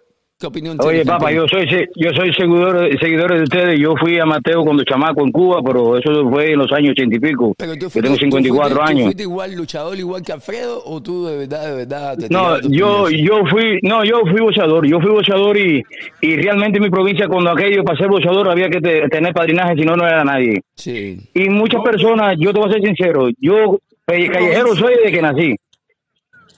¿Qué 0.41 0.47
opinión 0.47 0.75
Oye, 0.83 1.05
papá, 1.05 1.31
yo 1.31 1.45
soy 1.47 1.67
yo 1.95 2.09
soy 2.15 2.33
seguidor, 2.33 2.89
seguidor 2.99 3.37
de 3.37 3.43
ustedes. 3.43 3.79
Yo 3.79 3.93
fui 3.95 4.17
a 4.17 4.25
Mateo 4.25 4.63
cuando 4.63 4.83
chamaco 4.83 5.23
en 5.23 5.31
Cuba, 5.31 5.61
pero 5.63 5.95
eso 5.99 6.27
fue 6.31 6.53
en 6.53 6.57
los 6.57 6.71
años 6.71 6.93
ochenta 6.93 7.15
y 7.15 7.19
pico. 7.19 7.53
Pero 7.55 7.75
tú 7.77 7.89
yo 7.93 8.01
tengo 8.01 8.15
54 8.15 8.81
años. 8.81 8.97
¿Tú 8.97 9.03
fuiste 9.03 9.21
igual 9.21 9.53
luchador, 9.53 9.99
igual 9.99 10.23
que 10.23 10.31
Alfredo, 10.31 10.81
o 10.83 10.99
tú 10.99 11.27
de 11.27 11.37
verdad, 11.37 11.67
de 11.67 11.75
verdad? 11.75 12.17
Te 12.17 12.29
no, 12.29 12.59
yo, 12.61 13.07
yo 13.11 13.45
fui, 13.51 13.77
no, 13.83 14.03
yo 14.03 14.21
fui 14.21 14.41
boxeador. 14.41 14.87
Yo 14.87 14.99
fui 14.99 15.11
boxeador 15.11 15.55
y, 15.59 15.83
y 16.21 16.35
realmente 16.37 16.79
en 16.79 16.85
mi 16.85 16.89
provincia, 16.89 17.27
cuando 17.27 17.51
aquello 17.51 17.83
para 17.83 17.99
ser 17.99 18.07
boxeador 18.07 18.49
había 18.49 18.67
que 18.67 18.81
tener 18.81 19.33
padrinaje, 19.35 19.75
si 19.75 19.81
no, 19.81 19.95
no 19.95 20.07
era 20.07 20.23
nadie. 20.23 20.61
Sí. 20.73 21.19
Y 21.35 21.49
muchas 21.49 21.83
personas, 21.83 22.35
yo 22.39 22.51
te 22.51 22.59
voy 22.59 22.67
a 22.67 22.73
ser 22.73 22.81
sincero, 22.81 23.29
yo 23.37 23.77
callejero 24.07 24.75
soy 24.75 24.95
de 25.05 25.11
que 25.11 25.21
nací. 25.21 25.55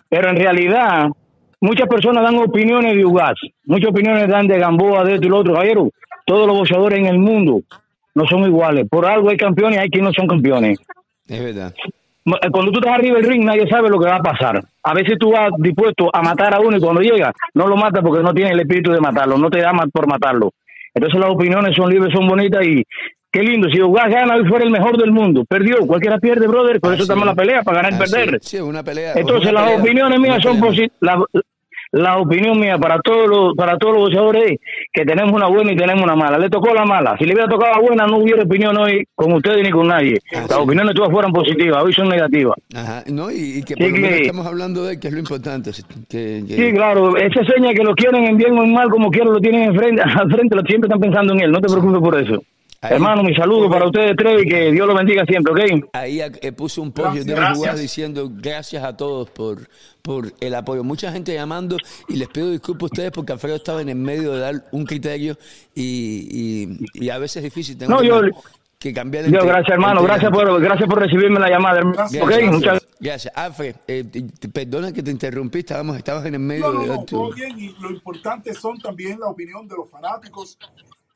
Pero 0.07 0.29
en 0.29 0.37
realidad, 0.37 1.09
muchas 1.63 1.87
personas 1.87 2.23
dan 2.23 2.35
opiniones 2.35 2.95
de 2.95 3.05
Ugas, 3.05 3.35
muchas 3.65 3.91
opiniones 3.91 4.27
dan 4.27 4.47
de 4.47 4.59
Gamboa, 4.59 5.05
de 5.05 5.15
esto 5.15 5.27
y 5.27 5.29
lo 5.29 5.37
otro. 5.39 5.53
Caballero, 5.53 5.89
todos 6.25 6.45
los 6.45 6.57
boxeadores 6.57 6.99
en 6.99 7.05
el 7.05 7.17
mundo 7.17 7.61
no 8.15 8.25
son 8.27 8.43
iguales. 8.43 8.87
Por 8.89 9.05
algo 9.05 9.29
hay 9.29 9.37
campeones 9.37 9.77
y 9.77 9.81
hay 9.81 9.89
quienes 9.89 10.09
no 10.09 10.13
son 10.13 10.27
campeones. 10.27 10.77
Es 11.27 11.41
verdad. 11.41 11.73
cuando 12.51 12.71
tú 12.71 12.79
estás 12.79 12.95
arriba 12.95 13.15
del 13.15 13.29
ring, 13.29 13.45
nadie 13.45 13.65
sabe 13.69 13.89
lo 13.89 13.97
que 13.97 14.07
va 14.07 14.17
a 14.17 14.21
pasar. 14.21 14.61
A 14.83 14.93
veces 14.93 15.17
tú 15.17 15.31
vas 15.31 15.51
dispuesto 15.57 16.09
a 16.13 16.21
matar 16.21 16.53
a 16.53 16.59
uno 16.59 16.75
y 16.75 16.81
cuando 16.81 17.01
llega, 17.01 17.31
no 17.53 17.67
lo 17.67 17.77
mata 17.77 18.01
porque 18.01 18.21
no 18.21 18.33
tiene 18.33 18.51
el 18.51 18.59
espíritu 18.59 18.91
de 18.91 18.99
matarlo, 18.99 19.37
no 19.37 19.49
te 19.49 19.61
da 19.61 19.71
por 19.91 20.05
matarlo. 20.05 20.51
Entonces 20.93 21.19
las 21.19 21.29
opiniones 21.29 21.75
son 21.75 21.89
libres, 21.89 22.13
son 22.13 22.27
bonitas 22.27 22.61
y 22.65 22.83
qué 23.31 23.41
lindo. 23.41 23.69
Si 23.69 23.81
Ugas 23.81 24.09
gana, 24.09 24.35
hoy 24.35 24.45
fuera 24.49 24.65
el 24.65 24.71
mejor 24.71 24.97
del 24.97 25.13
mundo. 25.13 25.45
Perdió, 25.45 25.77
cualquiera 25.87 26.19
pierde, 26.19 26.45
brother. 26.45 26.81
Por 26.81 26.93
eso 26.93 27.03
estamos 27.03 27.23
en 27.23 27.29
la 27.29 27.35
pelea, 27.35 27.63
para 27.63 27.81
ganar 27.81 27.93
y 27.93 28.11
perder. 28.11 28.39
Sí, 28.41 28.59
una 28.59 28.83
pelea. 28.83 29.13
Entonces 29.15 29.53
las 29.53 29.79
opiniones 29.79 30.19
mías 30.19 30.43
son 30.43 30.59
positivas 30.59 30.91
la 30.99 31.23
opinión 32.17 32.59
mía 32.59 32.77
para 32.77 32.99
todos 32.99 33.27
los, 33.27 33.55
para 33.55 33.77
todos 33.77 33.93
los 33.93 34.03
boxeadores 34.05 34.51
es 34.51 34.59
que 34.91 35.05
tenemos 35.05 35.31
una 35.31 35.47
buena 35.47 35.73
y 35.73 35.75
tenemos 35.75 36.03
una 36.03 36.15
mala. 36.15 36.37
Le 36.37 36.49
tocó 36.49 36.73
la 36.73 36.85
mala. 36.85 37.15
Si 37.17 37.25
le 37.25 37.33
hubiera 37.33 37.49
tocado 37.49 37.73
la 37.73 37.81
buena, 37.81 38.07
no 38.07 38.17
hubiera 38.17 38.43
opinión 38.43 38.75
hoy 38.77 39.05
con 39.15 39.31
ustedes 39.33 39.63
ni 39.63 39.69
con 39.69 39.87
nadie. 39.87 40.19
Las 40.31 40.51
opiniones 40.53 40.95
todas 40.95 41.11
fueran 41.11 41.31
positivas, 41.31 41.83
hoy 41.83 41.93
son 41.93 42.09
negativas. 42.09 42.55
Ajá, 42.73 43.03
no, 43.07 43.29
y, 43.31 43.63
que 43.63 43.75
por 43.75 43.89
lo 43.89 44.07
estamos 44.07 44.47
hablando 44.47 44.83
de 44.83 44.99
que 44.99 45.07
es 45.07 45.13
lo 45.13 45.19
importante. 45.19 45.71
Que, 46.09 46.43
Sí, 46.47 46.73
claro, 46.73 47.15
esa 47.17 47.43
seña 47.45 47.73
que 47.73 47.83
lo 47.83 47.93
quieren 47.93 48.23
en 48.25 48.37
bien 48.37 48.57
o 48.57 48.63
en 48.63 48.73
mal, 48.73 48.89
como 48.89 49.09
quieran, 49.09 49.33
lo 49.33 49.39
tienen 49.39 49.69
enfrente, 49.69 50.01
al 50.03 50.31
frente, 50.31 50.55
siempre 50.67 50.87
están 50.87 50.99
pensando 50.99 51.33
en 51.33 51.41
él. 51.41 51.51
No 51.51 51.59
te 51.59 51.71
preocupes 51.71 52.01
por 52.01 52.19
eso. 52.19 52.43
Hermano, 52.89 53.23
mi 53.23 53.33
saludo 53.33 53.69
para 53.69 53.85
ustedes 53.85 54.13
tres 54.17 54.43
y 54.43 54.49
que 54.49 54.71
Dios 54.71 54.85
los 54.85 54.95
bendiga 54.95 55.23
siempre, 55.25 55.53
¿ok? 55.53 55.89
Ahí 55.93 56.19
eh, 56.21 56.51
puso 56.51 56.81
un 56.81 56.91
post 56.91 57.15
de 57.15 57.53
jugar 57.53 57.77
diciendo 57.77 58.29
gracias 58.29 58.83
a 58.83 58.95
todos 58.97 59.29
por, 59.29 59.67
por 60.01 60.33
el 60.39 60.55
apoyo. 60.55 60.83
Mucha 60.83 61.11
gente 61.11 61.33
llamando 61.33 61.77
y 62.09 62.17
les 62.17 62.27
pido 62.27 62.51
disculpas 62.51 62.83
a 62.83 62.85
ustedes 62.85 63.11
porque 63.11 63.31
Alfredo 63.31 63.55
estaba 63.55 63.81
en 63.81 63.89
el 63.89 63.95
medio 63.95 64.33
de 64.33 64.39
dar 64.39 64.65
un 64.71 64.85
criterio 64.85 65.37
y, 65.73 66.77
y, 66.93 67.09
a 67.09 67.17
veces 67.17 67.37
es 67.37 67.43
difícil. 67.43 67.77
Tengo 67.77 67.93
no, 67.93 67.99
que, 68.01 68.07
yo, 68.07 68.21
que 68.79 68.93
cambiar 68.93 69.25
Yo, 69.25 69.45
gracias 69.45 69.69
hermano, 69.69 70.03
gracias 70.03 70.31
por, 70.31 70.61
gracias 70.61 70.89
por 70.89 70.99
recibirme 70.99 71.39
la 71.39 71.49
llamada. 71.49 71.81
Gracias, 71.83 72.23
okay, 72.23 72.49
muchas 72.49 72.85
gracias. 72.99 73.33
Alfred, 73.35 73.75
eh, 73.87 74.03
perdona 74.51 74.91
que 74.91 75.01
te 75.01 75.11
interrumpí, 75.11 75.59
estábamos, 75.59 75.95
estabas 75.95 76.25
en 76.25 76.33
el 76.33 76.41
medio 76.41 76.67
no, 76.67 76.73
no, 76.73 76.81
de... 76.81 76.87
No, 76.87 77.05
todo 77.05 77.31
bien 77.31 77.57
y 77.57 77.73
lo 77.79 77.91
importante 77.91 78.53
son 78.53 78.77
también 78.79 79.19
la 79.21 79.27
opinión 79.27 79.67
de 79.67 79.75
los 79.77 79.89
fanáticos 79.89 80.57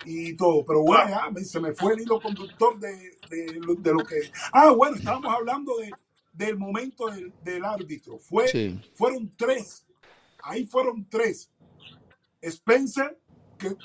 y 0.08 0.34
todo. 0.36 0.66
Pero 0.66 0.82
bueno, 0.82 1.10
ya 1.10 1.44
se 1.44 1.60
me 1.60 1.74
fue 1.74 1.94
el 1.94 2.02
hilo 2.02 2.22
conductor 2.22 2.80
de, 2.80 3.18
de, 3.30 3.60
de, 3.80 3.94
lo 3.94 4.06
que. 4.06 4.16
Ah, 4.54 4.72
bueno, 4.72 4.96
estábamos 4.96 5.34
hablando 5.34 5.78
de, 5.78 5.92
del 6.32 6.58
momento 6.58 7.08
del, 7.08 7.34
del 7.44 7.66
árbitro. 7.66 8.18
Fue, 8.18 8.80
Fueron 8.96 9.30
tres. 9.36 9.86
Ahí 10.44 10.66
fueron 10.66 11.06
tres. 11.10 11.52
Spencer, 12.42 13.20
que 13.58 13.76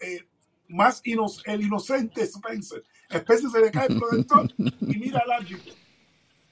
eh, 0.00 0.26
más 0.68 1.02
el 1.44 1.62
inocente 1.62 2.22
Spencer. 2.22 2.82
Spencer 3.10 3.50
se 3.50 3.60
le 3.60 3.70
cae 3.70 3.88
el 3.88 3.98
protector 3.98 4.52
y 4.58 4.98
mira 4.98 5.20
al 5.20 5.32
árbitro. 5.32 5.74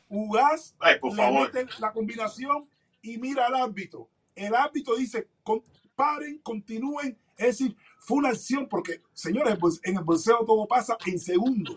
Ugas 0.09 0.77
le 0.83 1.33
mete 1.33 1.67
la 1.81 1.93
combinación 1.93 2.69
y 3.03 3.19
mira 3.19 3.47
al 3.47 3.55
árbitro. 3.55 4.09
El 4.35 4.55
árbitro 4.55 4.97
dice, 4.97 5.29
paren, 5.95 6.39
continúen. 6.39 7.19
Es 7.37 7.59
decir, 7.59 7.77
fue 8.05 8.19
una 8.19 8.29
acción 8.31 8.69
porque, 8.69 9.01
señores, 9.15 9.59
en 9.83 9.97
el 9.97 10.05
bolseo 10.05 10.45
todo 10.45 10.69
pasa 10.69 10.97
en 11.07 11.19
segundos. 11.19 11.77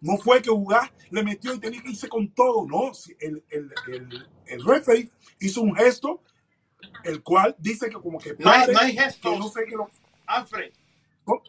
No 0.00 0.16
fue 0.16 0.40
que 0.40 0.50
Ugas 0.50 0.90
le 1.10 1.22
metió 1.22 1.54
y 1.54 1.60
tenía 1.60 1.82
que 1.82 1.90
irse 1.90 2.08
con 2.08 2.28
todo, 2.32 2.66
no. 2.66 2.90
El, 3.20 3.44
el, 3.50 3.72
el, 3.88 4.26
el 4.46 4.64
referee 4.64 5.10
hizo 5.40 5.60
un 5.60 5.76
gesto, 5.76 6.22
el 7.04 7.22
cual 7.22 7.54
dice 7.58 7.88
que 7.88 7.94
como 7.94 8.18
que... 8.18 8.34
no, 8.38 8.50
hay, 8.50 8.72
no 8.72 8.80
gestos. 8.80 9.38
no 9.38 9.48
sé 9.48 9.64
qué 9.68 9.76
lo... 9.76 9.90
Alfred, 10.26 10.72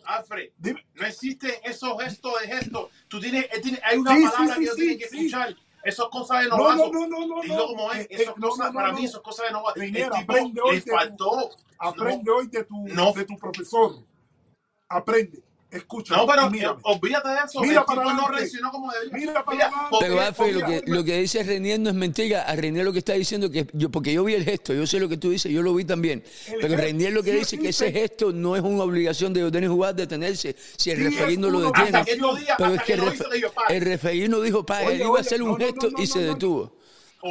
Alfred, 0.06 0.49
no 0.95 1.06
existen 1.08 1.51
esos 1.64 1.97
gestos 2.04 2.34
de 2.41 2.47
gestos. 2.47 2.89
Tú 3.08 3.20
tienes, 3.22 3.45
eh, 3.45 3.82
hay 3.84 3.97
una 3.97 4.12
palabra 4.12 4.56
que 4.58 4.66
yo 4.66 4.76
tienes 4.76 4.97
que 4.97 5.06
escuchar. 5.06 5.56
Eso 5.84 6.03
es 6.03 6.09
cosa 6.09 6.39
de 6.39 6.47
novato. 6.47 6.91
No, 6.91 7.07
no, 7.07 7.43
no, 7.43 7.67
como 7.67 7.91
es. 7.91 8.07
Eso 8.09 8.31
es 8.31 8.41
cosa, 8.41 8.71
para 8.71 8.93
mí 8.93 9.05
eso 9.05 9.17
es 9.17 9.23
cosa 9.23 9.43
de 9.43 9.51
novato. 9.51 9.79
aprende 10.15 10.61
hoy 10.61 10.75
le 10.75 10.81
faltó. 10.81 11.49
aprende 11.77 12.31
hoy 12.31 12.47
de 12.47 12.63
tu, 12.63 12.86
de 12.86 13.25
tu 13.25 13.38
profesor. 13.38 13.97
Aprende. 14.88 15.43
Escucha. 15.74 16.15
No, 16.15 16.28
pero 16.28 16.51
olvídate 16.84 17.30
de 17.30 17.36
eso. 17.45 17.61
Mira 17.61 17.84
para 17.84 18.13
no 18.13 18.28
reaccionó 18.28 18.71
como 18.71 18.91
debía. 18.91 19.17
Mira 19.17 19.43
para 19.43 19.71
Pero 19.99 20.21
Alfred, 20.21 20.53
lo 20.53 20.65
que, 20.65 20.84
lo 20.86 21.03
que 21.03 21.17
dice 21.17 21.41
Renier 21.43 21.80
no 21.80 21.89
es 21.89 21.95
mentira. 21.95 22.43
A 22.43 22.55
Renier 22.55 22.86
lo 22.86 22.93
que 22.93 22.99
está 22.99 23.13
diciendo 23.13 23.49
que 23.49 23.67
yo, 23.74 23.89
porque 23.89 24.13
yo 24.13 24.24
vi 24.24 24.36
el 24.36 24.43
gesto, 24.43 24.74
yo 24.74 24.86
sé 24.86 24.99
lo 24.99 25.09
que 25.09 25.17
tú 25.17 25.32
dices, 25.32 25.51
yo 25.51 25.63
lo 25.63 25.74
vi 25.74 25.84
también. 25.84 26.24
pero 26.61 26.78
Renier 26.78 27.11
lo 27.11 27.24
que 27.24 27.34
dice 27.34 27.57
que 27.57 27.69
ese 27.69 27.91
gesto 27.91 28.32
no 28.32 28.55
es 28.55 28.61
una 28.61 28.84
obligación 28.84 29.34
de 29.34 29.41
Eugenio 29.41 29.71
jugar 29.71 29.95
detenerse 29.95 30.55
si 30.78 30.91
el 30.91 31.03
referee 31.03 31.38
no 31.38 31.49
lo 31.49 31.61
detiene. 31.61 32.03
pero 32.57 32.74
es 32.76 32.84
que, 32.84 32.93
el, 32.93 33.82
referee 33.82 34.30
no 34.30 34.41
dijo, 34.41 34.65
pa, 34.65 34.84
él 34.84 35.01
iba 35.01 35.17
a 35.17 35.21
hacer 35.21 35.41
un 35.41 35.57
gesto 35.57 35.89
y 35.97 36.05
se 36.05 36.19
detuvo. 36.19 36.78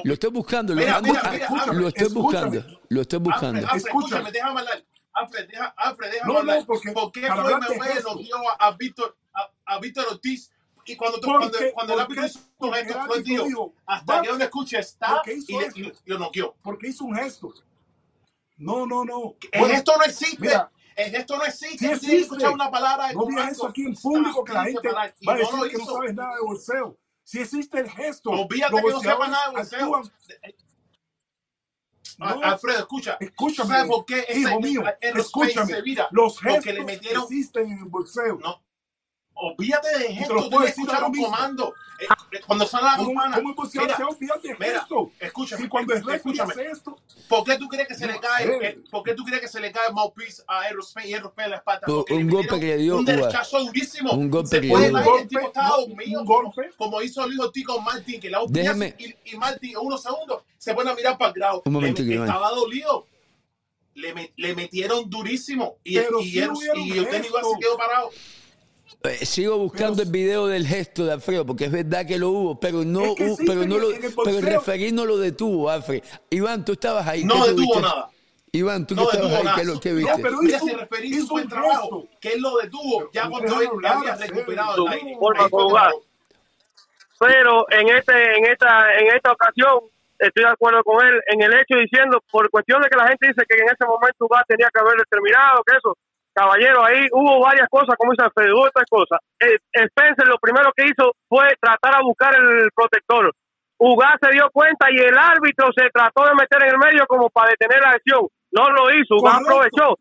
Lo 0.04 0.14
estoy 0.14 0.30
buscando, 0.30 0.74
lo, 0.74 0.80
estoy 0.80 2.08
buscando, 2.08 2.64
lo 2.88 3.00
estoy 3.02 3.18
buscando. 3.18 3.68
Escúchame, 3.74 4.32
déjame 4.32 4.60
hablar. 4.60 4.82
Alfred, 5.14 5.48
deja, 5.48 5.74
Alfred, 5.76 6.10
déjame 6.10 6.32
no, 6.32 6.38
hablar. 6.40 6.60
No, 6.60 6.66
porque 6.66 6.92
¿Por 6.92 7.12
qué 7.12 7.20
Floyd 7.20 7.56
Mayweather 7.60 8.04
a, 8.58 8.66
a, 8.66 8.76
Víctor, 8.76 9.16
a, 9.34 9.50
a 9.66 9.78
Víctor 9.78 10.06
Ortiz? 10.10 10.50
Y 10.84 10.96
cuando, 10.96 11.20
tú, 11.20 11.28
cuando, 11.28 11.58
cuando 11.74 11.94
el 11.94 12.00
árbitro 12.00 12.26
hizo 12.26 12.40
un 12.58 12.72
gesto, 12.72 13.04
Floyd 13.04 13.24
dijo, 13.24 13.74
hasta 13.86 14.20
que 14.20 14.26
yo 14.28 14.36
no 14.36 14.44
escuche 14.44 14.78
está 14.78 15.22
y, 15.26 15.80
y, 15.80 15.82
y, 15.86 15.92
lo 16.06 16.18
noqueó. 16.18 16.56
Porque 16.62 16.88
hizo 16.88 17.04
un 17.04 17.14
gesto. 17.14 17.52
No, 18.56 18.86
no, 18.86 19.04
no. 19.04 19.36
El 19.52 19.60
bueno, 19.60 19.74
gesto 19.74 19.92
no 19.96 20.04
existe. 20.04 20.40
Mira, 20.40 20.70
el 20.96 21.10
gesto 21.10 21.36
no 21.36 21.44
existe. 21.44 21.78
Sí 21.78 21.86
existe. 21.86 22.16
escuchar 22.16 22.50
una 22.50 22.70
palabra. 22.70 23.12
No 23.12 23.26
digas 23.26 23.52
eso 23.52 23.68
aquí 23.68 23.82
en 23.82 23.94
público 23.94 24.44
que 24.44 24.52
la 24.52 24.64
gente 24.64 24.88
va 24.92 25.02
a 25.02 25.06
decir 25.06 25.28
no 25.28 25.62
que 25.68 25.78
no 25.78 25.84
sabes 25.84 26.14
nada 26.14 26.34
de 26.34 26.42
bolseo. 26.42 26.98
Si 27.24 27.38
existe 27.38 27.78
el 27.78 27.90
gesto, 27.90 28.30
olvídate 28.30 28.74
que 28.74 28.90
no 28.90 29.00
sepa 29.00 29.28
nada 29.28 29.50
de 29.50 29.56
bolseo. 29.56 30.02
No, 32.22 32.42
Alfredo, 32.42 32.78
escucha. 32.80 33.16
Escúchame. 33.20 33.68
¿Sabes 33.68 33.90
por 33.90 34.04
qué 34.04 34.24
hijo 34.34 34.60
mío? 34.60 34.82
Escúchame. 35.00 35.72
Los 36.10 36.40
gestos 36.40 36.64
que 36.64 36.72
le 36.72 36.84
metieron... 36.84 37.22
existen 37.24 37.70
en 37.70 37.78
el 37.78 37.84
bolseo. 37.84 38.38
No. 38.38 38.62
Olvídate 39.42 39.98
de 39.98 40.14
gestos. 40.14 40.48
Tú 40.48 40.62
escuchar 40.62 41.02
un 41.02 41.14
comando. 41.20 41.74
Eh, 41.98 42.06
eh, 42.30 42.40
cuando 42.46 42.64
son 42.64 42.84
las 42.84 42.98
humanas. 43.00 43.40
¿Cómo 43.40 43.50
es 43.50 43.56
posible 43.56 43.86
mira, 43.86 44.08
olvídate 44.08 44.48
de 44.48 44.54
gestos? 44.54 45.08
Escúchame. 45.18 45.62
Si 45.62 45.68
cuando 45.68 45.94
es 45.94 46.06
escúchame. 46.06 46.54
esto. 46.70 46.96
¿Por 47.28 47.44
qué 47.44 47.56
tú 47.58 47.66
crees 47.66 47.88
que 47.88 47.94
se 47.96 48.06
le 48.06 48.20
cae? 48.20 48.46
Eh, 48.46 48.78
¿Por 48.88 49.02
qué 49.02 49.14
tú 49.14 49.24
crees 49.24 49.40
que 49.40 49.48
se 49.48 49.58
le 49.58 49.72
cae 49.72 49.88
el 49.88 49.94
mouthpiece 49.94 50.44
a 50.46 50.60
Aerospace 50.60 51.08
y 51.08 51.14
Aerospace 51.14 51.44
en 51.46 51.50
la 51.50 51.56
espalda? 51.56 51.86
Porque 51.88 52.14
un 52.14 52.30
golpe 52.30 52.60
que 52.60 52.66
le 52.66 52.76
dio. 52.76 52.98
Un 52.98 53.04
derechazo 53.04 53.64
durísimo. 53.64 54.12
Un 54.12 54.30
golpe 54.30 54.60
que 54.60 54.68
le 54.68 54.90
dio. 54.90 55.18
El 55.18 55.26
tipo 55.26 55.40
estaba 55.40 55.76
dormido. 55.76 56.24
Como 56.76 57.02
hizo 57.02 57.24
el 57.24 57.32
hijo 57.32 57.50
Tico 57.50 57.80
Martin, 57.80 58.20
que 58.20 58.30
la 58.30 58.42
Déjame. 58.48 58.94
Y, 58.96 59.34
y 59.34 59.36
Martin, 59.36 59.76
unos 59.78 60.04
segundos, 60.04 60.44
se 60.56 60.72
pone 60.72 60.88
a 60.90 60.94
mirar 60.94 61.18
para 61.18 61.30
el 61.30 61.34
grado. 61.34 61.62
Un 61.64 61.72
momento, 61.72 62.00
le, 62.02 62.14
Estaba 62.14 62.50
dolido. 62.50 63.06
Le, 63.94 64.32
le, 64.36 64.54
metieron 64.54 65.10
durísimo 65.10 65.76
y, 65.84 65.98
y, 65.98 66.00
y, 66.00 66.38
y, 66.38 66.38
y 66.38 67.04
se 67.04 67.58
quedó 67.60 67.76
parado. 67.76 68.10
Eh, 69.04 69.26
sigo 69.26 69.58
buscando 69.58 70.02
el 70.02 70.10
video 70.10 70.46
del 70.46 70.66
gesto 70.66 71.04
de 71.04 71.12
Alfredo, 71.12 71.44
porque 71.44 71.64
es 71.64 71.72
verdad 71.72 72.06
que 72.06 72.18
lo 72.18 72.30
hubo, 72.30 72.60
pero 72.60 72.84
no, 72.84 73.14
pero 73.46 73.66
no 73.66 73.78
lo, 73.78 73.88
pero 74.24 74.38
el 74.38 74.42
referir 74.42 74.92
no 74.94 75.04
lo 75.04 75.18
detuvo, 75.18 75.70
Alfred. 75.70 76.02
Iván, 76.30 76.64
tú 76.64 76.72
estabas 76.72 77.06
ahí. 77.06 77.24
No 77.24 77.44
detuvo 77.44 77.80
nada. 77.80 78.10
Iván, 78.52 78.86
tú 78.86 78.94
no 78.94 79.08
que 79.08 79.16
estabas 79.16 79.46
ahí, 79.46 79.54
¿qué, 79.56 79.64
lo, 79.64 79.80
que 79.80 79.92
viste? 79.94 80.12
No, 80.12 80.18
pero 80.22 80.38
mira, 80.42 80.58
si 80.60 80.70
el 80.70 80.78
referir 80.78 81.14
hizo 81.14 81.28
buen 81.28 81.48
trabajo, 81.48 82.06
que 82.20 82.34
él 82.34 82.42
lo 82.42 82.56
detuvo, 82.58 83.10
ya 83.12 83.28
cuando 83.28 83.60
él 83.60 83.68
ya 83.82 83.98
había 83.98 84.16
recuperado 84.16 84.86
el 84.86 84.92
aire. 84.92 85.18
Pero 87.18 87.70
en 87.70 87.88
este, 87.88 88.36
en 88.36 88.46
esta, 88.46 88.94
en 88.98 89.16
esta 89.16 89.32
ocasión 89.32 89.80
estoy 90.18 90.44
de 90.44 90.50
acuerdo 90.50 90.84
con 90.84 91.04
él 91.04 91.20
en 91.26 91.42
el 91.42 91.52
hecho 91.54 91.76
diciendo, 91.76 92.22
por 92.30 92.50
cuestión 92.50 92.80
de 92.82 92.88
que 92.88 92.96
la 92.96 93.08
gente 93.08 93.28
dice 93.28 93.42
que 93.48 93.56
en 93.56 93.66
ese 93.66 93.84
momento 93.86 94.28
va 94.28 94.44
tenía 94.46 94.68
que 94.72 94.80
haber 94.80 94.96
terminado, 95.08 95.62
que 95.64 95.76
eso, 95.76 95.96
caballero, 96.34 96.84
ahí 96.84 97.06
hubo 97.12 97.40
varias 97.40 97.68
cosas, 97.68 97.94
como 97.96 98.12
dice 98.12 98.24
Alfredo, 98.24 98.56
hubo 98.56 98.66
otras 98.66 98.86
cosas. 98.88 99.20
Eh, 99.40 99.58
Spencer 99.72 100.26
lo 100.28 100.38
primero 100.38 100.72
que 100.76 100.86
hizo 100.86 101.12
fue 101.28 101.54
tratar 101.60 101.96
a 101.96 102.02
buscar 102.02 102.34
el 102.34 102.70
protector. 102.74 103.32
Ugas 103.78 104.14
se 104.20 104.30
dio 104.30 104.48
cuenta 104.52 104.86
y 104.90 104.96
el 104.96 105.18
árbitro 105.18 105.68
se 105.74 105.90
trató 105.90 106.24
de 106.24 106.34
meter 106.34 106.62
en 106.62 106.70
el 106.70 106.78
medio 106.78 107.06
como 107.06 107.28
para 107.30 107.50
detener 107.50 107.82
la 107.82 107.90
acción. 107.90 108.28
No 108.52 108.70
lo 108.70 108.94
hizo, 108.94 109.16
Ugas 109.16 109.40
aprovechó. 109.42 109.98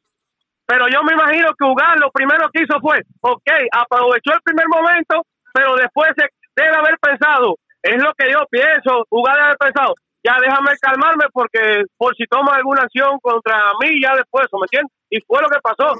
Pero 0.67 0.87
yo 0.87 1.03
me 1.03 1.13
imagino 1.13 1.49
que 1.57 1.65
Ugas 1.65 1.99
lo 1.99 2.11
primero 2.11 2.47
que 2.53 2.63
hizo 2.63 2.79
fue, 2.79 3.01
ok, 3.21 3.49
aprovechó 3.71 4.33
el 4.33 4.41
primer 4.43 4.67
momento, 4.69 5.25
pero 5.51 5.75
después 5.75 6.11
se 6.15 6.29
debe 6.55 6.77
haber 6.77 6.97
pensado, 7.01 7.55
es 7.81 8.01
lo 8.01 8.13
que 8.13 8.31
yo 8.31 8.39
pienso, 8.49 9.03
Ugas 9.09 9.35
debe 9.35 9.45
haber 9.47 9.57
pensado, 9.57 9.95
ya 10.23 10.37
déjame 10.39 10.77
calmarme 10.79 11.25
porque 11.33 11.83
por 11.97 12.15
si 12.15 12.25
toma 12.27 12.55
alguna 12.55 12.83
acción 12.83 13.17
contra 13.19 13.57
mí, 13.81 13.99
ya 14.01 14.15
después, 14.15 14.45
¿me 14.53 14.65
entiendes? 14.69 14.93
Y 15.11 15.19
fue 15.27 15.41
lo 15.41 15.49
que 15.49 15.59
pasó. 15.59 15.91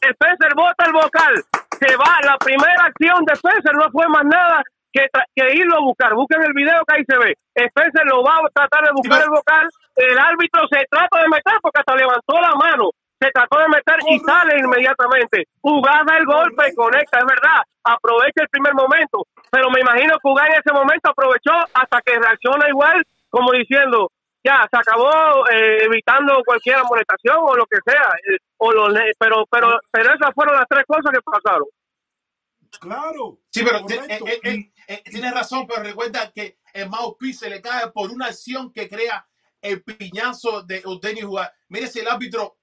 Spencer 0.00 0.52
bota 0.56 0.84
el 0.86 0.92
vocal, 0.92 1.34
se 1.78 1.96
va. 1.96 2.18
La 2.24 2.36
primera 2.38 2.84
acción 2.84 3.22
de 3.26 3.34
Spencer 3.34 3.74
no 3.76 3.90
fue 3.92 4.08
más 4.08 4.24
nada 4.24 4.62
que, 4.90 5.04
que 5.36 5.54
irlo 5.54 5.76
a 5.76 5.84
buscar. 5.84 6.14
Busquen 6.14 6.42
el 6.42 6.54
video 6.54 6.80
que 6.88 6.96
ahí 6.96 7.04
se 7.06 7.18
ve. 7.18 7.36
Spencer 7.54 8.06
lo 8.06 8.24
va 8.24 8.40
a 8.40 8.48
tratar 8.48 8.84
de 8.84 8.92
buscar 8.96 9.22
el 9.22 9.30
vocal. 9.30 9.68
El 9.96 10.18
árbitro 10.18 10.62
se 10.72 10.80
trata 10.90 11.20
de 11.20 11.28
meter 11.28 11.60
porque 11.60 11.80
hasta 11.80 11.94
levantó 11.94 12.40
la 12.40 12.54
mano. 12.56 12.90
se 13.20 13.30
trató 13.32 13.58
de 13.58 13.68
meter 13.68 13.96
y 14.08 14.18
sale 14.20 14.58
inmediatamente. 14.58 15.44
Jugada 15.60 16.18
el 16.18 16.24
golpe, 16.24 16.74
conecta, 16.74 17.18
es 17.18 17.26
verdad, 17.26 17.62
aprovecha 17.84 18.42
el 18.42 18.48
primer 18.48 18.74
momento, 18.74 19.26
pero 19.50 19.70
me 19.70 19.80
imagino 19.80 20.14
que 20.22 20.28
Uga 20.28 20.46
en 20.46 20.52
ese 20.52 20.72
momento 20.72 21.10
aprovechó 21.10 21.52
hasta 21.74 22.00
que 22.02 22.18
reacciona 22.18 22.68
igual, 22.68 23.02
como 23.30 23.52
diciendo, 23.52 24.10
ya, 24.44 24.68
se 24.70 24.76
acabó 24.76 25.48
eh, 25.50 25.84
evitando 25.84 26.42
cualquier 26.44 26.76
amonestación 26.76 27.36
o 27.40 27.56
lo 27.56 27.66
que 27.66 27.78
sea, 27.84 28.10
eh, 28.28 28.38
o 28.58 28.72
lo, 28.72 28.86
pero, 29.18 29.46
pero, 29.50 29.80
pero 29.90 30.14
esas 30.14 30.34
fueron 30.34 30.56
las 30.56 30.66
tres 30.68 30.84
cosas 30.86 31.12
que 31.12 31.20
pasaron. 31.22 31.68
Claro. 32.80 33.40
Sí, 33.50 33.64
pero 33.64 33.84
eh, 33.88 35.02
tiene 35.04 35.30
razón, 35.32 35.66
pero 35.66 35.82
recuerda 35.82 36.30
que 36.32 36.58
el 36.72 36.88
mouthpiece 36.88 37.46
se 37.46 37.50
le 37.50 37.60
cae 37.60 37.90
por 37.90 38.10
una 38.10 38.26
acción 38.26 38.72
que 38.72 38.88
crea 38.88 39.26
el 39.60 39.82
piñazo 39.82 40.62
de 40.62 40.82
Denis 41.02 41.24
Jugar. 41.24 41.52
Mire 41.68 41.88
si 41.88 42.00
el 42.00 42.08
árbitro 42.08 42.58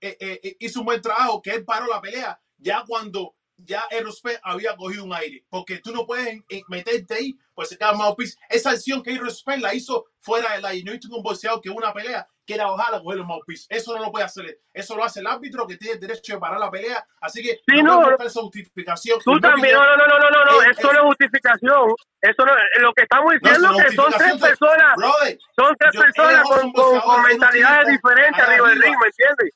hizo 0.59 0.79
un 0.79 0.85
buen 0.85 1.01
trabajo, 1.01 1.41
que 1.41 1.51
él 1.51 1.65
paró 1.65 1.87
la 1.87 2.01
pelea 2.01 2.39
ya 2.57 2.83
cuando 2.87 3.35
ya 3.57 3.83
Aerospace 3.91 4.39
había 4.43 4.75
cogido 4.75 5.03
un 5.03 5.13
aire, 5.13 5.45
porque 5.49 5.79
tú 5.79 5.91
no 5.91 6.05
puedes 6.05 6.41
meterte 6.67 7.13
ahí, 7.13 7.37
pues 7.53 7.69
se 7.69 7.77
queda 7.77 7.93
mouthpiece. 7.93 8.37
Esa 8.49 8.71
acción 8.71 9.01
que 9.01 9.11
Aerospace 9.11 9.59
la 9.59 9.73
hizo 9.73 10.05
fuera 10.19 10.53
de 10.53 10.61
la 10.61 10.73
y 10.73 10.83
no 10.83 10.93
hizo 10.93 11.13
un 11.15 11.23
boxeador 11.23 11.61
que 11.61 11.69
una 11.69 11.93
pelea 11.93 12.27
quiera 12.45 12.71
ojalá 12.71 13.01
coger 13.01 13.19
el 13.19 13.25
mouthpiece. 13.25 13.65
Eso 13.69 13.95
no 13.95 14.05
lo 14.05 14.11
puede 14.11 14.25
hacer. 14.25 14.59
Eso 14.73 14.95
lo 14.95 15.03
hace 15.03 15.19
el 15.19 15.27
árbitro 15.27 15.65
que 15.65 15.77
tiene 15.77 15.97
derecho 15.97 16.33
de 16.33 16.39
parar 16.39 16.59
la 16.59 16.69
pelea. 16.69 17.05
Así 17.21 17.41
que 17.41 17.61
sí, 17.67 17.81
no, 17.81 18.01
no 18.01 18.17
esa 18.17 18.41
justificación. 18.41 19.19
Tú 19.23 19.39
también, 19.39 19.73
no, 19.73 19.83
no, 19.83 19.97
no, 19.97 20.19
no, 20.19 20.29
no, 20.29 20.45
no, 20.45 20.61
esto 20.69 20.93
no 20.93 20.99
es 20.99 21.05
justificación. 21.05 21.95
Eso 22.21 22.45
no, 22.45 22.53
lo 22.81 22.93
que 22.93 23.03
estamos 23.03 23.33
diciendo 23.33 23.71
es 23.71 23.85
que 23.85 23.95
son 23.95 24.11
tres 24.11 24.37
personas, 24.37 24.95
son 25.55 25.75
tres 25.77 26.01
personas 26.01 26.43
con, 26.43 26.71
con, 26.71 26.99
con 26.99 27.23
mentalidades 27.23 27.87
diferentes 27.87 28.43
arriba 28.43 28.69
del 28.69 28.81
ring, 28.81 28.95
¿me 28.99 29.07
entiendes? 29.07 29.53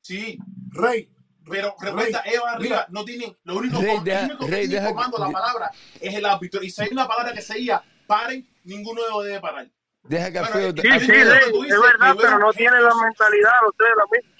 Sí. 0.00 0.38
Rey, 0.70 1.10
pero 1.50 1.74
recuerda, 1.80 2.22
ellos 2.26 2.42
arriba 2.46 2.86
no 2.90 3.04
tienen, 3.04 3.36
lo 3.44 3.56
único, 3.56 3.80
Rey, 3.80 3.96
lo 3.96 4.02
deja- 4.02 4.24
único 4.26 4.46
que 4.46 4.50
Rey, 4.50 4.68
tiene 4.68 4.74
deja- 4.80 4.88
comando 4.94 5.18
la 5.18 5.30
palabra 5.30 5.70
es 6.00 6.14
el 6.14 6.24
árbitro. 6.24 6.62
Y 6.62 6.70
si 6.70 6.82
hay 6.82 6.88
una 6.92 7.06
palabra 7.08 7.32
que 7.32 7.42
se 7.42 7.54
diga 7.54 7.82
paren, 8.06 8.48
ninguno 8.64 9.02
de 9.02 9.08
ellos 9.08 9.24
debe 9.24 9.40
parar. 9.40 9.68
Deja 10.02 10.32
que 10.32 10.40
Bueno, 10.40 10.58
eh, 10.58 10.72
Sí, 10.76 10.80
sí, 10.82 11.12
es 11.12 11.28
Rey, 11.28 11.52
dices, 11.62 11.80
verdad, 11.80 12.16
pero 12.20 12.38
no 12.38 12.52
tiene 12.52 12.80
la 12.80 12.94
mentalidad, 12.94 13.52
ustedes 13.68 13.90
la 13.96 14.04
misma. 14.16 14.34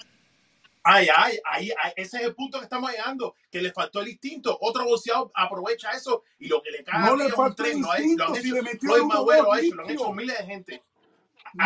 Ay, 0.84 1.08
ay, 1.14 1.38
ay, 1.44 1.70
ay, 1.82 1.92
ese 1.96 2.16
es 2.18 2.22
el 2.22 2.34
punto 2.34 2.58
que 2.58 2.64
estamos 2.64 2.90
llegando, 2.90 3.34
que 3.50 3.60
le 3.60 3.72
faltó 3.72 4.00
el 4.00 4.08
instinto. 4.08 4.56
Otro 4.62 4.84
boxeador 4.84 5.30
aprovecha 5.34 5.90
eso 5.90 6.22
y 6.38 6.48
lo 6.48 6.62
que 6.62 6.70
le 6.70 6.82
cae 6.84 7.00
No 7.04 7.14
le 7.16 7.24
es 7.26 7.30
un 7.32 7.36
faltó 7.36 7.62
tren. 7.62 7.82
Lo, 7.82 7.90
ha- 7.92 7.98
lo 7.98 8.00
instinto, 8.04 8.24
han 8.24 8.34
si 8.36 8.50
le 8.52 8.62
metió 8.62 8.88
Floyd 8.94 9.02
lo 9.12 9.52
ha 9.52 9.60
hecho, 9.60 9.74
lo 9.74 9.82
han 9.84 9.90
hecho 9.90 10.12
miles 10.12 10.38
de 10.38 10.44
gente. 10.46 10.82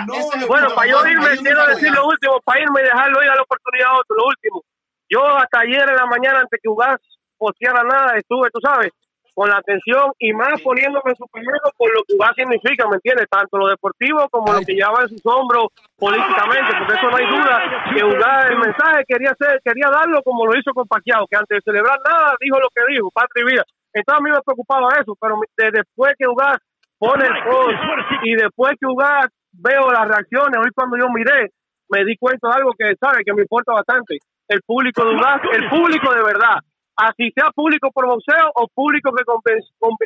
No 0.07 0.15
es 0.15 0.27
el 0.35 0.47
Bueno, 0.47 0.75
para 0.75 0.91
yo 0.91 1.07
irme, 1.07 1.37
quiero 1.39 1.67
decir 1.69 1.91
lo 1.93 2.07
último, 2.09 2.41
para 2.41 2.61
irme 2.63 2.81
y 2.81 2.85
dejarlo 2.85 3.23
ir 3.23 3.31
a 3.31 3.35
la 3.37 3.43
oportunidad 3.43 3.89
a 3.91 3.99
otro, 3.99 4.17
lo 4.17 4.27
último. 4.27 4.65
Yo 5.13 5.21
hasta 5.37 5.61
ayer 5.61 5.85
en 5.89 5.97
la 5.97 6.07
mañana, 6.07 6.41
antes 6.41 6.59
que 6.63 6.69
Ugas 6.69 6.97
posteara 7.37 7.83
nada, 7.83 8.17
estuve, 8.17 8.49
tú 8.51 8.61
sabes, 8.63 8.91
con 9.35 9.49
la 9.49 9.57
atención 9.57 10.13
y 10.19 10.33
más 10.33 10.61
poniéndome 10.63 11.11
en 11.13 11.17
su 11.17 11.27
primero 11.29 11.59
por 11.77 11.89
lo 11.93 12.01
que 12.07 12.15
Ugas 12.15 12.33
significa, 12.37 12.87
¿me 12.89 12.97
entiendes? 12.97 13.27
Tanto 13.31 13.57
lo 13.59 13.67
deportivo 13.69 14.29
como 14.31 14.53
lo 14.53 14.61
que 14.61 14.75
lleva 14.75 15.03
en 15.03 15.09
sus 15.09 15.25
hombros 15.25 15.69
políticamente, 15.99 16.71
porque 16.79 16.95
eso 16.95 17.09
no 17.11 17.17
hay 17.17 17.27
duda 17.27 17.55
que 17.95 18.05
Ugas 18.05 18.51
el 18.51 18.59
mensaje 18.59 19.05
quería 19.09 19.31
hacer, 19.33 19.61
quería 19.65 19.89
darlo 19.91 20.23
como 20.23 20.47
lo 20.47 20.53
hizo 20.59 20.73
con 20.75 20.87
Pacquiao, 20.87 21.27
que 21.29 21.37
antes 21.37 21.57
de 21.59 21.63
celebrar 21.73 21.99
nada 22.05 22.35
dijo 22.41 22.59
lo 22.61 22.69
que 22.75 22.83
dijo, 22.93 23.11
patria 23.11 23.43
y 23.45 23.51
vida. 23.53 23.65
Entonces 23.95 24.21
a 24.21 24.25
mí 24.25 24.31
me 24.31 24.41
preocupaba 24.45 24.89
eso, 25.01 25.17
pero 25.21 25.37
de- 25.57 25.71
después 25.73 26.13
que 26.19 26.27
Ugas 26.29 26.57
pone 26.99 27.25
el 27.27 27.37
post 27.45 27.77
y 28.23 28.35
después 28.37 28.73
que 28.81 28.87
Ugas 28.87 29.27
veo 29.53 29.91
las 29.93 30.09
reacciones, 30.09 30.61
hoy 30.61 30.71
cuando 30.75 30.97
yo 30.97 31.09
miré, 31.13 31.51
me 31.89 32.05
di 32.05 32.17
cuenta 32.17 32.49
de 32.49 32.55
algo 32.57 32.73
que 32.79 32.95
sabe 33.01 33.25
que 33.25 33.33
me 33.35 33.43
importa 33.43 33.73
bastante. 33.73 34.19
El 34.53 34.61
público 34.63 35.03
de 35.05 35.17
el 35.53 35.69
público 35.71 36.13
de 36.13 36.23
verdad. 36.23 36.61
Así 36.95 37.33
sea 37.35 37.51
público 37.53 37.91
por 37.91 38.07
boxeo 38.07 38.53
o 38.55 38.69
público 38.69 39.11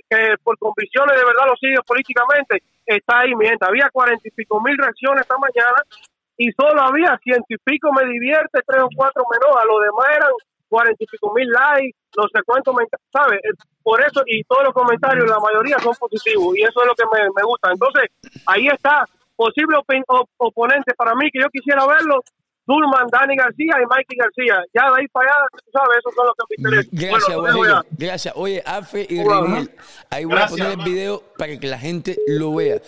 que, 0.09 0.35
por 0.45 0.57
convicciones 0.59 1.19
de 1.19 1.25
verdad 1.25 1.51
lo 1.51 1.57
sigue 1.57 1.83
políticamente, 1.85 2.63
está 2.87 3.21
ahí. 3.21 3.35
Mientras 3.35 3.69
había 3.69 3.91
cuarenta 3.91 4.23
y 4.23 4.31
pico 4.31 4.61
mil 4.61 4.79
reacciones 4.79 5.23
esta 5.23 5.37
mañana 5.37 5.83
y 6.37 6.53
solo 6.53 6.81
había 6.81 7.19
ciento 7.25 7.47
y 7.49 7.57
pico 7.59 7.93
me 7.93 8.07
divierte, 8.07 8.61
tres 8.65 8.83
o 8.83 8.89
cuatro 8.95 9.25
me 9.29 9.37
enoja. 9.37 9.65
Los 9.65 9.83
demás 9.83 10.07
eran 10.15 10.31
cuarenta 10.69 11.03
y 11.03 11.07
pico 11.07 11.35
mil 11.35 11.49
likes, 11.51 11.99
no 12.17 12.23
sé 12.33 12.41
cuánto 12.47 12.73
me 12.73 12.85
enca- 12.85 13.03
¿sabes? 13.13 13.41
Eh, 13.43 13.51
Por 13.83 14.01
eso, 14.01 14.23
y 14.27 14.45
todos 14.45 14.63
los 14.65 14.73
comentarios, 14.73 15.29
la 15.29 15.41
mayoría 15.41 15.79
son 15.81 15.95
positivos 15.99 16.57
y 16.57 16.63
eso 16.63 16.83
es 16.83 16.87
lo 16.87 16.95
que 16.95 17.05
me, 17.11 17.43
gusta. 17.43 17.73
Entonces, 17.73 18.11
ahí 18.47 18.69
está, 18.69 19.05
posible 19.35 19.77
oponente 20.39 20.95
para 20.95 21.15
mí 21.17 21.31
que 21.33 21.41
yo 21.41 21.49
quisiera 21.51 21.85
verlo. 21.85 22.23
Dulman, 22.67 23.07
Dani 23.13 23.37
García 23.37 23.75
y 23.83 23.87
Mikey 23.87 24.17
García. 24.19 24.65
Ya 24.75 24.91
de 24.93 25.01
ahí 25.01 25.09
para 25.09 25.31
allá, 25.31 25.39
tú 25.53 25.71
sabes, 25.73 25.99
esos 25.99 26.15
son 26.15 26.27
los 26.27 26.35
que 26.35 26.45
me 26.49 26.79
interesan. 26.79 27.11
Gracias, 27.11 27.37
Bueno, 27.37 27.65
ya. 27.65 27.83
Gracias. 27.91 28.35
Oye, 28.37 28.63
Afe 28.67 29.07
y 29.09 29.23
Bueno, 29.23 29.43
Reniel, 29.43 29.71
ahí 30.11 30.25
voy 30.25 30.35
Gracias, 30.35 30.61
a 30.61 30.65
poner 30.65 30.79
el 30.81 30.85
video 30.85 31.23
para 31.39 31.59
que 31.59 31.67
la 31.69 31.79
gente 31.79 32.19
lo 32.27 32.55
vea. 32.55 32.81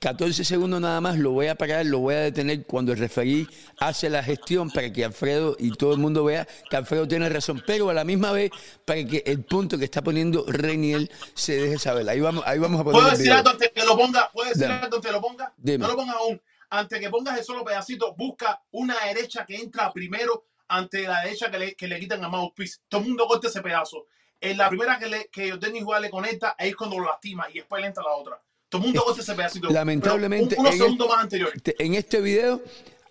14 0.00 0.44
segundos 0.44 0.80
nada 0.80 1.00
más, 1.00 1.16
lo 1.16 1.30
voy 1.30 1.46
a 1.46 1.54
parar, 1.54 1.86
lo 1.86 2.00
voy 2.00 2.14
a 2.14 2.20
detener 2.20 2.64
cuando 2.66 2.92
el 2.92 2.98
referí 2.98 3.46
hace 3.78 4.10
la 4.10 4.22
gestión 4.22 4.68
para 4.70 4.92
que 4.92 5.04
Alfredo 5.04 5.54
y 5.58 5.70
todo 5.76 5.92
el 5.92 5.98
mundo 6.00 6.24
vea 6.24 6.46
que 6.68 6.76
Alfredo 6.76 7.06
tiene 7.06 7.28
razón, 7.28 7.62
pero 7.64 7.88
a 7.88 7.94
la 7.94 8.02
misma 8.04 8.32
vez 8.32 8.50
para 8.84 9.04
que 9.04 9.22
el 9.26 9.44
punto 9.44 9.78
que 9.78 9.84
está 9.84 10.02
poniendo 10.02 10.44
Reniel 10.48 11.08
se 11.34 11.56
deje 11.56 11.78
saber. 11.78 12.08
Ahí 12.08 12.20
vamos, 12.20 12.42
ahí 12.46 12.58
vamos 12.58 12.80
a 12.80 12.84
poner 12.84 13.00
¿Puedo 13.00 13.06
el 13.06 13.12
decir 13.12 13.26
video. 13.26 13.38
algo 13.38 13.50
antes 13.50 13.70
que 13.72 13.84
lo 13.84 13.96
ponga? 13.96 14.30
¿Puedo 14.32 14.48
decir 14.48 14.64
algo 14.66 14.84
antes 14.84 15.00
que 15.00 15.12
lo 15.12 15.20
ponga? 15.20 15.52
Dime. 15.56 15.78
No 15.78 15.88
lo 15.88 15.96
pongas 15.96 16.16
aún. 16.16 16.40
Antes 16.74 17.00
que 17.00 17.10
pongas 17.10 17.38
el 17.38 17.44
solo 17.44 17.64
pedacito, 17.64 18.14
busca 18.16 18.62
una 18.70 18.96
derecha 19.06 19.44
que 19.44 19.56
entra 19.56 19.92
primero 19.92 20.46
ante 20.68 21.02
la 21.02 21.20
derecha 21.20 21.50
que 21.50 21.58
le, 21.58 21.74
que 21.74 21.86
le 21.86 22.00
quitan 22.00 22.24
a 22.24 22.28
Mouthpiece. 22.28 22.78
Todo 22.88 23.02
el 23.02 23.08
mundo 23.08 23.26
corta 23.26 23.48
ese 23.48 23.60
pedazo. 23.60 24.06
En 24.40 24.56
la 24.56 24.70
primera 24.70 24.98
que, 24.98 25.06
le, 25.06 25.28
que 25.28 25.52
Denis 25.58 25.84
Juárez 25.84 26.04
le 26.06 26.10
conecta, 26.10 26.56
ahí 26.58 26.70
es 26.70 26.76
cuando 26.76 26.98
lo 26.98 27.04
lastima 27.04 27.46
y 27.50 27.58
después 27.58 27.82
le 27.82 27.88
entra 27.88 28.02
la 28.02 28.12
otra. 28.14 28.40
Todo 28.70 28.80
el 28.80 28.86
mundo 28.86 29.04
corta 29.04 29.20
ese 29.20 29.34
pedacito. 29.34 29.68
Lamentablemente, 29.68 30.54
un- 30.54 30.60
unos 30.62 30.72
en, 30.72 30.78
segundos 30.80 31.08
más 31.08 31.32
este, 31.54 31.74
en 31.84 31.94
este 31.94 32.20
video 32.22 32.62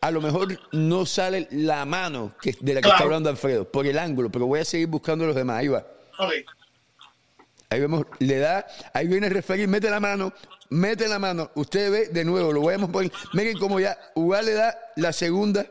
a 0.02 0.10
lo 0.10 0.22
mejor 0.22 0.60
no 0.72 1.06
sale 1.06 1.48
la 1.52 1.86
mano 1.86 2.34
que, 2.42 2.56
de 2.60 2.74
la 2.74 2.80
que 2.82 2.86
Claro. 2.86 2.96
está 2.96 3.04
hablando 3.04 3.30
Alfredo, 3.30 3.72
por 3.72 3.86
el 3.86 4.00
ángulo, 4.00 4.32
pero 4.32 4.48
voy 4.48 4.62
a 4.62 4.66
seguir 4.66 4.88
buscando 4.88 5.28
los 5.28 5.36
demás. 5.36 5.60
Ahí 5.60 5.68
va. 5.68 5.86
Ahí 7.70 7.80
vemos, 7.80 8.06
le 8.18 8.40
da, 8.40 8.66
ahí 8.96 9.08
viene 9.08 9.28
el 9.28 9.34
referir, 9.34 9.68
mete 9.68 9.90
la 9.90 10.00
mano, 10.00 10.34
mete 10.72 11.08
la 11.08 11.20
mano. 11.20 11.52
Usted 11.56 11.92
ve 11.92 12.08
de 12.08 12.26
nuevo, 12.26 12.52
lo 12.52 12.62
voy 12.62 12.74
a 12.74 12.80
poner. 12.80 13.12
Miren 13.34 13.58
cómo 13.60 13.80
ya 13.80 13.98
Uga 14.16 14.42
le 14.42 14.54
da 14.54 14.78
la 14.96 15.14
segunda 15.14 15.66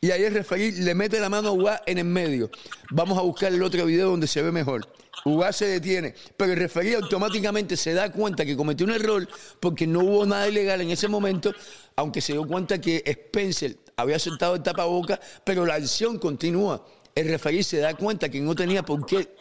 y 0.00 0.10
ahí 0.10 0.24
el 0.24 0.34
referir 0.34 0.74
le 0.78 0.94
mete 0.94 1.18
la 1.18 1.30
mano 1.30 1.48
a 1.48 1.52
Uga 1.52 1.82
en 1.86 1.98
el 1.98 2.04
medio. 2.04 2.50
Vamos 2.90 3.16
a 3.16 3.22
buscar 3.22 3.52
el 3.52 3.62
otro 3.62 3.86
video 3.86 4.10
donde 4.10 4.26
se 4.26 4.42
ve 4.42 4.52
mejor. 4.52 4.86
Uga 5.24 5.52
se 5.52 5.66
detiene, 5.66 6.14
pero 6.36 6.52
el 6.52 6.58
referí 6.58 6.94
automáticamente 6.94 7.76
se 7.76 7.94
da 7.94 8.12
cuenta 8.12 8.44
que 8.44 8.56
cometió 8.56 8.84
un 8.84 8.92
error 8.92 9.26
porque 9.60 9.86
no 9.86 10.00
hubo 10.00 10.26
nada 10.26 10.46
ilegal 10.46 10.82
en 10.82 10.90
ese 10.90 11.08
momento, 11.08 11.52
aunque 11.96 12.20
se 12.20 12.34
dio 12.34 12.46
cuenta 12.46 12.80
que 12.80 13.02
Spencer 13.06 13.78
había 13.96 14.18
soltado 14.18 14.54
el 14.56 14.62
tapaboca, 14.62 15.18
pero 15.42 15.64
la 15.64 15.74
acción 15.74 16.18
continúa. 16.18 16.84
El 17.14 17.28
referí 17.28 17.62
se 17.62 17.78
da 17.78 17.94
cuenta 17.94 18.28
que 18.28 18.40
no 18.40 18.54
tenía 18.54 18.82
por 18.82 19.06
qué 19.06 19.34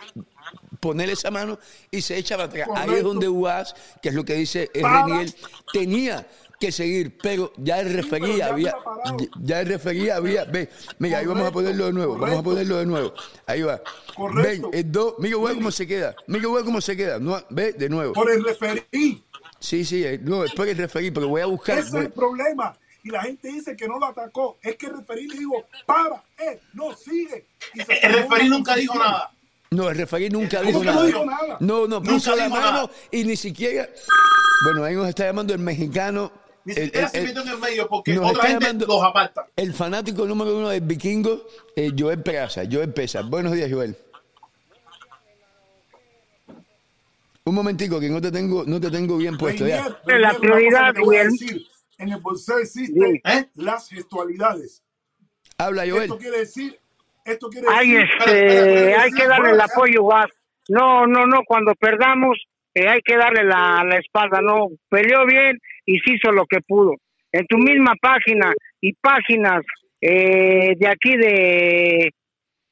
poner 0.85 1.09
esa 1.09 1.31
mano 1.31 1.57
y 1.89 1.99
se 2.01 2.15
echa 2.15 2.37
para 2.37 2.47
atrás. 2.47 2.69
Ahí 2.75 2.95
es 2.95 3.03
donde 3.03 3.27
Uaz, 3.27 3.73
que 4.03 4.09
es 4.09 4.15
lo 4.15 4.23
que 4.23 4.35
dice. 4.35 4.69
Reniel, 4.73 5.33
tenía 5.73 6.27
que 6.59 6.71
seguir, 6.71 7.17
pero 7.17 7.51
ya 7.57 7.79
el 7.79 7.91
referí 7.91 8.37
ya 8.37 8.47
había, 8.47 8.75
ya 9.41 9.61
el 9.61 9.67
referí 9.67 10.09
había, 10.09 10.45
ve, 10.45 10.69
mira, 10.99 11.17
ahí 11.17 11.25
vamos 11.25 11.47
a 11.47 11.51
ponerlo 11.51 11.87
de 11.87 11.93
nuevo, 11.93 12.17
vamos 12.17 12.39
a 12.39 12.43
ponerlo 12.43 12.77
de 12.77 12.85
nuevo, 12.85 13.13
ahí 13.47 13.63
va. 13.63 13.81
Correcto. 14.15 14.69
Ven, 14.69 14.79
el 14.79 14.91
dos, 14.91 15.15
mira 15.17 15.37
Uaz 15.37 15.55
cómo 15.55 15.71
se 15.71 15.87
queda, 15.87 16.15
mira 16.27 16.47
Uaz 16.47 16.63
cómo 16.63 16.79
se 16.79 16.95
queda, 16.95 17.19
no, 17.19 17.37
ve, 17.49 17.73
de 17.73 17.89
nuevo. 17.89 18.13
Por 18.13 18.31
el 18.31 18.43
referí. 18.43 19.23
Sí, 19.59 19.83
sí, 19.83 20.05
eh, 20.05 20.19
no, 20.21 20.43
después 20.43 20.69
el 20.69 20.77
referí, 20.77 21.11
pero 21.11 21.27
voy 21.27 21.41
a 21.41 21.47
buscar. 21.47 21.79
Ese 21.79 21.87
es 21.87 22.05
el 22.05 22.11
problema. 22.11 22.77
Y 23.05 23.11
la 23.11 23.21
gente 23.21 23.49
dice 23.49 23.75
que 23.75 23.87
no 23.87 23.99
lo 23.99 24.07
atacó. 24.07 24.57
Es 24.63 24.77
que 24.77 24.87
el 24.87 24.97
referí 24.97 25.27
le 25.27 25.37
dijo, 25.37 25.63
para, 25.85 26.23
eh, 26.39 26.59
no, 26.73 26.95
sigue. 26.95 27.45
Y 27.75 27.81
se 27.81 27.93
El 27.99 28.13
referí 28.13 28.49
nunca 28.49 28.75
dijo 28.75 28.95
nada. 28.95 29.31
No, 29.75 29.89
el 29.89 29.97
referí 29.97 30.29
nunca 30.29 30.59
¿Cómo 30.59 30.67
dijo 30.69 30.79
que 30.81 30.85
no 30.85 30.93
nada. 30.93 31.05
dijo 31.05 31.25
nada? 31.25 31.57
No, 31.59 31.87
no, 31.87 31.99
Nunca 31.99 32.11
puso 32.11 32.35
la 32.35 32.49
mano 32.49 32.71
nada. 32.71 32.89
y 33.11 33.23
ni 33.23 33.35
siquiera. 33.35 33.89
Bueno, 34.63 34.83
ahí 34.83 34.95
nos 34.95 35.07
está 35.09 35.25
llamando 35.25 35.53
el 35.53 35.59
mexicano. 35.59 36.31
Ni 36.63 36.73
el- 36.73 36.83
siquiera 36.85 37.07
el- 37.07 37.11
se 37.11 37.21
metió 37.23 37.41
en 37.41 37.47
el 37.49 37.57
medio 37.59 37.87
porque 37.87 38.13
nos 38.13 38.23
otra 38.31 38.33
está 38.43 38.47
gente 38.47 38.65
llamando- 38.65 38.87
los 38.87 39.03
aparta. 39.03 39.47
El 39.55 39.73
fanático 39.73 40.25
número 40.25 40.57
uno 40.57 40.69
del 40.69 40.81
vikingo, 40.81 41.45
eh, 41.75 41.91
Joel 41.97 42.21
Peraza. 42.23 42.63
Joel 42.71 42.91
Pesa. 42.93 43.21
Buenos 43.21 43.53
días, 43.53 43.69
Joel. 43.71 43.95
Un 47.43 47.53
momentico, 47.53 47.99
que 47.99 48.09
no 48.09 48.19
te 48.19 48.31
tengo, 48.31 48.63
no 48.65 48.79
te 48.79 48.89
tengo 48.89 49.17
bien 49.17 49.37
puesto 49.37 49.67
ya. 49.67 49.83
Reinier, 50.05 50.19
La 50.21 50.33
prioridad. 50.33 50.93
En 51.97 52.09
el 52.11 52.19
bolseo 52.19 52.57
existen 52.57 53.21
¿Eh? 53.23 53.49
las 53.55 53.87
gestualidades. 53.87 54.81
Habla, 55.57 55.83
Joel. 55.87 56.03
Esto 56.03 56.17
quiere 56.17 56.39
decir, 56.39 56.79
esto 57.25 57.49
quiere 57.49 57.67
Hay, 57.69 57.95
este, 57.95 58.95
hay 58.95 59.11
que 59.11 59.27
darle 59.27 59.51
el 59.51 59.61
apoyo, 59.61 60.05
Gas. 60.05 60.27
No, 60.69 61.05
no, 61.05 61.25
no, 61.25 61.41
cuando 61.45 61.73
perdamos 61.75 62.37
eh, 62.73 62.87
hay 62.87 63.01
que 63.01 63.15
darle 63.15 63.43
la, 63.43 63.83
la 63.87 63.97
espalda, 63.97 64.41
no, 64.41 64.67
peleó 64.89 65.25
bien 65.25 65.57
y 65.85 65.99
se 65.99 66.15
hizo 66.15 66.31
lo 66.31 66.45
que 66.45 66.61
pudo. 66.61 66.95
En 67.31 67.45
tu 67.47 67.57
misma 67.57 67.93
página 68.01 68.53
y 68.81 68.93
páginas 68.93 69.63
eh, 70.01 70.75
de 70.77 70.87
aquí 70.87 71.17
de 71.17 72.11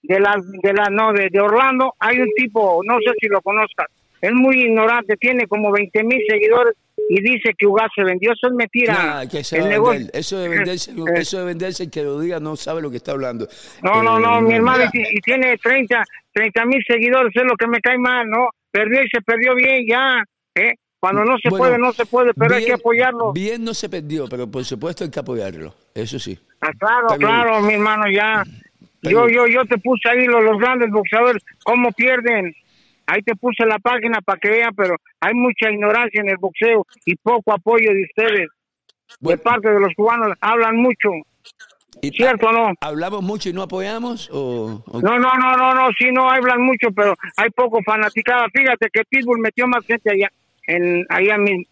de 0.04 0.20
la 0.20 0.36
de 0.62 0.74
la 0.74 0.90
no 0.92 1.14
de, 1.14 1.30
de 1.32 1.40
Orlando 1.40 1.94
hay 1.98 2.20
un 2.20 2.30
tipo 2.36 2.82
no 2.84 2.98
sé 3.00 3.14
si 3.22 3.30
lo 3.30 3.42
conozcas 3.42 3.88
es 4.22 4.34
muy 4.34 4.64
ignorante 4.64 5.16
tiene 5.16 5.48
como 5.48 5.72
20 5.72 6.04
mil 6.04 6.20
seguidores 6.28 6.76
y 7.10 7.22
dice 7.22 7.54
que 7.58 7.68
Ugas 7.68 7.90
se 7.96 8.04
vendió 8.04 8.32
eso 8.32 8.48
es 8.48 8.54
mentira 8.54 9.24
que 9.30 9.44
se 9.44 9.58
El 9.58 9.70
negocio-. 9.70 10.08
Eso 10.14 10.40
de 10.40 10.50
venderse, 10.50 10.92
Eh, 10.98 11.04
eso 11.16 11.40
de 11.40 11.46
venderse, 11.46 11.84
el 11.84 11.92
que 11.92 12.04
lo 12.04 12.20
diga 12.20 12.40
no 12.40 12.56
sabe 12.56 12.82
lo 12.82 12.90
que 12.90 12.98
está 12.98 13.12
hablando. 13.12 13.48
No, 13.82 14.02
no, 14.04 14.18
Eh, 14.18 14.22
no, 14.22 14.42
mi 14.42 14.54
hermano, 14.56 14.84
y, 14.94 15.00
y 15.18 15.22
tiene 15.22 15.58
30 15.58 16.66
mil 16.66 16.84
seguidores, 16.88 17.32
es 17.36 17.44
lo 17.44 17.56
que 17.56 17.68
me 17.68 17.80
cae 17.82 17.98
mal, 17.98 18.28
¿no? 18.30 18.50
Perdió 18.72 19.04
y 19.04 19.10
se 19.10 19.22
perdió 19.22 19.54
bien 19.56 19.86
ya, 19.88 20.24
¿eh? 20.56 20.74
Cuando 21.00 21.26
no 21.26 21.38
se 21.38 21.50
Bueno, 21.50 21.66
puede, 21.66 21.78
no 21.78 21.92
se 21.92 22.06
puede, 22.06 22.34
pero 22.34 22.56
hay 22.56 22.66
que 22.66 22.74
apoyarlo. 22.74 23.34
Bien 23.34 23.62
no 23.64 23.74
se 23.74 23.90
perdió, 23.90 24.28
pero 24.30 24.50
por 24.50 24.64
supuesto 24.64 25.04
hay 25.04 25.12
que 25.12 25.20
apoyarlo. 25.20 25.76
Eso 25.94 26.18
sí. 26.18 26.40
Ah, 26.62 26.72
claro, 26.80 27.08
Pero- 27.10 27.20
claro, 27.20 27.60
mi 27.62 27.74
hermano, 27.74 28.06
ya. 28.10 28.44
Yo, 29.02 29.28
yo, 29.28 29.46
yo 29.48 29.66
te 29.66 29.78
puse 29.80 30.08
ahí 30.08 30.26
los, 30.26 30.42
los 30.42 30.58
grandes 30.58 30.90
boxeadores, 30.92 31.44
cómo 31.66 31.92
pierden. 31.92 32.56
Ahí 33.08 33.22
te 33.22 33.36
puse 33.36 33.66
la 33.66 33.80
página 33.80 34.20
para 34.22 34.40
que 34.40 34.50
vean, 34.50 34.74
pero 34.76 34.96
hay 35.20 35.34
mucha 35.34 35.70
ignorancia 35.72 36.22
en 36.22 36.30
el 36.30 36.38
boxeo 36.38 36.86
y 37.06 37.16
poco 37.16 37.52
apoyo 37.54 37.92
de 37.94 38.04
ustedes. 38.04 38.48
De 39.20 39.38
parte 39.38 39.70
de 39.70 39.80
los 39.80 39.94
cubanos, 39.96 40.30
hablan 40.42 40.78
mucho. 40.78 41.10
¿Cierto 42.02 42.48
o 42.48 42.52
no? 42.52 42.74
¿Hablamos 42.82 43.22
mucho 43.22 43.50
y 43.50 43.54
no 43.54 43.62
apoyamos? 43.62 44.30
O, 44.34 44.84
o- 44.88 45.02
No, 45.02 45.20
no, 45.20 45.32
no, 45.38 45.56
no, 45.56 45.74
no, 45.76 45.90
sí, 45.98 46.10
no 46.12 46.30
hablan 46.30 46.62
mucho, 46.62 46.90
pero 46.96 47.14
hay 47.38 47.50
poco 47.52 47.80
fanaticada. 47.86 48.48
Fíjate 48.54 48.88
que 48.92 49.04
Pitbull 49.10 49.40
metió 49.40 49.68
más 49.68 49.86
gente 49.86 50.12
allá, 50.12 50.30
en, 50.68 51.06
allá 51.10 51.38
mismo. 51.38 51.64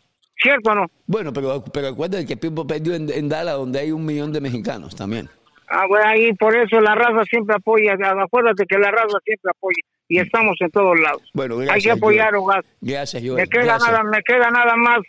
¿Cierto 0.41 0.71
o 0.71 0.75
no? 0.75 0.85
Bueno, 1.07 1.33
pero, 1.33 1.63
pero 1.73 1.87
acuérdate 1.89 2.25
que 2.25 2.37
Pipo 2.37 2.65
perdió 2.65 2.93
en, 2.95 3.09
en 3.11 3.29
Dallas, 3.29 3.55
donde 3.55 3.79
hay 3.79 3.91
un 3.91 4.05
millón 4.05 4.31
de 4.31 4.41
mexicanos 4.41 4.95
también. 4.95 5.27
Ah, 5.67 5.85
bueno, 5.87 6.05
ahí 6.07 6.33
por 6.33 6.55
eso 6.55 6.79
la 6.81 6.95
raza 6.95 7.23
siempre 7.29 7.55
apoya. 7.55 7.93
Acuérdate 8.23 8.65
que 8.65 8.77
la 8.77 8.91
raza 8.91 9.17
siempre 9.23 9.51
apoya 9.51 9.77
y 10.13 10.19
estamos 10.19 10.57
en 10.59 10.69
todos 10.71 10.99
lados. 10.99 11.21
Bueno, 11.33 11.59
Hay 11.59 11.65
gracias. 11.67 11.83
que 11.85 11.91
apoyar, 11.91 12.31
Joel. 12.31 12.43
Ogas. 12.43 12.65
Gracias, 12.81 13.23
Me 13.23 13.29
Joel. 13.29 13.49
queda 13.49 13.63
Gracias. 13.63 13.91
nada, 13.91 14.03
me 14.03 14.21
queda 14.23 14.51
nada 14.51 14.75
más, 14.75 14.99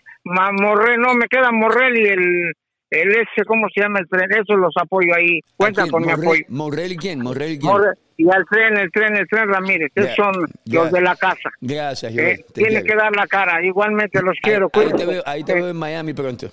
Morrel, 0.60 1.00
no, 1.00 1.14
me 1.14 1.26
queda 1.26 1.50
Morrel 1.50 1.96
y 1.98 2.04
el, 2.06 2.52
el 2.90 3.10
ese, 3.10 3.44
¿cómo 3.46 3.66
se 3.74 3.80
llama 3.80 3.98
el 3.98 4.08
tren? 4.08 4.30
Eso 4.32 4.56
los 4.56 4.72
apoyo 4.80 5.14
ahí. 5.16 5.40
Cuenta 5.56 5.82
¿A 5.82 5.84
quién? 5.84 5.92
con 5.92 6.02
mi 6.02 6.08
Morrel- 6.08 6.24
apoyo. 6.24 6.44
¿Morrel 6.48 6.92
y 6.92 6.96
quién? 6.96 7.20
¿Morrel 7.20 7.52
y 7.52 7.58
quién? 7.58 7.72
Morrel 7.72 7.94
y 8.16 8.28
al 8.30 8.44
tren, 8.48 8.76
el 8.76 8.92
tren, 8.92 9.16
el 9.16 9.26
tren 9.26 9.48
Ramírez. 9.48 9.90
Esos 9.96 10.14
son 10.14 10.32
ya. 10.66 10.80
los 10.84 10.92
de 10.92 11.00
la 11.00 11.16
casa. 11.16 11.50
Gracias, 11.60 12.12
Eh, 12.12 12.16
Joel. 12.16 12.44
Quiero. 12.68 12.84
que 12.84 12.94
dar 12.94 13.16
la 13.16 13.26
cara. 13.26 13.64
Igualmente 13.64 14.22
los 14.22 14.36
quiero. 14.40 14.70
Ahí 14.74 14.92
te, 14.96 15.06
veo, 15.06 15.22
ahí 15.26 15.42
te 15.42 15.54
veo 15.54 15.68
en 15.70 15.76
Miami 15.76 16.12
pronto. 16.14 16.46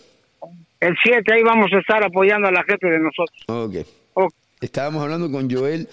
El 0.79 0.95
7 1.03 1.33
ahí 1.33 1.43
vamos 1.43 1.67
a 1.73 1.77
estar 1.79 2.03
apoyando 2.03 2.47
a 2.47 2.51
la 2.51 2.63
gente 2.63 2.87
de 2.89 2.97
nosotros. 2.99 3.43
Ok. 3.47 3.75
Ok. 4.13 4.33
Estábamos 4.61 5.03
hablando 5.03 5.29
con 5.31 5.49
Joel 5.51 5.87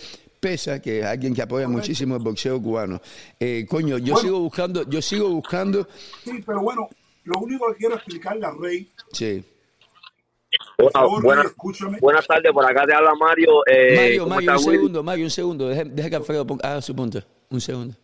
Pesa, 0.46 0.80
que 0.80 1.00
es 1.00 1.04
alguien 1.04 1.34
que 1.34 1.42
apoya 1.42 1.66
muchísimo 1.66 2.14
el 2.14 2.22
boxeo 2.22 2.62
cubano. 2.62 3.00
Eh, 3.40 3.66
coño, 3.68 3.98
yo 3.98 4.12
Bueno. 4.12 4.18
sigo 4.28 4.38
buscando, 4.38 4.88
yo 4.88 5.02
sigo 5.02 5.28
buscando, 5.28 5.88
Sí, 6.22 6.40
pero 6.46 6.60
bueno, 6.60 6.88
lo 7.24 7.40
único 7.40 7.66
que 7.72 7.78
quiero 7.78 7.96
explicarle 7.96 8.46
a 8.46 8.52
Rey, 8.52 8.92
sí. 9.10 9.42
por 10.76 10.84
Bueno, 10.84 10.90
favor, 10.92 11.22
buena- 11.24 11.42
Rey, 11.42 11.50
escúchame. 11.50 11.98
buenas 12.00 12.26
tardes, 12.28 12.52
por 12.52 12.64
acá 12.64 12.86
te 12.86 12.94
habla 12.94 13.12
Mario. 13.18 13.66
Eh, 13.66 13.96
Mario, 13.96 14.22
¿cómo 14.22 14.34
Mario, 14.36 14.52
un 14.52 14.58
segundo, 14.60 15.02
Mario, 15.02 15.24
un 15.24 15.30
segundo. 15.32 15.68
Deja, 15.68 15.82
deja 15.84 16.10
que 16.10 16.16
Alfredo 16.16 16.46
ponga- 16.46 16.62
haga 16.64 16.80
su 16.80 16.94
punto. 16.94 17.20
Un 17.50 17.60
segundo. 17.60 17.96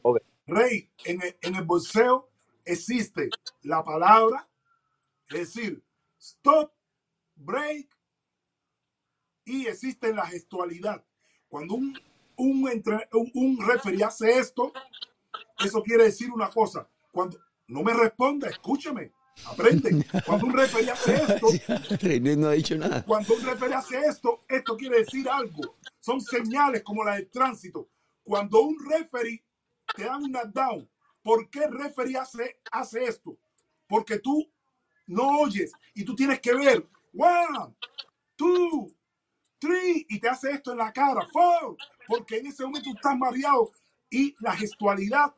Rey, 0.44 0.88
en 1.04 1.22
el, 1.22 1.36
en 1.42 1.54
el 1.54 1.62
boxeo 1.62 2.28
existe 2.64 3.30
la 3.62 3.84
palabra, 3.84 4.48
es 5.30 5.54
decir, 5.54 5.80
stop, 6.18 6.72
break, 7.36 7.86
y 9.44 9.66
existe 9.68 10.12
la 10.12 10.26
gestualidad. 10.26 11.04
Cuando 11.48 11.74
un, 11.74 11.96
un, 12.36 12.68
entre- 12.68 13.08
un, 13.12 13.30
un 13.34 13.66
referee 13.66 14.04
hace 14.04 14.38
esto, 14.38 14.72
eso 15.64 15.82
quiere 15.82 16.04
decir 16.04 16.30
una 16.30 16.50
cosa. 16.50 16.88
Cuando 17.12 17.38
no 17.68 17.82
me 17.82 17.92
responda, 17.92 18.48
escúchame, 18.48 19.12
aprende. 19.46 20.04
Cuando 20.26 20.46
un 20.46 20.52
referee 20.54 20.90
hace 20.90 21.14
esto, 21.28 21.46
no 22.36 22.48
ha 22.48 22.52
dicho 22.52 22.76
nada. 22.76 23.04
cuando 23.04 23.34
un 23.34 23.42
referee 23.44 23.74
hace 23.74 24.00
esto, 24.00 24.44
esto 24.48 24.76
quiere 24.76 24.98
decir 24.98 25.28
algo. 25.28 25.76
Son 26.00 26.20
señales 26.20 26.82
como 26.82 27.04
la 27.04 27.14
del 27.14 27.30
tránsito. 27.30 27.88
Cuando 28.24 28.60
un 28.62 28.76
referee 28.88 29.44
te 29.96 30.04
da 30.04 30.16
un 30.16 30.30
knockdown, 30.30 30.88
¿por 31.22 31.48
qué 31.50 31.64
el 31.64 31.72
referee 31.72 32.16
hace, 32.16 32.60
hace 32.70 33.04
esto? 33.04 33.36
Porque 33.86 34.18
tú 34.18 34.50
no 35.06 35.40
oyes 35.40 35.72
y 35.94 36.04
tú 36.04 36.14
tienes 36.14 36.40
que 36.40 36.54
ver. 36.54 36.88
One, 37.16 37.74
two, 38.36 38.90
three, 39.58 40.06
y 40.08 40.18
te 40.18 40.28
hace 40.28 40.52
esto 40.52 40.72
en 40.72 40.78
la 40.78 40.92
cara. 40.92 41.26
Four, 41.32 41.76
porque 42.06 42.38
en 42.38 42.46
ese 42.46 42.64
momento 42.64 42.90
estás 42.90 43.16
mareado 43.16 43.70
y 44.10 44.34
la 44.40 44.54
gestualidad 44.54 45.34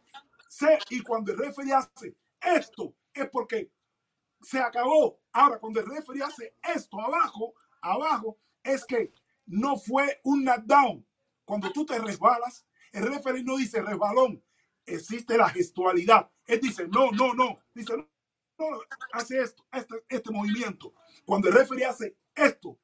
se, 0.49 0.78
y 0.91 1.01
cuando 1.01 1.32
el 1.32 1.39
referee 1.39 1.73
hace 1.73 2.16
esto, 2.41 2.95
es 3.12 3.28
porque 3.31 3.70
se 4.41 4.61
acabó. 4.61 5.20
Ahora, 5.32 5.59
cuando 5.59 5.81
el 5.81 5.86
referee 5.86 6.23
hace 6.23 6.55
esto 6.74 7.01
abajo, 7.01 7.55
abajo, 7.81 8.39
es 8.62 8.85
que 8.85 9.12
no 9.47 9.77
fue 9.77 10.20
un 10.24 10.45
knockdown. 10.45 11.07
Cuando 11.45 11.73
tú 11.73 11.85
te 11.85 11.99
resbalas, 11.99 12.66
el 12.93 13.07
referee 13.07 13.43
no 13.43 13.57
dice 13.57 13.82
resbalón, 13.82 14.43
existe 14.86 15.36
la 15.36 15.49
gestualidad. 15.49 16.31
Él 16.47 16.61
dice, 16.61 16.86
no, 16.89 17.11
no, 17.11 17.35
no. 17.35 17.59
Dice, 17.74 17.97
no, 17.97 18.09
no, 18.59 18.78
hace 19.12 19.41
esto, 19.41 19.66
este, 19.73 20.05
este 20.09 20.31
movimiento. 20.31 20.95
Cuando 21.24 21.49
el 21.49 21.55
referee 21.55 21.85
hace 21.86 22.16
esto, 22.35 22.78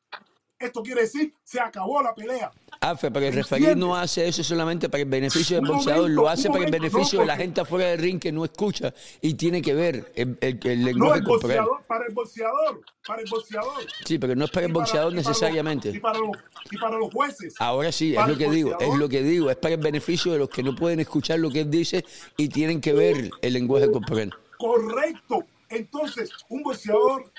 esto 0.60 0.82
quiere 0.82 1.02
decir, 1.02 1.32
se 1.42 1.58
acabó 1.58 2.02
la 2.02 2.14
pelea. 2.14 2.52
Afe, 2.82 3.10
pero 3.10 3.26
el 3.26 3.32
referee 3.34 3.74
no 3.74 3.96
hace 3.96 4.26
eso 4.28 4.42
solamente 4.44 4.88
para 4.88 5.02
el 5.02 5.08
beneficio 5.08 5.56
del 5.56 5.66
boxeador, 5.66 6.02
momento, 6.02 6.22
lo 6.22 6.28
hace 6.28 6.48
para 6.48 6.64
el 6.64 6.70
beneficio 6.70 7.18
no, 7.18 7.20
de 7.22 7.26
la 7.26 7.36
gente 7.36 7.60
afuera 7.60 7.88
del 7.88 7.98
ring 7.98 8.18
que 8.20 8.30
no 8.32 8.44
escucha 8.44 8.94
y 9.20 9.34
tiene 9.34 9.60
que 9.60 9.74
ver 9.74 10.12
el, 10.14 10.38
el- 10.40 10.58
el 10.62 10.80
No 10.80 10.86
lenguaje 10.86 11.22
corporal. 11.24 11.58
boxeador, 11.58 11.82
para 11.86 12.06
el 12.06 12.14
boxeador, 12.14 12.80
para 13.06 13.22
el 13.22 13.28
boxeador. 13.30 13.86
Sí, 14.04 14.18
pero 14.18 14.34
no 14.36 14.44
es 14.44 14.50
para 14.50 14.66
el 14.66 14.70
Y 14.70 14.74
boxeador 14.74 15.10
para 15.12 15.16
necesariamente. 15.16 15.90
y, 15.90 15.98
para 15.98 16.18
los, 16.18 16.30
y 16.70 16.76
para 16.78 16.96
los 16.98 17.12
jueces. 17.12 17.54
Ahora 17.58 17.90
sí, 17.92 18.14
es 18.14 18.26
lo 18.28 18.36
que 18.38 18.50
digo, 18.50 18.78
es 18.78 18.94
lo 18.98 19.08
que 19.08 19.22
digo, 19.22 19.50
es 19.50 19.56
para 19.56 19.74
el 19.74 19.80
beneficio 19.80 20.32
de 20.32 20.38
los 20.38 20.48
que 20.50 20.62
no 20.62 20.74
pueden 20.74 21.00
escuchar 21.00 21.38
lo 21.38 21.50
que 21.50 21.60
él 21.60 21.70
dice 21.70 22.04
y 22.36 22.48
tienen 22.48 22.80
que 22.80 22.92
ver 22.92 23.30
el 23.42 23.52
lenguaje 23.52 23.90
corporal. 23.90 24.32
Correcto. 24.58 25.44
Entonces, 25.70 26.30
un 26.48 26.62
boxeador 26.62 27.30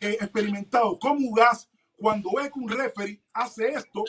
eh, 0.00 0.16
experimentado 0.20 0.98
como 0.98 1.28
Ugas, 1.28 1.68
cuando 2.00 2.30
ve 2.36 2.50
que 2.50 2.58
un 2.58 2.68
referee 2.68 3.20
hace 3.32 3.68
esto, 3.70 4.04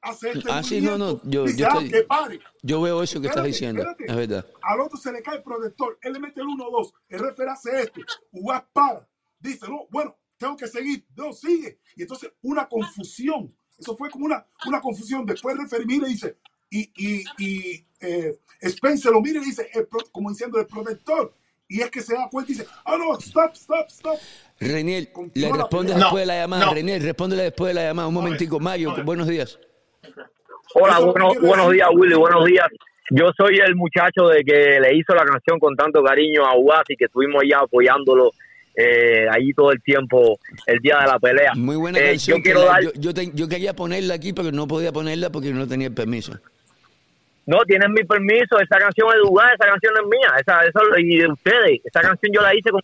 hace 0.00 0.30
este 0.32 0.50
Ah, 0.50 0.62
sí, 0.62 0.80
no, 0.80 0.98
no, 0.98 1.20
yo- 1.24 1.44
dice, 1.44 1.58
yo 1.58 1.66
ah, 1.66 1.70
estoy- 1.74 1.90
que 1.90 2.02
pare. 2.02 2.40
Yo 2.62 2.80
veo 2.82 3.02
eso 3.02 3.20
que 3.20 3.28
estás 3.28 3.44
diciendo, 3.44 3.80
espérate. 3.82 4.04
es 4.10 4.16
verdad. 4.16 4.46
Al 4.62 4.80
otro 4.80 4.98
se 4.98 5.12
le 5.12 5.22
cae 5.22 5.36
el 5.36 5.42
protector, 5.42 5.98
él 6.02 6.12
le 6.12 6.20
mete 6.20 6.40
el 6.40 6.46
1-2, 6.48 6.92
el 7.08 7.18
referee 7.20 7.52
hace 7.52 7.82
esto, 7.82 8.00
Ugas 8.32 8.64
para, 8.72 9.08
dice, 9.38 9.66
no, 9.68 9.86
bueno, 9.90 10.16
tengo 10.36 10.56
que 10.56 10.66
seguir, 10.66 11.06
no, 11.16 11.32
sigue. 11.32 11.78
Y 11.96 12.02
entonces 12.02 12.30
una 12.42 12.68
confusión, 12.68 13.54
eso 13.78 13.96
fue 13.96 14.10
como 14.10 14.26
una, 14.26 14.44
una 14.66 14.80
confusión. 14.80 15.24
Después 15.24 15.54
el 15.54 15.62
referee 15.62 15.86
mira 15.86 16.08
y 16.08 16.12
dice, 16.12 16.36
y, 16.70 16.90
y, 16.96 17.24
y 17.38 17.86
eh, 18.00 18.38
Spencer 18.60 19.12
lo 19.12 19.20
mira 19.20 19.40
y 19.40 19.44
dice, 19.44 19.68
el 19.72 19.88
como 20.10 20.30
diciendo 20.30 20.58
el 20.58 20.66
protector. 20.66 21.34
Y 21.68 21.80
es 21.80 21.90
que 21.90 22.02
se 22.02 22.14
da 22.14 22.28
cuenta 22.28 22.52
y 22.52 22.54
dice, 22.56 22.68
oh 22.84 22.98
no, 22.98 23.18
stop, 23.18 23.52
stop, 23.54 23.88
stop. 23.88 24.18
Reniel, 24.66 25.08
le 25.34 25.52
respondes 25.52 25.96
después 25.96 26.22
de 26.22 26.26
la 26.26 26.40
llamada. 26.40 26.66
no. 26.66 26.74
Reniel, 26.74 27.02
respóndele 27.02 27.42
después 27.44 27.68
de 27.68 27.74
la 27.74 27.88
llamada. 27.88 28.08
Un 28.08 28.14
momentico. 28.14 28.60
Mario, 28.60 28.94
buenos 29.04 29.26
días. 29.28 29.58
Hola, 30.74 30.98
bueno- 31.00 31.32
buenos 31.40 31.70
días, 31.70 31.88
Willy, 31.94 32.14
buenos 32.14 32.44
días. 32.46 32.66
Yo 33.10 33.26
soy 33.36 33.58
el 33.58 33.74
muchacho 33.76 34.28
de 34.28 34.42
que 34.42 34.80
le 34.80 34.96
hizo 34.96 35.14
la 35.14 35.24
canción 35.24 35.58
con 35.58 35.76
tanto 35.76 36.02
cariño 36.02 36.46
a 36.46 36.56
Ugas 36.56 36.82
y 36.88 36.96
que 36.96 37.04
estuvimos 37.06 37.42
ya 37.48 37.58
apoyándolo 37.58 38.30
eh, 38.74 39.26
allí 39.30 39.52
todo 39.52 39.70
el 39.70 39.82
tiempo, 39.82 40.38
el 40.66 40.78
día 40.78 40.96
de 41.00 41.06
la 41.06 41.18
pelea. 41.18 41.52
Muy 41.54 41.76
buena 41.76 41.98
Eh, 41.98 42.10
canción. 42.12 42.38
Yo 42.38 42.42
que 42.42 42.42
quiero 42.42 42.60
la- 42.64 42.72
dar... 42.72 42.82
yo, 42.84 42.90
yo 42.94 43.12
te- 43.12 43.30
yo 43.34 43.46
quería 43.48 43.74
ponerla 43.74 44.14
aquí, 44.14 44.32
pero 44.32 44.50
no 44.50 44.66
podía 44.66 44.90
ponerla 44.92 45.28
porque 45.28 45.52
no 45.52 45.68
tenía 45.68 45.88
el 45.88 45.94
permiso. 45.94 46.32
No, 47.44 47.58
tienes 47.66 47.90
mi 47.90 48.02
permiso, 48.04 48.58
esa 48.60 48.78
canción 48.78 49.08
es 49.10 49.16
de 49.16 49.28
Ugas, 49.28 49.52
esa 49.60 49.66
canción 49.66 49.92
es 50.00 50.06
mía, 50.08 50.30
esa, 50.40 50.60
eso, 50.64 50.80
y 50.98 51.18
de 51.18 51.26
ustedes. 51.28 51.80
Esa 51.84 52.00
canción 52.00 52.32
yo 52.32 52.40
la 52.40 52.54
hice 52.54 52.70
con, 52.70 52.80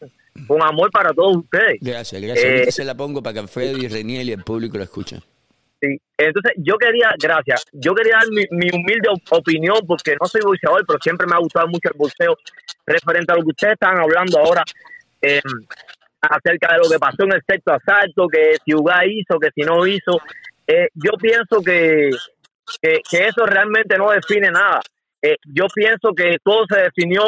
con 0.47 0.63
amor 0.63 0.91
para 0.91 1.13
todos 1.13 1.39
ustedes. 1.39 1.79
Gracias, 1.81 2.21
gracias. 2.21 2.45
Eh, 2.69 2.73
se 2.73 2.85
la 2.85 2.95
pongo 2.95 3.23
para 3.23 3.35
que 3.35 3.41
Alfredo 3.41 3.79
y 3.79 3.89
Reniel 3.89 4.29
y 4.29 4.33
el 4.33 4.45
público 4.45 4.79
la 4.79 4.85
escuchen. 4.85 5.21
Sí. 5.81 5.97
Entonces, 6.17 6.53
yo 6.57 6.77
quería, 6.77 7.15
gracias, 7.21 7.65
yo 7.73 7.95
quería 7.95 8.15
dar 8.15 8.29
mi, 8.31 8.43
mi 8.51 8.69
humilde 8.73 9.09
op- 9.11 9.33
opinión, 9.39 9.79
porque 9.87 10.17
no 10.21 10.27
soy 10.27 10.41
boxeador, 10.43 10.85
pero 10.87 10.99
siempre 11.01 11.27
me 11.27 11.37
ha 11.37 11.39
gustado 11.39 11.69
mucho 11.69 11.89
el 11.93 11.97
boxeo, 11.97 12.37
referente 12.85 13.33
a 13.33 13.37
lo 13.37 13.43
que 13.43 13.51
ustedes 13.51 13.75
estaban 13.75 14.01
hablando 14.01 14.39
ahora, 14.41 14.65
eh, 15.23 15.41
acerca 16.21 16.73
de 16.73 16.79
lo 16.83 16.91
que 16.91 16.99
pasó 16.99 17.23
en 17.23 17.35
el 17.35 17.43
sexto 17.49 17.73
asalto, 17.73 18.27
que 18.27 18.57
si 18.65 18.75
Uga 18.75 19.07
hizo, 19.07 19.39
que 19.39 19.51
si 19.55 19.61
no 19.61 19.87
hizo. 19.87 20.19
Eh, 20.67 20.89
yo 20.95 21.13
pienso 21.13 21.63
que, 21.65 22.11
que, 22.83 23.01
que 23.09 23.29
eso 23.29 23.47
realmente 23.47 23.97
no 23.97 24.11
define 24.11 24.51
nada. 24.51 24.81
Eh, 25.23 25.37
yo 25.45 25.67
pienso 25.73 26.13
que 26.13 26.39
todo 26.43 26.65
se 26.69 26.81
definió 26.81 27.23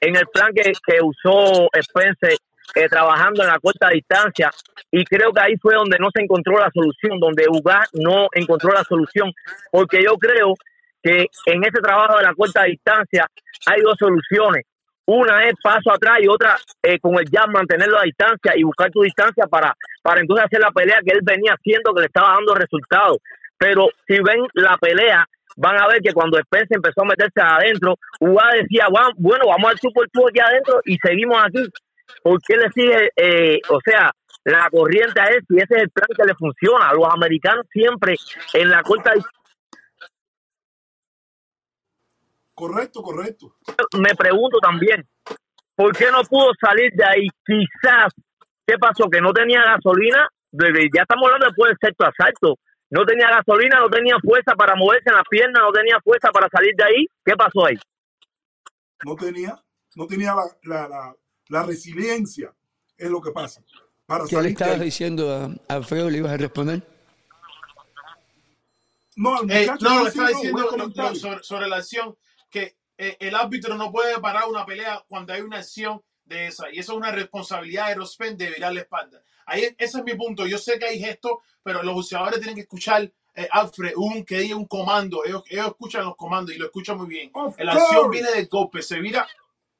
en 0.00 0.16
el 0.16 0.26
plan 0.32 0.52
que, 0.54 0.72
que 0.72 0.98
usó 1.02 1.68
Spencer 1.74 2.36
eh, 2.74 2.88
trabajando 2.88 3.42
en 3.42 3.48
la 3.48 3.58
corta 3.58 3.88
distancia 3.88 4.50
y 4.90 5.04
creo 5.04 5.32
que 5.32 5.40
ahí 5.40 5.56
fue 5.56 5.74
donde 5.74 5.98
no 5.98 6.08
se 6.14 6.22
encontró 6.22 6.58
la 6.58 6.70
solución, 6.72 7.18
donde 7.18 7.46
Ugas 7.48 7.88
no 7.94 8.28
encontró 8.32 8.72
la 8.72 8.84
solución, 8.84 9.32
porque 9.70 10.02
yo 10.02 10.16
creo 10.16 10.54
que 11.02 11.26
en 11.46 11.64
ese 11.64 11.80
trabajo 11.82 12.18
de 12.18 12.24
la 12.24 12.34
corta 12.34 12.64
distancia 12.64 13.26
hay 13.66 13.80
dos 13.80 13.96
soluciones. 13.98 14.64
Una 15.06 15.44
es 15.48 15.54
paso 15.60 15.92
atrás 15.92 16.18
y 16.20 16.28
otra 16.28 16.56
eh, 16.82 16.98
con 17.00 17.18
el 17.18 17.28
jab 17.30 17.50
mantenerlo 17.50 17.98
a 17.98 18.04
distancia 18.04 18.52
y 18.54 18.62
buscar 18.62 18.90
tu 18.90 19.02
distancia 19.02 19.46
para, 19.46 19.74
para 20.02 20.20
entonces 20.20 20.46
hacer 20.46 20.60
la 20.60 20.70
pelea 20.70 21.00
que 21.04 21.12
él 21.12 21.20
venía 21.22 21.54
haciendo 21.54 21.92
que 21.92 22.02
le 22.02 22.06
estaba 22.06 22.34
dando 22.34 22.54
resultados. 22.54 23.18
Pero 23.58 23.88
si 24.06 24.14
ven 24.20 24.46
la 24.54 24.76
pelea, 24.78 25.26
van 25.56 25.80
a 25.80 25.88
ver 25.88 26.00
que 26.00 26.12
cuando 26.12 26.38
Spencer 26.38 26.76
empezó 26.76 27.02
a 27.02 27.06
meterse 27.06 27.40
adentro, 27.40 27.96
Uga 28.20 28.50
decía, 28.54 28.86
bueno, 29.16 29.44
vamos 29.48 29.72
al 29.72 29.78
tú 29.80 30.28
aquí 30.28 30.40
adentro 30.40 30.80
y 30.84 30.96
seguimos 30.98 31.38
aquí. 31.42 31.64
Porque 32.22 32.54
él 32.54 32.70
sigue, 32.74 33.10
eh, 33.16 33.60
o 33.68 33.80
sea, 33.84 34.10
la 34.44 34.68
corriente 34.70 35.20
a 35.20 35.26
él 35.26 35.44
y 35.48 35.56
ese 35.56 35.74
es 35.76 35.82
el 35.82 35.90
plan 35.90 36.08
que 36.16 36.24
le 36.24 36.34
funciona. 36.34 36.88
A 36.88 36.94
los 36.94 37.06
americanos 37.12 37.66
siempre 37.72 38.16
en 38.54 38.70
la 38.70 38.82
corta 38.82 39.12
Correcto, 42.60 43.02
correcto. 43.02 43.56
Me 43.98 44.14
pregunto 44.14 44.58
también, 44.58 45.08
¿por 45.74 45.96
qué 45.96 46.10
no 46.10 46.22
pudo 46.24 46.52
salir 46.60 46.92
de 46.92 47.04
ahí? 47.04 47.26
Quizás, 47.46 48.12
¿qué 48.66 48.76
pasó? 48.76 49.08
Que 49.08 49.22
no 49.22 49.32
tenía 49.32 49.62
gasolina. 49.64 50.28
Ya 50.52 51.02
estamos 51.02 51.24
hablando 51.24 51.46
después 51.46 51.70
del 51.70 51.78
sexto 51.80 52.04
asalto. 52.04 52.58
No 52.90 53.06
tenía 53.06 53.30
gasolina, 53.30 53.80
no 53.80 53.88
tenía 53.88 54.16
fuerza 54.22 54.54
para 54.56 54.74
moverse 54.74 55.08
en 55.08 55.14
las 55.14 55.24
piernas, 55.30 55.62
no 55.62 55.72
tenía 55.72 55.98
fuerza 56.04 56.30
para 56.32 56.48
salir 56.50 56.74
de 56.76 56.84
ahí. 56.84 57.06
¿Qué 57.24 57.34
pasó 57.34 57.64
ahí? 57.64 57.78
No 59.06 59.16
tenía, 59.16 59.58
no 59.96 60.06
tenía 60.06 60.34
la, 60.34 60.44
la, 60.64 60.88
la, 60.88 61.16
resiliencia, 61.50 62.54
es 62.96 63.10
lo 63.10 63.20
que 63.20 63.32
pasa. 63.32 63.62
Para 64.06 64.24
¿Qué 64.24 64.40
le 64.40 64.48
estabas 64.50 64.80
diciendo 64.80 65.32
a 65.32 65.74
Alfredo? 65.74 66.10
¿Le 66.10 66.18
ibas 66.18 66.32
a 66.32 66.36
responder? 66.36 66.82
No, 69.16 69.42
eh, 69.48 69.70
no, 69.80 70.02
le 70.02 70.08
estaba 70.08 70.28
diciendo 70.28 71.14
sobre, 71.14 71.42
sobre, 71.42 71.68
la 71.68 71.76
acción 71.76 72.16
que 72.48 72.76
eh, 72.96 73.16
el 73.20 73.34
árbitro 73.34 73.74
no 73.74 73.92
puede 73.92 74.18
parar 74.18 74.48
una 74.48 74.64
pelea 74.64 75.04
cuando 75.08 75.32
hay 75.32 75.42
una 75.42 75.58
acción 75.58 76.02
de 76.24 76.46
esa. 76.46 76.72
Y 76.72 76.78
eso 76.78 76.92
es 76.92 76.98
una 76.98 77.10
responsabilidad 77.10 77.88
de 77.88 77.96
Rospen 77.96 78.36
de 78.36 78.50
virar 78.50 78.72
la 78.72 78.80
espalda. 78.80 79.22
Ahí, 79.46 79.64
ese 79.78 79.98
es 79.98 80.04
mi 80.04 80.14
punto. 80.14 80.46
Yo 80.46 80.58
sé 80.58 80.78
que 80.78 80.86
hay 80.86 80.98
gestos, 80.98 81.32
pero 81.62 81.82
los 81.82 82.08
jugadores 82.08 82.38
tienen 82.38 82.54
que 82.54 82.62
escuchar 82.62 83.12
eh, 83.34 83.48
Alfred, 83.50 83.92
un 83.96 84.24
que 84.24 84.38
diga 84.38 84.56
un 84.56 84.66
comando. 84.66 85.24
Ellos, 85.24 85.42
ellos, 85.48 85.66
escuchan 85.68 86.04
los 86.04 86.16
comandos 86.16 86.54
y 86.54 86.58
lo 86.58 86.66
escuchan 86.66 86.96
muy 86.96 87.08
bien. 87.08 87.32
la 87.58 87.72
acción 87.72 88.10
viene 88.10 88.30
del 88.30 88.48
golpe, 88.48 88.82
se 88.82 88.98
vira. 89.00 89.28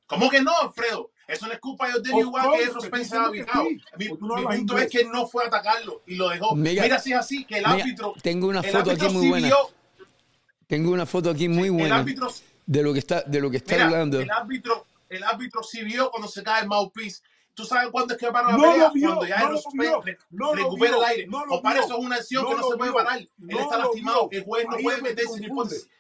¿Cómo 0.07 0.29
que 0.29 0.41
no, 0.43 0.53
Alfredo? 0.61 1.13
Eso 1.31 1.47
no 1.47 1.53
es 1.53 1.61
culpa 1.61 1.89
de 1.89 2.01
Denny 2.01 2.21
igual 2.21 2.51
que 2.59 2.67
Rospen 2.67 3.05
se 3.05 3.17
ha 3.17 3.29
virado. 3.29 3.65
Mi, 3.97 4.09
punto 4.09 4.79
es 4.79 4.91
que 4.91 5.05
no 5.05 5.29
fue 5.29 5.45
a 5.45 5.47
atacarlo 5.47 6.03
y 6.07 6.17
lo 6.17 6.29
dejó. 6.29 6.57
Mira, 6.57 6.99
si 6.99 7.13
es 7.13 7.19
así, 7.19 7.45
que 7.45 7.59
el 7.59 7.67
árbitro. 7.67 8.15
Tengo 8.21 8.49
una 8.49 8.63
foto 8.63 8.91
aquí 8.91 9.09
muy 9.09 9.29
buena. 9.29 9.51
Tengo 10.67 10.91
una 10.93 11.07
foto 11.07 11.31
aquí 11.31 11.49
muy 11.49 11.69
buena. 11.69 11.97
El 11.97 12.01
árbitro 12.01 12.29
de 12.67 12.83
lo 12.83 12.93
que 12.93 12.99
está, 12.99 13.23
de 13.23 13.41
lo 13.41 13.51
que 13.51 13.59
está 13.59 13.85
hablando. 13.85 14.21
El 14.21 14.31
árbitro, 14.31 14.87
el 15.09 15.23
árbitro 15.25 15.63
sí 15.63 15.83
vio 15.83 16.11
cuando 16.11 16.29
se 16.29 16.43
cae 16.43 16.63
el 16.63 16.69
mouthpiece. 16.69 17.23
¿Tú 17.55 17.65
sabes 17.65 17.91
cuándo 17.91 18.15
es 18.15 18.21
que 18.21 18.31
para 18.31 18.49
la 18.49 18.57
no 18.57 18.63
pelea? 18.63 18.91
Vio, 18.95 19.09
cuando 19.09 19.27
ya 19.27 19.41
no 19.41 19.57
el 19.57 20.19
no 20.31 20.55
recupera 20.55 20.97
el 20.97 21.05
aire. 21.05 21.27
No 21.27 21.43
o 21.49 21.63
para 21.63 21.81
eso 21.81 21.99
es 21.99 22.05
una 22.05 22.17
acción 22.17 22.47
que 22.47 22.55
no, 22.55 22.69
se 22.69 22.77
puede 22.77 22.93
parar. 22.93 23.19
Él 23.19 23.29
está 23.59 23.79
lastimado. 23.79 24.29
El 24.31 24.45
juez 24.45 24.67
no 24.69 24.77
puede 24.79 25.03
meterse 25.03 25.41
ni 25.41 25.49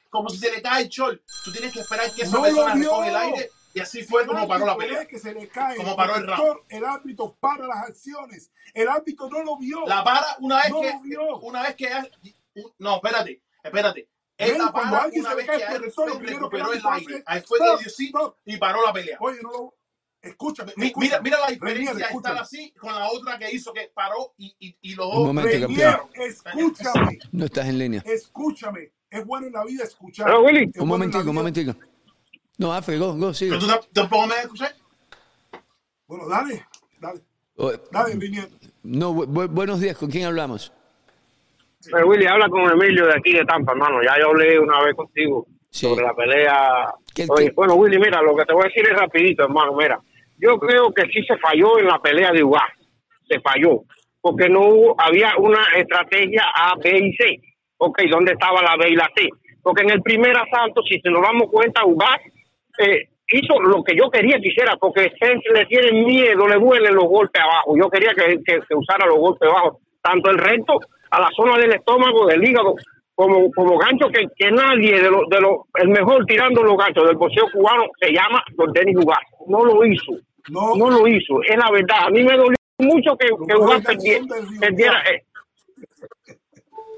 como 0.08 0.28
si 0.28 0.38
se 0.38 0.50
le 0.50 0.60
cae 0.60 0.82
el 0.82 0.88
chol. 0.88 1.22
Tú 1.44 1.52
tienes 1.52 1.72
que 1.72 1.80
esperar 1.80 2.10
que 2.12 2.22
esa 2.22 2.42
persona 2.42 2.74
recoge 2.74 3.08
el 3.08 3.16
aire. 3.16 3.50
Y 3.72 3.80
así 3.80 4.02
fue 4.02 4.26
como 4.26 4.46
paró 4.48 4.66
la 4.66 4.76
pelea. 4.76 5.06
Que 5.06 5.18
se 5.18 5.32
le 5.32 5.48
cae, 5.48 5.76
como 5.76 5.96
paró 5.96 6.16
el 6.16 6.26
round. 6.26 6.60
El 6.68 6.84
árbitro 6.84 7.36
para 7.38 7.66
las 7.66 7.88
acciones. 7.88 8.50
El 8.74 8.88
árbitro 8.88 9.28
no 9.28 9.42
lo 9.42 9.58
vio. 9.58 9.86
La 9.86 10.02
para 10.04 10.36
una 10.40 10.62
vez 10.62 10.72
que. 10.72 11.16
Una 11.42 11.62
vez 11.62 11.74
que. 11.76 11.88
No, 12.78 12.96
espérate. 12.96 13.42
Espérate 13.62 14.08
él 14.40 14.58
la 14.58 14.72
para 14.72 15.06
una 15.12 15.34
vez 15.34 15.46
que 15.46 15.54
él 15.54 15.92
recuperó 16.20 16.72
el 16.72 16.82
aire. 16.92 17.22
Ahí 17.26 17.42
fue 17.46 17.58
que 17.82 17.90
sí 17.90 18.12
y 18.44 18.56
paró 18.56 18.84
la 18.84 18.92
pelea. 18.92 19.16
Oye, 19.20 19.38
no 19.42 19.50
lo... 19.50 19.74
Escúchame, 20.22 20.72
escúchame. 20.76 21.06
Mira, 21.06 21.20
mira 21.22 21.40
la 21.40 21.46
diferencia 21.46 21.94
de 21.94 22.02
estar 22.02 22.36
así 22.36 22.72
con 22.72 22.94
la 22.94 23.10
otra 23.10 23.38
que 23.38 23.50
hizo 23.52 23.72
que 23.72 23.90
paró 23.94 24.34
y, 24.36 24.54
y, 24.58 24.76
y 24.82 24.94
los 24.94 25.06
dos. 25.06 25.18
Un 25.20 25.26
momento, 25.26 25.66
campeón. 25.66 26.10
Escúchame. 26.14 27.18
No 27.32 27.44
estás 27.46 27.66
en 27.66 27.78
línea. 27.78 28.02
Escúchame. 28.04 28.92
Es 29.08 29.24
bueno 29.24 29.46
en 29.46 29.54
la 29.54 29.64
vida 29.64 29.84
escuchar. 29.84 30.26
Pero, 30.26 30.42
Willy. 30.42 30.70
Un 30.76 30.88
momentico, 30.88 31.30
un 31.30 31.34
momentico. 31.34 31.74
No, 32.60 32.74
Afe, 32.74 32.98
go, 32.98 33.14
go, 33.14 33.32
sigue. 33.32 33.52
¿Pero 33.52 33.80
tú 33.80 33.88
tampoco 33.94 34.26
me 34.26 34.34
escuchas? 34.34 34.76
Bueno, 36.06 36.28
dale, 36.28 36.62
dale. 37.00 37.20
Dale, 37.90 38.16
Viniendo. 38.16 38.54
No, 38.82 39.14
bu 39.14 39.48
buenos 39.48 39.80
días. 39.80 39.96
¿Con 39.96 40.10
quién 40.10 40.26
hablamos? 40.26 40.70
Pues 41.90 42.04
Willy, 42.04 42.26
habla 42.26 42.50
con 42.50 42.70
Emilio 42.70 43.06
de 43.06 43.14
aquí 43.16 43.32
de 43.32 43.46
Tampa, 43.46 43.72
hermano. 43.72 44.02
Ya 44.02 44.14
yo 44.20 44.28
hablé 44.28 44.58
una 44.58 44.82
vez 44.82 44.94
contigo 44.94 45.46
sobre 45.70 46.04
la 46.04 46.12
pelea. 46.12 46.92
bueno, 47.56 47.76
Willy, 47.76 47.98
mira, 47.98 48.20
lo 48.20 48.36
que 48.36 48.44
te 48.44 48.52
voy 48.52 48.64
a 48.64 48.68
decir 48.68 48.86
es 48.86 48.98
rapidito, 48.98 49.44
hermano. 49.44 49.72
Mira, 49.74 49.98
yo 50.36 50.58
creo 50.58 50.92
que 50.92 51.06
sí 51.06 51.24
se 51.26 51.38
falló 51.38 51.78
en 51.78 51.86
la 51.86 51.98
pelea 51.98 52.30
de 52.30 52.44
Ugas. 52.44 52.70
Se 53.26 53.40
falló. 53.40 53.84
Porque 54.20 54.50
no 54.50 54.68
hubo, 54.68 55.00
había 55.00 55.32
una 55.38 55.64
estrategia 55.78 56.44
A, 56.54 56.74
B 56.76 56.90
y 56.90 57.16
C. 57.16 57.40
Ok, 57.78 58.02
¿dónde 58.10 58.32
estaba 58.32 58.60
la 58.60 58.76
B 58.76 58.90
y 58.90 58.96
la 58.96 59.10
C? 59.16 59.30
Porque 59.62 59.82
en 59.82 59.90
el 59.92 60.02
primer 60.02 60.36
asalto, 60.36 60.82
si 60.82 61.00
se 61.00 61.08
nos 61.08 61.22
damos 61.22 61.50
cuenta, 61.50 61.86
Ugas 61.86 62.20
eh, 62.80 63.08
hizo 63.32 63.60
lo 63.60 63.82
que 63.84 63.96
yo 63.96 64.10
quería 64.10 64.38
que 64.40 64.48
hiciera, 64.48 64.76
porque 64.76 65.12
le 65.52 65.66
tiene 65.66 66.04
miedo, 66.04 66.48
le 66.48 66.56
duelen 66.56 66.94
los 66.94 67.04
golpes 67.04 67.40
abajo. 67.42 67.76
Yo 67.76 67.88
quería 67.88 68.12
que, 68.14 68.42
que, 68.44 68.74
usara 68.74 69.06
los 69.06 69.18
golpes 69.18 69.48
abajo, 69.48 69.80
tanto 70.02 70.30
el 70.30 70.38
recto 70.38 70.80
a 71.10 71.20
la 71.20 71.28
zona 71.36 71.58
del 71.58 71.74
estómago, 71.74 72.26
del 72.26 72.42
hígado, 72.42 72.74
como, 73.14 73.50
como 73.52 73.78
gancho 73.78 74.08
que, 74.08 74.26
que 74.36 74.50
nadie 74.50 75.00
de 75.00 75.10
los, 75.10 75.28
de 75.28 75.40
los, 75.40 75.58
el 75.74 75.88
mejor 75.88 76.24
tirando 76.24 76.62
los 76.62 76.76
ganchos 76.76 77.06
del 77.06 77.16
boxeo 77.16 77.46
cubano 77.52 77.84
se 78.00 78.12
llama 78.12 78.42
Don 78.54 78.72
Denis 78.72 78.96
Ugas. 78.96 79.18
No 79.46 79.64
lo 79.64 79.84
hizo. 79.84 80.12
No. 80.48 80.74
no 80.74 80.90
lo 80.90 81.06
hizo. 81.06 81.42
Es 81.42 81.56
la 81.56 81.70
verdad. 81.70 82.06
A 82.06 82.10
mí 82.10 82.22
me 82.22 82.36
dolió 82.36 82.56
mucho 82.78 83.16
que, 83.16 83.28
que 83.28 83.56
Ugas 83.56 83.84
perdiera, 83.84 84.24
perdiera 84.58 85.02
eh, 85.10 85.22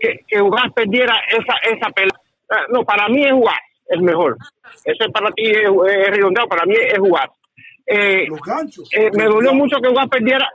que, 0.01 0.21
que 0.29 0.43
perdiera 0.75 1.15
esa, 1.29 1.55
esa 1.75 1.91
pelea. 1.91 2.13
Ah, 2.51 2.67
no, 2.69 2.85
para 2.85 3.09
mí 3.09 3.25
es 3.25 3.33
Ugas 3.33 3.59
el 3.93 4.03
mejor. 4.03 4.37
Eso 4.85 5.11
para 5.13 5.31
ti 5.33 5.45
es, 5.47 5.69
es 5.69 6.11
redondeado, 6.11 6.49
para 6.49 6.67
mí 6.67 6.75
es 6.75 6.99
Ugas. 6.99 7.31
Eh, 7.87 8.27
los 8.29 8.41
ganchos. 8.41 8.89
Eh, 8.93 9.11
me 9.13 9.25
dolió 9.25 9.55
mucho 9.55 9.77
que 9.81 9.89
Ugas 9.89 10.09
perdiera 10.09 10.49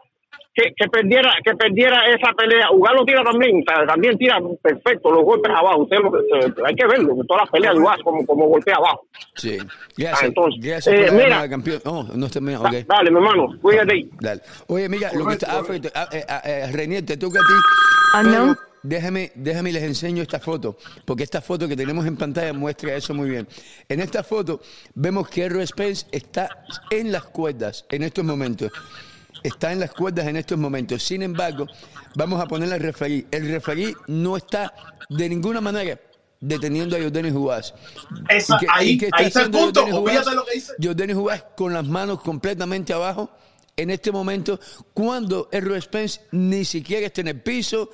que, 0.76 0.88
perdiera 0.89 1.31
que 1.43 1.55
perdiera 1.55 2.01
esa 2.07 2.34
pelea. 2.34 2.72
Ugar 2.72 2.95
lo 2.95 3.05
tira 3.05 3.23
también, 3.23 3.64
también 3.64 4.18
tira 4.18 4.39
perfecto 4.61 5.11
los 5.11 5.23
golpes 5.23 5.51
abajo. 5.51 5.84
Usted 5.84 5.97
hay 6.65 6.76
que 6.76 6.88
verlo, 6.88 7.15
todas 7.27 7.43
las 7.43 7.51
peleas 7.51 7.76
de 7.76 7.80
Ugar 7.80 8.01
como, 8.01 8.26
como 8.26 8.47
golpea 8.47 8.76
ababajo. 8.76 9.05
Sí, 9.35 9.57
gracias. 9.95 10.23
Ah, 10.23 10.26
entonces, 10.26 10.88
eh, 10.88 11.09
mira, 11.11 11.47
campeón. 11.49 11.81
Oh, 11.85 12.05
no 12.15 12.26
está 12.26 12.39
bien, 12.39 12.57
okay. 12.57 12.84
Dale, 12.84 13.11
mi 13.11 13.18
hermano, 13.18 13.55
cuídate. 13.61 14.07
Dale. 14.19 14.41
Oye, 14.68 14.89
mira, 14.89 15.11
lo 15.14 15.27
que 15.27 15.34
está, 15.34 15.59
ah, 15.59 16.07
eh, 16.11 16.26
ah, 16.27 16.41
eh, 16.43 16.72
Renier, 16.72 17.05
te 17.05 17.18
toca 17.18 17.39
a 17.39 17.41
ti. 17.41 17.53
Ah, 18.14 18.23
no. 18.23 18.55
Déjame, 18.88 19.34
déjame 19.35 19.73
les 19.73 19.84
enseño 19.84 20.22
esta 20.22 20.39
foto, 20.39 20.77
porque 21.03 21.23
esta 21.23 21.41
foto 21.41 21.68
que 21.68 21.76
tenemos 21.76 22.05
en 22.05 22.15
pantalla 22.15 22.53
muestra 22.53 22.95
eso 22.95 23.14
muy 23.14 23.30
bien. 23.30 23.45
En 23.89 23.99
esta 23.99 24.23
foto 24.23 24.61
vemos 24.95 25.27
que 25.27 25.43
Errol 25.43 25.68
Spence 25.68 26.05
está 26.09 26.65
en 26.89 27.11
las 27.11 27.23
cuerdas 27.26 27.85
en 27.89 28.03
estos 28.03 28.23
momentos 28.23 28.72
está 29.43 29.72
en 29.72 29.80
las 29.80 29.93
cuerdas 29.93 30.26
en 30.27 30.35
estos 30.35 30.57
momentos. 30.57 31.03
Sin 31.03 31.22
embargo, 31.22 31.68
vamos 32.15 32.41
a 32.41 32.47
poner 32.47 32.73
al 32.73 32.80
referí. 32.80 33.27
El 33.30 33.47
referí 33.49 33.95
no 34.07 34.35
está 34.35 34.73
de 35.09 35.30
ninguna 35.30 35.61
manera 35.61 35.99
deteniendo 36.39 36.95
a 36.95 36.99
Jordanis 36.99 37.34
Jugás. 37.34 37.73
ahí, 38.73 38.99
ahí 39.11 39.26
está 39.26 39.43
el 39.43 39.51
punto. 39.51 39.85
Jordanis 40.81 41.15
Jugás 41.15 41.45
con 41.55 41.73
las 41.73 41.85
manos 41.85 42.22
completamente 42.22 42.93
abajo 42.93 43.30
en 43.78 43.91
este 43.91 44.12
momento 44.12 44.60
cuando 44.94 45.49
Errol 45.52 45.82
Spence 45.82 46.22
ni 46.32 46.66
siquiera 46.66 47.06
está 47.06 47.22
en 47.22 47.30
el 47.30 47.41
piso, 47.41 47.91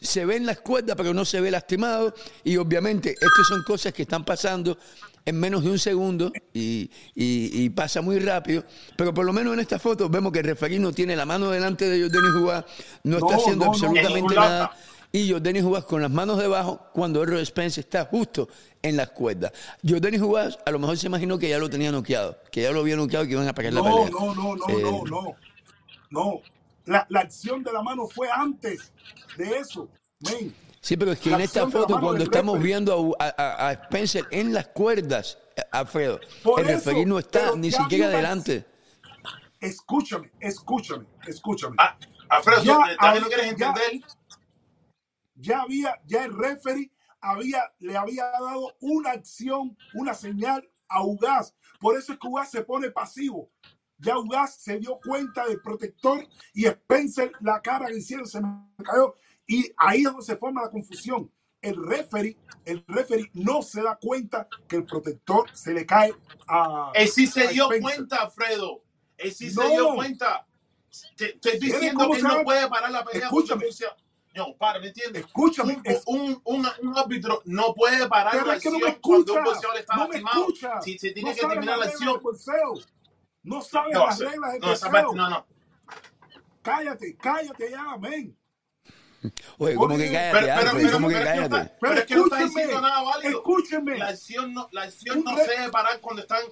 se 0.00 0.26
ve 0.26 0.36
en 0.36 0.46
las 0.46 0.60
cuerdas 0.60 0.94
pero 0.96 1.14
no 1.14 1.24
se 1.24 1.40
ve 1.40 1.50
lastimado 1.50 2.14
y 2.44 2.58
obviamente 2.58 3.12
estas 3.12 3.48
son 3.48 3.62
cosas 3.64 3.94
que 3.94 4.02
están 4.02 4.24
pasando 4.24 4.78
en 5.24 5.40
menos 5.40 5.64
de 5.64 5.70
un 5.70 5.78
segundo 5.78 6.32
y, 6.52 7.70
pasa 7.70 8.02
muy 8.02 8.18
rápido, 8.18 8.64
pero 8.96 9.14
por 9.14 9.24
lo 9.24 9.32
menos 9.32 9.54
en 9.54 9.60
esta 9.60 9.78
foto 9.78 10.08
vemos 10.08 10.32
que 10.32 10.40
el 10.40 10.44
referí 10.44 10.78
no 10.78 10.92
tiene 10.92 11.16
la 11.16 11.24
mano 11.24 11.50
delante 11.50 11.88
de 11.88 12.02
Jordanis 12.02 12.32
Jugás, 12.32 12.64
no, 13.04 13.18
está 13.18 13.36
haciendo 13.36 13.66
absolutamente 13.66 14.34
nada 14.34 14.76
y 15.12 15.30
Jordanis 15.30 15.62
Jugás 15.62 15.84
con 15.84 16.02
las 16.02 16.10
manos 16.10 16.38
debajo 16.38 16.88
cuando 16.92 17.22
Errol 17.22 17.44
Spence 17.46 17.80
está 17.80 18.04
justo 18.06 18.48
en 18.82 18.96
las 18.96 19.10
cuerdas. 19.10 19.52
Jordanis 19.86 20.20
Jugás 20.20 20.58
a 20.64 20.70
lo 20.70 20.78
mejor 20.78 20.98
se 20.98 21.06
imaginó 21.06 21.38
que 21.38 21.48
ya 21.48 21.58
lo 21.58 21.70
tenía 21.70 21.90
noqueado, 21.90 22.38
que 22.50 22.62
ya 22.62 22.72
lo 22.72 22.80
había 22.80 22.96
noqueado 22.96 23.24
y 23.24 23.28
que 23.28 23.34
iban 23.34 23.48
a 23.48 23.54
pagar 23.54 23.72
la 23.72 23.82
pelea. 23.82 24.10
No, 24.10 24.34
no, 24.34 24.56
no, 24.56 24.68
eh, 24.68 24.82
no, 24.82 25.04
no, 25.04 25.36
no. 26.10 26.40
La, 26.84 27.06
la, 27.08 27.20
acción 27.20 27.62
de 27.62 27.72
la 27.72 27.80
mano 27.80 28.08
fue 28.08 28.28
antes 28.30 28.92
de 29.36 29.58
eso. 29.58 29.88
Men. 30.20 30.52
Sí, 30.80 30.96
pero 30.96 31.12
es 31.12 31.20
que 31.20 31.32
en 31.32 31.40
esta 31.40 31.68
foto, 31.70 32.00
cuando 32.00 32.24
estamos 32.24 32.60
viendo 32.60 33.16
a, 33.20 33.68
a, 33.68 33.72
Spencer 33.72 34.26
en 34.32 34.52
las 34.52 34.66
cuerdas, 34.66 35.38
Alfredo, 35.70 36.18
el 36.58 36.66
referir 36.66 37.06
no 37.06 37.20
está 37.20 37.54
ni 37.54 37.70
siquiera 37.70 38.06
adelante. 38.06 38.64
escúchame, 39.60 40.32
escúchame, 40.40 41.06
escúchame. 41.24 41.76
Ah, 41.78 41.96
Alfredo, 42.28 42.64
ya, 42.64 42.96
también 42.98 43.22
no 43.22 43.28
quieres 43.28 43.46
entender. 43.46 44.00
Ya, 45.36 45.62
había, 45.62 46.00
ya 46.04 46.24
el 46.24 46.36
referee 46.36 46.90
había, 47.22 47.72
le 47.78 47.96
había 47.96 48.24
dado 48.24 48.76
una 48.80 49.12
acción, 49.12 49.76
una 49.94 50.12
señal 50.12 50.68
a 50.88 51.04
Ugas. 51.04 51.54
Por 51.80 51.96
eso 51.96 52.12
es 52.12 52.18
que 52.18 52.26
Ugas 52.26 52.50
se 52.50 52.62
pone 52.62 52.90
pasivo. 52.90 53.50
Ya 53.98 54.18
Ugas 54.18 54.56
se 54.56 54.78
dio 54.78 54.98
cuenta 54.98 55.46
del 55.46 55.62
protector 55.62 56.26
y 56.52 56.66
Spencer 56.66 57.32
la 57.40 57.62
cara 57.62 57.86
diciendo 57.88 58.26
se 58.26 58.40
me 58.40 58.48
cayó. 58.84 59.14
Y 59.46 59.72
ahí 59.76 59.98
es 59.98 60.04
donde 60.04 60.24
se 60.24 60.36
forma 60.36 60.62
la 60.62 60.70
confusión. 60.70 61.30
El 61.60 61.76
referee, 61.76 62.36
el 62.64 62.84
referee 62.88 63.30
no 63.34 63.62
se 63.62 63.82
da 63.82 63.96
cuenta 63.96 64.48
que 64.66 64.76
el 64.76 64.84
protector 64.84 65.48
se 65.54 65.72
le 65.72 65.86
cae 65.86 66.12
a. 66.48 66.90
Él 66.94 67.08
sí 67.08 67.28
se 67.28 67.46
dio 67.48 67.68
cuenta, 67.80 68.16
Alfredo. 68.16 68.82
Él 69.16 69.32
sí 69.32 69.50
se 69.50 69.68
dio 69.68 69.94
cuenta. 69.94 70.46
Te, 71.16 71.36
estoy 71.36 71.58
diciendo 71.58 72.10
que 72.10 72.22
no 72.22 72.42
puede 72.42 72.68
parar 72.68 72.90
la 72.90 73.04
pelea. 73.04 73.26
Escúchame. 73.26 73.66
No, 74.34 74.56
para, 74.56 74.78
¿me 74.80 74.88
entiendes? 74.88 75.26
Escúchame. 75.26 75.82
Un, 76.06 76.40
un, 76.44 76.68
un, 76.80 76.98
árbitro 76.98 77.42
no 77.44 77.74
puede 77.74 78.08
parar 78.08 78.46
la 78.46 78.54
acción 78.54 78.80
cuando 79.00 79.34
un 79.34 79.44
boxeador 79.44 79.78
está 79.78 79.96
no 79.96 80.08
lastimado. 80.08 80.46
Si 80.82 80.98
se 80.98 81.10
tiene 81.10 81.30
no 81.30 81.36
que 81.36 81.46
terminar 81.46 81.78
la 81.78 81.86
acción. 81.86 82.20
No 83.42 83.60
sabe 83.60 83.92
las 83.92 84.18
reglas 84.18 84.52
del 84.52 84.60
no, 84.60 85.12
no, 85.14 85.30
no. 85.30 85.46
Cállate, 86.62 87.16
cállate 87.16 87.70
ya, 87.70 87.92
amén. 87.92 88.36
Oye, 89.58 89.74
¿cómo 89.74 89.96
que 89.96 90.12
cállate? 90.12 90.40
Pero, 90.40 90.54
pero, 90.60 90.72
pero, 90.72 90.92
¿cómo 90.92 91.08
que 91.08 91.14
cállate? 91.14 91.72
Pero, 91.80 91.94
es 91.94 92.04
que 92.04 92.16
no 92.16 92.24
está 92.24 92.38
diciendo 92.38 92.80
nada 92.80 93.02
válido. 93.02 93.38
Escúcheme. 93.38 93.98
La 93.98 94.08
acción 94.08 94.54
no, 94.54 94.68
la 94.72 94.82
acción 94.82 95.22
no 95.24 95.36
se 95.36 95.48
debe 95.48 95.70
parar 95.70 96.00
cuando 96.00 96.22
están. 96.22 96.42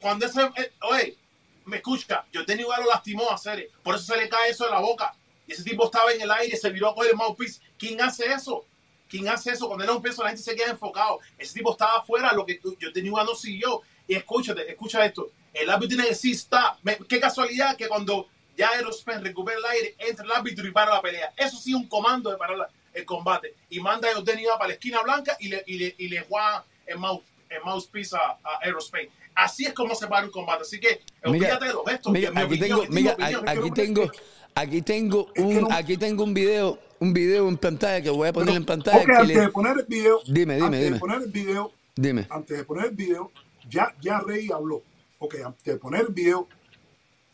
Cuando 0.00 0.26
ese. 0.26 0.42
Eh, 0.42 0.72
oye, 0.90 1.18
me 1.66 1.76
escucha. 1.76 2.24
Yo 2.32 2.44
tenía 2.44 2.62
igual 2.62 2.82
lo 2.82 2.90
lastimó 2.90 3.30
a 3.30 3.34
hacer. 3.34 3.68
Por 3.82 3.96
eso 3.96 4.14
se 4.14 4.16
le 4.16 4.28
cae 4.28 4.50
eso 4.50 4.64
de 4.64 4.70
la 4.70 4.80
boca. 4.80 5.14
Y 5.46 5.52
ese 5.52 5.64
tipo 5.64 5.84
estaba 5.84 6.12
en 6.12 6.20
el 6.20 6.30
aire, 6.30 6.56
se 6.56 6.70
viró 6.70 6.90
a 6.90 6.94
coger 6.94 7.12
el 7.12 7.16
mouthpiece. 7.16 7.60
¿Quién 7.78 8.00
hace 8.00 8.26
eso? 8.32 8.64
¿Quién 9.08 9.28
hace 9.28 9.50
eso? 9.50 9.66
Cuando 9.66 9.84
era 9.84 9.92
un 9.92 10.02
peso, 10.02 10.22
la 10.22 10.30
gente 10.30 10.42
se 10.42 10.56
queda 10.56 10.70
enfocado. 10.70 11.20
Ese 11.36 11.54
tipo 11.54 11.72
estaba 11.72 11.98
afuera, 11.98 12.32
lo 12.32 12.46
que 12.46 12.60
yo 12.78 12.92
tenía 12.92 13.08
igual 13.08 13.26
no 13.26 13.34
siguió. 13.34 13.82
Y 14.06 14.14
escúchate, 14.14 14.70
escucha 14.70 15.04
esto. 15.04 15.30
El 15.52 15.68
árbitro 15.68 15.88
tiene 15.88 16.04
que 16.04 16.10
decir 16.10 16.34
stop. 16.34 16.78
Qué 17.08 17.20
casualidad 17.20 17.76
que 17.76 17.88
cuando 17.88 18.28
ya 18.56 18.70
Aerospace 18.70 19.20
recupera 19.20 19.58
el 19.58 19.64
aire, 19.64 19.96
entra 19.98 20.24
el 20.24 20.32
árbitro 20.32 20.66
y 20.66 20.70
para 20.70 20.94
la 20.94 21.02
pelea. 21.02 21.32
Eso 21.36 21.58
sí, 21.58 21.74
un 21.74 21.88
comando 21.88 22.30
de 22.30 22.36
parar 22.36 22.68
el 22.92 23.04
combate. 23.04 23.54
Y 23.70 23.80
manda 23.80 24.08
a 24.08 24.14
Jordan 24.14 24.38
para 24.56 24.68
la 24.68 24.74
esquina 24.74 25.02
blanca 25.02 25.36
y 25.40 25.48
le, 25.48 25.62
y 25.66 25.78
le, 25.78 25.94
y 25.98 26.08
le 26.08 26.22
juega 26.22 26.64
el, 26.86 26.98
mouse, 26.98 27.22
el 27.48 27.62
mouthpiece 27.62 28.16
a, 28.16 28.38
a 28.42 28.58
Aerospace. 28.62 29.10
Así 29.34 29.64
es 29.64 29.72
como 29.72 29.94
se 29.94 30.06
para 30.06 30.26
un 30.26 30.32
combate. 30.32 30.62
Así 30.62 30.78
que 30.78 31.02
olvídate 31.24 31.66
de 31.66 31.72
los 31.72 31.84
gestos. 31.86 32.12
Mira, 32.12 32.32
aquí, 32.34 32.58
tengo, 32.58 32.84
mira 32.88 33.16
aquí, 33.46 33.70
tengo, 33.70 34.10
aquí 34.54 34.82
tengo 34.82 35.28
un, 35.36 35.72
aquí 35.72 35.96
tengo 35.96 36.24
un 36.24 36.34
video, 36.34 36.78
un 37.00 37.12
video 37.12 37.48
en 37.48 37.56
pantalla 37.56 38.02
que 38.02 38.10
voy 38.10 38.28
a 38.28 38.32
poner 38.32 38.56
en 38.56 38.64
pantalla. 38.64 39.02
Okay, 39.02 39.14
antes 39.16 39.40
de 39.40 39.48
poner 39.48 39.78
el 39.78 39.86
video, 39.86 40.20
dime, 40.26 40.54
dime, 40.54 40.66
antes 40.66 40.80
dime. 40.80 40.94
de 40.94 41.00
poner 41.00 41.22
el 41.22 41.30
video, 41.30 41.72
dime. 41.96 42.26
Antes 42.30 42.58
de 42.58 42.64
poner 42.64 42.86
el 42.86 42.96
video, 42.96 43.32
ya, 43.68 43.94
ya 44.00 44.20
Rey 44.20 44.50
habló. 44.50 44.82
Ok, 45.18 45.36
antes 45.44 45.64
de 45.64 45.76
poner 45.76 46.02
el 46.02 46.12
video, 46.12 46.48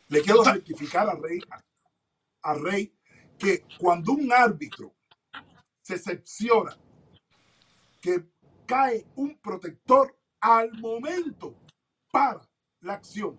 le 0.09 0.23
quiero 0.23 0.45
certificar 0.45 1.09
a 1.09 1.15
Rey, 1.15 1.41
a 2.43 2.55
Rey 2.55 2.93
que 3.39 3.65
cuando 3.79 4.13
un 4.13 4.33
árbitro 4.33 4.93
se 5.83 5.95
excepciona 5.95 6.77
que 8.01 8.25
cae 8.67 9.07
un 9.17 9.39
protector 9.39 10.15
al 10.41 10.73
momento 10.79 11.55
para 12.11 12.41
la 12.81 12.95
acción. 12.95 13.39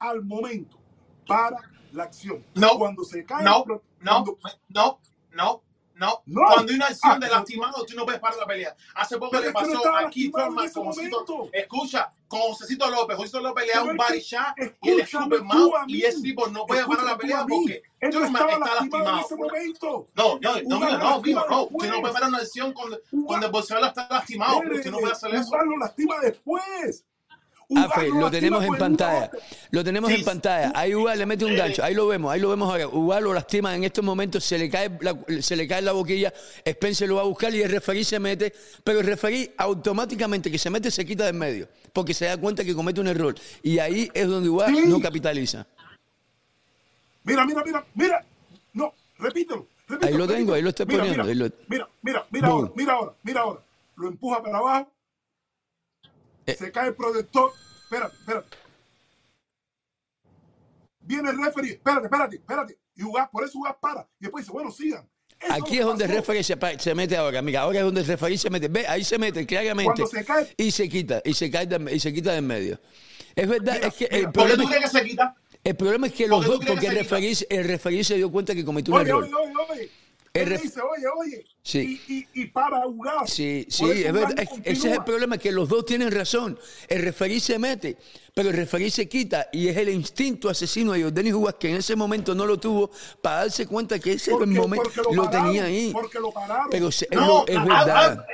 Al 0.00 0.22
momento 0.22 0.83
para 1.26 1.58
la 1.92 2.04
acción. 2.04 2.44
No, 2.54 2.78
cuando 2.78 3.04
se 3.04 3.24
cae 3.24 3.44
no, 3.44 3.64
no, 3.66 3.82
no, 4.00 5.00
no, 5.32 5.62
no, 5.96 6.22
Cuando 6.26 6.70
hay 6.70 6.76
una 6.76 6.86
acción 6.86 7.12
ah, 7.12 7.18
de 7.18 7.28
lastimado, 7.28 7.86
tú 7.86 7.94
no 7.94 8.04
puedes 8.04 8.20
parar 8.20 8.38
la 8.38 8.46
pelea. 8.46 8.76
Hace 8.96 9.16
poco 9.16 9.38
le 9.38 9.52
pasó 9.52 9.94
a 9.94 10.10
Keith 10.10 10.32
Thurman 10.32 10.70
con 10.70 10.86
Josito. 10.86 11.48
Escucha, 11.52 12.12
con 12.26 12.40
Josecito 12.40 12.90
López. 12.90 13.16
Josito 13.16 13.40
López 13.40 13.66
le 13.66 13.72
da 13.72 13.82
un 13.84 13.96
body 13.96 14.18
shot 14.18 14.54
y 14.82 14.90
él 14.90 15.00
escupe 15.00 15.40
mal 15.40 15.70
y 15.86 16.02
ese 16.02 16.20
tipo 16.20 16.48
no 16.48 16.66
puede 16.66 16.84
parar 16.84 17.04
la 17.04 17.16
pelea 17.16 17.46
porque 17.48 17.82
Thurman 18.10 18.50
está 18.50 18.74
lastimado. 18.74 19.26
No, 20.16 20.38
no, 20.40 20.62
no, 20.62 20.80
no, 20.80 20.98
no, 20.98 21.20
vivo, 21.20 21.44
no. 21.48 21.68
Usted 21.70 21.90
no 21.90 22.00
puede 22.00 22.12
parar 22.12 22.28
una 22.28 22.38
acción 22.38 22.72
cuando, 22.72 23.00
cuando 23.26 23.46
el 23.46 23.52
boxeador 23.52 23.88
está 23.88 24.08
lastimado. 24.10 24.58
Usted 24.58 24.90
no 24.90 24.98
puede 24.98 25.12
hacer 25.12 25.34
eso. 25.34 25.56
lo 25.64 25.78
lastima 25.78 26.18
después. 26.20 27.04
Afe, 27.76 28.08
lo 28.08 28.30
tenemos 28.30 28.64
en 28.64 28.74
pantalla. 28.76 29.30
Lo 29.70 29.84
tenemos 29.84 30.10
en 30.10 30.24
pantalla. 30.24 30.72
Ahí 30.74 30.94
Uga 30.94 31.14
le 31.14 31.26
mete 31.26 31.44
un 31.44 31.56
gancho. 31.56 31.82
Ahí 31.82 31.94
lo 31.94 32.06
vemos, 32.06 32.32
ahí 32.32 32.40
lo 32.40 32.48
vemos 32.50 32.70
ahora. 32.70 32.88
Uga 32.88 33.20
lo 33.20 33.32
lastima 33.32 33.74
en 33.74 33.84
estos 33.84 34.04
momentos, 34.04 34.44
se 34.44 34.58
le 34.58 34.70
cae 34.70 34.90
la, 35.00 35.16
se 35.40 35.56
le 35.56 35.66
cae 35.66 35.82
la 35.82 35.92
boquilla. 35.92 36.32
Spencer 36.64 37.08
lo 37.08 37.16
va 37.16 37.22
a 37.22 37.24
buscar 37.24 37.54
y 37.54 37.62
el 37.62 37.70
referí 37.70 38.04
se 38.04 38.18
mete. 38.18 38.52
Pero 38.82 39.00
el 39.00 39.06
referí 39.06 39.50
automáticamente 39.56 40.50
que 40.50 40.58
se 40.58 40.70
mete 40.70 40.90
se 40.90 41.04
quita 41.04 41.24
de 41.24 41.30
en 41.30 41.38
medio. 41.38 41.68
Porque 41.92 42.14
se 42.14 42.26
da 42.26 42.36
cuenta 42.36 42.64
que 42.64 42.74
comete 42.74 43.00
un 43.00 43.08
error. 43.08 43.34
Y 43.62 43.78
ahí 43.78 44.10
es 44.12 44.26
donde 44.26 44.48
Uga 44.48 44.68
no 44.68 45.00
capitaliza. 45.00 45.66
Mira, 47.24 47.44
mira, 47.46 47.62
mira, 47.64 47.84
mira. 47.94 48.24
No, 48.72 48.92
repítelo. 49.18 49.66
repítelo 49.88 50.12
ahí 50.12 50.18
lo 50.18 50.28
tengo, 50.28 50.54
ahí 50.54 50.62
lo 50.62 50.68
estoy 50.68 50.86
poniendo. 50.86 51.24
Mira, 51.24 51.50
mira, 51.68 51.88
mira, 52.02 52.26
mira 52.30 52.48
ahora, 52.48 52.70
mira 52.74 52.92
ahora, 52.92 53.12
mira 53.22 53.40
ahora. 53.40 53.60
Lo 53.96 54.08
empuja 54.08 54.42
para 54.42 54.58
abajo 54.58 54.93
eh. 56.46 56.56
Se 56.58 56.72
cae 56.72 56.88
el 56.88 56.94
protector. 56.94 57.52
Espérate, 57.84 58.16
espérate. 58.16 58.56
Viene 61.00 61.30
el 61.30 61.44
referee. 61.44 61.72
Espérate, 61.72 62.06
espérate, 62.06 62.36
espérate. 62.36 62.78
Y 62.96 63.02
Ugas, 63.02 63.28
por 63.30 63.44
eso 63.44 63.58
Ugas 63.58 63.76
para. 63.80 64.08
Y 64.20 64.24
después 64.24 64.44
dice, 64.44 64.52
bueno, 64.52 64.70
sigan. 64.70 65.08
Aquí 65.50 65.78
es 65.78 65.84
donde 65.84 66.04
el 66.04 66.10
referee 66.10 66.42
se, 66.42 66.56
se, 66.78 66.94
mete 66.94 67.16
ahora, 67.16 67.38
amiga. 67.38 67.62
Ahora 67.62 67.80
es 67.80 67.84
donde 67.84 68.00
el 68.00 68.06
referee 68.06 68.38
se 68.38 68.50
mete. 68.50 68.68
Ve, 68.68 68.86
ahí 68.86 69.04
se 69.04 69.18
mete 69.18 69.44
claramente. 69.46 70.06
Se 70.06 70.24
cae, 70.24 70.54
y 70.56 70.70
se 70.70 70.88
quita, 70.88 71.20
y 71.24 71.34
se 71.34 71.50
cae 71.50 71.66
de, 71.66 71.94
y 71.94 72.00
se 72.00 72.12
quita 72.12 72.32
de 72.32 72.38
en 72.38 72.46
medio. 72.46 72.80
Es 73.34 73.48
verdad, 73.48 73.82
es 73.82 73.94
que 73.94 74.04
el 74.06 74.30
problema, 74.30 74.32
¿Por 74.32 74.46
qué 74.48 74.56
tú 74.56 74.68
crees 74.68 74.90
que 74.90 74.98
se 74.98 75.04
quita? 75.04 75.34
El 75.62 75.76
problema 75.76 76.06
es 76.06 76.12
que 76.12 76.28
los 76.28 76.46
dos, 76.46 76.60
porque 76.64 76.86
el 76.86 76.94
referee, 76.94 77.34
el 77.50 77.64
referee 77.64 78.04
se 78.04 78.16
dio 78.16 78.30
cuenta 78.30 78.54
que 78.54 78.64
cometió 78.64 78.94
un 78.94 79.00
oye, 79.00 79.08
error. 79.08 79.24
Oye, 79.24 79.54
oye, 79.70 79.90
Él 80.34 80.60
dice, 80.60 80.80
oye, 80.80 81.06
oye, 81.16 81.46
sí. 81.62 82.02
y, 82.08 82.42
y, 82.42 82.46
para 82.46 82.82
jugar. 82.82 83.28
Sí, 83.28 83.68
sí, 83.70 83.88
es 83.88 84.12
verdad. 84.12 84.34
ese 84.64 84.88
es 84.88 84.96
el 84.96 85.04
problema, 85.04 85.38
que 85.38 85.52
los 85.52 85.68
dos 85.68 85.86
tienen 85.86 86.10
razón. 86.10 86.58
El 86.88 87.02
referí 87.02 87.38
se 87.38 87.56
mete, 87.56 87.96
pero 88.34 88.50
el 88.50 88.56
referí 88.56 88.90
se 88.90 89.08
quita 89.08 89.48
y 89.52 89.68
es 89.68 89.76
el 89.76 89.90
instinto 89.90 90.48
asesino 90.48 90.90
de 90.92 91.12
Denis 91.12 91.34
Hugas 91.34 91.54
que 91.54 91.70
en 91.70 91.76
ese 91.76 91.94
momento 91.94 92.34
no 92.34 92.46
lo 92.46 92.58
tuvo 92.58 92.90
para 93.22 93.36
darse 93.36 93.68
cuenta 93.68 94.00
que 94.00 94.14
ese 94.14 94.32
momento 94.32 94.90
lo, 95.12 95.30
tenía 95.30 95.66
ahí. 95.66 95.92
Porque 95.92 96.18
lo 96.18 96.32
pararon. 96.32 96.68
Pero 96.68 96.88
es, 96.88 97.06
verdad. 97.64 98.26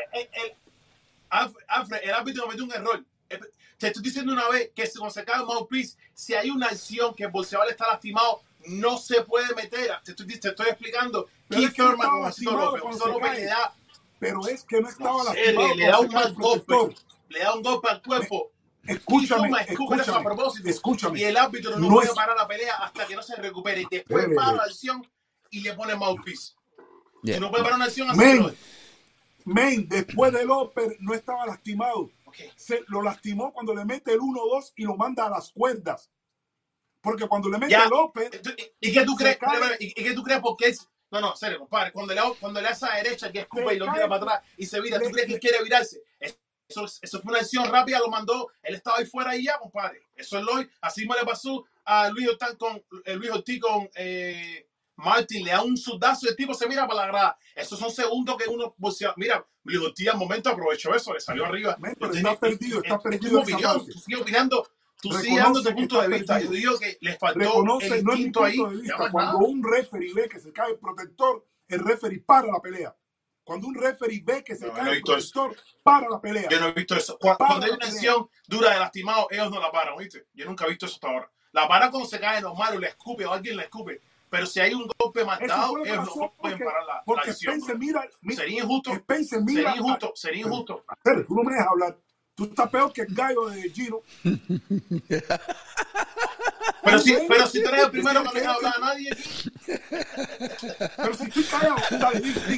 Alfred, 1.29 1.99
el 2.03 2.11
árbitro 2.13 2.45
cometió 2.45 2.65
un 2.65 2.73
error. 2.73 3.05
Te 3.77 3.89
estoy 3.89 4.03
diciendo 4.03 4.33
una 4.33 4.49
vez 4.49 4.71
que 4.75 4.89
cuando 4.97 5.13
se 5.13 5.23
cae 5.23 5.41
el 5.41 5.47
mouthpiece, 5.47 5.99
si 6.15 6.33
hay 6.33 6.49
una 6.49 6.69
acción 6.69 7.15
que 7.15 7.25
el 7.25 7.31
bolseador 7.31 7.69
está 7.69 7.87
lastimado, 7.89 8.41
no 8.67 8.99
se 8.99 9.23
puede 9.23 9.55
meter. 9.55 9.91
Te 10.05 10.13
estoy, 10.13 10.27
te 10.39 10.49
estoy 10.49 10.69
explicando. 10.69 11.29
Pero 11.49 11.63
es 11.63 11.73
que 11.73 11.83
no 11.83 11.93
estaba 11.93 12.21
lastimado 12.21 12.77
le 12.77 13.45
da, 13.45 13.75
pero 14.19 14.47
es 14.47 14.65
que 14.65 14.81
no 14.81 14.89
estaba 14.89 15.25
lastimado. 15.25 15.75
Le 15.75 15.87
da 15.87 16.01
un 16.01 16.13
mal 16.13 16.35
golpe. 16.35 16.75
Le 17.29 17.39
da 17.41 17.55
un 17.55 17.63
golpe 17.63 17.89
al 17.89 18.03
cuerpo. 18.03 18.51
Escúchame, 18.87 19.51
escúchame, 19.69 20.19
a 20.19 20.23
propósito. 20.23 20.69
escúchame. 20.69 21.21
Y 21.21 21.25
el 21.25 21.37
árbitro 21.37 21.79
no, 21.79 21.89
puede 21.89 22.13
parar 22.15 22.37
la 22.37 22.49
pelea 22.49 22.77
hasta 22.77 23.07
que 23.07 23.15
no 23.15 23.23
se 23.23 23.37
recupere. 23.37 23.87
Después 23.91 24.27
para 24.35 24.53
la 24.53 24.63
acción 24.63 25.07
y 25.51 25.61
le 25.61 25.75
pone 25.75 25.95
mouthpiece. 25.95 26.55
Yeah. 27.23 27.35
Si 27.35 27.41
no 27.41 27.51
puede 27.51 27.63
parar 27.63 27.77
una 27.77 27.85
acción, 27.87 28.11
así 28.11 28.57
Men, 29.45 29.89
después 29.89 30.33
del 30.33 30.49
López 30.49 30.97
no 31.01 31.15
estaba 31.15 31.47
lastimado. 31.47 32.11
Se 32.57 32.83
lo 32.89 33.03
lastimó 33.03 33.53
cuando 33.53 33.75
le 33.75 33.85
mete 33.85 34.13
el 34.13 34.21
1-2 34.21 34.73
y 34.77 34.85
lo 34.85 34.97
manda 34.97 35.27
a 35.27 35.31
las 35.31 35.51
cuerdas. 35.51 36.11
Porque 37.01 37.27
cuando 37.27 37.49
le 37.49 37.59
mete 37.59 37.75
el 37.75 37.89
López. 37.89 38.31
¿Y 38.81 38.93
qué 38.93 39.05
tú 39.05 39.15
crees? 39.17 39.39
¿Y 39.79 39.95
qué 39.95 40.13
tú 40.13 40.23
crees? 40.23 40.41
Porque 40.41 40.69
es. 40.69 40.89
No, 41.11 41.21
no, 41.21 41.35
serio, 41.35 41.59
compadre. 41.59 41.93
Cuando 41.93 42.15
le, 42.15 42.21
cuando 42.39 42.61
le 42.61 42.69
hace 42.69 42.87
a 42.87 42.97
derecha, 42.97 43.33
que 43.33 43.41
escupa 43.41 43.75
y 43.75 43.79
lo 43.79 43.93
tira 43.93 44.09
para 44.09 44.23
atrás 44.23 44.41
y 44.57 44.67
se 44.67 44.81
vira, 44.81 45.01
¿tú 45.01 45.11
crees 45.11 45.27
que 45.27 45.39
quiere 45.41 45.63
virarse? 45.63 46.03
Eso, 46.21 46.85
eso 46.85 47.21
fue 47.21 47.33
una 47.33 47.41
acción 47.41 47.69
rápida, 47.69 47.99
lo 47.99 48.09
mandó. 48.09 48.49
Él 48.63 48.77
estaba 48.77 48.99
ahí 48.99 49.07
fuera 49.07 49.35
y 49.35 49.45
ya, 49.45 49.59
compadre. 49.59 50.03
Eso 50.15 50.39
es 50.39 50.45
lo 50.45 50.53
Así 50.81 51.07
me 51.07 51.17
le 51.17 51.25
pasó 51.25 51.65
a 51.85 52.09
Luis 52.11 52.29
Ortiz 52.29 52.57
con, 52.57 52.81
eh, 53.05 53.17
Luis 53.17 53.31
Ortiz 53.31 53.61
con 53.61 53.91
eh, 53.97 54.69
Martin. 54.95 55.45
Le 55.45 55.51
da 55.51 55.63
un 55.63 55.77
sudazo 55.77 56.27
y 56.27 56.29
el 56.29 56.37
tipo 56.37 56.55
se 56.55 56.69
mira 56.69 56.87
para 56.87 57.01
la 57.01 57.07
grada. 57.09 57.39
Esos 57.57 57.77
son 57.77 57.91
segundos 57.91 58.37
que 58.37 58.49
uno. 58.49 58.77
Mira, 59.17 59.45
Luis 59.65 59.81
Ortiz 59.81 60.09
al 60.11 60.17
momento 60.17 60.49
aprovechó 60.49 60.95
eso, 60.95 61.13
le 61.13 61.19
salió 61.19 61.45
arriba. 61.45 61.77
Pero 61.99 62.15
está 62.15 62.39
perdido, 62.39 62.83
está 62.85 63.01
perdido. 63.01 63.45
Sigue 63.45 64.17
opinando 64.17 64.65
Tú 65.03 65.13
sigues 65.13 65.43
dando 65.43 65.63
tu 65.63 65.75
punto 65.75 66.03
de 66.03 66.09
vista. 66.09 66.41
Yo 66.41 66.51
digo 66.51 66.79
que 66.79 66.99
les 67.01 67.19
faltó 67.19 67.79
el 67.81 68.01
instinto 68.01 68.45
ahí. 68.45 68.59
Cuando 69.11 69.39
un 69.39 69.63
referee 69.63 70.13
ve 70.15 70.29
que 70.29 70.41
se 70.41 70.53
cae 70.53 70.73
el 70.73 70.79
protector, 70.79 71.47
el 71.69 71.81
referee 71.81 72.21
para 72.21 72.49
la 72.49 72.61
pelea. 72.61 72.97
Cuando 73.43 73.67
un 73.67 73.75
referee 73.75 74.23
ve 74.25 74.45
que 74.45 74.55
se 74.55 74.71
cae 74.71 74.97
el 74.97 75.03
protector, 75.03 75.57
para 75.83 76.09
la 76.09 76.21
pelea. 76.21 76.49
Yo 76.49 76.61
no 76.61 76.69
he 76.69 76.73
visto 76.73 76.95
eso. 76.95 77.19
Cuando, 77.19 77.67
hay 77.67 77.71
una 77.71 77.87
acción 77.87 78.29
dura 78.47 78.75
de 78.75 78.81
lastimado, 78.81 79.27
ellos 79.31 79.51
no 79.51 79.61
la 79.61 79.73
paran, 79.73 79.97
¿viste? 79.97 80.27
Yo 80.35 80.47
nunca 80.47 80.67
he 80.67 80.69
visto 80.69 80.87
eso 80.87 80.97
hasta 80.97 81.09
ahora. 81.09 81.31
La 81.53 81.67
para 81.67 81.91
cuando 81.91 82.09
se 82.09 82.21
cae 82.21 82.41
normal 82.41 82.77
o 82.77 82.79
le 82.79 82.89
escupe 82.89 83.25
o 83.27 83.33
alguien 83.33 83.57
le 83.57 83.65
escupe. 83.65 84.01
Pero 84.29 84.47
si 84.47 84.61
hay 84.61 84.73
un 84.73 84.89
golpe 84.97 85.25
matado, 85.25 85.85
ellos 85.85 86.07
no 86.07 86.33
pueden 86.39 86.59
parar 86.59 86.85
la, 86.87 87.03
porque 87.05 87.27
la 87.27 87.33
acción. 87.33 87.55
Spencer 87.55 87.79
mira, 87.79 88.09
mira, 88.23 88.43
sería 88.43 88.63
injusto. 88.63 88.93
Spencer 88.93 89.43
mira, 89.43 89.63
sería 89.63 89.77
injusto. 89.77 90.13
Sería 90.15 90.41
injusto. 90.43 90.85
Pero, 91.03 91.25
tú 91.25 91.35
no 91.35 91.43
me 91.43 91.53
dejas 91.53 91.69
hablar. 91.69 91.99
Tú 92.41 92.47
estás 92.47 92.71
peor 92.71 92.91
que 92.91 93.03
el 93.03 93.15
gallo 93.15 93.51
de 93.51 93.69
Giro. 93.69 94.03
Pero 96.83 96.99
si, 96.99 97.15
pero 97.29 97.47
si 97.47 97.63
tú 97.63 97.69
eres 97.69 97.85
el 97.85 97.91
primero 97.91 98.23
que 98.23 98.25
no 98.25 98.33
deja 98.33 98.53
hablar 98.55 98.75
a 98.75 98.81
nadie 98.81 99.13
aquí. 99.13 99.51
Pero 100.97 101.15
si 101.15 101.29
tú 101.29 101.41
callado, 101.51 101.77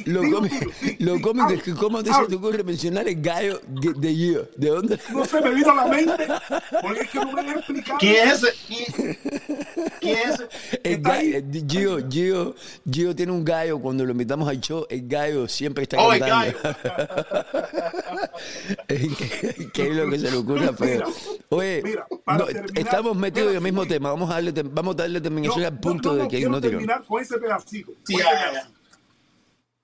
Lo 0.06 1.20
cómico, 1.20 1.62
que 1.62 1.74
cómo 1.74 2.02
te 2.02 2.12
se 2.12 2.26
te 2.26 2.34
ocurre 2.34 2.62
mencionar 2.62 3.08
el 3.08 3.20
gallo 3.20 3.60
de, 3.68 4.14
Gio. 4.14 4.48
¿De 4.56 4.68
dónde? 4.68 4.98
No 5.12 5.24
se 5.24 5.40
me 5.40 5.50
vino 5.50 5.70
a 5.70 5.74
la 5.74 5.86
mente, 5.86 6.26
porque 6.80 7.00
es 7.00 7.10
que 7.10 7.18
no 7.18 7.32
me 7.32 7.42
dejas 7.42 7.56
explicar. 7.58 7.98
¿Quién 7.98 8.28
es? 8.28 8.46
¿Quién, 10.00 10.18
es? 10.18 10.44
El 10.82 11.00
gallo, 11.00 11.38
eh, 11.38 11.64
Gio, 11.68 12.08
Gio, 12.08 12.54
Gio 12.90 13.14
tiene 13.14 13.32
un 13.32 13.44
gallo 13.44 13.78
cuando 13.78 14.04
lo 14.04 14.12
invitamos 14.12 14.48
al 14.48 14.60
show. 14.60 14.86
El 14.88 15.06
gallo 15.08 15.48
siempre 15.48 15.84
está 15.84 15.98
Oh, 16.00 16.12
el 16.12 16.20
cantando. 16.20 16.58
¿Qué, 19.72 19.88
es 19.88 19.96
lo 19.96 20.10
que 20.10 20.18
se 20.18 20.30
le 20.30 20.36
ocurre 20.36 20.66
a 20.66 20.72
Feo? 20.72 21.04
Oye, 21.50 21.82
Mira, 21.84 22.06
para 22.24 22.38
no, 22.38 22.44
terminar, 22.46 22.78
estamos 22.78 23.16
metidos 23.16 23.50
en 23.50 23.56
el 23.56 23.62
mismo 23.62 23.84
sí, 23.84 23.90
tema. 23.90 24.10
Vamos 24.10 24.30
a 24.30 24.34
darle, 24.34 24.52
vamos 24.62 24.94
a 24.94 24.98
darle 24.98 25.20
terminación 25.20 25.60
No, 25.60 25.68
al 25.68 25.80
punto 25.80 26.10
no, 26.10 26.16
no, 26.16 26.22
de 26.24 26.28
que 26.28 26.48
no 26.48 26.60
tiró. 26.60 26.80
Con 27.06 27.22
ese 27.22 27.38
pedacito. 27.38 27.92
Sí, 28.04 28.16
ya, 28.18 28.24
ese 28.24 28.32
ya, 28.32 28.40
ya. 28.44 28.50
pedacito. 28.50 28.78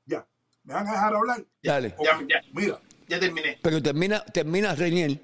Ya. 0.06 0.26
¿Me 0.64 0.74
van 0.74 0.86
a 0.88 0.92
dejar 0.92 1.14
hablar? 1.14 1.44
Dale. 1.62 1.94
Ok, 1.96 2.04
Ya, 2.04 2.20
ya. 2.28 2.40
Mira, 2.52 2.80
Ya 3.08 3.18
terminé. 3.20 3.58
Pero 3.62 3.82
termina, 3.82 4.24
termina 4.24 4.74
Reniel. 4.74 5.20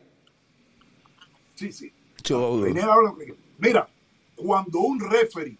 sí, 1.55 1.73
sí. 1.73 1.93
Habla 2.33 3.15
que- 3.19 3.35
Mira, 3.59 3.89
cuando 4.37 4.81
un 4.81 4.99
referee 5.01 5.59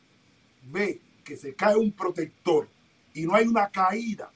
ve 0.62 1.01
que 1.23 1.36
se 1.36 1.55
cae 1.55 1.77
un 1.77 1.93
protector 1.93 2.69
y 3.12 3.27
no 3.27 3.35
hay 3.35 3.47
una 3.47 3.69
caída, 3.70 4.31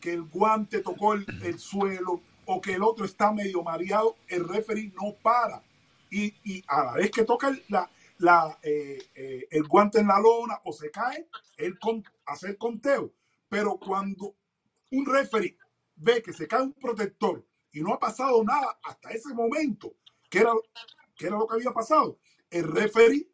que 0.00 0.12
el 0.12 0.22
guante 0.22 0.80
tocó 0.80 1.14
el, 1.14 1.26
el 1.42 1.58
suelo 1.58 2.20
o 2.46 2.60
que 2.60 2.74
el 2.74 2.82
otro 2.82 3.04
está 3.04 3.32
medio 3.32 3.62
mareado, 3.62 4.16
el 4.28 4.48
referee 4.48 4.92
no 5.00 5.14
para. 5.22 5.62
Y, 6.10 6.34
y 6.44 6.62
a 6.68 6.84
la 6.84 6.92
vez 6.94 7.10
que 7.10 7.24
toca 7.24 7.48
el, 7.48 7.62
la, 7.68 7.88
eh, 8.62 8.98
eh, 9.14 9.48
el 9.50 9.64
guante 9.64 10.00
en 10.00 10.08
la 10.08 10.20
lona 10.20 10.60
o 10.64 10.72
se 10.72 10.90
cae, 10.90 11.28
él 11.56 11.78
hace 12.26 12.48
el 12.48 12.58
conteo. 12.58 13.12
Pero 13.48 13.78
cuando 13.78 14.36
un 14.90 15.06
referee 15.06 15.56
ve 15.96 16.22
que 16.22 16.32
se 16.32 16.46
cae 16.46 16.62
un 16.62 16.72
protector 16.72 17.44
y 17.72 17.80
no 17.80 17.94
ha 17.94 17.98
pasado 17.98 18.42
nada 18.44 18.78
hasta 18.82 19.10
ese 19.10 19.34
momento, 19.34 19.94
que 20.30 20.40
era, 20.40 20.52
que 21.16 21.26
era 21.26 21.36
lo 21.36 21.46
que 21.46 21.56
había 21.56 21.72
pasado, 21.72 22.18
el 22.50 22.64
referee 22.64 23.28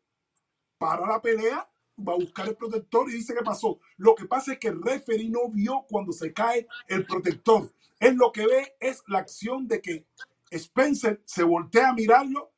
para 0.78 1.06
la 1.06 1.20
pelea, 1.20 1.68
va 1.98 2.12
a 2.12 2.16
buscar 2.16 2.48
el 2.48 2.56
protector 2.56 3.10
y 3.10 3.14
dice 3.14 3.34
qué 3.34 3.42
pasó. 3.42 3.80
Lo 3.96 4.14
que 4.14 4.26
pasa 4.26 4.52
es 4.52 4.58
que 4.58 4.68
el 4.68 4.80
referee 4.80 5.28
no 5.28 5.48
vio 5.48 5.84
cuando 5.88 6.12
se 6.12 6.32
cae 6.32 6.66
el 6.86 7.04
protector. 7.04 7.72
Él 7.98 8.14
lo 8.14 8.30
que 8.30 8.46
ve 8.46 8.76
es 8.80 9.02
la 9.08 9.18
acción 9.18 9.66
de 9.66 9.80
que 9.82 10.06
Spencer 10.50 11.20
se 11.24 11.42
voltea 11.42 11.90
a 11.90 11.94
mirarlo 11.94 12.52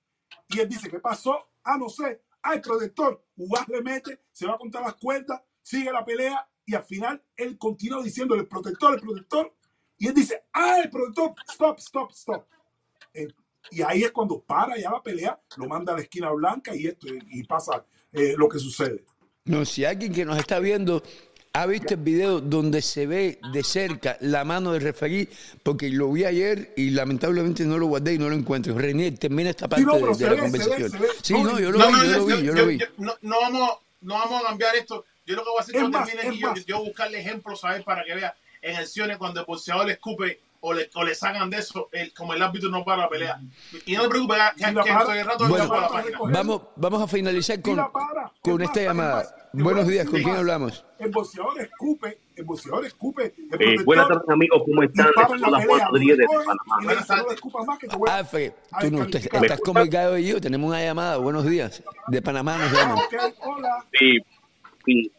y 0.49 0.61
él 0.61 0.69
dice, 0.69 0.91
¿qué 0.91 1.01
pasó? 1.01 1.50
Ah, 1.65 1.77
no 1.79 1.89
sé. 1.89 2.23
Ah, 2.43 2.55
el 2.55 2.61
protector. 2.61 3.25
Ugas 3.37 3.69
le 3.69 3.83
mete, 3.83 4.21
se 4.33 4.47
va 4.47 4.55
a 4.55 4.59
contar 4.59 4.83
las 4.83 4.95
cuerdas, 4.95 5.41
sigue 5.63 5.93
la 5.93 6.05
pelea 6.05 6.49
y 6.65 6.75
al 6.75 6.85
final 6.85 7.23
él 7.37 7.59
continúa 7.59 8.03
diciendo 8.03 8.35
el 8.35 8.47
protector, 8.47 8.95
el 8.95 9.01
protector. 9.01 9.55
Y 9.99 10.07
él 10.09 10.15
dice, 10.15 10.45
ah, 10.53 10.81
el 10.83 10.91
protector, 10.91 11.35
stop, 11.51 11.79
stop, 11.79 12.11
stop. 12.13 12.47
Eh, 13.13 13.29
y 13.71 13.83
ahí 13.83 14.03
es 14.03 14.13
cuando 14.13 14.41
para 14.41 14.79
ya 14.79 14.91
la 14.91 15.03
pelea, 15.03 15.41
lo 15.57 15.67
manda 15.67 15.93
a 15.93 15.97
la 15.97 16.03
esquina 16.03 16.31
blanca 16.31 16.75
y 16.75 16.87
esto 16.87 17.07
y 17.09 17.45
pasa 17.45 17.85
eh, 18.13 18.35
lo 18.37 18.49
que 18.49 18.59
sucede. 18.59 19.05
No, 19.45 19.65
si 19.65 19.85
alguien 19.85 20.13
que 20.13 20.25
nos 20.25 20.39
está 20.39 20.59
viendo 20.59 21.03
ha 21.53 21.67
visto 21.67 21.95
el 21.95 22.01
video 22.01 22.41
donde 22.41 22.81
se 22.81 23.07
ve 23.07 23.41
de 23.53 23.63
cerca 23.65 24.17
la 24.21 24.45
mano 24.45 24.73
del 24.73 24.83
referí, 24.83 25.29
porque 25.63 25.89
lo 25.91 26.13
vi 26.13 26.25
ayer 26.25 26.73
y 26.77 26.91
lamentablemente 26.91 27.65
no 27.65 27.77
lo 27.77 27.87
guardé 27.87 28.15
y 28.15 28.19
no 28.19 28.29
lo 28.29 28.37
encuentro. 28.37 28.79
Renier, 28.79 29.19
termina 29.19 29.51
esta 29.51 29.69
parte 29.69 29.85
no, 29.85 29.95
pero 29.95 30.15
de, 30.15 30.25
de 30.29 30.37
la 30.37 30.43
ve, 30.43 30.51
se 30.51 30.59
ve, 30.59 30.65
conversación. 30.65 30.91
se 30.91 30.99
ve. 30.99 31.09
Sí, 31.23 31.33
No, 31.35 31.45
no, 31.45 31.61
yo 31.61 31.71
lo 31.73 31.79
No, 31.79 31.87
vi, 31.89 31.93
no, 31.93 32.05
yo 32.05 32.13
lo 32.19 32.27
vi, 32.27 32.43
yo 32.45 32.53
lo 32.55 32.67
vi. 32.67 32.79
yo- 32.79 32.87
no, 32.99 33.15
no 33.23 33.41
vamos, 33.41 33.71
no 34.03 34.15
vamos 34.15 34.43
a 34.45 34.49
cambiar 34.49 34.77
esto. 34.77 35.05
Yo 35.27 35.37
lo 35.37 35.43
que 35.43 35.51
voy 35.51 35.59
a 35.59 35.63
hacer 35.63 35.75
Es 35.75 35.81
cuando 35.81 35.99
más, 35.99 36.09
termine 36.09 36.29
aquí, 36.31 36.41
yo, 36.67 36.77
voy 36.77 36.85
a 36.87 36.89
buscarle 36.89 37.21
ejemplos, 37.21 37.61
¿sabes? 37.61 37.83
Para 37.83 38.05
que 38.05 38.15
vea 38.15 38.35
en 38.63 38.77
acciones 38.77 39.17
cuando 39.19 39.41
el 39.41 39.47
boxeador 39.47 39.87
le 39.87 39.93
escupe 39.95 40.41
o 40.63 40.75
le, 40.75 40.91
o 40.95 41.05
le 41.05 41.15
sacan 41.15 41.49
de 41.49 41.59
eso, 41.59 41.89
el, 41.93 42.13
como 42.13 42.35
el 42.35 42.43
árbitro 42.43 42.69
no 42.71 42.85
para 42.85 43.03
la 43.03 43.09
pelea. 43.09 43.41
Y 43.87 43.95
no 43.95 44.03
te 44.03 44.09
preocupes, 44.11 44.37
que, 44.57 44.65
que 44.67 44.73
para- 44.73 44.99
estoy 45.01 45.19
el 45.19 45.25
rato 45.27 45.49
Bueno, 45.49 45.65
de 45.69 45.81
la 45.81 45.89
página. 45.89 46.19
Vamos, 46.23 46.63
vamos 46.77 47.03
a 47.03 47.07
finalizar 47.09 47.61
con, 47.63 47.77
para. 47.77 48.33
con 48.43 48.61
Es 48.61 48.69
esta 48.69 48.83
llamada. 48.83 49.37
Buenos 49.53 49.89
días, 49.89 50.07
¿con 50.09 50.23
quién 50.23 50.37
hablamos? 50.37 50.85
El 50.99 51.11
boxeador 51.11 51.61
escupe, 51.61 52.19
el 52.37 52.45
boxeador 52.45 52.85
escupe. 52.87 53.35
El 53.59 53.81
Eh, 53.81 53.83
buenas 53.85 54.07
tardes 54.07 54.29
amigos, 54.29 54.63
¿cómo 54.67 54.83
están? 54.83 55.07
dispara 55.07 55.29
Les 55.29 55.35
en 55.35 55.41
la 55.41 55.49
saluda 55.49 55.59
pelea, 55.61 55.77
Juan 55.79 55.91
Rodríguez 55.93 56.17
lo 56.19 56.21
de 56.21 56.27
coge 56.27 56.47
Panamá. 56.47 56.77
y 56.83 56.87
le 56.87 56.97
dice, 56.97 57.17
no 57.17 57.27
le 57.29 57.35
escupas 57.35 57.67
más 57.67 57.79
que 57.79 57.89
te 57.89 57.97
voy 57.97 58.09
a- 58.11 58.15
Alfred, 58.17 58.53
a 58.73 58.79
tú 58.81 58.91
no, 58.91 59.03
estás 59.03 59.61
como 59.65 59.81
el 59.81 59.89
gallo 59.89 60.19
y 60.19 60.29
yo, 60.29 60.41
tenemos 60.41 60.69
una 60.69 60.83
llamada. 60.85 61.17
Buenos 61.17 61.47
días. 61.47 61.83
De 62.09 62.23
Panamá 62.23 62.59
nos 62.59 62.71
llaman. 62.73 62.99
Sí, 63.99 64.19
sí. 64.85 65.13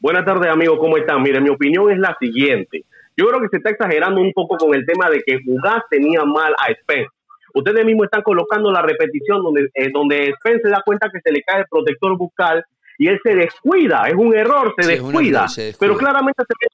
Buenas 0.00 0.24
tardes 0.24 0.50
amigos, 0.52 0.78
¿cómo 0.80 0.96
están? 0.96 1.22
Miren, 1.22 1.42
mi 1.44 1.50
opinión 1.50 1.90
es 1.90 1.98
la 1.98 2.16
siguiente. 2.20 2.84
Yo 3.16 3.26
creo 3.26 3.40
que 3.40 3.48
se 3.48 3.56
está 3.58 3.70
exagerando 3.70 4.20
un 4.20 4.32
poco 4.32 4.56
con 4.56 4.74
el 4.74 4.86
tema 4.86 5.10
de 5.10 5.22
que 5.22 5.38
Ugas 5.46 5.82
tenía 5.90 6.24
mal 6.24 6.54
a 6.58 6.72
Spence. 6.80 7.10
Ustedes 7.54 7.84
mismos 7.84 8.04
están 8.04 8.22
colocando 8.22 8.70
la 8.70 8.82
repetición 8.82 9.42
donde, 9.42 9.68
eh, 9.74 9.90
donde 9.92 10.32
Spence 10.38 10.62
se 10.62 10.70
da 10.70 10.82
cuenta 10.84 11.10
que 11.12 11.20
se 11.20 11.30
le 11.30 11.42
cae 11.42 11.60
el 11.60 11.66
protector 11.70 12.16
bucal 12.16 12.64
y 12.98 13.08
él 13.08 13.18
se 13.22 13.34
descuida, 13.34 14.04
es 14.06 14.14
un 14.14 14.34
error, 14.36 14.74
se 14.76 14.84
Sí, 14.84 14.90
descuida. 14.92 15.48
se 15.48 15.62
descuida. 15.64 15.78
Pero 15.80 15.98
claramente 15.98 16.42
se 16.46 16.54
ve 16.60 16.68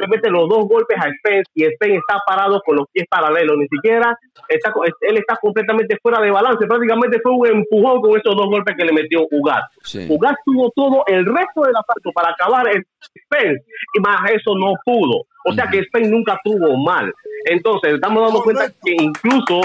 le 0.00 0.08
mete 0.08 0.30
los 0.30 0.48
dos 0.48 0.66
golpes 0.68 0.96
a 0.98 1.08
Spence 1.10 1.50
y 1.54 1.64
Spence 1.64 1.96
está 1.96 2.18
parado 2.26 2.60
con 2.64 2.76
los 2.76 2.86
pies 2.92 3.06
paralelos, 3.08 3.56
ni 3.56 3.66
siquiera 3.68 4.16
está, 4.48 4.72
él 5.02 5.16
está 5.16 5.36
completamente 5.40 5.96
fuera 6.02 6.20
de 6.20 6.30
balance, 6.30 6.66
prácticamente 6.66 7.20
fue 7.22 7.32
un 7.32 7.46
empujón 7.46 8.00
con 8.00 8.10
esos 8.18 8.36
dos 8.36 8.46
golpes 8.46 8.74
que 8.76 8.84
le 8.84 8.92
metió 8.92 9.26
Ugas. 9.30 9.62
Sí. 9.82 10.06
Ugas 10.08 10.34
tuvo 10.44 10.70
todo 10.74 11.04
el 11.06 11.24
resto 11.24 11.62
del 11.62 11.74
asalto 11.76 12.10
para 12.12 12.30
acabar 12.30 12.68
el 12.68 12.84
Spence 13.24 13.64
y 13.94 14.00
más 14.00 14.30
eso 14.30 14.54
no 14.56 14.74
pudo. 14.84 15.24
O 15.44 15.54
sea 15.54 15.68
que 15.70 15.84
Spence 15.84 16.10
nunca 16.10 16.38
tuvo 16.44 16.76
mal. 16.76 17.12
Entonces, 17.46 17.94
estamos 17.94 18.22
dando 18.22 18.42
cuenta 18.42 18.68
que 18.82 18.92
incluso 18.92 19.60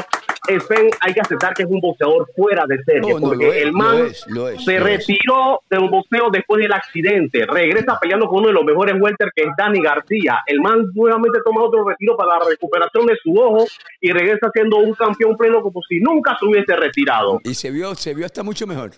Spence 0.48 0.98
hay 1.02 1.14
que 1.14 1.22
aceptar 1.22 1.54
que 1.54 1.64
es 1.64 1.70
un 1.70 1.82
boxeador 1.82 2.28
fuera 2.36 2.66
de 2.68 2.82
serie. 2.84 3.14
No, 3.14 3.20
no, 3.20 3.28
porque 3.28 3.48
es, 3.48 3.56
el 3.64 3.72
lo 3.72 3.78
man 3.78 4.06
es, 4.06 4.26
lo 4.28 4.50
es, 4.50 4.64
se 4.64 4.80
retiró 4.80 5.62
del 5.70 5.90
boxeo 5.90 6.30
después 6.32 6.62
del 6.62 6.72
accidente. 6.72 7.46
Regresa 7.46 7.98
peleando 8.00 8.28
con 8.28 8.40
uno 8.40 8.48
de 8.48 8.54
los 8.54 8.64
mejores 8.64 8.96
welter 9.00 9.30
que 9.36 9.44
es 9.44 9.50
Dani 9.58 9.82
García. 9.82 10.40
El 10.46 10.62
man 10.62 10.86
nuevamente 10.94 11.40
toma 11.44 11.64
otro 11.64 11.88
retiro 11.88 12.16
para 12.16 12.40
la 12.40 12.46
recuperación 12.50 13.06
de 13.08 13.18
su 13.22 13.34
ojo 13.34 13.66
y 14.00 14.12
regresa 14.12 14.50
siendo 14.54 14.78
un 14.78 14.94
campeón 14.94 15.36
pleno 15.36 15.62
como 15.62 15.82
si 15.88 16.00
nunca 16.00 16.38
se 16.40 16.46
hubiese 16.46 16.76
retirado. 16.76 17.40
Y 17.44 17.54
se 17.54 17.72
vio, 17.72 17.96
se 17.96 18.14
vio 18.14 18.26
hasta 18.26 18.44
mucho 18.44 18.68
mejor. 18.68 18.92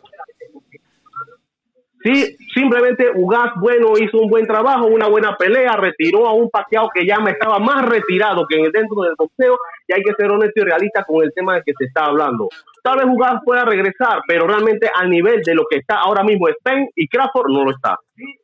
Sí, 2.03 2.37
simplemente 2.53 3.09
Ugas, 3.15 3.53
bueno, 3.59 3.97
hizo 3.97 4.19
un 4.19 4.29
buen 4.29 4.45
trabajo, 4.45 4.85
una 4.85 5.07
buena 5.07 5.35
pelea, 5.35 5.75
retiró 5.75 6.27
a 6.27 6.33
un 6.33 6.49
pateado 6.49 6.89
que 6.93 7.05
ya 7.05 7.19
me 7.19 7.31
estaba 7.31 7.59
más 7.59 7.85
retirado 7.85 8.45
que 8.47 8.57
dentro 8.57 9.01
del 9.01 9.15
boxeo 9.17 9.57
y 9.87 9.93
hay 9.93 10.03
que 10.03 10.13
ser 10.13 10.31
honesto 10.31 10.61
y 10.61 10.63
realista 10.63 11.03
con 11.03 11.23
el 11.23 11.33
tema 11.33 11.55
del 11.55 11.63
que 11.63 11.73
se 11.77 11.85
está 11.85 12.05
hablando. 12.05 12.49
Tal 12.83 12.97
vez 12.97 13.07
Ugas 13.07 13.41
pueda 13.43 13.65
regresar, 13.65 14.21
pero 14.27 14.47
realmente 14.47 14.89
al 14.93 15.09
nivel 15.09 15.41
de 15.41 15.55
lo 15.55 15.63
que 15.69 15.79
está 15.79 15.99
ahora 15.99 16.23
mismo 16.23 16.47
Spain 16.47 16.87
y 16.95 17.07
Crawford 17.07 17.49
no 17.49 17.63
lo 17.63 17.71
está. 17.71 17.97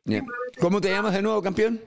Bien. 0.04 0.26
¿Cómo 0.60 0.80
te 0.80 0.90
llamas 0.90 1.14
de 1.14 1.22
nuevo, 1.22 1.40
campeón? 1.40 1.80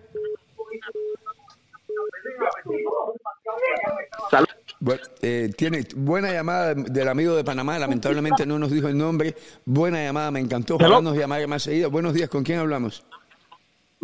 Salud. 4.30 4.48
Bueno, 4.80 5.02
eh, 5.22 5.50
tiene 5.58 5.82
buena 5.96 6.32
llamada 6.32 6.74
del 6.76 7.08
amigo 7.08 7.36
de 7.36 7.44
Panamá, 7.44 7.80
lamentablemente 7.80 8.46
no 8.46 8.60
nos 8.60 8.72
dijo 8.72 8.88
el 8.88 8.98
nombre. 8.98 9.36
Buena 9.66 10.04
llamada, 10.04 10.30
me 10.32 10.40
encantó. 10.40 10.76
Ojalá 10.76 11.02
nos 11.02 11.18
llamara 11.18 11.48
más 11.48 11.64
seguido. 11.64 11.90
Buenos 11.90 12.14
días, 12.14 12.30
¿con 12.30 12.44
quién 12.44 12.60
hablamos? 12.60 13.04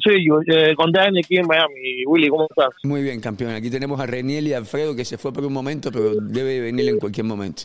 Sí, 0.03 0.25
yo, 0.27 0.39
eh, 0.47 0.73
con 0.75 0.91
Dani 0.91 1.19
aquí 1.19 1.37
en 1.37 1.45
Miami. 1.45 2.03
Willy, 2.07 2.27
¿cómo 2.29 2.47
estás? 2.49 2.69
Muy 2.83 3.03
bien, 3.03 3.21
campeón. 3.21 3.51
Aquí 3.53 3.69
tenemos 3.69 3.99
a 3.99 4.07
Reniel 4.07 4.47
y 4.47 4.53
Alfredo 4.53 4.95
que 4.95 5.05
se 5.05 5.19
fue 5.19 5.31
por 5.31 5.45
un 5.45 5.53
momento, 5.53 5.91
pero 5.91 6.15
debe 6.15 6.59
venir 6.59 6.89
en 6.89 6.97
cualquier 6.99 7.25
momento. 7.27 7.63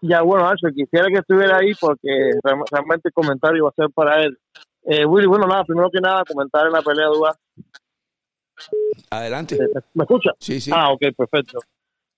Ya, 0.00 0.22
bueno, 0.22 0.44
Nacho, 0.44 0.68
quisiera 0.72 1.08
que 1.08 1.18
estuviera 1.18 1.56
ahí 1.56 1.72
porque 1.80 2.08
real- 2.44 2.62
realmente 2.70 3.08
el 3.08 3.12
comentario 3.12 3.64
va 3.64 3.70
a 3.70 3.74
ser 3.74 3.90
para 3.92 4.22
él. 4.22 4.38
Eh, 4.84 5.04
Willy, 5.04 5.26
bueno, 5.26 5.46
nada, 5.48 5.64
primero 5.64 5.90
que 5.90 5.98
nada, 6.00 6.22
comentar 6.24 6.66
en 6.66 6.72
la 6.72 6.82
pelea 6.82 7.06
de 7.10 7.18
Ugas. 7.18 7.36
Adelante. 9.10 9.58
¿Me 9.94 10.04
escucha? 10.04 10.30
Sí, 10.38 10.60
sí. 10.60 10.70
Ah, 10.72 10.92
ok, 10.92 11.00
perfecto. 11.16 11.58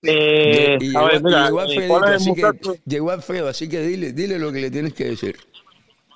Eh, 0.03 0.77
Y 0.79 0.95
a 0.95 1.03
ver, 1.03 1.21
llegó, 1.23 1.27
mira, 1.27 1.45
llegó 1.45 1.59
eh, 1.59 1.63
Alfredito, 1.63 1.93
¿cuál 1.93 2.03
es 2.03 2.09
el 2.09 2.15
así 2.15 2.33
que 2.33 2.45
muchacho? 2.45 2.75
llegó 2.85 3.11
Alfredo, 3.11 3.47
así 3.47 3.69
que 3.69 3.79
dile, 3.81 4.13
dile 4.13 4.39
lo 4.39 4.51
que 4.51 4.61
le 4.61 4.71
tienes 4.71 4.93
que 4.93 5.05
decir. 5.05 5.35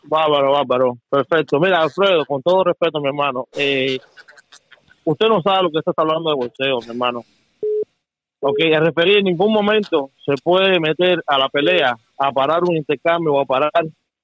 Bárbaro, 0.03 0.51
bárbaro. 0.51 0.97
Perfecto. 1.09 1.59
Mira, 1.59 1.81
Alfredo, 1.81 2.25
con 2.25 2.41
todo 2.41 2.63
respeto, 2.63 2.99
mi 2.99 3.07
hermano, 3.07 3.47
eh, 3.53 3.99
usted 5.03 5.27
no 5.27 5.41
sabe 5.41 5.63
lo 5.63 5.71
que 5.71 5.79
está 5.79 5.91
hablando 5.95 6.29
de 6.29 6.35
boxeo, 6.35 6.79
mi 6.81 6.89
hermano. 6.89 7.23
Ok, 8.39 8.57
el 8.59 8.83
referir 8.83 9.19
en 9.19 9.25
ningún 9.25 9.53
momento 9.53 10.09
se 10.25 10.33
puede 10.43 10.79
meter 10.79 11.23
a 11.27 11.37
la 11.37 11.47
pelea 11.49 11.95
a 12.17 12.31
parar 12.31 12.63
un 12.63 12.75
intercambio 12.75 13.33
o 13.33 13.41
a 13.41 13.45
parar 13.45 13.71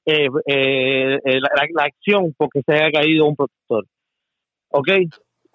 eh, 0.06 0.28
eh, 0.46 1.20
la, 1.24 1.84
acción 1.84 2.34
porque 2.36 2.62
se 2.66 2.74
haya 2.74 2.92
caído 2.92 3.26
un 3.26 3.36
protector. 3.36 3.86
¿Ok? 4.70 4.88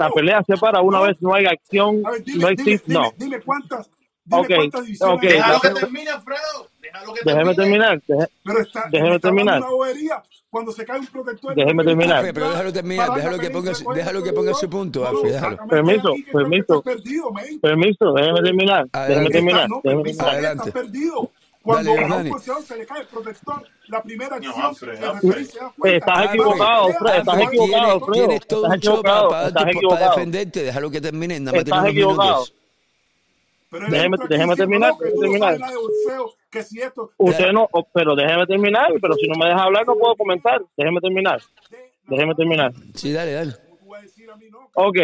La 0.02 0.10
pelea 0.10 0.42
se 0.44 0.56
para 0.56 0.80
una 0.80 1.00
vez 1.00 1.16
no 1.20 1.34
hay 1.34 1.46
acción, 1.46 2.02
no 2.02 2.48
existe, 2.48 2.92
no. 2.92 3.12
Dime 3.16 3.40
cuántas, 3.40 3.88
okay, 4.30 4.70
okay. 5.00 5.28
Déjalo 5.30 5.60
que 5.60 5.70
termine, 5.70 6.10
Alfredo. 6.10 6.68
Déjalo 6.80 7.14
que 7.14 7.20
déjeme 7.24 7.54
terminar. 7.54 8.02
pero 8.44 8.60
está, 8.60 8.88
déjeme 8.90 9.18
terminar. 9.20 9.58
Una 9.58 9.70
bobería 9.70 10.22
cuando 10.50 10.72
se 10.72 10.84
cae 10.84 10.98
un 10.98 11.06
protector. 11.06 11.54
Déjeme 11.54 11.84
terminar. 11.84 12.30
pero 12.34 12.50
déjalo 12.50 12.72
terminar. 12.72 13.14
Déjalo 13.14 13.38
que 13.38 13.50
ponga, 13.50 13.72
déjalo 13.94 14.22
que 14.22 14.32
ponga 14.32 14.54
su 14.54 14.68
punto, 14.68 15.06
Alfred. 15.06 15.34
Déjalo. 15.34 15.56
Permiso, 15.68 16.14
permiso. 16.32 16.82
Permiso, 17.62 18.12
déjeme 18.12 18.42
terminar. 18.42 18.86
Déjeme 19.08 19.30
terminar. 19.30 19.68
Déjeme 19.82 20.02
terminar. 20.02 20.28
Adelante. 20.28 20.72
perdido. 20.72 21.30
Cuando 21.62 21.92
a 21.92 22.16
un 22.16 22.62
se 22.64 22.76
le 22.76 22.86
cae 22.86 23.02
el 23.02 23.06
protector, 23.06 23.62
la 23.92 24.02
primera 24.02 24.36
acción 24.36 24.74
se 24.74 24.92
Estás 25.96 26.24
equivocado, 26.24 26.88
Fred. 26.94 27.18
Estás 27.18 27.40
equivocado, 27.40 28.00
Fred. 28.00 28.12
Tienes 28.14 28.46
todo 28.46 28.66
un 28.66 28.78
show 28.78 29.02
para, 29.02 30.08
defenderte. 30.08 30.62
Déjalo 30.62 30.90
que 30.90 31.00
termine. 31.00 31.38
Nada 31.38 31.52
más 31.52 31.64
Estás 31.64 31.86
equivocado. 31.86 32.44
Déjeme, 33.90 34.16
déjeme 34.28 34.56
terminar. 34.56 34.92
terminar. 34.98 35.58
Usted 37.18 37.52
no, 37.52 37.68
pero 37.92 38.16
déjeme 38.16 38.46
terminar. 38.46 38.92
Pero 39.00 39.14
si 39.14 39.28
no 39.28 39.34
me 39.38 39.46
deja 39.46 39.62
hablar, 39.62 39.86
no 39.86 39.94
puedo 39.94 40.16
comentar. 40.16 40.62
Déjeme 40.76 41.00
terminar. 41.00 41.40
Déjeme 42.06 42.34
terminar. 42.34 42.72
Sí, 42.94 43.12
dale, 43.12 43.32
dale. 43.32 43.52
Ok, 44.74 44.96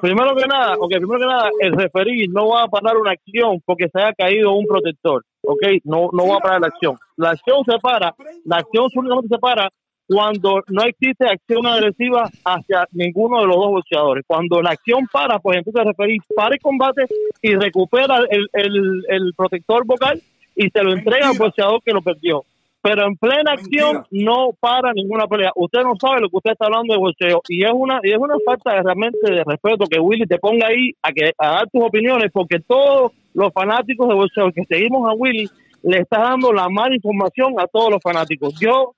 primero 0.00 0.34
que 0.34 0.46
nada, 0.46 0.74
okay, 0.76 0.98
primero 0.98 1.20
que 1.20 1.26
nada, 1.26 1.50
el 1.60 1.72
referir 1.72 2.28
no 2.30 2.48
va 2.48 2.64
a 2.64 2.68
parar 2.68 2.96
una 2.96 3.12
acción 3.12 3.62
porque 3.64 3.88
se 3.88 4.00
haya 4.00 4.12
caído 4.12 4.52
un 4.54 4.66
protector, 4.66 5.24
ok, 5.48 5.80
no, 5.84 6.10
no 6.12 6.28
va 6.28 6.36
a 6.36 6.40
parar 6.40 6.60
la 6.60 6.66
acción. 6.68 6.96
La 7.16 7.30
acción 7.30 7.64
se 7.64 7.78
para, 7.78 8.14
la 8.44 8.56
acción 8.56 8.88
únicamente 8.94 9.34
se 9.34 9.38
para 9.38 9.70
cuando 10.06 10.62
no 10.68 10.82
existe 10.84 11.26
acción 11.26 11.66
agresiva 11.66 12.30
hacia 12.44 12.86
ninguno 12.92 13.40
de 13.40 13.46
los 13.46 13.56
dos 13.56 13.70
boxeadores. 13.70 14.24
Cuando 14.26 14.60
la 14.62 14.70
acción 14.70 15.06
para, 15.10 15.38
pues 15.38 15.58
entonces 15.58 15.84
referir 15.84 16.20
para 16.34 16.54
el 16.54 16.60
combate 16.60 17.04
y 17.42 17.54
recupera 17.54 18.18
el, 18.30 18.48
el, 18.52 19.04
el 19.08 19.34
protector 19.34 19.84
vocal 19.86 20.20
y 20.54 20.68
se 20.70 20.82
lo 20.82 20.92
entrega 20.92 21.30
al 21.30 21.38
boxeador 21.38 21.82
que 21.82 21.92
lo 21.92 22.02
perdió 22.02 22.44
pero 22.80 23.06
en 23.06 23.16
plena 23.16 23.52
acción 23.52 24.04
no 24.10 24.50
para 24.58 24.92
ninguna 24.92 25.26
pelea. 25.26 25.50
Usted 25.56 25.80
no 25.82 25.94
sabe 26.00 26.20
lo 26.20 26.28
que 26.28 26.36
usted 26.36 26.52
está 26.52 26.66
hablando 26.66 26.94
de 26.94 27.00
boxeo 27.00 27.42
y 27.48 27.64
es 27.64 27.70
una 27.74 28.00
y 28.02 28.12
es 28.12 28.18
una 28.18 28.36
falta 28.44 28.72
de, 28.72 28.82
realmente 28.82 29.18
de 29.22 29.44
respeto 29.44 29.86
que 29.86 30.00
Willy 30.00 30.26
te 30.26 30.38
ponga 30.38 30.68
ahí 30.68 30.92
a 31.02 31.12
que 31.12 31.32
a 31.36 31.48
dar 31.48 31.70
tus 31.70 31.82
opiniones 31.82 32.30
porque 32.32 32.60
todos 32.60 33.12
los 33.38 33.52
fanáticos 33.52 34.08
de 34.08 34.14
boxeo 34.14 34.52
que 34.52 34.64
seguimos 34.64 35.08
a 35.08 35.14
Willy 35.14 35.48
le 35.82 36.00
está 36.00 36.18
dando 36.20 36.52
la 36.52 36.68
mala 36.68 36.94
información 36.94 37.54
a 37.58 37.66
todos 37.66 37.90
los 37.92 38.02
fanáticos. 38.02 38.54
Yo 38.60 38.94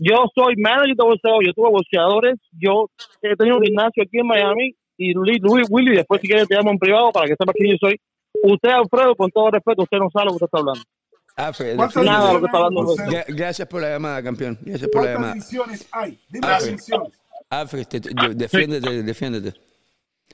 yo 0.00 0.24
soy 0.34 0.56
manager 0.56 0.96
de 0.96 1.04
boxeo, 1.04 1.42
yo 1.44 1.52
tuve 1.52 1.68
boxeadores, 1.70 2.38
yo 2.52 2.88
he 3.20 3.36
tenido 3.36 3.58
un 3.58 3.62
gimnasio 3.62 4.02
aquí 4.02 4.18
en 4.18 4.26
Miami 4.26 4.74
y 4.96 5.12
Luis, 5.12 5.40
Willy, 5.68 5.96
después 5.96 6.22
si 6.22 6.28
quieres 6.28 6.48
te 6.48 6.54
llamo 6.54 6.70
en 6.70 6.78
privado 6.78 7.12
para 7.12 7.26
que 7.26 7.36
sepas 7.36 7.54
quién 7.54 7.72
yo 7.72 7.76
soy. 7.78 8.00
Usted, 8.42 8.70
Alfredo, 8.70 9.14
con 9.14 9.30
todo 9.30 9.50
respeto, 9.50 9.82
usted 9.82 9.98
no 9.98 10.08
sabe 10.10 10.26
lo 10.26 10.30
que 10.30 10.44
usted 10.44 10.46
está 10.46 10.58
hablando. 10.58 10.82
Alfred, 11.36 11.76
Nada, 12.04 12.32
lo 12.32 12.40
que 12.40 12.46
está 12.46 12.58
hablando 12.58 12.94
Gracias 13.28 13.68
por 13.68 13.82
la 13.82 13.90
llamada, 13.90 14.22
campeón. 14.22 14.58
Gracias 14.62 14.90
por 14.90 15.04
la 15.04 15.12
llamada. 15.12 15.34
¿Cuántas 15.34 15.88
hay? 15.92 16.18
Dime 16.28 16.46
las 16.46 16.64
divisiones. 16.64 17.12
Alfred, 17.50 17.86
defiéndete, 18.34 19.02
defiéndete. 19.02 19.71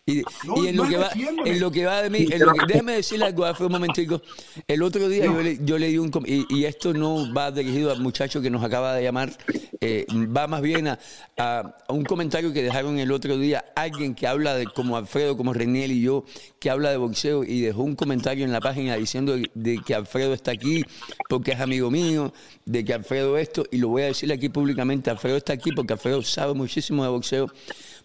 Y, 0.09 0.23
y 0.57 0.69
en, 0.69 0.77
lo 0.77 0.89
que 0.89 0.97
va, 0.97 1.11
en 1.45 1.61
lo 1.61 1.71
que 1.71 1.85
va 1.85 2.03
de 2.03 2.09
mí, 2.09 2.27
en 2.31 2.41
lo 2.41 2.55
que, 2.55 2.67
déjeme 2.67 2.95
decirle 2.95 3.27
algo, 3.27 3.45
hace 3.45 3.63
un 3.63 3.73
momentico. 3.73 4.23
El 4.67 4.83
otro 4.83 5.07
día 5.07 5.27
yo, 5.27 5.43
le, 5.43 5.59
yo 5.63 5.77
le 5.77 5.89
di 5.89 5.99
un... 5.99 6.11
Y, 6.25 6.47
y, 6.49 6.65
esto 6.65 6.95
no 6.95 7.31
va 7.35 7.51
dirigido 7.51 7.93
al 7.93 8.01
muchacho 8.01 8.41
que 8.41 8.49
nos 8.49 8.65
acaba 8.65 8.95
de 8.95 9.03
llamar, 9.03 9.37
eh, 9.83 10.07
va 10.35 10.47
más 10.47 10.63
bien 10.63 10.89
a, 10.89 10.99
a, 11.37 11.77
un 11.91 12.07
comentario 12.07 12.55
que 12.55 12.63
dejaron 12.63 12.99
el 12.99 13.13
otro 13.13 13.37
día 13.37 13.67
alguien 13.77 14.15
que 14.15 14.27
habla 14.27 14.55
de, 14.55 14.65
como 14.65 14.97
Alfredo, 14.97 15.37
como 15.37 15.53
Reniel 15.53 15.93
y 15.93 16.01
yo, 16.01 16.25
que 16.59 16.71
habla 16.71 16.91
de 16.91 16.97
boxeo 16.97 17.45
y 17.45 17.61
dejó 17.61 17.83
un 17.83 17.95
comentario 17.95 18.47
en 18.47 18.53
la 18.53 18.63
página 18.63 18.97
diciendo 18.97 19.37
de, 19.55 19.79
que 19.85 19.95
Alfredo 19.95 20.33
está 20.33 20.53
aquí 20.53 20.85
porque 21.29 21.53
es 21.53 21.61
amigo 21.61 21.91
mío, 21.91 22.33
de 22.65 22.83
que 22.83 22.95
Alfredo 22.95 23.37
esto, 23.37 23.65
y 23.71 23.77
lo 23.77 23.89
voy 23.89 24.05
a 24.05 24.07
decirle 24.07 24.37
aquí 24.37 24.49
públicamente, 24.49 25.11
Alfredo 25.11 25.37
está 25.37 25.53
aquí 25.53 25.71
porque 25.73 25.93
Alfredo 25.93 26.23
sabe 26.23 26.55
muchísimo 26.55 27.03
de 27.03 27.11
boxeo 27.11 27.53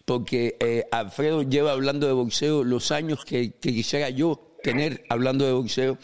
porque 0.06 0.58
eh, 0.60 0.86
Alfredo 0.92 1.44
lleva 1.44 1.72
hablando 1.72 2.08
de 2.08 2.14
boxeo 2.14 2.64
los 2.64 2.92
años 2.92 3.24
que, 3.26 3.54
quisiera 3.54 4.10
yo 4.10 4.58
tener 4.62 5.04
hablando 5.10 5.46
de 5.46 5.54
boxeo. 5.54 5.98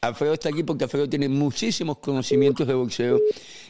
Alfredo 0.00 0.34
está 0.34 0.48
aquí 0.48 0.64
porque 0.64 0.84
Alfredo 0.84 1.08
tiene 1.08 1.28
muchísimos 1.28 1.98
conocimientos 1.98 2.66
de 2.66 2.74
boxeo. 2.74 3.20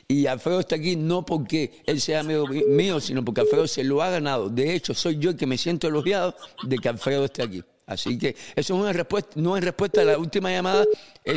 Y 0.08 0.26
Alfredo 0.26 0.60
está 0.60 0.76
aquí 0.76 0.96
no 0.96 1.24
porque 1.24 1.82
él 1.84 2.00
sea 2.00 2.20
amigo 2.20 2.46
mío, 2.46 3.00
sino 3.00 3.24
porque 3.24 3.42
Alfredo 3.42 3.66
se 3.66 3.84
lo 3.84 4.02
ha 4.02 4.10
ganado. 4.10 4.48
De 4.48 4.74
hecho, 4.74 4.94
soy 4.94 5.18
yo 5.18 5.30
el 5.30 5.36
que 5.36 5.46
me 5.46 5.58
siento 5.58 5.88
elogiado 5.88 6.34
de 6.64 6.78
que 6.78 6.88
Alfredo 6.88 7.26
esté 7.26 7.42
aquí. 7.42 7.62
Así 7.86 8.16
que 8.16 8.36
eso 8.56 8.74
es 8.74 8.80
una 8.80 8.92
respuesta, 8.92 9.32
no 9.36 9.56
es 9.56 9.64
respuesta 9.64 10.00
a 10.00 10.04
la 10.04 10.18
última 10.18 10.50
llamada. 10.50 10.84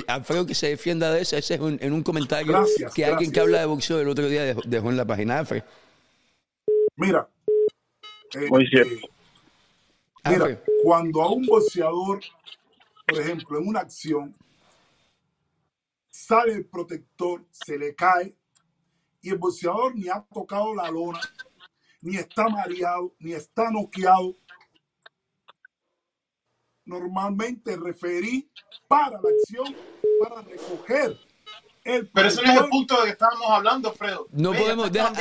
Alfredo 0.08 0.46
que 0.46 0.56
se 0.56 0.70
defienda 0.70 1.12
de 1.12 1.22
eso, 1.22 1.36
ese 1.36 1.56
es 1.56 1.62
en 1.62 1.92
un 1.92 2.04
comentario 2.04 2.66
que 2.94 3.06
alguien 3.06 3.32
que 3.32 3.40
habla 3.40 3.60
de 3.60 3.66
boxeo 3.66 4.00
el 4.00 4.08
otro 4.08 4.30
día 4.30 4.56
dejó, 4.66 4.90
en 4.90 4.98
la 4.98 5.06
página. 5.06 5.40
Alfredo. 5.40 5.66
Mira, 6.96 7.28
eh, 8.36 8.48
Muy 8.50 8.68
cierto. 8.68 9.08
Eh, 10.26 10.30
mira, 10.30 10.64
cuando 10.84 11.22
a 11.22 11.32
un 11.32 11.46
boxeador, 11.46 12.20
por 13.06 13.20
ejemplo, 13.20 13.60
en 13.60 13.68
una 13.68 13.80
acción, 13.82 14.36
sale 16.10 16.54
el 16.54 16.66
protector, 16.66 17.46
se 17.52 17.78
le 17.78 17.96
cae, 17.96 18.36
y 19.22 19.30
el 19.30 19.38
boxeador 19.38 19.96
ni 19.96 20.10
ha 20.10 20.26
tocado 20.34 20.76
la 20.76 20.90
lona, 20.92 21.20
ni 22.02 22.18
está 22.18 22.48
mareado, 22.48 23.14
ni 23.20 23.34
está 23.34 23.72
noqueado. 23.72 24.36
Normalmente 26.86 27.76
referí 27.78 28.50
para 28.88 29.20
la 29.22 29.30
acción, 29.30 29.76
para 30.20 30.42
recoger 30.42 31.18
pero 32.14 32.28
ese 32.28 32.42
no 32.42 32.52
es 32.52 32.62
el 32.62 32.70
punto 32.70 32.98
de 32.98 33.04
que 33.04 33.10
estábamos 33.12 33.48
hablando, 33.48 33.94
Fredo. 33.94 34.28
No 34.32 34.54
podemos, 34.54 34.92
deja, 34.92 35.14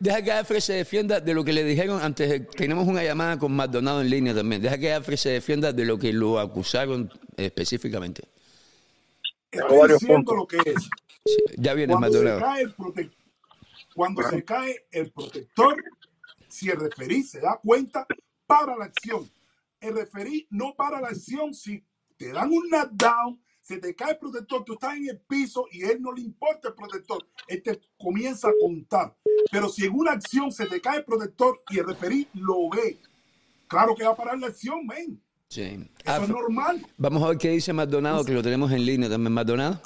deja 0.00 0.22
que 0.22 0.32
Alfred 0.32 0.60
se 0.60 0.72
defienda 0.72 1.20
de 1.20 1.34
lo 1.34 1.44
que 1.44 1.52
le 1.52 1.62
dijeron 1.62 2.00
antes. 2.02 2.48
Tenemos 2.50 2.88
una 2.88 3.04
llamada 3.04 3.38
con 3.38 3.52
Maldonado 3.52 4.00
en 4.00 4.08
línea 4.08 4.34
también. 4.34 4.62
Deja 4.62 4.78
que 4.78 4.92
Alfred 4.94 5.16
se 5.16 5.28
defienda 5.30 5.72
de 5.74 5.84
lo 5.84 5.98
que 5.98 6.12
lo 6.12 6.38
acusaron 6.38 7.12
específicamente. 7.36 8.22
Estoy 9.50 9.92
diciendo 9.92 10.34
lo 10.34 10.46
que 10.46 10.56
es. 10.64 10.88
ya 11.58 11.74
viene 11.74 11.92
cuando 11.92 12.08
Maldonado. 12.10 12.38
Se 12.38 12.44
cae 12.44 12.62
el 12.62 12.74
cuando 13.94 14.22
se 14.22 14.44
cae 14.44 14.86
el 14.90 15.12
protector, 15.12 15.84
si 16.48 16.70
el 16.70 16.80
referí 16.80 17.22
se 17.22 17.40
da 17.40 17.60
cuenta, 17.62 18.06
para 18.46 18.76
la 18.76 18.86
acción. 18.86 19.30
El 19.80 19.96
referí 19.96 20.46
no 20.50 20.74
para 20.74 21.00
la 21.00 21.08
acción 21.08 21.52
si 21.52 21.84
te 22.16 22.32
dan 22.32 22.50
un 22.50 22.68
knockdown 22.70 23.43
se 23.64 23.78
te 23.78 23.94
cae 23.94 24.12
el 24.12 24.18
protector, 24.18 24.62
tú 24.62 24.74
estás 24.74 24.94
en 24.94 25.08
el 25.08 25.18
piso 25.26 25.66
y 25.72 25.84
él 25.84 25.96
no 26.00 26.12
le 26.12 26.20
importa 26.20 26.68
el 26.68 26.74
protector, 26.74 27.24
él 27.48 27.62
te 27.62 27.80
comienza 27.98 28.48
a 28.48 28.52
contar. 28.60 29.14
Pero 29.50 29.68
si 29.70 29.86
en 29.86 29.94
una 29.94 30.12
acción 30.12 30.52
se 30.52 30.66
te 30.66 30.82
cae 30.82 30.98
el 30.98 31.04
protector 31.04 31.58
y 31.70 31.78
el 31.78 31.86
referí 31.86 32.28
lo 32.34 32.68
ve, 32.68 32.98
claro 33.66 33.94
que 33.94 34.04
va 34.04 34.10
a 34.10 34.16
parar 34.16 34.38
la 34.38 34.48
acción, 34.48 34.86
ven. 34.86 35.18
Sí. 35.48 35.90
Eso 36.04 36.22
es 36.22 36.28
normal. 36.28 36.82
Vamos 36.98 37.22
a 37.22 37.28
ver 37.28 37.38
qué 37.38 37.50
dice 37.50 37.72
Maldonado, 37.72 38.22
que 38.24 38.34
lo 38.34 38.42
tenemos 38.42 38.70
en 38.70 38.84
línea 38.84 39.08
también. 39.08 39.32
Maldonado. 39.32 39.80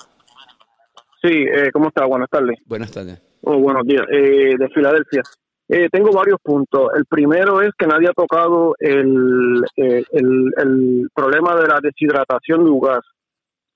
Sí, 1.23 1.29
eh, 1.31 1.71
¿cómo 1.73 1.89
está? 1.89 2.05
Buenas 2.05 2.31
tardes. 2.31 2.59
Buenas 2.67 2.91
tardes. 2.91 3.23
Oh, 3.43 3.59
buenos 3.59 3.87
días. 3.87 4.03
Eh, 4.11 4.57
de 4.59 4.69
Filadelfia. 4.75 5.23
Eh, 5.69 5.89
tengo 5.93 6.11
varios 6.11 6.41
puntos. 6.43 6.91
El 6.97 7.05
primero 7.07 7.63
es 7.63 7.71
que 7.79 7.87
nadie 7.87 8.09
ha 8.09 8.13
tocado 8.13 8.75
el, 8.81 9.63
el, 9.77 10.53
el 10.57 11.09
problema 11.15 11.55
de 11.55 11.69
la 11.69 11.79
deshidratación 11.81 12.65
de 12.65 12.71
Ugas 12.71 13.01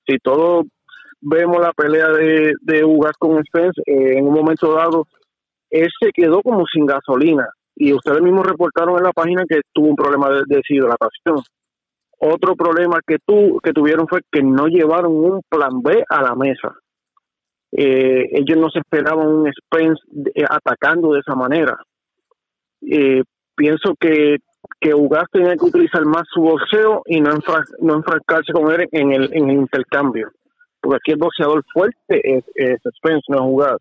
si 0.07 0.19
todos 0.19 0.67
vemos 1.21 1.59
la 1.61 1.73
pelea 1.73 2.09
de, 2.09 2.55
de 2.61 2.85
Ugas 2.85 3.13
con 3.19 3.43
Spence, 3.45 3.81
eh, 3.87 4.19
en 4.19 4.27
un 4.27 4.35
momento 4.35 4.75
dado, 4.75 5.07
él 5.71 5.89
se 6.01 6.11
quedó 6.13 6.43
como 6.43 6.67
sin 6.67 6.87
gasolina. 6.87 7.49
Y 7.75 7.93
ustedes 7.95 8.21
mismos 8.21 8.47
reportaron 8.47 8.99
en 8.99 9.05
la 9.05 9.13
página 9.13 9.45
que 9.49 9.61
tuvo 9.73 9.89
un 9.89 9.97
problema 9.97 10.29
de, 10.31 10.43
deshidratación. 10.47 11.43
Otro 12.19 12.55
problema 12.55 13.01
que, 13.07 13.17
tu, 13.25 13.59
que 13.63 13.73
tuvieron 13.73 14.07
fue 14.07 14.21
que 14.31 14.43
no 14.43 14.67
llevaron 14.67 15.13
un 15.13 15.41
plan 15.49 15.81
B 15.83 16.05
a 16.09 16.23
la 16.23 16.35
mesa. 16.35 16.75
Eh, 17.73 18.29
ellos 18.33 18.59
no 18.59 18.69
se 18.69 18.81
esperaban 18.81 19.27
un 19.27 19.51
Spence 19.51 20.03
eh, 20.35 20.45
atacando 20.49 21.13
de 21.13 21.21
esa 21.21 21.35
manera. 21.35 21.79
pienso 23.57 23.95
que 23.99 24.39
que 24.81 24.95
Ugas 24.95 25.25
tenía 25.31 25.57
que 25.57 25.65
utilizar 25.65 26.05
más 26.05 26.25
su 26.33 26.43
boxeo 26.43 27.03
y 27.07 27.21
no, 27.21 27.31
no 27.81 27.95
enfrascarse 27.95 28.53
con 28.53 28.71
él 28.73 28.89
en 28.93 29.13
el, 29.13 29.31
en 29.33 29.51
el 29.51 29.57
intercambio. 29.57 30.31
Porque 30.81 30.97
aquí 30.97 31.13
el 31.13 31.19
boxeador 31.19 31.65
fuerte 31.73 32.37
es, 32.37 32.45
es 32.55 32.81
Spence, 32.97 33.25
no 33.29 33.37
es 33.37 33.43
Ugas. 33.45 33.77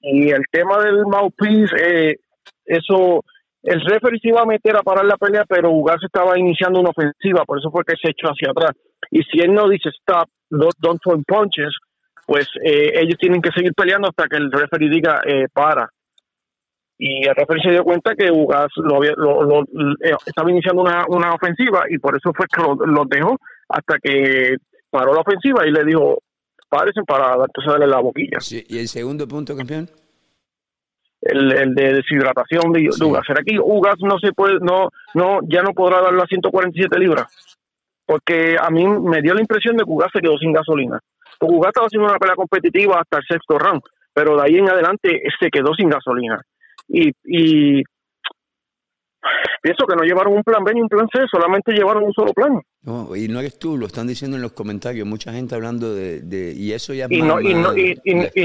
Y 0.00 0.30
el 0.30 0.42
tema 0.50 0.78
del 0.78 1.04
mouthpiece, 1.04 1.74
eh, 1.76 2.16
eso, 2.64 3.22
el 3.62 3.80
referee 3.82 4.18
se 4.18 4.28
iba 4.28 4.40
a 4.40 4.46
meter 4.46 4.76
a 4.76 4.82
parar 4.82 5.04
la 5.04 5.18
pelea, 5.18 5.44
pero 5.46 5.70
Ugas 5.70 6.02
estaba 6.02 6.38
iniciando 6.38 6.80
una 6.80 6.90
ofensiva, 6.90 7.44
por 7.44 7.58
eso 7.58 7.70
fue 7.70 7.84
que 7.84 7.96
se 8.00 8.10
echó 8.10 8.28
hacia 8.28 8.50
atrás. 8.50 8.72
Y 9.10 9.22
si 9.24 9.40
él 9.40 9.52
no 9.52 9.68
dice 9.68 9.90
stop, 10.00 10.28
don't, 10.48 10.74
don't 10.78 11.00
throw 11.02 11.22
punches, 11.26 11.76
pues 12.26 12.46
eh, 12.64 12.92
ellos 12.94 13.18
tienen 13.18 13.42
que 13.42 13.50
seguir 13.50 13.74
peleando 13.74 14.08
hasta 14.08 14.28
que 14.28 14.36
el 14.36 14.50
referee 14.50 14.88
diga 14.88 15.20
eh, 15.26 15.48
para. 15.52 15.90
Y 17.02 17.26
el 17.26 17.34
referee 17.34 17.62
se 17.62 17.70
dio 17.70 17.82
cuenta 17.82 18.14
que 18.14 18.30
Ugas 18.30 18.68
lo, 18.76 19.00
lo, 19.00 19.62
eh, 19.62 20.14
estaba 20.26 20.50
iniciando 20.50 20.82
una, 20.82 21.06
una, 21.08 21.32
ofensiva 21.32 21.84
y 21.88 21.96
por 21.96 22.14
eso 22.14 22.30
fue 22.36 22.44
que 22.46 22.60
lo, 22.60 23.04
dejó 23.06 23.38
hasta 23.70 23.98
que 23.98 24.56
paró 24.90 25.14
la 25.14 25.22
ofensiva 25.22 25.66
y 25.66 25.70
le 25.70 25.82
dijo, 25.82 26.18
parecen 26.68 27.06
para 27.06 27.36
entonces 27.36 27.72
darle 27.72 27.86
la 27.86 28.00
boquilla. 28.00 28.36
¿Y 28.68 28.78
el 28.78 28.88
segundo 28.88 29.26
punto, 29.26 29.56
campeón? 29.56 29.88
El, 31.22 31.50
el 31.52 31.74
de 31.74 31.94
deshidratación 31.94 32.70
de, 32.70 32.90
Ugas. 33.02 33.24
¿Será 33.26 33.42
que 33.46 33.58
Ugas 33.58 33.96
no 34.00 34.18
se 34.18 34.34
puede, 34.34 34.58
no, 34.60 34.90
no, 35.14 35.38
ya 35.48 35.62
no 35.62 35.72
podrá 35.72 36.02
dar 36.02 36.12
las 36.12 36.28
147 36.28 36.98
libras? 36.98 37.28
Porque 38.04 38.56
a 38.60 38.68
mí 38.68 38.86
me 38.86 39.22
dio 39.22 39.32
la 39.32 39.40
impresión 39.40 39.74
de 39.78 39.84
que 39.84 39.90
Ugas 39.90 40.10
se 40.12 40.20
quedó 40.20 40.36
sin 40.36 40.52
gasolina. 40.52 41.00
Porque 41.38 41.54
Ugas 41.54 41.70
estaba 41.70 41.86
haciendo 41.86 42.10
una 42.10 42.18
pelea 42.18 42.36
competitiva 42.36 43.00
hasta 43.00 43.16
el 43.16 43.24
sexto 43.26 43.58
round, 43.58 43.80
pero 44.12 44.36
de 44.36 44.42
ahí 44.42 44.58
en 44.58 44.68
adelante 44.68 45.22
se 45.40 45.48
quedó 45.48 45.72
sin 45.74 45.88
gasolina. 45.88 46.42
Y, 46.92 47.12
y 47.24 47.82
pienso 49.62 49.86
que 49.86 49.96
no 49.96 50.02
llevaron 50.02 50.34
un 50.34 50.42
plan 50.42 50.64
B 50.64 50.74
ni 50.74 50.82
un 50.82 50.88
plan 50.88 51.06
C, 51.12 51.20
solamente 51.30 51.72
llevaron 51.72 52.04
un 52.04 52.12
solo 52.12 52.32
plan. 52.32 52.60
No, 52.82 53.14
y 53.14 53.28
no 53.28 53.40
eres 53.40 53.58
tú, 53.58 53.76
lo 53.76 53.86
están 53.86 54.06
diciendo 54.06 54.38
en 54.38 54.42
los 54.42 54.52
comentarios, 54.52 55.06
mucha 55.06 55.34
gente 55.34 55.54
hablando 55.54 55.94
de, 55.94 56.22
de 56.22 56.54
y 56.54 56.72
eso 56.72 56.94
ya 56.94 57.06
y 57.10 57.20
no, 57.20 57.38
y, 57.38 57.52
no, 57.52 57.76
y, 57.76 57.94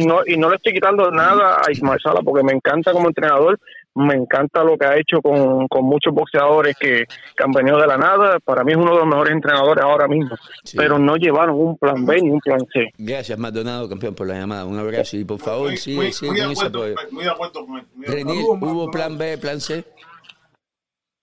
no, 0.06 0.26
y 0.26 0.36
no 0.36 0.50
le 0.50 0.58
estoy 0.58 0.74
quitando 0.74 1.10
nada 1.10 1.62
a 1.66 1.72
Ismael 1.72 2.02
Sala 2.04 2.20
porque 2.22 2.44
me 2.44 2.52
encanta 2.52 2.92
como 2.92 3.08
entrenador, 3.08 3.58
me 3.94 4.14
encanta 4.14 4.62
lo 4.62 4.78
que 4.78 4.86
ha 4.86 4.98
hecho 4.98 5.22
con, 5.22 5.70
con 5.70 5.86
muchos 5.86 6.14
boxeadores 6.14 6.76
que, 6.78 7.06
han 7.42 7.52
venido 7.54 7.80
de 7.80 7.88
la 7.88 7.98
nada, 7.98 8.38
para 8.42 8.66
mí 8.66 8.74
es 8.74 8.78
uno 8.78 8.92
de 8.92 8.98
los 8.98 9.08
mejores 9.08 9.32
entrenadores 9.36 9.82
ahora 9.82 10.10
mismo, 10.10 10.36
pero 10.76 11.00
no 11.00 11.16
llevaron 11.16 11.56
un 11.56 11.78
plan 11.78 12.06
B 12.06 12.22
ni 12.22 12.30
un 12.32 12.42
plan 12.42 12.60
C. 12.74 12.92
Gracias 12.98 13.40
Maldonado, 13.40 13.88
campeón, 13.88 14.16
por 14.16 14.28
la 14.28 14.34
llamada, 14.34 14.66
un 14.66 14.78
abrazo. 14.78 15.16
Y 15.16 15.24
por 15.24 15.40
favor, 15.40 15.78
sí, 15.78 15.98
sí, 16.12 16.26
muy, 16.26 16.36
de 16.36 16.44
acuerdo, 16.44 17.64
¿hubo 18.60 18.92
plan 18.92 19.18
B, 19.18 19.38
plan 19.38 19.62
C? 19.62 19.86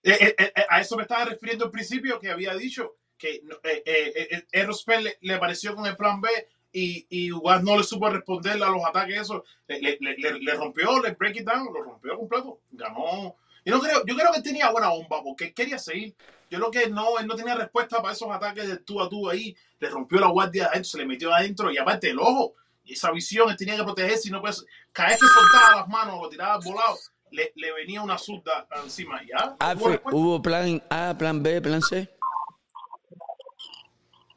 Eh, 0.05 0.17
eh, 0.21 0.35
eh, 0.39 0.65
a 0.69 0.81
eso 0.81 0.97
me 0.97 1.03
estaba 1.03 1.27
refiriendo 1.27 1.67
al 1.67 1.71
principio 1.71 2.19
que 2.19 2.31
había 2.31 2.55
dicho 2.55 2.97
que 3.23 3.41
eh, 3.63 4.45
eh, 4.53 5.17
le, 5.21 5.35
apareció 5.35 5.77
con 5.77 5.87
el 5.87 5.97
plan 5.97 6.21
B 6.21 6.29
y, 6.73 7.07
y 7.09 7.29
no 7.29 7.77
le 7.77 7.85
supo 7.85 8.11
responder 8.11 8.61
a 8.61 8.69
los 8.69 8.85
ataques. 8.85 9.21
Eso 9.21 9.45
le, 9.69 9.97
le, 10.01 10.17
le, 10.17 10.55
rompió, 10.55 11.01
le 11.01 11.13
break 11.13 11.37
it 11.37 11.47
down, 11.47 11.73
lo 11.73 11.83
rompió 11.83 12.19
completo. 12.19 12.59
Ganó. 12.73 13.37
Yo, 13.65 13.77
no 13.77 13.81
creo, 13.81 14.05
yo 14.05 14.17
creo 14.17 14.33
que 14.33 14.43
tenía 14.43 14.73
buena 14.73 14.89
bomba 14.89 15.23
porque 15.23 15.45
él 15.45 15.55
quería 15.55 15.79
seguir. 15.79 16.17
Yo 16.51 16.59
creo 16.59 16.71
que 16.73 16.91
no, 16.91 17.17
él 17.21 17.29
no 17.29 17.37
tenía 17.37 17.55
respuesta 17.55 18.03
para 18.03 18.13
esos 18.13 18.29
ataques 18.29 18.67
de 18.67 18.79
tú 18.79 19.01
a 19.01 19.09
tú 19.09 19.31
ahí. 19.31 19.57
Le 19.79 19.89
rompió 19.89 20.19
la 20.19 20.27
guardia 20.27 20.67
adentro, 20.67 20.91
se 20.91 20.99
le 20.99 21.07
metió 21.07 21.33
adentro 21.33 21.71
y 21.71 21.79
aparte 21.79 22.11
el 22.11 22.19
ojo. 22.19 22.55
Y 22.85 22.95
esa 22.95 23.13
visión, 23.13 23.49
él 23.49 23.57
tenía 23.57 23.77
que 23.77 23.85
protegerse 23.85 24.29
y 24.29 24.33
no 24.33 24.41
puede. 24.41 24.57
Cada 24.91 25.11
vez 25.11 25.21
que 25.21 25.27
soltaba 25.27 25.77
las 25.83 25.89
manos 25.89 26.17
o 26.21 26.29
tiraba 26.29 26.59
volado, 26.59 26.99
le, 27.31 27.53
le, 27.55 27.73
venía 27.73 28.03
una 28.03 28.19
zurda 28.19 28.67
encima. 28.83 29.21
¿Ya? 29.23 29.55
Ah, 29.61 29.77
¿Hubo 30.11 30.43
plan 30.43 30.83
A, 30.91 31.15
plan 31.17 31.41
B, 31.41 31.63
plan 31.63 31.81
C? 31.81 32.09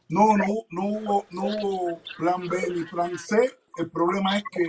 No, 0.07 0.38
no, 0.38 0.45
no, 0.69 0.86
hubo, 0.86 1.26
no 1.32 1.45
hubo 1.45 2.02
plan 2.18 2.48
B 2.48 2.68
ni 2.69 2.84
plan 2.86 3.18
C. 3.18 3.57
El 3.77 3.90
problema 3.90 4.38
es 4.38 4.44
que 4.52 4.64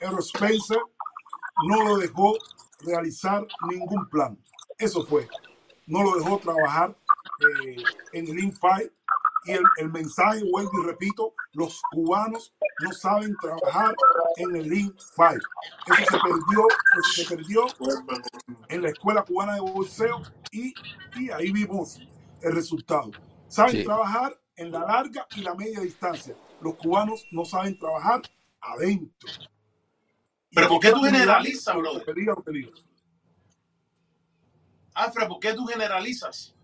Aerospace 0.00 0.76
no 1.68 1.84
lo 1.84 1.98
dejó 1.98 2.34
realizar 2.80 3.46
ningún 3.70 4.08
plan. 4.08 4.38
Eso 4.78 5.04
fue. 5.06 5.28
No 5.86 6.02
lo 6.02 6.16
dejó 6.16 6.38
trabajar 6.38 6.96
eh, 7.66 7.76
en 8.12 8.28
el 8.28 8.38
infight. 8.38 8.90
Y 9.44 9.52
el, 9.52 9.62
el, 9.78 9.90
mensaje, 9.90 10.42
vuelvo 10.50 10.70
y 10.82 10.86
repito, 10.86 11.32
los 11.52 11.80
cubanos 11.92 12.52
no 12.80 12.92
saben 12.92 13.36
trabajar 13.40 13.94
en 14.36 14.56
el 14.56 14.72
infight. 14.72 15.40
Eso 15.86 16.04
se 16.10 16.18
perdió, 16.18 16.66
eso 16.98 17.12
se 17.12 17.36
perdió 17.36 17.66
en 18.68 18.82
la 18.82 18.88
escuela 18.90 19.22
cubana 19.22 19.54
de 19.54 19.60
boxeo 19.60 20.22
y, 20.50 20.74
y 21.16 21.30
ahí 21.30 21.52
vimos 21.52 22.00
el 22.42 22.52
resultado. 22.52 23.10
Saben 23.48 23.84
trabajar 23.84 24.38
en 24.58 24.72
la 24.72 24.80
larga 24.80 25.26
y 25.36 25.40
la 25.40 25.54
media 25.54 25.80
distancia. 25.80 26.36
Los 26.60 26.74
cubanos 26.74 27.26
no 27.30 27.44
saben 27.44 27.78
trabajar 27.78 28.20
adentro. 28.60 29.30
Pero 30.50 30.68
¿por 30.68 30.80
qué 30.80 30.90
tú 30.90 31.00
generalizas, 31.02 31.74
brother? 31.76 32.04
Alfred, 34.94 35.28
¿por 35.28 35.38
qué 35.38 35.54
tú 35.54 35.64
generalizas? 35.66 36.54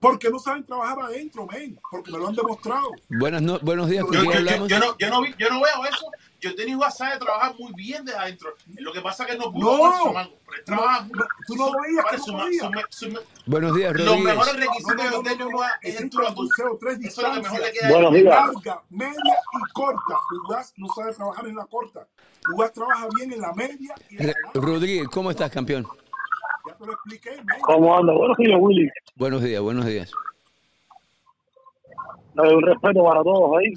Porque 0.00 0.30
no 0.30 0.38
saben 0.38 0.64
trabajar 0.64 1.00
adentro, 1.00 1.46
men. 1.46 1.78
Porque 1.90 2.10
me 2.12 2.18
lo 2.18 2.28
han 2.28 2.34
demostrado. 2.34 2.90
Buenas 3.08 3.42
no, 3.42 3.58
buenos 3.60 3.88
días. 3.88 4.04
Yo, 4.10 4.24
yo, 4.24 4.32
yo, 4.32 4.78
no, 4.78 4.96
yo, 4.96 5.10
no, 5.10 5.26
yo 5.26 5.48
no 5.50 5.60
veo 5.60 5.84
eso 5.84 6.10
yo 6.40 6.54
tenía 6.54 6.78
WhatsApp 6.78 7.14
de 7.14 7.18
trabajar 7.18 7.54
muy 7.58 7.72
bien 7.74 8.04
desde 8.04 8.18
adentro. 8.18 8.54
Lo 8.78 8.92
que 8.92 9.00
pasa 9.00 9.24
es 9.24 9.32
que 9.32 9.38
no 9.38 9.52
pudo 9.52 9.76
no, 9.76 9.98
su 9.98 10.12
mango. 10.12 10.36
Pero 10.48 10.64
trabaja 10.64 11.08
no, 11.12 11.24
tú 11.46 11.56
no 11.56 11.72
veías 11.82 12.04
que 12.10 12.18
su, 12.18 12.24
su, 12.90 13.10
su, 13.10 13.20
Buenos 13.46 13.74
días, 13.74 13.92
Rodríguez. 13.92 14.24
Los 14.24 14.36
mejores 14.36 14.56
requisitos 14.56 14.96
de 15.24 15.36
no, 15.36 15.44
no, 15.44 15.50
no, 15.50 15.64
es 15.82 16.00
el 16.00 16.10
boxeo, 16.34 16.78
tres 16.80 16.98
Eso 17.00 17.20
es 17.22 17.28
lo 17.28 17.34
que 17.34 17.40
mejor 17.40 17.60
le 17.60 17.72
queda. 17.72 17.90
Buenos 17.90 18.12
días. 18.12 18.24
Larga, 18.24 18.82
media 18.90 19.36
y 19.52 19.72
corta. 19.72 20.14
Ugas 20.44 20.74
no 20.76 20.88
sabe 20.94 21.14
trabajar 21.14 21.46
en 21.46 21.56
la 21.56 21.66
corta. 21.66 22.06
Ugas 22.54 22.72
trabaja 22.72 23.08
bien 23.16 23.32
en 23.32 23.40
la 23.40 23.52
media 23.54 23.94
y 24.08 24.22
en 24.22 24.26
la 24.28 24.34
Rodríguez, 24.54 25.08
¿cómo 25.08 25.30
estás, 25.30 25.50
campeón? 25.50 25.86
Ya 26.68 26.74
te 26.74 26.86
lo 26.86 26.92
expliqué, 26.92 27.36
man. 27.44 27.60
¿Cómo 27.62 27.96
anda? 27.96 28.12
Buenos 28.12 28.36
días, 28.36 28.58
Willy. 28.60 28.88
Buenos 29.16 29.42
días, 29.42 29.60
buenos 29.60 29.86
días. 29.86 30.12
un 32.36 32.62
respeto 32.62 33.04
para 33.04 33.22
todos 33.22 33.58
ahí. 33.58 33.74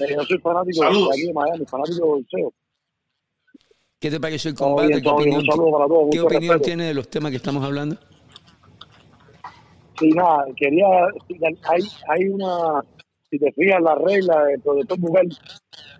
Eh, 0.00 0.14
yo 0.14 0.22
soy 0.24 0.38
fanático 0.38 0.82
de 0.82 0.88
aquí 1.12 1.26
de 1.26 1.32
Miami, 1.32 1.64
fanático 1.66 2.16
del 2.16 2.26
CEO. 2.30 2.52
¿Qué 4.00 4.10
te 4.10 4.20
pareció 4.20 4.50
el 4.50 4.56
combate? 4.56 4.88
Bien, 4.88 5.02
¿Qué 5.02 5.08
opinión, 5.08 5.44
todos, 5.44 6.08
¿qué 6.12 6.20
opinión 6.20 6.60
tiene 6.60 6.84
de 6.84 6.94
los 6.94 7.08
temas 7.08 7.30
que 7.30 7.36
estamos 7.36 7.64
hablando? 7.64 7.96
Sí, 9.98 10.10
nada, 10.10 10.46
quería. 10.56 10.86
Hay, 11.64 11.82
hay 12.08 12.28
una. 12.28 12.82
Si 13.28 13.38
te 13.38 13.52
fijas, 13.52 13.82
la 13.82 13.96
regla 13.96 14.44
del 14.44 14.60
protector 14.60 14.98
bucal 15.00 15.28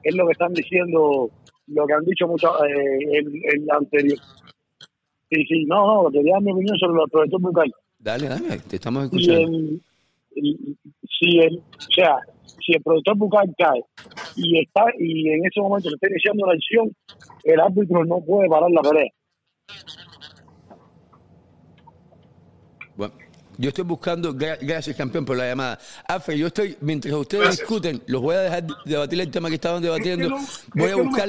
es 0.05 0.15
lo 0.15 0.27
que 0.27 0.33
están 0.33 0.55
diciendo, 0.55 1.31
lo 1.67 1.87
que 1.87 1.93
han 1.93 2.05
dicho 2.05 2.27
mucho 2.29 2.65
eh, 2.65 2.99
el, 3.13 3.43
el, 3.53 3.71
anterior. 3.71 4.19
Sí, 5.31 5.45
sí, 5.47 5.65
no, 5.67 6.05
no, 6.05 6.11
quería 6.11 6.35
dar 6.35 6.43
mi 6.43 6.53
opinión 6.53 6.79
sobre 6.79 7.03
el 7.03 7.11
protector 7.11 7.41
bucal. 7.41 7.75
Dale, 7.99 8.29
dale, 8.29 8.59
te 8.61 8.77
estamos 8.77 9.05
escuchando. 9.05 9.59
Si 10.31 11.39
el, 11.41 11.59
o 11.59 11.93
sea, 11.93 12.17
si 12.65 12.73
el 12.73 12.83
productor 12.83 13.17
bucal 13.17 13.55
cae 13.59 13.83
y 14.37 14.61
está 14.61 14.85
y 14.99 15.31
en 15.31 15.47
ese 15.47 15.61
momento 15.61 15.89
se 15.89 15.95
está 15.95 16.09
iniciando 16.09 16.47
la 16.47 16.53
acción, 16.53 16.93
el 17.45 17.61
árbitro 17.61 18.05
no 18.05 18.21
puede 18.21 18.49
parar 18.49 18.71
la 18.71 18.83
pelea. 18.83 19.11
Bueno, 22.97 23.15
yo 23.57 23.69
estoy 23.71 23.85
buscando, 23.85 24.35
gracias 24.35 24.97
campeón 24.97 25.25
por 25.25 25.37
la 25.37 25.49
llamada. 25.49 25.79
Afe, 26.07 26.39
yo 26.39 26.47
estoy, 26.47 26.77
mientras 26.81 27.13
ustedes 27.15 27.59
discuten, 27.59 28.03
los 28.07 28.23
voy 28.23 28.37
a 28.37 28.41
dejar 28.41 28.67
debatir 28.85 29.21
el 29.21 29.31
tema 29.31 29.49
que 29.49 29.57
estaban 29.57 29.83
debatiendo. 29.83 30.37
voy 30.75 30.91
a 30.91 30.97
buscar, 30.97 31.29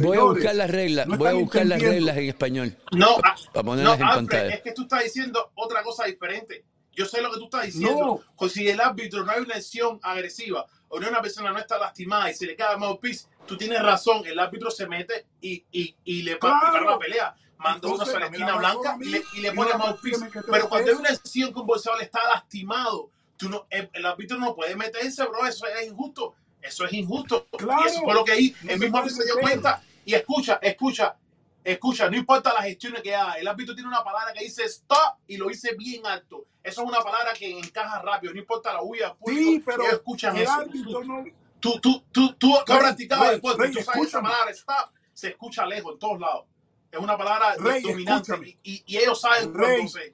voy 0.00 0.16
a 0.16 0.22
buscar 0.22 0.54
las 0.54 0.70
reglas, 0.70 1.08
voy 1.08 1.28
a 1.28 1.32
buscar 1.34 1.66
las 1.66 1.82
reglas 1.82 2.16
en 2.16 2.24
español. 2.24 2.76
No, 2.92 3.16
para, 3.16 3.34
ah, 3.54 3.62
ponerlas 3.64 4.00
en 4.00 4.06
pantalla. 4.06 4.54
Es 4.54 4.62
que 4.62 4.72
tú 4.72 4.82
estás 4.82 5.02
diciendo 5.04 5.50
otra 5.54 5.82
cosa 5.82 6.06
diferente. 6.06 6.64
Yo 6.98 7.06
sé 7.06 7.22
lo 7.22 7.30
que 7.30 7.38
tú 7.38 7.44
estás 7.44 7.66
diciendo. 7.66 8.24
No. 8.40 8.48
Si 8.48 8.68
el 8.68 8.80
árbitro 8.80 9.24
no 9.24 9.30
hay 9.30 9.40
una 9.40 9.54
acción 9.54 10.00
agresiva 10.02 10.66
o 10.88 10.98
no 10.98 11.08
una 11.08 11.22
persona 11.22 11.52
no 11.52 11.58
está 11.60 11.78
lastimada 11.78 12.28
y 12.28 12.34
se 12.34 12.44
le 12.44 12.56
cae 12.56 12.72
el 12.72 12.80
mouthpiece, 12.80 13.28
tú 13.46 13.56
tienes 13.56 13.80
razón. 13.80 14.26
El 14.26 14.36
árbitro 14.36 14.68
se 14.68 14.88
mete 14.88 15.26
y, 15.40 15.64
y, 15.70 15.94
y 16.02 16.22
le 16.22 16.36
para 16.36 16.80
la 16.80 16.98
pelea. 16.98 17.36
Mandó 17.58 17.94
uno 17.94 18.02
a 18.02 18.18
la 18.18 18.26
esquina 18.26 18.56
blanca 18.56 18.98
y 19.00 19.10
le, 19.10 19.22
y 19.34 19.40
le 19.40 19.52
pone 19.52 19.74
mouthpiece. 19.74 20.28
Pero 20.50 20.68
cuando 20.68 20.90
hay 20.90 20.96
una 20.96 21.10
acción 21.10 21.52
que 21.52 21.60
un 21.60 21.66
bolsador 21.66 22.02
está 22.02 22.18
lastimado, 22.34 23.12
tú 23.36 23.48
no, 23.48 23.68
el, 23.70 24.04
árbitro 24.04 24.36
no 24.36 24.56
puede 24.56 24.74
meterse, 24.74 25.24
bro. 25.26 25.46
Eso 25.46 25.68
es 25.68 25.86
injusto. 25.86 26.34
Eso 26.60 26.84
es 26.84 26.92
injusto. 26.94 27.46
Y 27.60 27.86
eso 27.86 28.00
fue 28.00 28.12
lo 28.12 28.24
que 28.24 28.32
ahí 28.32 28.56
el 28.66 28.80
mismo 28.80 28.98
árbitro 28.98 29.18
se 29.18 29.24
dio 29.24 29.38
cuenta. 29.40 29.80
Y 30.04 30.14
escucha, 30.14 30.58
escucha, 30.60 31.16
escucha, 31.62 32.10
no 32.10 32.16
importa 32.16 32.52
las 32.54 32.64
gestiones 32.64 33.02
que 33.02 33.14
haga, 33.14 33.34
el 33.34 33.46
árbitro 33.46 33.74
tiene 33.74 33.88
una 33.88 34.02
palabra 34.02 34.32
que 34.32 34.42
dice 34.42 34.64
stop 34.64 35.18
y 35.28 35.36
lo 35.36 35.46
dice 35.46 35.76
bien 35.76 36.04
alto. 36.06 36.46
Eso 36.68 36.82
es 36.82 36.88
una 36.88 37.00
palabra 37.00 37.32
que 37.32 37.58
encaja 37.58 38.00
rápido, 38.02 38.32
no 38.32 38.38
importa 38.38 38.72
la 38.72 38.82
huida. 38.82 39.16
Sí, 39.26 39.62
pero 39.64 39.84
escuchan 39.84 40.36
el 40.36 40.46
árbitro 40.46 41.04
no... 41.04 41.24
Tú, 41.60 41.80
tú, 41.80 42.04
tú, 42.12 42.34
tú, 42.34 42.54
tú 42.64 42.72
has 42.72 42.78
practicado 42.78 43.30
después, 43.30 43.56
tú 43.56 43.82
sabes 43.82 44.08
esa 44.08 44.22
palabra 44.22 44.50
stop, 44.52 44.92
se 45.12 45.30
escucha 45.30 45.66
lejos 45.66 45.94
en 45.94 45.98
todos 45.98 46.20
lados. 46.20 46.46
Es 46.90 47.00
una 47.00 47.18
palabra 47.18 47.56
Rey, 47.58 47.82
dominante 47.82 48.58
y, 48.62 48.82
y, 48.86 48.96
ellos 48.96 49.20
saben 49.20 49.52
Rey, 49.52 49.78
cuando 49.78 49.90
se 49.90 50.12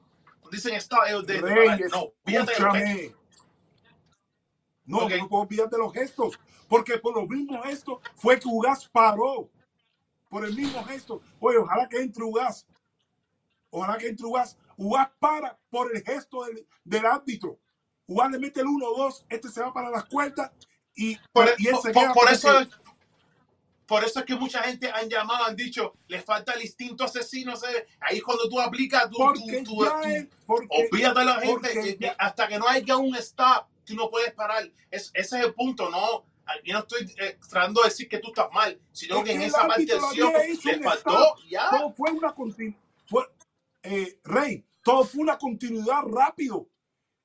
dicen 0.51 0.74
stop, 0.76 1.01
ellos 1.06 1.26
de, 1.26 1.40
Rey, 1.40 1.78
de 1.78 1.89
no, 1.89 2.12
fíjate 2.24 2.52
de 2.52 3.14
No, 4.86 5.05
okay. 5.05 5.20
no 5.20 5.28
puedo 5.28 5.43
olvidar 5.43 5.68
los 5.72 5.93
gestos, 5.93 6.39
porque 6.68 6.98
por 6.98 7.14
los 7.14 7.28
mismos 7.28 7.62
gestos 7.64 7.98
fue 8.14 8.40
que 8.40 8.48
Ugas 8.48 8.89
paró. 8.89 9.51
Por 10.35 10.44
el 10.44 10.55
mismo 10.56 10.82
gesto. 10.82 11.22
Oye, 11.39 11.59
ojalá 11.59 11.89
que 11.89 11.98
entre 11.98 12.24
Ugas. 12.24 12.66
Ojalá 13.70 13.97
que 13.98 14.09
entre 14.09 14.26
Ugas. 14.26 14.59
Ugas 14.76 15.09
para 15.18 15.59
por 15.70 15.94
el 15.94 16.02
gesto 16.02 16.44
del, 16.44 16.66
del 16.84 17.06
árbitro. 17.06 17.59
Ugas 18.06 18.30
le 18.30 18.38
mete 18.38 18.60
el 18.60 18.66
1-2, 18.66 19.24
este 19.28 19.48
se 19.48 19.62
va 19.62 19.72
para 19.72 19.90
las 19.90 20.05
cuerdas 20.05 20.51
y, 20.94 21.16
por, 21.32 21.48
y 21.59 21.68
por, 21.68 21.92
por, 21.92 22.12
por 22.12 22.32
eso 22.32 22.48
por 23.86 24.02
eso 24.02 24.20
es 24.20 24.26
que 24.26 24.34
mucha 24.34 24.62
gente 24.62 24.90
han 24.90 25.09
llamado, 25.09 25.44
han 25.44 25.56
dicho, 25.56 25.94
le 26.09 26.20
falta 26.20 26.52
el 26.55 26.62
instinto 26.62 27.05
asesino. 27.05 27.56
¿sabes? 27.56 27.84
Ahí 28.01 28.20
cuando 28.20 28.48
tú 28.48 28.60
aplicas, 28.60 29.10
tú, 29.10 29.18
tú, 29.34 29.62
tú, 29.64 29.86
olvídate 30.46 31.20
de 31.20 31.24
la 31.24 31.40
gente. 31.40 31.96
Ya, 32.01 32.16
hasta 32.18 32.48
que 32.48 32.59
no 32.59 32.66
haya 32.66 32.96
un 32.96 33.14
stop, 33.16 33.66
tú 33.84 33.94
no 33.94 34.10
puedes 34.10 34.32
parar. 34.32 34.70
Es, 34.90 35.10
ese 35.14 35.38
es 35.38 35.44
el 35.46 35.55
punto, 35.55 35.90
no. 35.90 36.24
Yo 36.62 36.74
no 36.74 36.80
estoy 36.80 37.10
eh, 37.18 37.38
tratando 37.48 37.82
de 37.82 37.88
decir 37.88 38.09
que 38.09 38.18
tú 38.18 38.28
estás 38.28 38.48
mal, 38.52 38.78
sino 38.92 39.18
es 39.18 39.24
que, 39.24 39.30
que 39.30 39.36
en 39.36 39.42
esa 39.42 39.66
parte 39.66 39.86
le 39.86 40.82
faltó. 40.82 41.36
Ya. 41.48 41.70
Fue 41.96 42.10
una 42.10 42.34
continuidad. 42.34 42.78
Eh, 43.85 44.19
Rey, 44.24 44.66
todo 44.82 45.05
fue 45.05 45.23
una 45.23 45.39
continuidad 45.39 46.02
rápido. 46.06 46.69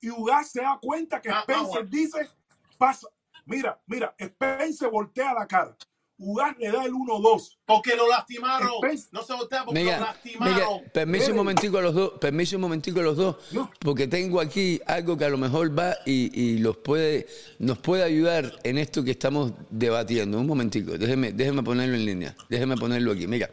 Y 0.02 0.10
Ugas 0.10 0.52
se 0.52 0.62
da 0.62 0.78
cuenta 0.82 1.22
que 1.22 1.30
ah, 1.30 1.42
Spencer 1.42 1.66
ah, 1.66 1.68
bueno. 1.68 1.90
dice, 1.90 2.30
pasa. 2.78 3.08
Mira, 3.46 3.82
mira, 3.88 4.14
Spencer 4.18 4.90
voltea 4.90 5.34
la 5.34 5.48
cara. 5.48 5.76
Ugas 6.18 6.58
le 6.60 6.70
da 6.70 6.84
el 6.84 6.92
1-2. 6.92 7.58
Porque 7.66 7.96
lo 7.96 8.08
lastimaron. 8.08 8.70
Spencer. 8.84 9.10
No 9.14 9.24
se 9.24 9.34
voltea 9.34 9.64
porque 9.64 9.80
Miguel, 9.80 10.00
lo 10.00 10.06
lastimaron. 10.06 10.82
permiso 10.94 11.32
un 11.32 11.38
momentico 11.38 11.78
a 11.78 11.82
los 11.82 11.96
dos, 11.96 12.12
permiso 12.20 12.58
un 12.58 12.62
momentico 12.62 13.00
a 13.00 13.04
los 13.04 13.16
dos, 13.16 13.38
no. 13.52 13.72
porque 13.80 14.08
tengo 14.08 14.42
aquí 14.42 14.82
algo 14.86 15.18
que 15.18 15.24
a 15.24 15.30
lo 15.30 15.38
mejor 15.38 15.78
va 15.78 15.96
y, 16.06 16.30
y, 16.38 16.58
los 16.58 16.78
puede, 16.78 17.28
nos 17.60 17.78
puede 17.78 18.04
ayudar 18.04 18.60
en 18.64 18.78
esto 18.78 19.04
que 19.04 19.12
estamos 19.12 19.54
debatiendo. 19.70 20.40
Un 20.40 20.48
momentico, 20.48 20.98
déjeme, 20.98 21.32
déjeme 21.32 21.64
ponerlo 21.64 21.96
en 21.96 22.06
línea. 22.06 22.36
Déjeme 22.50 22.76
ponerlo 22.76 23.14
aquí. 23.14 23.26
Mira. 23.26 23.50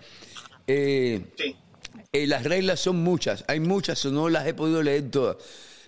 Eh, 0.66 1.24
sí. 1.36 1.56
Eh, 2.22 2.26
las 2.26 2.44
reglas 2.44 2.80
son 2.80 2.96
muchas, 2.96 3.44
hay 3.48 3.60
muchas, 3.60 4.04
no 4.06 4.28
las 4.28 4.46
he 4.46 4.54
podido 4.54 4.82
leer 4.82 5.10
todas. 5.10 5.36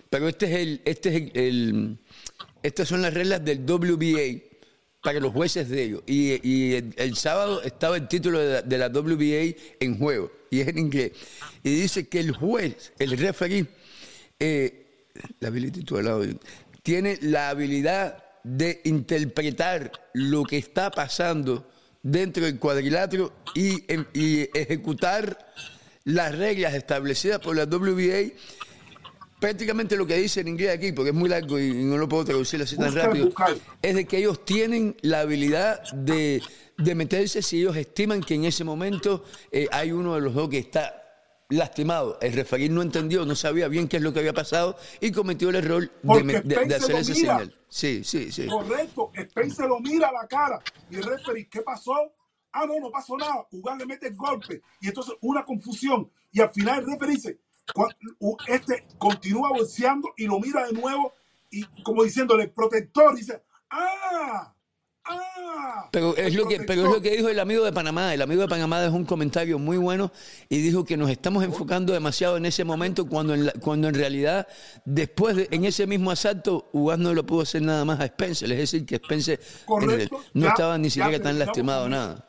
Pero 0.09 0.27
este 0.27 0.45
es 0.47 0.51
el, 0.59 0.81
este 0.85 1.09
es 1.09 1.31
el, 1.35 1.97
estas 2.63 2.87
son 2.87 3.01
las 3.01 3.13
reglas 3.13 3.43
del 3.43 3.59
WBA 3.59 4.41
para 5.01 5.19
los 5.19 5.31
jueces 5.31 5.69
de 5.69 5.83
ellos. 5.83 6.03
Y, 6.05 6.73
el, 6.73 7.15
sábado 7.15 7.61
estaba 7.61 7.97
el 7.97 8.07
título 8.07 8.39
de 8.39 8.77
la, 8.77 8.89
WBA 8.89 9.55
en 9.79 9.97
juego, 9.97 10.31
y 10.49 10.61
es 10.61 10.67
en 10.67 10.77
inglés. 10.77 11.11
Y 11.63 11.81
dice 11.81 12.07
que 12.07 12.19
el 12.19 12.31
juez, 12.31 12.93
el 12.99 13.17
referee, 13.17 13.67
eh, 14.39 14.85
la 15.39 15.49
lado, 16.01 16.25
tiene 16.83 17.17
la 17.21 17.49
habilidad 17.49 18.23
de 18.43 18.81
interpretar 18.85 19.91
lo 20.13 20.43
que 20.43 20.57
está 20.57 20.91
pasando 20.91 21.69
dentro 22.01 22.45
del 22.45 22.57
cuadrilátero 22.57 23.33
y, 23.53 23.83
y 24.13 24.49
ejecutar 24.57 25.37
las 26.05 26.37
reglas 26.37 26.73
establecidas 26.73 27.39
por 27.39 27.55
la 27.55 27.65
WBA 27.65 28.33
prácticamente 29.39 29.95
lo 29.95 30.05
que 30.05 30.17
dice 30.17 30.41
en 30.41 30.49
inglés 30.49 30.75
aquí, 30.75 30.91
porque 30.91 31.09
es 31.09 31.15
muy 31.15 31.29
largo 31.29 31.59
y 31.59 31.73
no 31.73 31.97
lo 31.97 32.07
puedo 32.07 32.25
traducir 32.25 32.61
así 32.61 32.77
tan 32.77 32.93
rápido, 32.93 33.27
buscar. 33.27 33.55
es 33.81 33.95
de 33.95 34.05
que 34.05 34.17
ellos 34.17 34.43
tienen 34.45 34.95
la 35.01 35.21
habilidad 35.21 35.81
de, 35.93 36.41
de, 36.77 36.95
meterse 36.95 37.41
si 37.41 37.61
ellos 37.61 37.75
estiman 37.75 38.21
que 38.21 38.35
en 38.35 38.45
ese 38.45 38.63
momento 38.63 39.23
eh, 39.51 39.67
hay 39.71 39.91
uno 39.91 40.15
de 40.15 40.21
los 40.21 40.33
dos 40.33 40.49
que 40.49 40.59
está 40.59 40.95
lastimado. 41.49 42.19
El 42.21 42.33
referir 42.33 42.69
no 42.69 42.81
entendió, 42.81 43.25
no 43.25 43.35
sabía 43.35 43.67
bien 43.67 43.87
qué 43.87 43.97
es 43.97 44.03
lo 44.03 44.13
que 44.13 44.19
había 44.19 44.33
pasado 44.33 44.77
y 44.99 45.11
cometió 45.11 45.49
el 45.49 45.55
error 45.55 45.89
de, 46.03 46.41
de, 46.43 46.65
de, 46.65 46.75
hacer 46.75 46.95
ese 46.97 47.15
señal. 47.15 47.55
Sí, 47.67 48.03
sí, 48.03 48.31
sí. 48.31 48.45
Correcto, 48.47 49.11
Spencer 49.15 49.67
lo 49.67 49.79
mira 49.79 50.09
a 50.09 50.11
la 50.11 50.27
cara 50.27 50.61
y 50.89 50.97
el 50.97 51.03
referee, 51.03 51.47
¿qué 51.47 51.61
pasó? 51.61 52.13
Ah, 52.51 52.65
no, 52.65 52.79
no 52.79 52.91
pasó 52.91 53.17
nada. 53.17 53.47
Ugal 53.51 53.77
le 53.77 53.85
mete 53.85 54.07
el 54.07 54.15
golpe. 54.15 54.61
Y 54.81 54.87
entonces 54.87 55.15
una 55.21 55.45
confusión. 55.45 56.11
Y 56.31 56.41
al 56.41 56.49
final 56.49 56.79
el 56.79 56.85
referee 56.87 57.15
dice, 57.15 57.39
este 58.47 58.87
continúa 58.97 59.49
bolseando 59.49 60.09
y 60.17 60.25
lo 60.25 60.39
mira 60.39 60.65
de 60.65 60.73
nuevo 60.73 61.13
y 61.51 61.63
como 61.83 62.03
diciéndole 62.03 62.47
protector 62.47 63.15
dice 63.15 63.43
ah 63.69 64.53
Ah, 65.11 65.89
pero 65.91 66.15
es 66.15 66.35
lo 66.35 66.47
que 66.47 66.59
pero 66.59 66.83
es 66.83 66.93
lo 66.93 67.01
que 67.01 67.15
dijo 67.15 67.29
el 67.29 67.39
amigo 67.39 67.63
de 67.63 67.73
Panamá. 67.73 68.13
El 68.13 68.21
amigo 68.21 68.41
de 68.41 68.47
Panamá 68.47 68.79
dejó 68.79 68.95
un 68.95 69.05
comentario 69.05 69.57
muy 69.57 69.77
bueno 69.77 70.11
y 70.49 70.61
dijo 70.61 70.85
que 70.85 70.97
nos 70.97 71.09
estamos 71.09 71.43
enfocando 71.43 71.93
demasiado 71.93 72.37
en 72.37 72.45
ese 72.45 72.63
momento 72.63 73.07
cuando 73.07 73.33
en 73.33 73.47
la, 73.47 73.53
cuando 73.53 73.87
en 73.87 73.95
realidad 73.95 74.47
después 74.85 75.35
de, 75.35 75.47
en 75.51 75.65
ese 75.65 75.87
mismo 75.87 76.11
asalto 76.11 76.69
Ugas 76.73 76.99
no 76.99 77.13
lo 77.13 77.25
pudo 77.25 77.41
hacer 77.41 77.63
nada 77.63 77.85
más 77.85 77.99
a 77.99 78.05
Spencer. 78.05 78.51
Es 78.51 78.57
decir 78.59 78.85
que 78.85 78.95
Spencer 78.95 79.39
el, 79.81 80.09
no 80.33 80.43
ya, 80.43 80.49
estaba 80.49 80.77
ni 80.77 80.91
siquiera 80.91 81.19
tan 81.19 81.39
lastimado 81.39 81.89
nada 81.89 82.28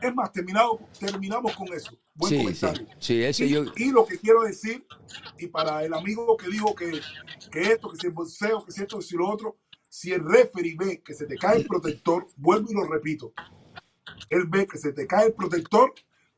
es 0.00 0.14
más 0.14 0.32
terminado 0.32 0.80
terminamos 0.98 1.54
con 1.56 1.72
eso 1.72 1.98
Buen 2.14 2.30
sí, 2.30 2.38
comentario. 2.38 2.86
Sí, 2.98 3.32
sí, 3.32 3.44
y, 3.44 3.48
yo... 3.48 3.64
y, 3.76 3.90
lo 3.92 4.04
que 4.04 4.18
quiero 4.18 4.42
decir, 4.42 4.86
y 5.38 5.46
para 5.46 5.84
el 5.84 5.94
amigo 5.94 6.36
que 6.36 6.48
dijo 6.48 6.74
que, 6.74 7.00
que 7.50 7.62
esto, 7.72 7.88
que 7.90 7.96
si 7.96 8.06
el 8.08 8.12
bolseo, 8.12 8.62
que 8.62 8.72
si 8.72 8.82
esto, 8.82 8.98
que 8.98 9.04
si 9.04 9.16
lo 9.16 9.28
otro, 9.28 9.58
si 9.88 10.12
el 10.12 10.22
referee 10.22 10.76
ve 10.76 11.02
que 11.02 11.14
se 11.14 11.26
te 11.26 11.36
cae 11.36 11.58
el 11.58 11.66
protector, 11.66 12.26
vuelvo 12.36 12.70
y 12.70 12.74
lo 12.74 12.84
repito, 12.84 13.32
él 14.28 14.44
ve 14.48 14.66
que 14.66 14.76
se 14.76 14.92
te 14.92 15.06
cae 15.06 15.28
el 15.28 15.32
protector, 15.32 15.94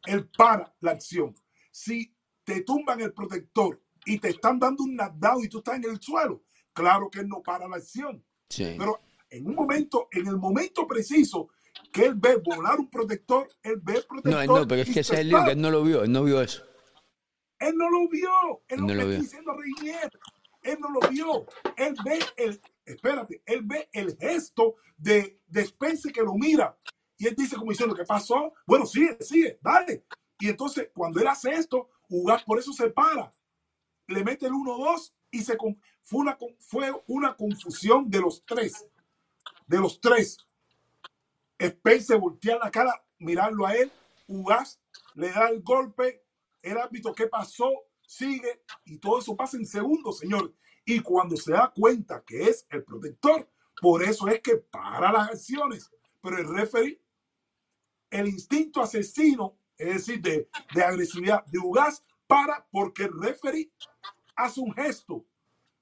él 0.07 0.29
para 0.37 0.73
la 0.81 0.93
acción. 0.93 1.35
Si 1.73 2.15
te 2.45 2.63
tumban 2.63 3.01
el 3.01 3.13
protector 3.13 3.83
y 4.05 4.19
te 4.19 4.29
están 4.29 4.59
dando 4.59 4.85
un 4.85 4.95
knockdown 4.95 5.45
y 5.45 5.49
tú 5.49 5.59
estás 5.59 5.77
en 5.77 5.85
el 5.85 6.01
suelo, 6.01 6.45
claro 6.73 7.11
que 7.11 7.21
él 7.21 7.29
no 7.29 7.43
para 7.43 7.67
la 7.67 7.77
acción. 7.77 8.25
Sí. 8.49 8.75
Pero 8.79 9.01
en 9.31 9.49
un 9.49 9.55
momento, 9.55 10.09
en 10.13 10.29
el 10.29 10.37
momento 10.37 10.87
preciso 10.87 11.49
que 11.93 12.07
él 12.07 12.15
ve 12.15 12.37
volar 12.37 12.81
un 12.81 12.89
protector, 12.89 13.49
él 13.63 13.81
ve 13.83 13.97
el 13.97 14.05
protector. 14.05 14.47
No, 14.47 14.61
no, 14.61 14.69
pero 14.69 14.83
es 14.83 14.91
que 14.91 15.01
ese 15.01 15.15
es 15.15 15.21
el 15.21 15.29
lío, 15.29 15.45
que 15.45 15.53
él 15.53 15.61
no 15.61 15.71
lo 15.71 15.83
vio, 15.83 16.03
él 16.03 16.13
no 16.13 16.25
vio 16.25 16.41
eso. 16.41 16.65
Él 17.59 17.77
no 17.77 17.89
lo 17.91 18.09
vio, 18.09 18.63
él 18.69 18.81
no, 18.81 18.95
lo 18.95 19.07
vio. 19.07 19.21
diciendo 19.21 19.53
Reinier, 19.55 20.11
él 20.63 20.79
no 20.81 20.89
lo 20.91 21.09
vio, 21.09 21.47
él 21.77 21.95
ve 22.05 22.19
el, 22.37 22.61
espérate, 22.85 23.43
él 23.47 23.63
ve 23.63 23.89
el 23.93 24.17
gesto 24.17 24.77
de, 24.97 25.39
de 25.47 25.61
Spencer 25.61 26.13
que 26.13 26.23
lo 26.23 26.35
mira 26.35 26.77
y 27.23 27.29
él 27.29 27.37
dice 27.37 27.55
como 27.55 27.71
diciendo, 27.71 27.95
¿qué 27.95 28.05
pasó? 28.05 28.53
Bueno, 28.67 28.85
sigue, 28.85 29.17
sigue, 29.21 29.57
dale. 29.63 30.05
Y 30.41 30.49
entonces 30.49 30.91
cuando 30.93 31.21
él 31.21 31.29
hace 31.29 31.53
esto, 31.53 31.89
Ugas 32.09 32.43
por 32.43 32.59
eso 32.59 32.73
se 32.73 32.91
para, 32.91 33.33
le 34.09 34.25
mete 34.25 34.47
el 34.47 34.53
1-2 34.53 35.13
y 35.31 35.43
se 35.43 35.57
fue 36.03 36.21
una, 36.21 36.37
fue 36.59 36.93
una 37.07 37.37
confusión 37.37 38.11
de 38.11 38.21
los 38.21 38.45
tres, 38.45 38.87
de 39.69 39.79
los 39.79 40.01
tres. 40.01 40.37
Spencer 41.59 42.19
voltea 42.19 42.59
la 42.59 42.71
cara, 42.71 43.05
mirarlo 43.19 43.67
a 43.67 43.75
él, 43.75 43.91
Ugas 44.27 44.81
le 45.15 45.31
da 45.31 45.49
el 45.49 45.63
golpe, 45.63 46.25
el 46.63 46.79
árbitro, 46.79 47.15
¿qué 47.15 47.27
pasó? 47.27 47.71
Sigue 48.07 48.63
y 48.85 48.99
todo 48.99 49.19
eso 49.19 49.37
pasa 49.37 49.57
en 49.57 49.67
segundos, 49.67 50.19
señor. 50.19 50.55
Y 50.85 51.01
cuando 51.01 51.37
se 51.37 51.53
da 51.53 51.73
cuenta 51.75 52.23
que 52.27 52.45
es 52.45 52.67
el 52.71 52.85
protector, 52.85 53.49
por 53.81 54.03
eso 54.03 54.29
es 54.29 54.41
que 54.41 54.57
para 54.57 55.13
las 55.13 55.31
acciones. 55.31 55.91
Pero 56.21 56.39
el 56.39 56.49
referee, 56.49 57.01
el 58.11 58.29
instinto 58.29 58.81
asesino, 58.81 59.59
es 59.77 59.95
decir, 59.95 60.21
de, 60.21 60.49
de 60.75 60.83
agresividad 60.85 61.45
de 61.47 61.59
Ugas, 61.59 62.05
para 62.27 62.67
porque 62.71 63.05
el 63.05 63.21
referee 63.21 63.73
hace 64.37 64.61
un 64.61 64.73
gesto. 64.75 65.25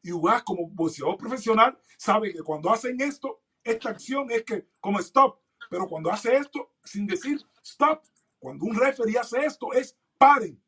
Y 0.02 0.12
Ugas, 0.12 0.42
como 0.42 0.68
boxeador 0.68 1.16
profesional, 1.18 1.78
sabe 1.98 2.32
que 2.32 2.42
cuando 2.42 2.70
hacen 2.70 3.00
esto, 3.00 3.42
esta 3.62 3.90
acción 3.90 4.30
es 4.30 4.44
que, 4.44 4.66
como 4.80 4.98
stop, 5.00 5.39
pero 5.70 5.88
cuando 5.88 6.10
hace 6.10 6.36
esto, 6.36 6.68
sin 6.84 7.06
decir 7.06 7.40
stop, 7.62 8.02
cuando 8.38 8.66
un 8.66 8.74
referee 8.74 9.16
hace 9.16 9.44
esto, 9.46 9.72
es 9.72 9.96
paren 10.18 10.60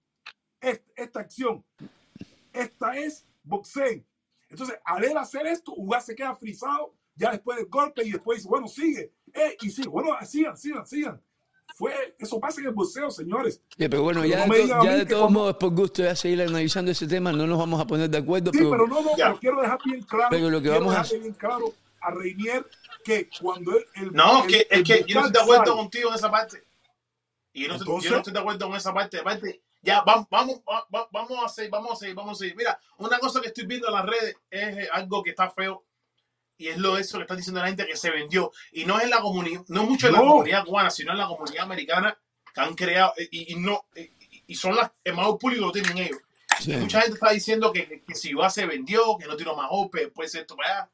esta 0.61 1.21
acción. 1.21 1.65
Esta 2.53 2.97
es 2.97 3.27
boxeo. 3.43 4.05
Entonces, 4.49 4.79
al 4.85 5.05
él 5.05 5.17
hacer 5.17 5.47
esto, 5.47 5.73
Ugas 5.77 6.07
se 6.07 6.15
queda 6.15 6.37
frisado 6.37 6.95
ya 7.17 7.33
después 7.33 7.59
del 7.59 7.67
golpe 7.67 8.05
y 8.05 8.13
después 8.13 8.39
dice, 8.39 8.49
bueno, 8.49 8.69
sigue. 8.69 9.13
Eh, 9.35 9.57
y 9.61 9.71
sigue, 9.71 9.89
bueno, 9.89 10.11
sigan, 10.25 10.57
sigan, 10.57 10.87
sigan. 10.87 11.21
Fue, 11.75 12.15
eso 12.19 12.39
pasa 12.39 12.61
en 12.61 12.69
el 12.69 12.75
boxeo, 12.75 13.11
señores. 13.11 13.61
Sí, 13.77 13.89
pero 13.89 14.03
bueno, 14.03 14.25
ya, 14.25 14.47
no 14.47 14.55
de, 14.55 14.69
to, 14.69 14.85
ya 14.85 14.97
de 14.97 15.07
todos 15.07 15.23
cuando... 15.23 15.41
modos, 15.41 15.57
por 15.57 15.75
gusto 15.75 16.03
ya 16.03 16.15
seguir 16.15 16.43
analizando 16.43 16.93
ese 16.93 17.09
tema, 17.09 17.33
no 17.33 17.47
nos 17.47 17.59
vamos 17.59 17.81
a 17.81 17.87
poner 17.87 18.09
de 18.09 18.19
acuerdo. 18.19 18.53
Sí, 18.53 18.59
pero, 18.59 18.71
pero 18.71 18.87
no, 18.87 19.03
no, 19.03 19.11
pero 19.17 19.39
quiero 19.41 19.61
dejar 19.61 19.79
bien 19.85 20.03
claro. 20.03 20.29
Pero 20.31 20.51
lo 20.51 20.63
que 20.63 20.69
vamos 20.69 20.95
a 20.95 21.19
bien 21.19 21.33
claro 21.33 21.75
a 22.03 22.11
Reinier 22.11 22.67
que 23.03 23.29
cuando 23.41 23.77
él, 23.77 23.87
el, 23.95 24.13
no, 24.13 24.45
el, 24.45 24.51
que, 24.51 24.67
el, 24.71 24.81
es 24.81 24.89
que 24.89 25.05
yo 25.07 25.21
no 25.21 25.27
estoy 25.27 25.33
de 25.33 25.41
acuerdo 25.41 25.65
sale. 25.65 25.77
contigo 25.77 26.09
en 26.11 26.15
esa 26.15 26.31
parte. 26.31 26.65
Y 27.53 27.63
yo 27.63 27.69
no, 27.69 27.75
Entonces, 27.75 28.05
yo 28.05 28.11
no 28.11 28.17
estoy 28.19 28.33
de 28.33 28.39
acuerdo 28.39 28.67
en 28.67 28.75
esa 28.75 28.95
parte. 28.95 29.23
parte 29.23 29.63
ya, 29.83 30.03
vamos, 30.03 30.29
vamos, 30.31 30.63
vamos 31.11 31.45
a 31.45 31.49
seguir, 31.49 31.71
vamos 31.71 31.93
a 31.93 31.97
seguir, 31.97 32.15
vamos 32.15 32.39
a 32.39 32.39
seguir. 32.39 32.57
Mira, 32.57 32.79
una 32.99 33.19
cosa 33.19 33.41
que 33.41 33.49
estoy 33.49 33.67
viendo 33.67 33.89
en 33.89 33.95
las 33.95 34.07
redes 34.07 34.37
es 34.49 34.79
eh, 34.79 34.89
algo 34.93 35.23
que 35.23 35.31
está 35.31 35.51
feo. 35.51 35.85
Y 36.57 36.69
es 36.69 36.79
lo 36.79 36.97
eso 36.97 37.19
que 37.19 37.23
está 37.23 37.35
diciendo 37.35 37.61
la 37.61 37.67
gente 37.67 37.87
que 37.87 37.97
se 37.97 38.11
vendió. 38.11 38.53
Y 38.71 38.85
no 38.85 38.97
es 38.99 39.05
en 39.05 39.11
la 39.11 39.21
comunidad, 39.21 39.65
no 39.69 39.85
mucho 39.85 40.07
en 40.07 40.13
la 40.13 40.21
comunidad 40.21 40.65
cubana, 40.65 40.91
sino 40.91 41.11
en 41.11 41.19
la 41.19 41.27
comunidad 41.27 41.65
americana 41.65 42.17
que 42.55 42.61
han 42.61 42.75
creado. 42.75 43.13
Y, 43.31 43.53
y 43.53 43.57
no, 43.57 43.87
y, 43.97 44.45
y 44.47 44.55
son 44.55 44.77
las, 44.77 44.93
el 45.03 45.15
más 45.15 45.27
público 45.41 45.67
lo 45.67 45.73
tienen 45.73 45.99
ellos. 45.99 46.19
Sí. 46.61 46.77
Mucha 46.77 47.01
gente 47.01 47.15
está 47.15 47.31
diciendo 47.31 47.73
que, 47.73 48.05
que, 48.07 48.15
si 48.15 48.35
va 48.35 48.49
se 48.51 48.67
vendió, 48.67 49.17
que 49.19 49.27
no 49.27 49.37
tiró 49.37 49.57
más 49.57 49.67
ope, 49.71 50.09
puede 50.09 50.29
ser 50.29 50.43
esto 50.43 50.55
para 50.55 50.83
allá 50.83 50.91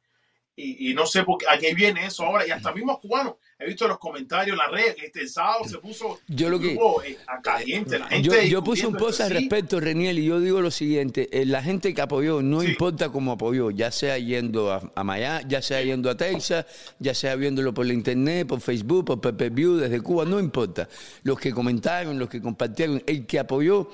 y, 0.61 0.93
no 0.95 1.07
sé 1.07 1.23
por 1.23 1.39
qué, 1.39 1.47
a 1.49 1.57
qué 1.57 1.73
viene 1.73 2.07
eso 2.07 2.25
ahora. 2.25 2.47
Y 2.47 2.51
hasta 2.51 2.73
mismos 2.73 2.99
cubanos, 2.99 3.35
he 3.59 3.67
visto 3.67 3.87
los 3.87 3.99
comentarios 3.99 4.55
en 4.55 4.59
la 4.59 4.69
red 4.69 4.95
que 4.97 5.07
este 5.07 5.29
sábado 5.29 5.65
se 5.65 5.79
puso 5.79 6.19
yo 6.27 6.51
lo 6.51 6.59
que, 6.59 6.73
eh, 6.73 7.19
a 7.29 7.41
caliente. 7.41 7.99
La 7.99 8.09
gente 8.09 8.27
yo, 8.27 8.43
yo 8.43 8.65
puse 8.65 8.87
un 8.87 8.95
post 8.95 9.21
al 9.21 9.31
respecto, 9.31 9.79
Reniel, 9.79 10.19
y 10.19 10.25
yo 10.25 10.41
digo 10.41 10.61
lo 10.61 10.73
siguiente: 10.73 11.29
eh, 11.31 11.47
la 11.47 11.63
gente 11.63 11.95
que 11.95 12.01
apoyó, 12.01 12.43
no 12.43 12.65
importa 12.65 13.11
cómo 13.11 13.33
apoyó, 13.33 13.71
ya 13.71 13.93
sea 13.93 14.19
yendo 14.19 14.73
a, 14.73 14.83
a 14.95 15.05
Miami, 15.05 15.45
ya 15.49 15.63
sea 15.63 15.81
yendo 15.81 16.11
a 16.11 16.17
Texas, 16.17 16.67
ya 16.99 17.15
sea 17.15 17.37
viéndolo 17.37 17.73
por 17.73 17.87
la 17.87 17.93
internet, 17.93 18.49
por 18.49 18.61
Facebook, 18.61 19.05
por 19.05 19.21
Pepe 19.21 19.51
View, 19.51 19.77
desde 19.77 20.01
Cuba, 20.01 20.25
no 20.25 20.41
importa. 20.41 20.89
Los 21.23 21.39
que 21.39 21.53
comentaron, 21.53 22.19
los 22.19 22.29
que 22.29 22.43
compartieron, 22.43 23.03
el 23.07 23.27
que 23.27 23.39
apoyó 23.39 23.91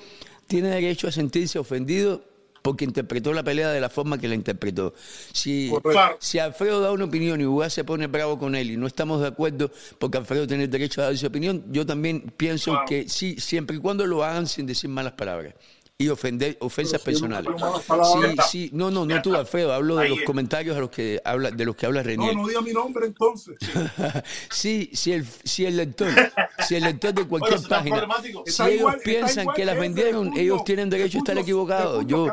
tiene 0.47 0.69
derecho 0.69 1.07
a 1.07 1.11
sentirse 1.11 1.59
ofendido 1.59 2.34
porque 2.65 2.83
interpretó 2.83 3.31
la 3.31 3.43
pelea 3.43 3.69
de 3.69 3.79
la 3.79 3.89
forma 3.89 4.17
que 4.17 4.27
la 4.27 4.33
interpretó. 4.33 4.95
Si, 5.31 5.71
si 6.17 6.39
Alfredo 6.39 6.81
da 6.81 6.91
una 6.91 7.05
opinión 7.05 7.39
y 7.39 7.45
Ugas 7.45 7.71
se 7.71 7.83
pone 7.83 8.07
bravo 8.07 8.39
con 8.39 8.55
él 8.55 8.71
y 8.71 8.75
no 8.75 8.87
estamos 8.87 9.21
de 9.21 9.27
acuerdo 9.27 9.69
porque 9.99 10.17
Alfredo 10.17 10.47
tiene 10.47 10.63
el 10.63 10.71
derecho 10.71 11.03
a 11.03 11.05
dar 11.05 11.17
su 11.17 11.27
opinión, 11.27 11.63
yo 11.69 11.85
también 11.85 12.33
pienso 12.35 12.75
que 12.87 13.07
sí, 13.07 13.35
siempre 13.37 13.77
y 13.77 13.79
cuando 13.79 14.07
lo 14.07 14.23
hagan 14.23 14.47
sin 14.47 14.65
decir 14.65 14.89
malas 14.89 15.13
palabras 15.13 15.53
y 15.97 16.09
ofender 16.09 16.57
ofensas 16.59 17.01
personales. 17.01 17.53
Sí, 17.57 18.37
sí, 18.49 18.69
no, 18.73 18.91
no, 18.91 19.05
no 19.05 19.21
tú, 19.21 19.33
Alfredo, 19.33 19.71
hablo 19.73 19.95
de 19.95 20.09
los 20.09 20.21
comentarios 20.23 20.75
a 20.75 20.81
los 20.81 20.89
que 20.89 21.21
habla, 21.23 21.51
de 21.51 21.65
los 21.65 21.75
que 21.75 21.85
habla 21.85 22.03
René. 22.03 22.33
No, 22.33 22.41
no 22.41 22.47
diga 22.47 22.61
mi 22.61 22.73
nombre 22.73 23.05
entonces. 23.05 23.55
sí, 24.49 24.89
si 24.93 25.13
el, 25.13 25.25
si 25.25 25.65
el 25.65 25.77
lector, 25.77 26.09
si 26.67 26.75
el 26.75 26.83
lector 26.83 27.13
de 27.13 27.25
cualquier 27.25 27.61
página, 27.69 28.07
si 28.45 28.63
ellos 28.63 28.93
piensan 29.05 29.47
que 29.55 29.63
las 29.63 29.79
vendieron, 29.79 30.37
ellos 30.37 30.65
tienen 30.65 30.89
derecho 30.89 31.17
a 31.17 31.19
estar 31.19 31.37
equivocados. 31.37 32.05
Yo, 32.05 32.27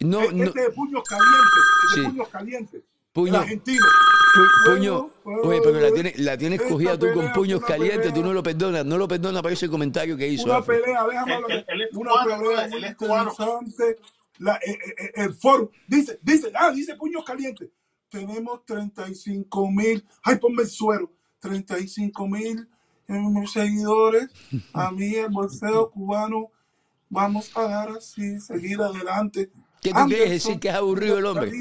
no, 0.00 0.32
no, 0.32 0.44
este 0.44 0.60
de 0.60 0.70
puños 0.70 1.04
calientes, 1.04 1.96
de 1.96 2.02
puños 2.02 2.28
calientes. 2.28 2.82
Puño, 3.12 3.38
argentino. 3.38 3.84
puño, 4.66 5.10
oye, 5.24 5.60
pero 5.62 5.80
la 5.80 5.92
tienes, 5.92 6.18
la 6.20 6.38
tienes 6.38 6.62
cogida 6.62 6.96
tú 6.98 7.06
con 7.12 7.32
puños 7.32 7.60
calientes, 7.60 8.14
tú 8.14 8.22
no 8.22 8.32
lo 8.32 8.42
perdonas, 8.42 8.84
no 8.86 8.96
lo 8.96 9.08
perdonas 9.08 9.42
para 9.42 9.52
ese 9.52 9.68
comentario 9.68 10.16
que 10.16 10.28
hizo. 10.28 10.44
Una 10.44 10.62
pelea, 10.62 11.04
déjame 11.06 11.34
hablar. 11.34 11.66
Una 11.92 12.12
pelea 12.24 12.68
muy 12.68 12.84
interesante. 12.84 13.96
La, 14.38 14.56
eh, 14.56 14.70
eh, 14.70 14.94
eh, 14.96 15.12
el 15.16 15.34
foro 15.34 15.70
dice, 15.86 16.18
dice, 16.22 16.52
ah, 16.54 16.70
dice 16.70 16.94
puños 16.94 17.24
calientes. 17.24 17.68
Tenemos 18.08 18.64
35 18.64 19.70
mil, 19.70 20.04
ay, 20.22 20.36
ponme 20.36 20.62
el 20.62 20.68
suero, 20.68 21.12
35 21.40 22.26
mil 22.26 22.68
seguidores. 23.52 24.28
A 24.72 24.90
mí 24.90 25.14
el 25.14 25.30
bolseo 25.30 25.90
cubano, 25.90 26.50
vamos 27.08 27.50
a 27.56 27.62
dar 27.62 27.90
así, 27.90 28.40
seguir 28.40 28.80
adelante. 28.80 29.50
¿Qué 29.80 29.92
tú 29.92 30.06
quieres 30.06 30.30
decir 30.30 30.60
que 30.60 30.68
es 30.68 30.74
aburrido 30.74 31.18
el 31.18 31.26
hombre? 31.26 31.52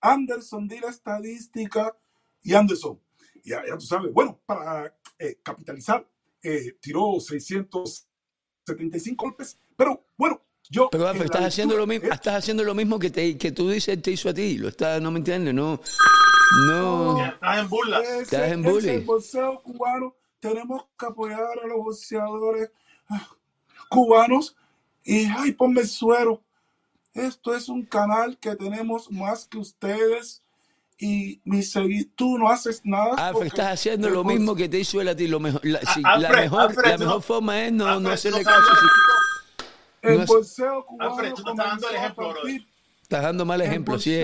Anderson 0.00 0.68
de 0.68 0.80
la 0.80 0.88
estadística 0.88 1.94
y 2.42 2.54
Anderson. 2.54 2.98
Ya, 3.44 3.62
ya 3.66 3.76
tú 3.76 3.86
sabes, 3.86 4.12
bueno, 4.12 4.40
para 4.46 4.96
eh, 5.18 5.38
capitalizar, 5.42 6.06
eh, 6.42 6.76
tiró 6.80 7.20
675 7.20 9.24
golpes, 9.24 9.58
pero 9.76 10.04
bueno, 10.16 10.40
yo... 10.70 10.88
Pero 10.90 11.10
estás 11.10 11.44
haciendo, 11.44 11.76
lo 11.76 11.86
mismo, 11.86 12.12
estás 12.12 12.34
haciendo 12.34 12.64
lo 12.64 12.74
mismo 12.74 12.98
que, 12.98 13.10
te, 13.10 13.38
que 13.38 13.52
tú 13.52 13.70
dices 13.70 14.02
te 14.02 14.10
hizo 14.10 14.28
a 14.28 14.34
ti, 14.34 14.58
lo 14.58 14.68
está, 14.68 15.00
no 15.00 15.10
me 15.10 15.18
entiendes, 15.18 15.54
no... 15.54 15.80
No. 16.66 17.26
Estás 17.26 17.58
en 17.58 17.68
burla. 17.68 18.00
Estás 18.00 18.52
en 18.52 18.62
bullying. 18.62 18.94
el 18.94 19.04
boxeo 19.04 19.62
cubano. 19.62 20.14
Tenemos 20.40 20.86
que 20.98 21.06
apoyar 21.06 21.58
a 21.62 21.66
los 21.66 21.78
boxeadores 21.78 22.70
ah, 23.08 23.28
cubanos. 23.88 24.56
Y, 25.04 25.26
ay, 25.26 25.52
ponme 25.52 25.82
el 25.82 25.88
suero. 25.88 26.42
Esto 27.18 27.54
es 27.54 27.68
un 27.68 27.84
canal 27.84 28.38
que 28.38 28.54
tenemos 28.54 29.10
más 29.10 29.46
que 29.46 29.58
ustedes 29.58 30.42
y 30.98 31.40
mi 31.44 31.62
tú 32.16 32.38
no 32.38 32.48
haces 32.48 32.80
nada. 32.84 33.14
Alfred, 33.16 33.46
estás 33.46 33.72
haciendo 33.72 34.08
lo 34.08 34.24
mismo 34.24 34.54
que 34.54 34.68
te 34.68 34.78
hizo 34.78 35.00
él 35.00 35.08
a 35.08 35.16
ti. 35.16 35.26
Lo 35.26 35.40
mejor, 35.40 35.60
la, 35.64 35.80
la 36.18 36.30
mejor, 36.30 36.86
la 36.86 36.98
mejor 36.98 37.22
forma 37.22 37.64
es 37.64 37.72
no, 37.72 38.00
no 38.00 38.10
hacerle 38.10 38.44
caso. 38.44 38.66
El 40.02 40.24
bolseo 40.26 40.84
cubano 40.86 41.10
Alfred, 41.10 41.32
tú 41.34 41.42
estás 41.48 41.56
dando 41.56 41.88
el 41.88 41.96
ejemplo, 41.96 42.34
Estás 43.02 43.22
dando 43.22 43.44
mal 43.46 43.60
ejemplo. 43.62 43.98
Sí, 43.98 44.22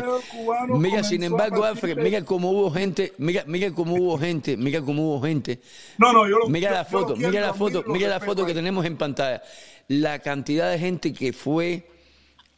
mira, 0.69 1.03
sin 1.03 1.23
embargo, 1.23 1.65
Alfred, 1.65 1.97
mira 1.97 2.23
cómo 2.25 2.51
hubo 2.51 2.71
gente, 2.71 3.15
mira, 3.19 3.43
mira 3.47 3.73
cómo 3.73 3.95
hubo 3.95 4.19
gente, 4.19 4.57
mira 4.57 4.83
cómo 4.83 5.09
hubo 5.09 5.23
gente. 5.23 5.61
No, 5.97 6.13
no, 6.13 6.29
yo 6.29 6.39
lo, 6.39 6.49
Mira 6.49 6.71
la 6.71 6.85
foto, 6.85 7.17
mira 7.17 7.41
la 7.41 7.55
foto, 7.55 7.83
mira 7.87 8.09
la 8.09 8.21
foto 8.21 8.45
que 8.45 8.53
tenemos 8.53 8.85
en 8.85 8.97
pantalla. 8.97 9.43
La 9.89 10.19
cantidad 10.19 10.71
de 10.71 10.79
gente 10.79 11.13
que 11.13 11.33
fue 11.33 11.94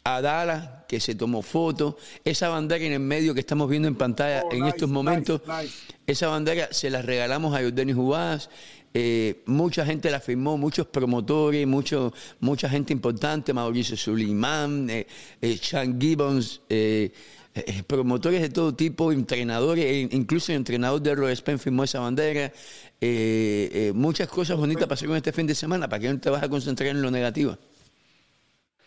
a 0.07 0.21
Dallas, 0.21 0.69
que 0.87 1.01
se 1.01 1.17
tomó 1.17 1.43
fotos, 1.43 1.97
esa 2.25 2.49
bandera 2.49 2.85
en 2.85 2.93
el 2.93 3.01
medio 3.01 3.35
que 3.35 3.41
estamos 3.41 3.69
viendo 3.69 3.89
en 3.89 3.97
pantalla 3.97 4.45
oh, 4.45 4.53
en 4.53 4.65
estos 4.67 4.89
momentos, 4.89 5.41
esa 6.07 6.29
bandera 6.29 6.69
se 6.71 6.91
la 6.91 7.03
regalamos 7.03 7.57
a 7.57 7.61
Jordanis 7.61 7.97
Ubás, 7.97 8.49
eh, 8.95 9.43
mucha 9.47 9.85
gente 9.85 10.09
la 10.09 10.21
firmó, 10.21 10.57
muchos 10.57 10.87
promotores, 10.87 11.67
mucho, 11.67 12.15
mucha 12.39 12.69
gente 12.69 12.93
importante, 12.93 13.53
Mauricio 13.53 13.97
Suleiman, 13.97 14.89
eh, 14.91 15.09
eh, 15.43 15.59
Sean 15.61 16.01
Gibbons, 16.01 16.61
promotores 17.89 18.43
de 18.43 18.51
todo 18.51 18.73
tipo, 18.77 19.11
entrenadores, 19.11 19.85
e 19.87 20.09
incluso 20.13 20.53
el 20.53 20.59
entrenador 20.59 21.03
de 21.03 21.17
Roy 21.17 21.33
Spen 21.35 21.59
firmó 21.59 21.83
esa 21.83 21.99
bandera. 21.99 22.53
muchas 23.93 24.29
cosas 24.29 24.57
bonitas 24.57 24.87
pasaron 24.87 25.17
este 25.17 25.33
fin 25.33 25.49
de 25.49 25.57
semana, 25.57 25.89
¿para 25.89 26.01
que 26.01 26.13
no 26.13 26.21
te 26.21 26.31
vas 26.31 26.45
a 26.45 26.49
concentrar 26.49 26.91
en 26.91 27.03
lo 27.03 27.11
negativo? 27.11 27.59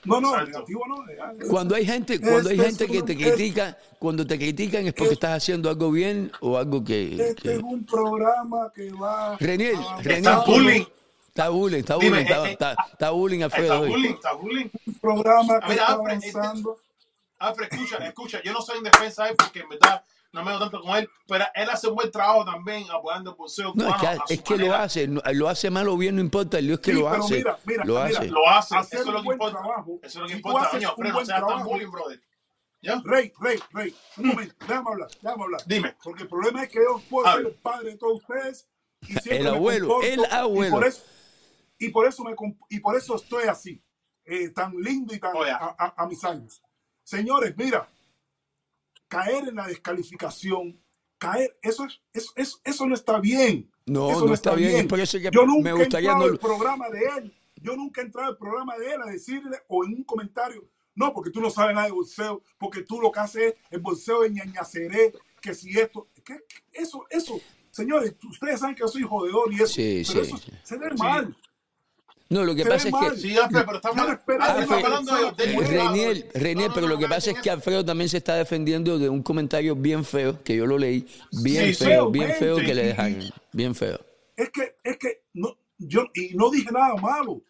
No, 0.05 0.21
no, 0.21 0.45
negativo 0.45 0.84
no. 0.88 1.03
Cuando 1.49 1.76
hay 1.76 1.85
gente, 1.85 2.21
cuando 2.21 2.49
hay 2.49 2.57
gente 2.57 2.88
que 2.88 3.01
te 3.01 3.17
critica, 3.17 3.77
cuando 3.97 4.26
te 4.26 4.38
critican 4.38 4.88
es 4.88 4.93
porque 4.93 5.13
estás 5.13 5.38
haciendo 5.38 5.69
algo 5.69 5.91
bien 5.91 6.31
o 6.39 6.57
algo 6.57 6.84
que. 6.84 7.30
Este 7.30 7.55
es 7.55 7.63
un 7.63 7.85
programa 7.85 8.71
que 8.73 8.91
va. 8.91 9.35
Reniel, 9.38 9.77
Reniel. 10.01 10.17
Está 10.17 10.45
bullying. 10.45 10.85
Está 11.27 11.49
bullying, 11.49 11.80
está 11.80 11.95
bullying, 11.95 12.13
está, 12.13 12.47
eh, 12.47 12.51
está, 12.51 12.76
está, 12.91 13.09
bullying 13.11 13.41
Alfredo. 13.43 13.73
Está 13.76 13.88
bullying, 13.88 14.13
está 14.13 14.34
bullying. 14.34 14.69
Un 14.88 14.93
programa 14.95 15.59
que 15.59 15.71
está 15.71 15.88
avanzando. 15.88 16.77
Alfred, 17.38 17.67
escucha, 17.71 17.97
escucha, 17.97 18.41
yo 18.43 18.51
no 18.51 18.61
soy 18.61 18.80
en 18.80 18.84
defensa 18.84 19.23
de 19.23 19.30
él 19.30 19.35
porque 19.38 19.59
en 19.59 19.69
verdad 19.69 20.03
no 20.31 20.43
me 20.43 20.51
tanto 20.60 20.81
con 20.81 20.95
él, 20.95 21.10
pero 21.27 21.45
él 21.56 21.69
hace 21.69 21.88
un 21.88 21.95
buen 21.95 22.11
trabajo 22.11 22.45
también 22.45 22.85
apoyando 22.91 23.31
el 23.31 23.35
boxeo. 23.35 23.72
No, 23.73 23.89
es 23.89 23.95
que, 23.95 24.34
es 24.35 24.41
que 24.41 24.57
lo 24.57 24.76
hace, 24.76 25.07
lo 25.07 25.49
hace 25.49 25.72
mal 25.72 25.88
o 25.88 25.97
bien, 25.97 26.15
no 26.15 26.22
importa, 26.22 26.60
el 26.60 26.69
es 26.69 26.80
que 26.80 26.93
lo 26.93 27.10
hace. 27.10 27.38
Mira, 27.38 27.57
mira, 27.65 27.85
lo 27.85 27.93
mira, 27.95 28.06
hace. 28.06 28.27
Lo 28.27 28.49
hace, 28.49 28.76
eso 28.77 28.99
es 28.99 29.06
lo 29.07 29.23
que 29.23 29.30
importa. 29.30 29.60
Trabajo, 29.60 29.99
eso 30.03 30.19
es 30.19 30.22
lo 30.22 30.27
que 30.27 30.34
importa, 30.34 30.69
coño, 30.69 30.93
pero 30.97 31.10
no 31.10 31.26
seas 31.26 31.47
tan 31.47 31.64
bullying, 31.64 31.91
brother. 31.91 32.22
¿Ya? 32.81 33.01
Rey, 33.03 33.34
Rey, 33.39 33.60
Rey, 33.72 33.95
un 34.18 34.27
momento, 34.27 34.56
déjame 34.68 34.89
hablar, 34.89 35.10
déjame 35.22 35.43
hablar. 35.43 35.61
Dime. 35.65 35.97
Porque 36.01 36.23
el 36.23 36.30
problema 36.30 36.64
es 36.64 36.69
que 36.69 36.80
yo 36.80 37.01
puedo 37.10 37.31
ser 37.34 37.45
el 37.45 37.53
padre 37.56 37.91
de 37.91 37.97
todos 37.97 38.22
ustedes. 38.22 38.68
Y 39.01 39.34
el 39.34 39.47
abuelo, 39.47 40.01
el 40.03 40.26
abuelo. 40.26 40.68
Y 40.68 40.72
por 40.72 40.85
eso, 40.85 41.03
y 41.80 41.89
por 41.89 42.07
eso, 42.07 42.23
me, 42.23 42.35
y 42.69 42.80
por 42.80 42.95
eso 42.95 43.15
estoy 43.15 43.45
así, 43.45 43.84
eh, 44.26 44.49
tan 44.49 44.73
lindo 44.77 45.14
y 45.14 45.19
tan 45.19 45.35
oh, 45.35 45.43
yeah. 45.43 45.57
a, 45.57 45.76
a, 45.77 46.03
a 46.03 46.07
mis 46.07 46.23
años. 46.23 46.61
Señores, 47.03 47.56
mira, 47.57 47.89
caer 49.10 49.49
en 49.49 49.56
la 49.56 49.68
descalificación 49.68 50.80
caer. 51.19 51.56
Eso, 51.61 51.86
es, 51.86 52.02
eso, 52.14 52.31
eso, 52.36 52.60
eso 52.64 52.88
no 52.88 52.95
está 52.95 53.19
bien. 53.19 53.69
No, 53.86 54.10
eso 54.10 54.26
no, 54.26 54.34
está 54.34 54.56
bien. 54.56 54.88
bien. 54.88 55.02
Eso 55.02 55.19
que 55.19 55.30
yo 55.31 55.45
nunca 55.45 55.72
me 55.72 55.73
gustaría 55.73 56.10
he 56.10 56.14
entrado 56.14 56.27
no... 56.27 56.34
al 56.34 56.40
programa 56.40 56.90
de 56.90 56.99
él. 57.18 57.34
Yo 57.61 57.76
nunca 57.76 58.02
he 58.02 58.06
entrado 58.06 58.30
al 58.30 58.38
programa 58.38 58.77
de 58.77 58.94
él 58.94 59.02
a 59.03 59.11
decirle 59.11 59.57
o 59.68 59.84
en 59.84 59.94
un 59.94 60.03
comentario, 60.06 60.65
no, 60.95 61.14
porque 61.14 61.30
tú 61.30 61.41
no 61.41 61.49
sabes 61.49 61.76
nada 61.76 61.88
de 61.88 61.94
bolseo, 61.94 62.41
porque 62.57 62.84
tú 62.84 63.02
lo 63.02 63.11
que 63.11 63.19
haces 63.19 63.53
es 63.53 63.56
el 63.72 63.80
bolseo 63.80 64.22
de 64.22 64.31
ñañaceré, 64.31 65.14
que 65.41 65.53
si 65.53 65.77
esto, 65.77 66.07
¿qué? 66.23 66.40
eso, 66.72 67.06
eso, 67.10 67.40
señores, 67.69 68.15
ustedes 68.30 68.61
saben 68.61 68.76
que 68.76 68.81
yo 68.81 68.88
soy 68.88 69.03
jodedor 69.03 69.52
y 69.52 69.56
eso, 69.57 69.68
sí, 69.68 70.03
pero 70.07 70.23
sí, 70.23 70.31
eso 70.31 70.38
sí. 70.38 70.52
se 70.64 70.77
ve 70.77 70.90
mal. 70.98 71.36
No, 72.30 72.43
lo 72.45 72.53
que 72.53 72.64
pasa 72.64 72.89
es 72.89 72.93
que. 72.93 73.18
Sí, 73.18 73.38
Alfred, 73.38 73.65
pero 73.65 73.77
estamos, 73.77 74.72
hablando 74.72 75.34
de, 75.35 75.47
de 75.47 75.57
Reniel, 75.68 76.30
Reniel, 76.34 76.72
pero 76.76 76.88
lo 76.88 76.97
que 76.99 77.07
pasa 77.07 77.31
es 77.31 77.39
que 77.39 77.49
Alfredo 77.49 77.84
también 77.84 78.07
se 78.07 78.18
está 78.18 78.35
defendiendo 78.35 78.99
de 78.99 79.10
un 79.10 79.23
comentario 79.23 79.76
bien 79.76 80.06
feo, 80.06 80.41
que 80.43 80.56
yo 80.56 80.68
lo 80.68 80.77
leí, 80.77 81.07
bien 81.43 81.73
Sí, 81.73 81.85
feo, 81.85 82.06
sí, 82.06 82.11
bien 82.19 82.31
feo 82.34 82.57
que 82.57 82.76
le 82.76 82.84
dejan, 82.85 83.19
bien 83.51 83.73
feo. 83.73 83.99
es 84.38 84.49
que, 84.51 84.76
es 84.84 84.97
que 84.97 85.23
no, 85.34 85.57
yo 85.80 86.06
y 86.14 86.35
no 86.35 86.51
dije 86.51 86.72
nada 86.72 86.95
malo. 86.95 87.41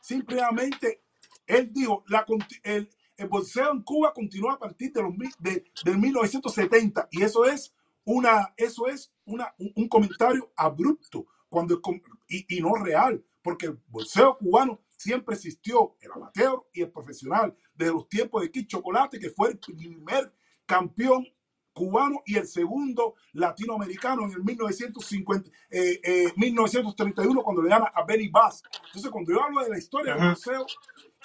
Simplemente 0.00 1.02
él 1.46 1.70
dijo, 1.72 2.04
la, 2.08 2.24
el, 2.64 2.88
el 3.16 3.28
boxeo 3.28 3.72
en 3.72 3.82
Cuba 3.82 4.12
continúa 4.12 4.54
a 4.54 4.58
partir 4.58 4.92
de 4.92 5.02
los, 5.02 5.12
mil- 5.14 5.34
de, 5.38 5.64
del 5.84 5.98
1970 5.98 7.08
y 7.10 7.22
eso 7.22 7.44
es 7.44 7.72
una, 8.04 8.52
eso 8.56 8.88
es 8.88 9.12
una, 9.24 9.54
un, 9.58 9.72
un 9.76 9.88
comentario 9.88 10.52
abrupto 10.56 11.26
cuando 11.48 11.80
y, 12.28 12.56
y 12.56 12.60
no 12.60 12.74
real, 12.74 13.22
porque 13.46 13.66
el 13.66 13.78
boxeo 13.86 14.36
cubano 14.38 14.80
siempre 14.88 15.36
existió, 15.36 15.94
el 16.00 16.10
amateur 16.10 16.64
y 16.72 16.82
el 16.82 16.90
profesional, 16.90 17.54
desde 17.76 17.92
los 17.92 18.08
tiempos 18.08 18.42
de 18.42 18.50
Kid 18.50 18.66
Chocolate, 18.66 19.20
que 19.20 19.30
fue 19.30 19.50
el 19.50 19.58
primer 19.60 20.32
campeón 20.66 21.24
cubano 21.72 22.22
y 22.26 22.36
el 22.38 22.46
segundo 22.48 23.14
latinoamericano 23.34 24.24
en 24.24 24.32
el 24.32 24.42
1950, 24.42 25.48
eh, 25.70 26.00
eh, 26.02 26.32
1931 26.36 27.40
cuando 27.44 27.62
le 27.62 27.68
gana 27.68 27.86
a 27.94 28.04
Benny 28.04 28.28
Bass. 28.28 28.64
Entonces 28.86 29.10
cuando 29.12 29.30
yo 29.32 29.40
hablo 29.44 29.62
de 29.62 29.70
la 29.70 29.78
historia 29.78 30.14
del 30.14 30.22
boxeo, 30.30 30.66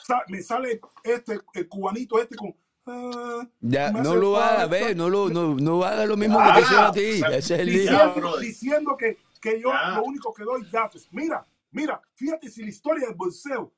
sa- 0.05 0.23
me 0.27 0.43
sale 0.43 0.79
este 1.03 1.39
el 1.55 1.67
cubanito 1.67 2.19
este 2.21 2.35
con 2.35 2.55
Ah, 2.85 3.47
ya, 3.61 3.91
no 3.91 4.15
lo 4.15 4.37
haga, 4.37 4.65
ve, 4.67 4.93
no 4.95 5.07
lo, 5.09 5.29
no, 5.29 5.55
no 5.55 5.83
haga 5.83 6.05
lo 6.05 6.17
mismo 6.17 6.39
Ah, 6.39 6.47
que 6.47 6.53
te 6.53 6.61
hicieron 6.65 6.85
a 6.85 6.91
ti. 6.91 6.99
Ese 7.37 7.53
es 7.55 7.59
el 7.59 7.65
diciendo, 7.67 8.37
diciendo 8.41 8.97
que, 8.97 9.17
que 9.39 9.61
yo 9.61 9.69
lo 9.95 10.03
único 10.03 10.33
que 10.33 10.43
doy 10.43 10.63
datos. 10.71 11.07
Mira, 11.11 11.47
mira, 11.71 12.01
fíjate 12.15 12.49
si 12.49 12.63
la 12.63 12.69
historia 12.69 13.07
del 13.07 13.15
boxeo, 13.15 13.73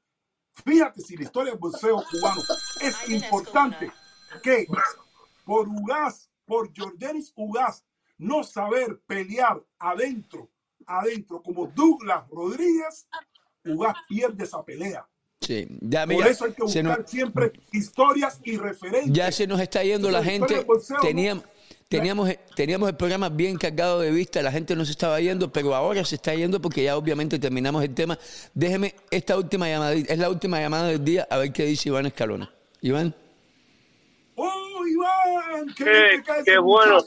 fíjate 0.65 1.01
si 1.01 1.15
la 1.17 1.23
historia 1.23 1.51
del 1.51 1.59
boxeo 1.59 2.03
cubano 2.11 2.41
es 2.81 3.09
importante 3.09 3.91
que 4.41 4.67
por 5.45 5.67
Ugas, 5.67 6.29
por 6.45 6.71
Jordanis 6.77 7.31
Ugas, 7.35 7.85
no 8.17 8.43
saber 8.43 9.01
pelear 9.05 9.63
adentro, 9.79 10.49
adentro, 10.85 11.41
como 11.41 11.67
Douglas 11.67 12.27
Rodríguez, 12.29 13.07
Ugas 13.65 13.95
pierde 14.07 14.43
esa 14.43 14.63
pelea. 14.63 15.07
Sí, 15.41 15.67
ya, 15.81 16.05
Por 16.05 16.15
mira, 16.15 16.29
eso 16.29 16.45
hay 16.45 16.53
que 16.53 16.63
buscar 16.63 16.83
nos- 16.83 17.09
siempre 17.09 17.51
historias 17.73 18.39
y 18.43 18.55
referentes. 18.57 19.11
ya 19.11 19.29
se 19.31 19.45
nos 19.45 19.59
está 19.59 19.83
yendo 19.83 20.09
la 20.09 20.23
gente. 20.23 20.65
¿no? 20.65 20.99
Teníamos, 21.01 21.43
teníamos, 21.97 22.29
teníamos 22.55 22.89
el 22.89 22.95
programa 22.95 23.29
bien 23.29 23.55
cargado 23.55 23.99
de 23.99 24.09
vista, 24.09 24.41
la 24.41 24.51
gente 24.51 24.75
no 24.75 24.83
se 24.83 24.91
estaba 24.91 25.19
yendo, 25.19 25.51
pero 25.51 25.75
ahora 25.75 26.03
se 26.03 26.15
está 26.15 26.33
yendo 26.33 26.59
porque 26.59 26.83
ya 26.83 26.97
obviamente 26.97 27.37
terminamos 27.37 27.83
el 27.83 27.93
tema. 27.93 28.17
Déjeme 28.53 28.95
esta 29.11 29.37
última 29.37 29.69
llamada, 29.69 29.93
es 29.93 30.17
la 30.17 30.29
última 30.29 30.59
llamada 30.59 30.87
del 30.87 31.03
día, 31.03 31.27
a 31.29 31.37
ver 31.37 31.53
qué 31.53 31.65
dice 31.65 31.89
Iván 31.89 32.07
Escalona. 32.07 32.51
Iván. 32.81 33.13
¡Oh, 34.35 34.87
Iván! 34.87 35.67
¡Qué, 35.77 36.23
ese 36.39 36.57
bueno. 36.57 36.97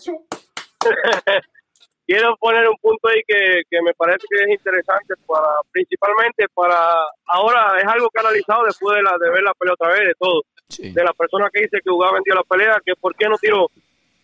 quiero 2.07 2.37
poner 2.37 2.69
un 2.69 2.77
punto 2.77 3.09
ahí 3.09 3.23
que, 3.27 3.63
que 3.69 3.83
me 3.83 3.93
parece 3.95 4.25
que 4.31 4.45
es 4.45 4.51
interesante 4.57 5.15
para 5.27 5.49
principalmente 5.73 6.47
para 6.55 6.95
ahora 7.27 7.77
es 7.79 7.85
algo 7.85 8.09
que 8.11 8.21
he 8.21 8.25
analizado 8.25 8.67
después 8.67 8.97
de 8.97 9.03
la 9.03 9.19
de 9.19 9.31
ver 9.31 9.43
la 9.43 9.53
pelea 9.55 9.75
otra 9.75 9.89
vez 9.89 10.07
de 10.07 10.15
todo 10.17 10.43
de 10.79 11.05
la 11.05 11.13
persona 11.13 11.51
que 11.53 11.63
dice 11.63 11.81
que 11.83 11.91
jugaba 11.91 12.15
vendió 12.15 12.37
la 12.37 12.45
pelea 12.45 12.81
que 12.85 12.95
por 12.95 13.17
qué 13.17 13.29
no 13.29 13.37
tiró 13.39 13.69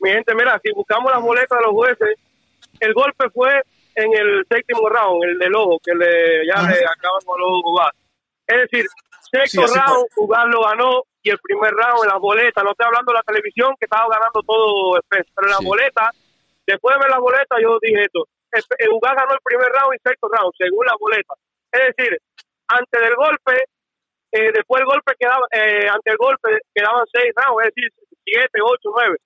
mi 0.02 0.10
gente 0.10 0.34
mira 0.34 0.60
si 0.62 0.72
buscamos 0.72 1.10
las 1.12 1.22
boletas 1.22 1.58
de 1.58 1.64
los 1.64 1.72
jueces 1.72 2.18
el 2.80 2.94
golpe 2.94 3.30
fue 3.30 3.62
en 3.94 4.12
el 4.14 4.44
séptimo 4.48 4.88
round 4.88 5.24
el 5.24 5.38
del 5.38 5.54
ojo 5.54 5.78
que 5.84 5.94
le 5.94 6.46
ya 6.46 6.62
le 6.62 6.78
acaban 6.84 7.22
con 7.24 7.38
el 7.38 7.44
ojo 7.46 7.62
jugar 7.62 7.92
es 8.46 8.56
decir 8.62 8.86
sexto 9.30 9.66
Sí, 9.66 9.78
round 9.78 10.06
jugar 10.14 10.46
lo 10.48 10.62
ganó 10.62 11.02
y 11.22 11.30
el 11.30 11.38
primer 11.38 11.72
round 11.72 12.04
en 12.04 12.10
las 12.10 12.20
boletas 12.20 12.64
no 12.64 12.72
estoy 12.72 12.86
hablando 12.86 13.12
de 13.12 13.18
la 13.18 13.22
televisión 13.22 13.74
que 13.78 13.86
estaba 13.86 14.08
ganando 14.08 14.42
todo 14.42 15.00
pero 15.08 15.46
en 15.46 15.50
las 15.50 15.64
boletas 15.64 16.10
Después 16.66 16.94
de 16.94 17.00
ver 17.02 17.10
la 17.10 17.18
boleta, 17.18 17.56
yo 17.60 17.78
dije 17.80 18.02
esto. 18.02 18.26
El, 18.52 18.90
Ugas 18.90 19.14
ganó 19.16 19.32
el 19.34 19.40
primer 19.42 19.68
round 19.72 19.94
y 19.94 19.98
sexto 19.98 20.28
round, 20.28 20.52
según 20.56 20.86
la 20.86 20.94
boleta. 20.98 21.34
Es 21.72 21.96
decir, 21.96 22.18
antes 22.68 23.00
del 23.00 23.16
golpe, 23.16 23.64
eh, 24.32 24.52
después 24.52 24.80
del 24.80 24.86
golpe 24.86 25.14
quedaba, 25.18 25.46
eh, 25.50 25.88
ante 25.88 26.10
el 26.10 26.16
golpe 26.16 26.60
quedaban 26.74 27.04
seis 27.10 27.32
rounds, 27.34 27.66
es 27.66 27.74
decir, 27.74 27.90
siete, 28.24 28.58
ocho, 28.62 28.92
nueve. 28.94 29.16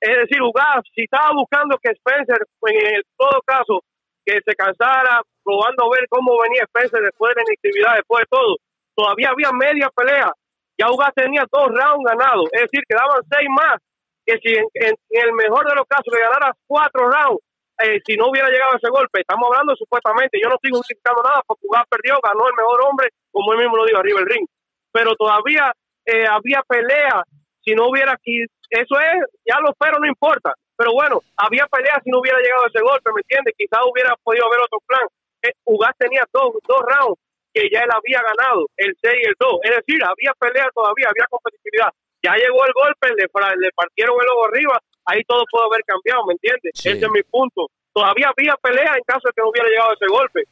Es 0.00 0.16
decir, 0.16 0.42
Ugas, 0.42 0.82
si 0.94 1.02
estaba 1.02 1.30
buscando 1.32 1.78
que 1.78 1.90
Spencer, 1.92 2.38
en 2.66 2.94
el- 2.96 3.04
todo 3.16 3.40
caso, 3.46 3.82
que 4.24 4.40
se 4.44 4.54
cansara, 4.54 5.22
probando 5.44 5.84
a 5.86 5.90
ver 5.96 6.06
cómo 6.08 6.40
venía 6.42 6.64
Spencer 6.64 7.02
después 7.02 7.34
de 7.34 7.42
la 7.42 7.44
inactividad, 7.48 7.96
después 7.96 8.22
de 8.22 8.26
todo, 8.30 8.56
todavía 8.94 9.30
había 9.30 9.52
media 9.52 9.90
pelea. 9.94 10.30
Ya 10.78 10.90
Ugas 10.90 11.12
tenía 11.14 11.44
dos 11.50 11.68
rounds 11.68 12.04
ganados, 12.04 12.48
es 12.52 12.62
decir, 12.62 12.82
quedaban 12.88 13.22
seis 13.30 13.48
más 13.50 13.78
que 14.24 14.38
si 14.38 14.54
en, 14.54 14.94
el 15.10 15.32
mejor 15.32 15.66
de 15.68 15.74
los 15.74 15.86
casos 15.86 16.12
que 16.12 16.20
ganara 16.20 16.54
cuatro 16.66 17.10
rounds, 17.10 17.42
eh, 17.82 17.98
si 18.06 18.16
no 18.16 18.30
hubiera 18.30 18.48
llegado 18.48 18.76
ese 18.76 18.88
golpe, 18.88 19.20
estamos 19.20 19.48
hablando 19.50 19.74
supuestamente, 19.74 20.38
yo 20.40 20.48
no 20.48 20.54
estoy 20.54 20.70
justificando 20.70 21.22
nada 21.22 21.42
porque 21.46 21.66
Ugas 21.66 21.84
perdió, 21.90 22.20
ganó 22.22 22.46
el 22.46 22.54
mejor 22.54 22.80
hombre, 22.86 23.08
como 23.30 23.52
él 23.52 23.58
mismo 23.58 23.76
lo 23.76 23.84
dijo 23.84 23.98
arriba 23.98 24.20
del 24.20 24.28
ring, 24.28 24.46
pero 24.92 25.14
todavía 25.16 25.72
eh, 26.06 26.26
había 26.26 26.62
pelea, 26.66 27.22
si 27.64 27.74
no 27.74 27.88
hubiera 27.88 28.12
aquí, 28.12 28.42
eso 28.70 28.94
es, 29.00 29.18
ya 29.46 29.60
lo 29.60 29.70
espero, 29.70 29.98
no 29.98 30.06
importa, 30.06 30.52
pero 30.76 30.92
bueno, 30.92 31.20
había 31.36 31.66
pelea 31.66 32.00
si 32.02 32.10
no 32.10 32.20
hubiera 32.20 32.38
llegado 32.38 32.66
ese 32.66 32.80
golpe, 32.80 33.10
¿me 33.14 33.20
entiendes? 33.20 33.54
Quizás 33.56 33.80
hubiera 33.90 34.14
podido 34.22 34.46
haber 34.46 34.60
otro 34.60 34.78
plan. 34.86 35.06
Eh, 35.42 35.52
Ugas 35.64 35.94
tenía 35.98 36.22
dos, 36.32 36.54
dos 36.66 36.82
rounds 36.86 37.18
que 37.52 37.68
ya 37.70 37.80
él 37.80 37.90
había 37.92 38.22
ganado, 38.22 38.66
el 38.76 38.96
6 38.96 39.12
y 39.12 39.28
el 39.28 39.34
2, 39.38 39.60
es 39.64 39.76
decir, 39.76 40.00
había 40.02 40.32
pelea 40.40 40.68
todavía, 40.72 41.08
había 41.10 41.26
competitividad 41.28 41.92
ya 42.22 42.34
llegó 42.36 42.64
el 42.64 42.72
golpe, 42.72 43.08
le, 43.18 43.28
partieron 43.74 44.16
el 44.20 44.28
ojo 44.30 44.46
arriba, 44.46 44.78
ahí 45.04 45.22
todo 45.26 45.42
puede 45.50 45.66
haber 45.66 45.82
cambiado, 45.84 46.24
¿me 46.26 46.34
entiendes? 46.34 46.72
Ese 46.74 47.04
es 47.04 47.10
mi 47.10 47.22
punto. 47.24 47.66
Todavía 47.92 48.30
había 48.30 48.54
pelea 48.62 48.94
en 48.96 49.02
caso 49.04 49.26
de 49.26 49.32
que 49.34 49.42
no 49.42 49.50
hubiera 49.50 49.68
llegado 49.68 49.92
ese 49.92 50.06
golpe. 50.06 50.42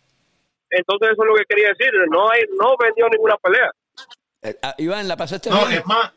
Entonces 0.71 1.11
eso 1.13 1.23
es 1.23 1.29
lo 1.29 1.35
que 1.35 1.45
quería 1.49 1.69
decir, 1.69 1.91
no 2.11 2.31
hay, 2.31 2.43
no 2.59 2.77
vendió 2.77 3.09
ninguna 3.09 3.37
pelea. 3.39 3.71
Eh, 4.43 4.57
ah, 4.63 4.75
Iván, 4.79 5.07
¿la 5.07 5.17
pasaste 5.17 5.51
No, 5.51 5.67
bien? 5.67 5.81
es 5.81 5.87
más, 5.87 6.13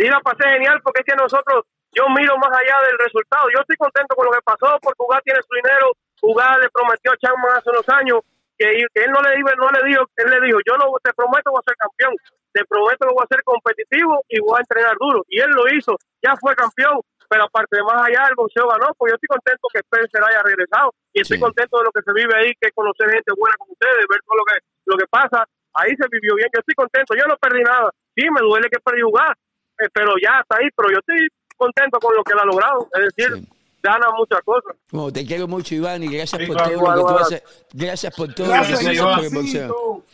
Sí, 0.00 0.08
la 0.08 0.24
pasé 0.24 0.48
genial 0.48 0.80
porque 0.80 1.04
es 1.04 1.12
que 1.12 1.20
nosotros, 1.20 1.68
yo 1.92 2.08
miro 2.08 2.32
más 2.40 2.48
allá 2.48 2.80
del 2.88 2.96
resultado. 2.96 3.52
Yo 3.52 3.60
estoy 3.60 3.76
contento 3.76 4.16
con 4.16 4.24
lo 4.24 4.32
que 4.32 4.40
pasó 4.40 4.80
porque 4.80 4.96
Ugas 4.96 5.20
tiene 5.20 5.44
su 5.44 5.52
dinero. 5.52 5.92
Ugas 6.24 6.56
le 6.56 6.72
prometió 6.72 7.12
a 7.12 7.20
Chapman 7.20 7.52
hace 7.52 7.68
unos 7.68 7.84
años 7.92 8.24
que, 8.56 8.64
que 8.96 9.04
él 9.04 9.12
no 9.12 9.20
le, 9.20 9.36
dijo, 9.36 9.52
no 9.60 9.68
le 9.68 9.84
dijo, 9.84 10.08
él 10.16 10.30
le 10.32 10.40
dijo, 10.40 10.56
yo 10.64 10.80
no 10.80 10.88
te 11.04 11.12
prometo 11.12 11.52
voy 11.52 11.60
a 11.60 11.68
ser 11.68 11.76
campeón, 11.76 12.16
te 12.48 12.64
prometo 12.64 13.04
que 13.04 13.12
voy 13.12 13.24
a 13.24 13.34
ser 13.34 13.44
competitivo 13.44 14.24
y 14.28 14.40
voy 14.40 14.56
a 14.56 14.64
entrenar 14.64 14.96
duro. 14.96 15.20
Y 15.28 15.36
él 15.36 15.52
lo 15.52 15.68
hizo, 15.68 15.92
ya 16.24 16.32
fue 16.40 16.56
campeón. 16.56 17.04
Pero 17.28 17.44
aparte 17.44 17.76
de 17.76 17.84
más 17.84 18.00
allá, 18.00 18.24
el 18.26 18.34
boxeo 18.40 18.66
ganó, 18.72 18.96
pues 18.96 19.12
yo 19.12 19.14
estoy 19.20 19.28
contento 19.28 19.68
que 19.68 19.84
Spencer 19.84 20.24
haya 20.24 20.42
regresado 20.42 20.96
y 21.12 21.20
estoy 21.20 21.38
contento 21.38 21.76
de 21.78 21.84
lo 21.84 21.92
que 21.92 22.02
se 22.02 22.12
vive 22.16 22.32
ahí, 22.34 22.50
que 22.58 22.72
conocer 22.72 23.06
gente 23.06 23.36
buena 23.36 23.54
como 23.60 23.70
ustedes, 23.70 24.02
ver 24.08 24.20
todo 24.24 24.36
lo 24.40 24.44
que, 24.48 24.56
lo 24.88 24.96
que 24.96 25.06
pasa. 25.06 25.44
Ahí 25.76 25.94
se 25.94 26.08
vivió 26.10 26.34
bien, 26.34 26.48
yo 26.52 26.58
estoy 26.58 26.74
contento, 26.74 27.14
yo 27.14 27.28
no 27.28 27.36
perdí 27.36 27.62
nada. 27.62 27.92
Sí, 28.16 28.26
me 28.32 28.40
duele 28.40 28.66
que 28.68 28.80
perdí 28.80 29.02
jugar, 29.02 29.36
eh, 29.82 29.88
pero 29.92 30.12
ya 30.22 30.40
está 30.42 30.56
ahí, 30.60 30.68
pero 30.76 30.90
yo 30.90 30.98
estoy 30.98 31.28
contento 31.56 31.98
con 32.00 32.14
lo 32.16 32.22
que 32.24 32.32
él 32.32 32.38
ha 32.40 32.44
logrado, 32.44 32.88
es 32.94 33.14
decir, 33.14 33.46
gana 33.82 34.10
muchas 34.16 34.40
cosas. 34.42 34.76
Te 35.12 35.26
quiero 35.26 35.46
mucho, 35.48 35.74
Iván, 35.74 36.02
y 36.02 36.08
gracias 36.08 36.46
por 36.46 36.56
todo 36.56 36.72
igual, 36.72 36.98
lo 36.98 37.06
que 37.06 37.12
tú 37.12 37.18
haces. 37.18 37.42
Gracias 37.72 38.14
por 38.14 38.34
todo 38.34 38.48
Gracias, 38.48 38.70
lo 38.70 38.78
que 38.78 38.84
tú 38.84 38.90
haces 38.90 38.98
Iván. 38.98 39.14
por 39.16 39.24
el 39.24 39.30
boxeo. 39.34 40.04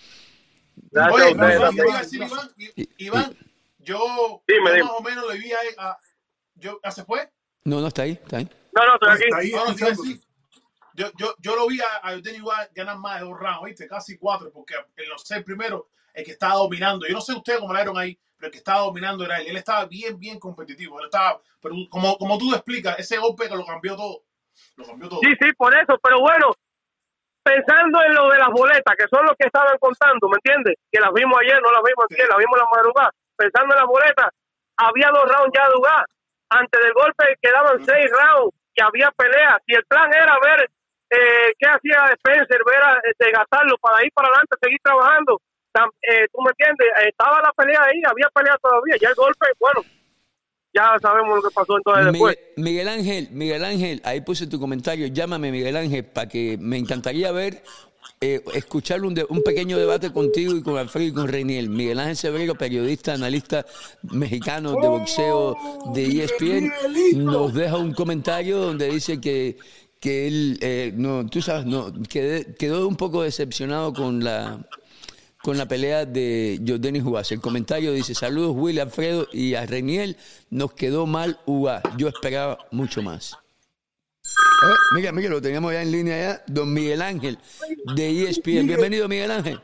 Gracias 0.90 1.14
Oye, 1.14 1.34
también. 1.34 1.60
yo 1.76 1.84
iba 1.84 1.96
a 1.98 2.02
decir, 2.02 2.22
Iván, 2.22 2.50
Iván, 2.98 3.36
yo, 3.78 4.42
Dime, 4.46 4.68
yo 4.70 4.74
dime. 4.74 4.82
más 4.84 4.92
o 4.92 5.02
menos 5.02 5.32
le 5.32 5.38
vi 5.38 5.52
a, 5.52 5.58
a- 5.78 5.98
yo, 6.54 6.80
¿ah, 6.82 6.90
¿se 6.90 7.04
fue? 7.04 7.30
No, 7.64 7.80
no, 7.80 7.88
está 7.88 8.02
ahí, 8.02 8.12
está 8.12 8.38
ahí. 8.38 8.48
No, 8.72 8.86
no, 8.86 8.94
estoy 8.94 9.10
aquí. 9.10 9.24
Está 9.24 9.36
ahí 9.38 9.50
No, 9.52 9.64
no, 9.66 9.74
te 9.74 9.80
iba 9.80 9.88
a 9.88 9.90
escuchando. 9.92 10.02
decir, 10.02 10.20
yo, 10.94 11.06
yo, 11.18 11.34
yo 11.40 11.56
lo 11.56 11.66
vi 11.66 11.80
a, 11.80 11.86
a 12.02 12.12
Eugenio 12.14 12.38
igual 12.40 12.68
ganar 12.74 12.98
más 12.98 13.20
de 13.20 13.26
dos 13.26 13.38
rounds, 13.38 13.64
¿viste? 13.64 13.86
Casi 13.86 14.16
cuatro, 14.18 14.50
porque 14.52 14.74
en 14.96 15.08
los 15.08 15.22
seis 15.22 15.44
primeros, 15.44 15.82
el 16.14 16.24
que 16.24 16.32
estaba 16.32 16.54
dominando, 16.54 17.06
yo 17.06 17.14
no 17.14 17.20
sé 17.20 17.34
ustedes 17.34 17.58
cómo 17.60 17.72
la 17.72 17.80
vieron 17.80 17.98
ahí, 17.98 18.18
pero 18.36 18.48
el 18.48 18.52
que 18.52 18.58
estaba 18.58 18.80
dominando 18.80 19.24
era 19.24 19.38
él. 19.40 19.48
Él 19.48 19.56
estaba 19.56 19.86
bien, 19.86 20.18
bien 20.18 20.38
competitivo. 20.38 21.00
Él 21.00 21.06
estaba, 21.06 21.40
pero 21.60 21.74
como, 21.90 22.16
como 22.18 22.38
tú 22.38 22.52
explicas, 22.54 22.98
ese 22.98 23.18
golpe 23.18 23.48
que 23.48 23.56
lo 23.56 23.64
cambió 23.64 23.96
todo. 23.96 24.22
Lo 24.76 24.84
cambió 24.86 25.08
todo. 25.08 25.20
Sí, 25.20 25.32
sí, 25.40 25.52
por 25.52 25.74
eso, 25.74 25.98
pero 26.02 26.20
bueno, 26.20 26.52
pensando 27.42 28.02
en 28.02 28.14
lo 28.14 28.28
de 28.28 28.38
las 28.38 28.50
boletas, 28.50 28.96
que 28.96 29.08
son 29.08 29.24
los 29.24 29.36
que 29.38 29.46
estaban 29.46 29.76
contando, 29.78 30.28
¿me 30.28 30.36
entiendes? 30.42 30.74
Que 30.90 31.00
las 31.00 31.12
vimos 31.12 31.38
ayer, 31.40 31.60
no 31.62 31.70
las 31.70 31.82
vimos 31.82 32.06
ayer, 32.10 32.28
las 32.28 32.38
vimos 32.38 32.58
la 32.58 32.68
madrugada. 32.74 33.10
Pensando 33.36 33.74
en 33.74 33.80
las 33.80 33.88
boletas, 33.88 34.28
había 34.76 35.08
dos 35.14 35.24
rounds 35.24 35.54
ya 35.54 35.68
de 35.68 35.74
jugar. 35.74 36.04
Antes 36.48 36.80
del 36.80 36.92
golpe 36.92 37.24
quedaban 37.40 37.78
seis 37.84 38.06
rounds, 38.10 38.54
que 38.74 38.82
había 38.82 39.10
peleas. 39.16 39.58
Y 39.66 39.74
el 39.74 39.84
plan 39.86 40.10
era 40.12 40.36
ver 40.42 40.70
eh, 41.10 41.54
qué 41.58 41.66
hacía 41.68 42.12
Spencer, 42.18 42.60
ver 42.66 42.82
a, 42.82 42.98
eh, 42.98 43.14
de 43.18 43.30
gastarlo 43.30 43.78
para 43.78 44.04
ir 44.04 44.12
para 44.12 44.28
adelante, 44.28 44.56
seguir 44.60 44.78
trabajando. 44.82 45.40
Tam- 45.76 45.90
eh, 46.00 46.26
¿Tú 46.32 46.40
me 46.42 46.50
entiendes? 46.50 46.86
Estaba 47.06 47.40
la 47.42 47.52
pelea 47.52 47.82
ahí, 47.84 48.00
había 48.08 48.28
pelea 48.34 48.56
todavía. 48.62 48.94
Ya 49.00 49.08
el 49.10 49.14
golpe, 49.14 49.46
bueno, 49.60 49.82
ya 50.74 50.96
sabemos 51.02 51.36
lo 51.36 51.42
que 51.48 51.54
pasó 51.54 51.76
entonces 51.76 52.06
después. 52.12 52.38
Miguel, 52.56 52.64
Miguel 52.64 52.88
Ángel, 52.88 53.28
Miguel 53.32 53.64
Ángel, 53.64 54.00
ahí 54.04 54.20
puse 54.22 54.46
tu 54.46 54.58
comentario. 54.58 55.06
Llámame, 55.08 55.52
Miguel 55.52 55.76
Ángel, 55.76 56.04
para 56.04 56.28
que 56.28 56.56
me 56.58 56.78
encantaría 56.78 57.30
ver, 57.32 57.62
eh, 58.22 58.40
escuchar 58.54 59.02
un, 59.02 59.12
de- 59.14 59.26
un 59.28 59.42
pequeño 59.42 59.76
debate 59.78 60.10
contigo 60.12 60.54
y 60.56 60.62
con 60.62 60.78
Alfredo 60.78 61.08
y 61.08 61.12
con 61.12 61.28
Reiniel. 61.28 61.68
Miguel 61.68 61.98
Ángel 62.00 62.16
Severo, 62.16 62.54
periodista, 62.54 63.12
analista 63.12 63.66
mexicano 64.12 64.72
de 64.80 64.88
boxeo 64.88 65.56
de 65.92 66.04
E 66.06 66.24
ESPN, 66.24 66.72
nos 67.16 67.52
deja 67.52 67.76
un 67.76 67.92
comentario 67.92 68.56
donde 68.58 68.88
dice 68.88 69.20
que, 69.20 69.58
que 70.00 70.26
él, 70.28 70.58
eh, 70.62 70.92
no, 70.94 71.26
tú 71.26 71.42
sabes, 71.42 71.66
no, 71.66 71.92
quedé- 72.08 72.54
quedó 72.56 72.86
un 72.88 72.96
poco 72.96 73.22
decepcionado 73.22 73.92
con 73.92 74.22
la 74.24 74.58
con 75.46 75.56
la 75.56 75.66
pelea 75.66 76.04
de 76.04 76.60
Jordani 76.66 76.98
Juárez. 76.98 77.30
El 77.30 77.40
comentario 77.40 77.92
dice, 77.92 78.16
saludos 78.16 78.56
Willy, 78.56 78.80
Alfredo 78.80 79.28
y 79.32 79.54
a 79.54 79.64
Reniel, 79.64 80.16
nos 80.50 80.72
quedó 80.72 81.06
mal 81.06 81.38
UA. 81.46 81.82
Yo 81.96 82.08
esperaba 82.08 82.58
mucho 82.72 83.00
más. 83.00 83.38
Ah, 84.64 84.74
mira, 84.96 85.12
mira, 85.12 85.30
lo 85.30 85.40
teníamos 85.40 85.72
ya 85.72 85.82
en 85.82 85.92
línea 85.92 86.18
ya, 86.18 86.42
don 86.48 86.74
Miguel 86.74 87.00
Ángel 87.00 87.38
de 87.94 88.24
ESPN. 88.24 88.66
Bienvenido, 88.66 89.06
Miguel 89.06 89.30
Ángel. 89.30 89.60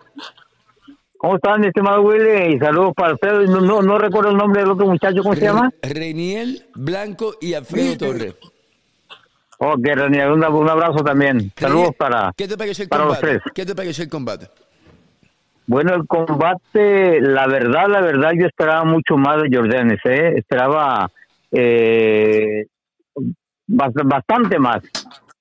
¿Cómo 1.19 1.35
están, 1.35 1.65
estimado 1.65 2.01
Willy? 2.03 2.55
Y 2.55 2.59
saludos 2.61 2.93
para 2.95 3.09
Alfredo. 3.15 3.43
No, 3.47 3.61
no, 3.61 3.83
no 3.83 3.99
recuerdo 3.99 4.31
el 4.31 4.37
nombre 4.37 4.61
del 4.61 4.71
otro 4.71 4.87
muchacho, 4.87 5.21
¿cómo 5.21 5.35
se 5.35 5.41
llama? 5.41 5.69
Reniel 5.83 6.65
Blanco 6.77 7.35
y 7.41 7.55
Alfredo 7.55 7.97
Torres. 7.97 8.37
Ok, 9.65 9.81
René, 9.83 10.29
un, 10.29 10.45
un 10.45 10.69
abrazo 10.69 11.05
también. 11.05 11.53
Saludos 11.57 11.91
para, 11.97 12.33
¿Qué 12.37 12.47
te 12.47 12.57
para 12.87 13.05
los 13.05 13.19
tres. 13.19 13.43
¿Qué 13.53 13.67
te 13.67 13.75
pareció 13.75 14.05
el 14.05 14.11
combate? 14.11 14.49
Bueno, 15.67 15.95
el 15.95 16.07
combate, 16.07 17.21
la 17.21 17.47
verdad, 17.47 17.89
la 17.89 18.01
verdad, 18.01 18.33
yo 18.39 18.47
esperaba 18.47 18.85
mucho 18.85 19.17
más 19.17 19.43
de 19.43 19.57
Jordanes, 19.57 20.01
¿eh? 20.05 20.35
Esperaba 20.37 21.11
eh, 21.53 22.67
bastante 23.67 24.59
más, 24.59 24.83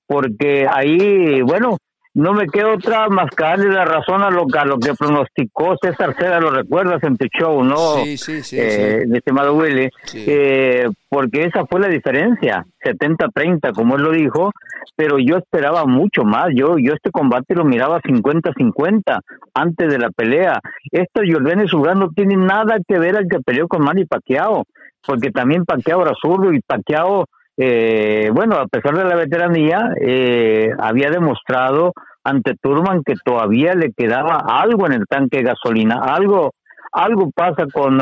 porque 0.06 0.66
ahí, 0.70 1.42
bueno, 1.42 1.76
no 2.14 2.34
me 2.34 2.46
queda 2.46 2.74
otra 2.74 3.08
más 3.08 3.30
que 3.30 3.42
darle 3.42 3.70
la 3.70 3.84
razón 3.84 4.22
a 4.22 4.30
lo, 4.30 4.46
a 4.52 4.64
lo 4.66 4.78
que 4.78 4.94
pronosticó 4.94 5.76
César 5.80 6.14
Seda, 6.18 6.40
lo 6.40 6.50
recuerdas 6.50 7.02
en 7.04 7.16
tu 7.16 7.26
show, 7.26 7.62
¿no? 7.64 7.96
Sí, 8.04 8.18
sí, 8.18 8.42
sí. 8.42 8.58
Eh, 8.58 9.04
sí. 9.06 9.16
estimado 9.16 9.54
Willy, 9.54 9.88
eh, 10.14 10.88
porque 11.08 11.44
esa 11.44 11.64
fue 11.66 11.80
la 11.80 11.88
diferencia, 11.88 12.66
70-30, 12.84 13.72
como 13.74 13.96
él 13.96 14.02
lo 14.02 14.10
dijo, 14.10 14.52
pero 14.94 15.18
yo 15.18 15.38
esperaba 15.38 15.86
mucho 15.86 16.24
más, 16.24 16.48
yo 16.54 16.76
yo 16.78 16.92
este 16.92 17.10
combate 17.10 17.54
lo 17.54 17.64
miraba 17.64 18.00
50-50 18.00 19.20
antes 19.54 19.90
de 19.90 19.98
la 19.98 20.10
pelea. 20.10 20.60
Esto 20.90 21.22
Jordan 21.26 21.66
Sugar 21.66 21.96
no 21.96 22.10
tiene 22.10 22.36
nada 22.36 22.76
que 22.86 22.98
ver 22.98 23.16
al 23.16 23.28
que 23.28 23.40
peleó 23.40 23.68
con 23.68 23.82
Manny 23.82 24.04
Pacquiao, 24.04 24.64
porque 25.06 25.30
también 25.30 25.64
Pacquiao 25.64 26.02
era 26.02 26.12
zurdo 26.20 26.52
y 26.52 26.60
Pacquiao 26.60 27.26
eh, 27.64 28.30
bueno, 28.32 28.56
a 28.56 28.66
pesar 28.66 28.96
de 28.96 29.04
la 29.04 29.14
veteranía, 29.14 29.94
eh, 30.00 30.70
había 30.80 31.10
demostrado 31.10 31.92
ante 32.24 32.56
Turman 32.60 33.04
que 33.04 33.14
todavía 33.24 33.74
le 33.74 33.92
quedaba 33.92 34.38
algo 34.38 34.86
en 34.86 34.94
el 34.94 35.06
tanque 35.06 35.38
de 35.38 35.44
gasolina, 35.44 36.00
algo, 36.02 36.54
algo 36.90 37.30
pasa 37.30 37.66
con, 37.72 38.00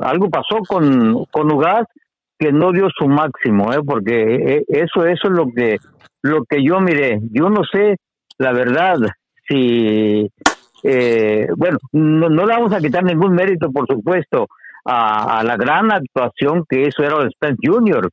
algo 0.00 0.30
pasó 0.30 0.58
con, 0.68 1.24
con 1.32 1.52
Ugas 1.52 1.86
que 2.38 2.52
no 2.52 2.70
dio 2.70 2.86
su 2.96 3.08
máximo, 3.08 3.72
eh, 3.72 3.80
porque 3.84 4.34
eh, 4.36 4.64
eso, 4.68 5.04
eso 5.04 5.26
es 5.26 5.30
lo 5.30 5.46
que, 5.54 5.78
lo 6.22 6.44
que 6.44 6.62
yo 6.62 6.80
miré. 6.80 7.18
Yo 7.32 7.50
no 7.50 7.62
sé, 7.64 7.96
la 8.38 8.52
verdad, 8.52 8.94
si, 9.48 10.30
eh, 10.84 11.48
bueno, 11.56 11.78
no, 11.90 12.28
no 12.28 12.46
le 12.46 12.54
vamos 12.54 12.72
a 12.72 12.78
quitar 12.78 13.02
ningún 13.02 13.34
mérito, 13.34 13.72
por 13.72 13.88
supuesto, 13.88 14.46
a, 14.84 15.40
a, 15.40 15.42
la 15.42 15.56
gran 15.56 15.90
actuación 15.90 16.64
que 16.68 16.82
hizo 16.82 17.02
Errol 17.02 17.28
Spence 17.32 17.58
Jr., 17.62 18.08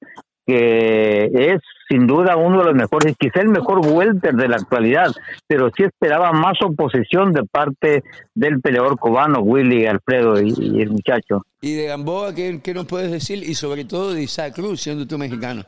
que 0.45 1.29
es 1.33 1.61
sin 1.87 2.07
duda 2.07 2.35
uno 2.35 2.59
de 2.59 2.65
los 2.65 2.75
mejores, 2.75 3.15
quizá 3.17 3.41
el 3.41 3.49
mejor 3.49 3.79
welter 3.85 4.33
de 4.33 4.47
la 4.47 4.55
actualidad, 4.55 5.11
pero 5.47 5.69
sí 5.75 5.83
esperaba 5.83 6.31
más 6.31 6.57
oposición 6.63 7.31
de 7.31 7.43
parte 7.43 8.03
del 8.33 8.59
peleador 8.59 8.97
cubano, 8.97 9.41
Willy 9.41 9.85
Alfredo 9.85 10.41
y, 10.41 10.53
y 10.57 10.81
el 10.81 10.91
muchacho. 10.91 11.43
¿Y 11.61 11.75
de 11.75 11.85
Gamboa 11.87 12.33
¿qué, 12.33 12.59
qué, 12.63 12.73
nos 12.73 12.85
puedes 12.85 13.11
decir? 13.11 13.43
Y 13.43 13.53
sobre 13.53 13.85
todo 13.85 14.13
de 14.13 14.23
Isaac 14.23 14.55
Cruz, 14.55 14.81
siendo 14.81 15.05
tú 15.05 15.17
mexicano. 15.17 15.63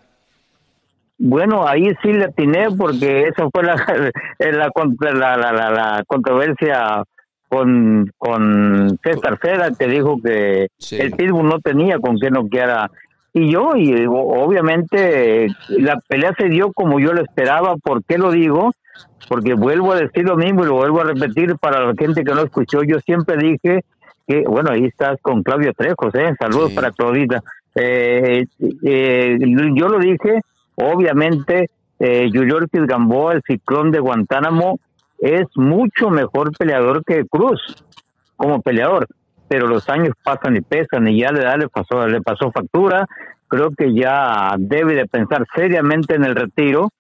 Bueno, 1.20 1.68
ahí 1.68 1.90
sí 2.04 2.14
le 2.14 2.26
atiné 2.26 2.68
porque 2.78 3.28
esa 3.28 3.48
fue 3.52 3.64
la, 3.64 3.76
la, 4.40 5.38
la, 5.38 5.52
la, 5.52 5.72
la 5.72 6.04
controversia 6.08 7.04
con, 7.50 8.12
con 8.18 9.00
César 9.04 9.40
Seda, 9.42 9.72
que 9.78 9.88
dijo 9.88 10.18
que 10.24 10.68
sí. 10.78 10.98
el 10.98 11.12
Pitbull 11.12 11.48
no 11.48 11.60
tenía 11.60 11.98
con 12.00 12.20
qué 12.20 12.30
no 12.30 12.48
quiera 12.48 12.92
y 13.38 13.52
yo, 13.52 13.76
y 13.76 14.06
obviamente 14.08 15.48
la 15.70 16.00
pelea 16.08 16.34
se 16.38 16.50
dio 16.50 16.72
como 16.74 17.00
yo 17.00 17.14
lo 17.14 17.22
esperaba. 17.22 17.76
¿Por 17.78 18.04
qué 18.04 18.18
lo 18.18 18.32
digo? 18.32 18.72
Porque 19.30 19.54
vuelvo 19.54 19.94
a 19.94 19.98
decir 19.98 20.26
lo 20.26 20.36
mismo 20.36 20.64
y 20.64 20.68
lo 20.68 20.76
vuelvo 20.76 21.02
a 21.02 21.06
repetir 21.06 21.56
para 21.58 21.86
la 21.86 21.94
gente 21.98 22.24
que 22.24 22.34
no 22.34 22.42
escuchó. 22.42 22.84
Yo 22.84 23.00
siempre 23.00 23.38
dije 23.38 23.84
que, 24.28 24.44
bueno, 24.48 24.72
ahí 24.72 24.86
estás 24.86 25.20
con 25.22 25.44
Claudio 25.44 25.74
Trejos, 25.74 26.14
¿eh? 26.16 26.34
Saludos 26.40 26.70
sí. 26.70 26.76
para 26.76 26.92
Claudita. 26.92 27.44
Eh, 27.76 28.46
eh, 28.84 29.38
yo 29.40 29.88
lo 29.88 30.00
dije, 30.00 30.42
obviamente, 30.76 31.70
eh, 32.00 32.30
Yuriorkis 32.32 32.88
Gamboa, 32.88 33.34
el 33.34 33.44
ciclón 33.46 33.92
de 33.92 34.00
Guantánamo, 34.00 34.80
es 35.20 35.46
mucho 35.56 36.10
mejor 36.10 36.52
peleador 36.58 37.04
que 37.04 37.26
Cruz 37.26 37.62
como 38.36 38.62
peleador 38.62 39.08
pero 39.48 39.68
los 39.68 39.88
años 39.90 40.14
pasan 40.24 40.58
y 40.58 40.62
pesan 40.62 41.08
y 41.08 41.22
ya 41.22 41.32
le, 41.32 41.58
le 41.58 41.70
pasó 41.70 42.08
le 42.08 42.22
pasó 42.22 42.52
factura. 42.52 43.08
Creo 43.48 43.72
que 43.72 43.94
ya 43.94 44.56
debe 44.58 44.96
de 44.96 45.08
pensar 45.08 45.46
seriamente 45.56 46.16
en 46.16 46.26
el 46.26 46.36
retiro 46.36 46.92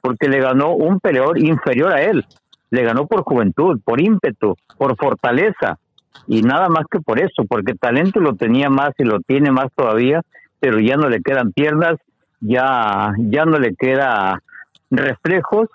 porque 0.00 0.28
le 0.28 0.40
ganó 0.40 0.74
un 0.74 1.00
peleador 1.00 1.38
inferior 1.38 1.92
a 1.92 2.02
él. 2.02 2.26
Le 2.70 2.82
ganó 2.82 3.06
por 3.06 3.22
juventud 3.22 3.80
por 3.84 4.00
ímpetu 4.00 4.56
por 4.76 4.96
fortaleza 4.96 5.78
y 6.26 6.42
nada 6.42 6.68
más 6.68 6.84
que 6.90 7.00
por 7.00 7.18
eso 7.18 7.44
porque 7.48 7.74
talento 7.74 8.20
lo 8.20 8.34
tenía 8.34 8.70
más 8.70 8.92
y 8.98 9.04
lo 9.04 9.20
tiene 9.20 9.50
más 9.50 9.66
todavía 9.74 10.22
pero 10.60 10.78
ya 10.78 10.96
no 10.96 11.08
le 11.08 11.20
quedan 11.20 11.52
piernas 11.52 11.96
ya 12.40 13.12
ya 13.18 13.44
no 13.44 13.58
le 13.58 13.74
queda 13.74 14.40
reflejos 14.90 15.68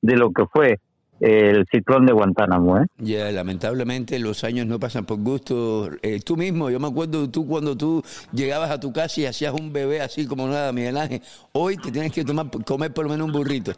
de 0.00 0.16
lo 0.16 0.32
que 0.32 0.46
fue 0.46 0.80
el 1.22 1.66
ciclón 1.70 2.04
de 2.04 2.12
Guantánamo. 2.12 2.78
¿eh? 2.78 2.86
Ya, 2.98 3.04
yeah, 3.04 3.32
lamentablemente 3.32 4.18
los 4.18 4.42
años 4.42 4.66
no 4.66 4.80
pasan 4.80 5.04
por 5.04 5.18
gusto. 5.18 5.88
Eh, 6.02 6.20
tú 6.20 6.36
mismo, 6.36 6.68
yo 6.68 6.80
me 6.80 6.88
acuerdo 6.88 7.30
tú 7.30 7.46
cuando 7.46 7.76
tú 7.76 8.02
llegabas 8.32 8.72
a 8.72 8.80
tu 8.80 8.92
casa 8.92 9.20
y 9.20 9.26
hacías 9.26 9.54
un 9.54 9.72
bebé 9.72 10.00
así 10.00 10.26
como 10.26 10.48
nada, 10.48 10.72
Miguel 10.72 10.96
Ángel. 10.96 11.22
Hoy 11.52 11.76
te 11.76 11.92
tienes 11.92 12.10
que 12.10 12.24
tomar, 12.24 12.46
comer 12.66 12.92
por 12.92 13.04
lo 13.04 13.10
menos 13.12 13.26
un 13.28 13.32
burrito. 13.32 13.72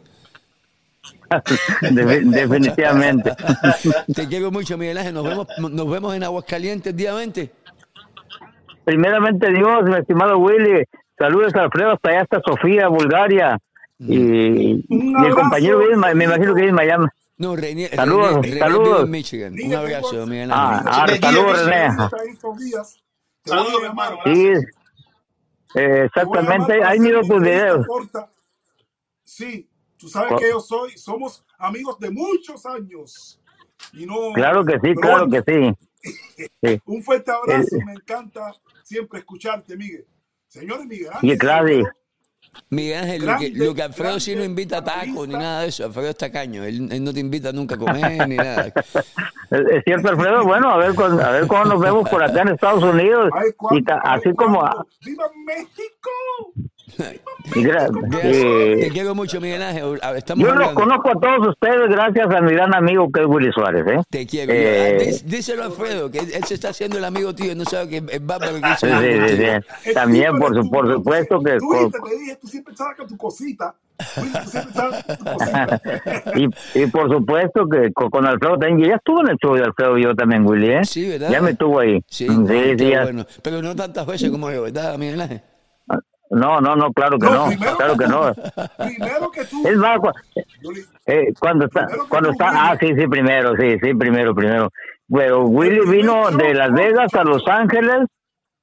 De, 1.81 2.21
definitivamente. 2.21 3.31
te 4.15 4.27
quiero 4.27 4.49
mucho, 4.49 4.75
Miguel 4.75 4.97
Ángel. 4.97 5.13
Nos 5.13 5.23
vemos, 5.23 5.47
nos 5.59 5.89
vemos 5.89 6.15
en 6.15 6.23
Aguascalientes 6.23 6.93
el 6.93 6.97
día 6.97 7.13
20. 7.13 7.51
Primeramente, 8.85 9.51
Dios, 9.51 9.83
mi 9.83 9.95
estimado 9.95 10.39
Willy. 10.39 10.83
Saludos 11.15 11.53
a 11.55 11.61
Alfredo, 11.61 11.91
hasta 11.91 12.09
allá 12.09 12.21
hasta 12.21 12.41
Sofía, 12.43 12.87
Bulgaria. 12.87 13.59
Y, 13.99 14.83
y 14.89 15.25
el 15.25 15.35
compañero 15.35 15.79
me 15.95 16.25
imagino 16.25 16.55
que 16.55 16.67
en 16.67 16.73
Miami. 16.73 17.05
No, 17.37 17.55
René, 17.55 17.89
saludos, 17.89 18.45
René, 18.45 18.59
saludos. 18.59 18.99
René 19.01 19.11
Michigan. 19.11 19.53
Un 19.61 19.73
abrazo, 19.73 20.25
Miguel 20.25 20.51
Ah, 20.53 20.83
ah 20.85 21.07
saludos, 21.19 21.65
René. 21.65 21.89
Saludos, 23.43 23.83
hermano. 23.83 24.17
Sí, 24.25 24.47
eh, 25.75 26.05
exactamente. 26.05 26.83
Ahí 26.83 26.99
miro 26.99 27.21
tus 27.21 27.41
videos. 27.41 27.85
Sí, 29.23 29.69
tú 29.97 30.07
sabes 30.07 30.39
que 30.39 30.49
yo 30.49 30.61
soy, 30.61 30.97
somos 30.97 31.45
amigos 31.57 31.99
de 31.99 32.09
muchos 32.09 32.65
años. 32.65 33.41
Y 33.91 34.05
no, 34.05 34.31
claro 34.33 34.63
que 34.63 34.79
sí, 34.79 34.95
claro 34.95 35.29
que 35.29 35.43
sí. 35.45 36.11
sí. 36.63 36.81
Un 36.85 37.03
fuerte 37.03 37.31
abrazo, 37.31 37.75
me 37.85 37.93
encanta 37.93 38.53
siempre 38.83 39.19
escucharte, 39.19 39.75
Miguel. 39.75 40.07
Señores, 40.47 40.85
Miguel. 40.85 41.09
Y 41.21 41.37
claro. 41.37 41.83
Miguel 42.69 43.03
Ángel, 43.03 43.21
grande, 43.21 43.49
lo, 43.49 43.53
que, 43.53 43.65
lo 43.65 43.75
que 43.75 43.81
Alfredo 43.83 44.03
grande, 44.03 44.19
sí 44.21 44.35
no 44.35 44.43
invita 44.43 44.77
a 44.77 44.83
tacos 44.83 45.27
ni 45.27 45.33
nada 45.33 45.61
de 45.61 45.67
eso. 45.67 45.85
Alfredo 45.85 46.09
es 46.09 46.17
tacaño. 46.17 46.63
Él, 46.63 46.87
él, 46.91 47.03
no 47.03 47.13
te 47.13 47.19
invita 47.19 47.51
nunca 47.51 47.75
a 47.75 47.77
comer 47.77 48.27
ni 48.27 48.37
nada. 48.37 48.71
Es 49.51 49.83
cierto, 49.83 50.09
Alfredo. 50.09 50.43
Bueno, 50.43 50.69
a 50.69 50.77
ver, 50.77 50.91
a 50.99 51.29
ver 51.31 51.47
cómo 51.47 51.65
nos 51.65 51.79
vemos 51.79 52.09
por 52.09 52.23
acá 52.23 52.41
en 52.41 52.49
Estados 52.49 52.83
Unidos. 52.83 53.29
Ay, 53.33 53.51
y 53.77 53.83
ta, 53.83 53.97
así 54.03 54.33
como. 54.33 54.61
¡Viva 55.05 55.29
México! 55.45 56.09
Y 57.55 57.63
gra 57.63 57.87
eh, 58.23 58.77
te 58.81 58.89
quiero 58.89 59.15
mucho, 59.15 59.41
Miguel 59.41 59.61
Ángel. 59.61 59.99
Estamos 60.15 60.47
yo 60.47 60.55
los 60.55 60.71
conozco 60.73 61.09
a 61.09 61.19
todos 61.19 61.49
ustedes 61.49 61.89
gracias 61.89 62.33
a 62.33 62.39
mi 62.41 62.53
gran 62.53 62.73
amigo 62.73 63.11
que 63.11 63.21
es 63.21 63.27
Willy 63.27 63.51
Suárez. 63.51 63.85
¿eh? 63.87 64.01
Te 64.09 64.25
quiero. 64.25 64.51
Eh, 64.53 65.21
díselo 65.25 65.63
a 65.63 65.65
Alfredo, 65.67 66.09
que 66.09 66.19
él 66.19 66.43
se 66.45 66.53
está 66.55 66.69
haciendo 66.69 66.97
el 66.97 67.05
amigo 67.05 67.35
tío, 67.35 67.55
no 67.55 67.65
sabe 67.65 67.89
que 67.89 68.03
es 68.09 68.25
bárbaro 68.25 68.61
que 68.61 68.75
sí, 68.79 68.87
sí, 68.87 69.45
sí, 69.83 69.93
También, 69.93 70.37
por, 70.37 70.55
su, 70.55 70.69
por 70.69 70.89
supuesto 70.91 71.41
que... 71.41 71.57
Tú, 71.57 71.67
con... 71.67 71.91
te 71.91 72.17
dije, 72.17 72.37
tú 72.39 72.47
siempre 72.47 72.73
sacas 72.75 73.07
tu 73.07 73.17
cosita. 73.17 73.75
y, 76.35 76.49
y, 76.81 76.87
por 76.87 77.09
supuesto 77.09 77.65
que 77.69 77.93
con, 77.93 78.09
con, 78.09 78.25
Alfredo 78.25 78.57
también, 78.57 78.89
ya 78.89 78.95
estuvo 78.95 79.21
en 79.21 79.29
el 79.29 79.37
show 79.37 79.55
de 79.55 79.63
Alfredo 79.63 79.97
yo 79.97 80.13
también, 80.15 80.45
Willy, 80.45 80.69
¿eh? 80.69 80.83
Sí, 80.83 81.07
¿verdad? 81.07 81.29
Ya 81.29 81.39
me 81.41 81.53
tuvo 81.53 81.79
ahí. 81.79 82.03
Sí, 82.07 82.27
sí, 82.27 82.75
sí 82.77 82.89
ya. 82.89 83.03
bueno. 83.03 83.25
Pero 83.41 83.61
no 83.61 83.73
tantas 83.73 84.05
veces 84.05 84.29
como 84.29 84.51
yo, 84.51 84.63
¿verdad, 84.63 84.97
Miguel 84.97 85.21
Ángel? 85.21 85.41
No, 86.29 86.59
no, 86.59 86.75
no, 86.75 86.91
claro 86.91 87.19
que 87.19 87.27
no, 87.27 87.49
no 87.49 87.77
claro 87.77 87.97
que 87.97 88.07
no. 88.07 88.33
Primero 88.77 89.31
que 89.31 89.45
tú. 89.45 89.67
Es 89.67 89.77
más, 89.77 89.99
eh, 91.05 91.33
cuando 91.39 91.65
está, 91.65 91.87
cuando 92.09 92.31
está, 92.31 92.49
ah, 92.53 92.77
sí, 92.79 92.87
sí, 92.97 93.07
primero, 93.07 93.55
sí, 93.57 93.77
sí, 93.81 93.93
primero, 93.93 94.33
primero. 94.33 94.71
Bueno, 95.07 95.43
Willy 95.43 95.81
vino 95.87 96.31
de 96.31 96.53
Las 96.55 96.71
Vegas 96.73 97.13
a 97.13 97.23
Los 97.23 97.47
Ángeles 97.47 98.07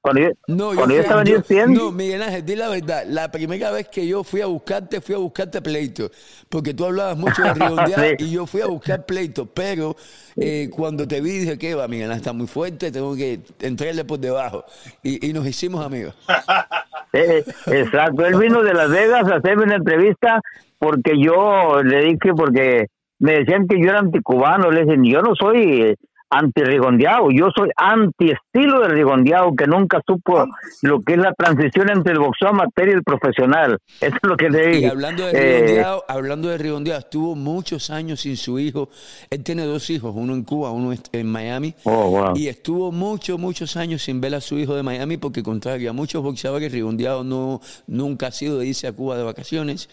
cuando 0.03 0.21
yo, 0.21 0.29
no, 0.47 0.75
cuando 0.75 0.89
yo, 0.89 0.95
yo 0.95 1.01
estaba 1.01 1.23
yo, 1.23 1.37
en 1.47 1.73
No, 1.73 1.89
Miguel 1.89 2.21
Ángel, 2.21 2.45
di 2.45 2.57
la 2.57 2.67
verdad. 2.67 3.05
La 3.07 3.31
primera 3.31 3.71
vez 3.71 3.87
que 3.87 4.05
yo 4.05 4.25
fui 4.25 4.41
a 4.41 4.47
buscarte, 4.47 4.99
fui 4.99 5.15
a 5.15 5.17
buscarte 5.17 5.61
pleito. 5.61 6.11
Porque 6.49 6.73
tú 6.73 6.83
hablabas 6.83 7.15
mucho 7.15 7.41
de 7.41 7.53
redondear 7.53 8.17
sí. 8.19 8.25
y 8.25 8.31
yo 8.31 8.45
fui 8.45 8.59
a 8.59 8.65
buscar 8.65 9.05
pleito. 9.05 9.45
Pero 9.45 9.95
eh, 10.35 10.69
cuando 10.75 11.07
te 11.07 11.21
vi, 11.21 11.37
dije, 11.37 11.57
¿qué 11.57 11.73
va? 11.73 11.87
Miguel 11.87 12.07
Ángel 12.11 12.17
está 12.17 12.33
muy 12.33 12.47
fuerte, 12.47 12.91
tengo 12.91 13.15
que 13.15 13.39
entrarle 13.61 14.03
por 14.03 14.19
debajo. 14.19 14.65
Y, 15.03 15.25
y 15.25 15.31
nos 15.31 15.47
hicimos 15.47 15.85
amigos. 15.85 16.13
Eh, 17.15 17.43
exacto. 17.67 18.25
Él 18.25 18.39
vino 18.39 18.63
de 18.63 18.73
Las 18.73 18.89
Vegas 18.89 19.29
a 19.29 19.35
hacerme 19.35 19.65
una 19.65 19.75
entrevista 19.75 20.41
porque 20.79 21.11
yo 21.23 21.83
le 21.83 22.05
dije, 22.05 22.33
porque 22.35 22.87
me 23.19 23.33
decían 23.33 23.67
que 23.67 23.79
yo 23.79 23.91
era 23.91 23.99
anticubano. 23.99 24.71
Le 24.71 24.83
dije, 24.83 24.97
yo 25.03 25.21
no 25.21 25.35
soy 25.35 25.95
anti-rigondeado. 26.33 27.29
Yo 27.31 27.49
soy 27.55 27.69
anti-estilo 27.75 28.81
de 28.81 28.87
rigondeado 28.89 29.55
que 29.55 29.67
nunca 29.67 30.01
supo 30.05 30.45
lo 30.81 31.01
que 31.01 31.13
es 31.13 31.19
la 31.19 31.33
transición 31.33 31.89
entre 31.89 32.13
el 32.13 32.19
boxeo 32.19 32.49
amateur 32.49 32.89
y 32.89 32.91
el 32.91 33.03
profesional. 33.03 33.77
Eso 34.01 34.15
es 34.15 34.29
lo 34.29 34.35
que 34.35 34.49
le 34.49 34.67
digo. 34.67 34.79
Y 34.81 34.85
hablando 34.85 35.25
de 35.25 35.31
eh, 35.31 35.59
rigondeado, 35.61 36.03
hablando 36.07 36.49
de 36.49 36.57
rigondeado, 36.57 36.99
estuvo 36.99 37.35
muchos 37.35 37.89
años 37.89 38.21
sin 38.21 38.37
su 38.37 38.59
hijo. 38.59 38.89
Él 39.29 39.43
tiene 39.43 39.65
dos 39.65 39.89
hijos, 39.89 40.13
uno 40.15 40.33
en 40.33 40.43
Cuba, 40.43 40.71
uno 40.71 40.93
en 41.11 41.27
Miami. 41.27 41.75
Oh, 41.83 42.33
y 42.35 42.47
estuvo 42.47 42.91
muchos, 42.91 43.39
muchos 43.39 43.77
años 43.77 44.01
sin 44.01 44.19
ver 44.19 44.35
a 44.35 44.41
su 44.41 44.57
hijo 44.57 44.75
de 44.75 44.83
Miami 44.83 45.17
porque, 45.17 45.43
contrario 45.43 45.89
a 45.89 45.93
muchos 45.93 46.23
boxeadores, 46.23 46.71
rigondeado 46.71 47.23
no, 47.23 47.61
nunca 47.87 48.27
ha 48.27 48.31
sido 48.31 48.59
de 48.59 48.67
irse 48.67 48.87
a 48.87 48.93
Cuba 48.93 49.17
de 49.17 49.23
vacaciones. 49.23 49.89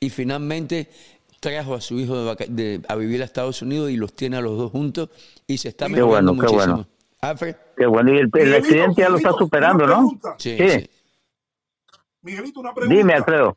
Y 0.00 0.10
finalmente 0.10 0.88
trajo 1.42 1.74
a 1.74 1.80
su 1.80 1.98
hijo 1.98 2.36
de, 2.36 2.80
a 2.88 2.94
vivir 2.94 3.20
a 3.20 3.24
Estados 3.24 3.62
Unidos 3.62 3.90
y 3.90 3.96
los 3.96 4.14
tiene 4.14 4.36
a 4.36 4.40
los 4.40 4.56
dos 4.56 4.70
juntos 4.70 5.10
y 5.44 5.58
se 5.58 5.70
está 5.70 5.88
mejorando 5.88 6.34
qué 6.34 6.46
bueno, 6.46 6.52
muchísimo. 6.52 6.86
Qué 7.20 7.36
bueno. 7.36 7.58
Qué 7.76 7.86
bueno. 7.86 8.14
Y 8.14 8.18
el, 8.18 8.54
accidente 8.54 9.02
ya 9.02 9.08
lo 9.08 9.16
está 9.16 9.32
superando, 9.32 9.86
¿no? 9.86 10.08
Sí, 10.38 10.56
Miguelito, 12.22 12.60
una 12.60 12.72
pregunta. 12.72 12.96
Dime, 12.96 13.14
Alfredo. 13.14 13.56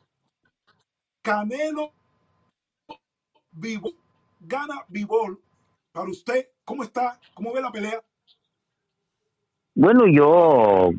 Canelo 1.21 1.91
Vivo, 3.51 3.91
gana 4.39 4.83
Vivol. 4.87 5.39
Para 5.91 6.09
usted, 6.09 6.47
¿cómo 6.63 6.83
está? 6.83 7.19
¿Cómo 7.35 7.53
ve 7.53 7.61
la 7.61 7.71
pelea? 7.71 8.01
Bueno, 9.75 10.05
yo 10.07 10.89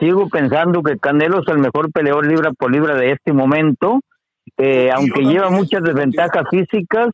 sigo 0.00 0.30
pensando 0.30 0.82
que 0.82 0.98
Canelo 0.98 1.42
es 1.42 1.48
el 1.48 1.58
mejor 1.58 1.92
peleador 1.92 2.26
libra 2.26 2.52
por 2.52 2.72
libra 2.72 2.94
de 2.94 3.12
este 3.12 3.34
momento 3.34 4.00
eh, 4.56 4.90
aunque 4.94 5.22
lleva 5.22 5.50
muchas 5.50 5.82
desventajas 5.82 6.44
físicas, 6.50 7.10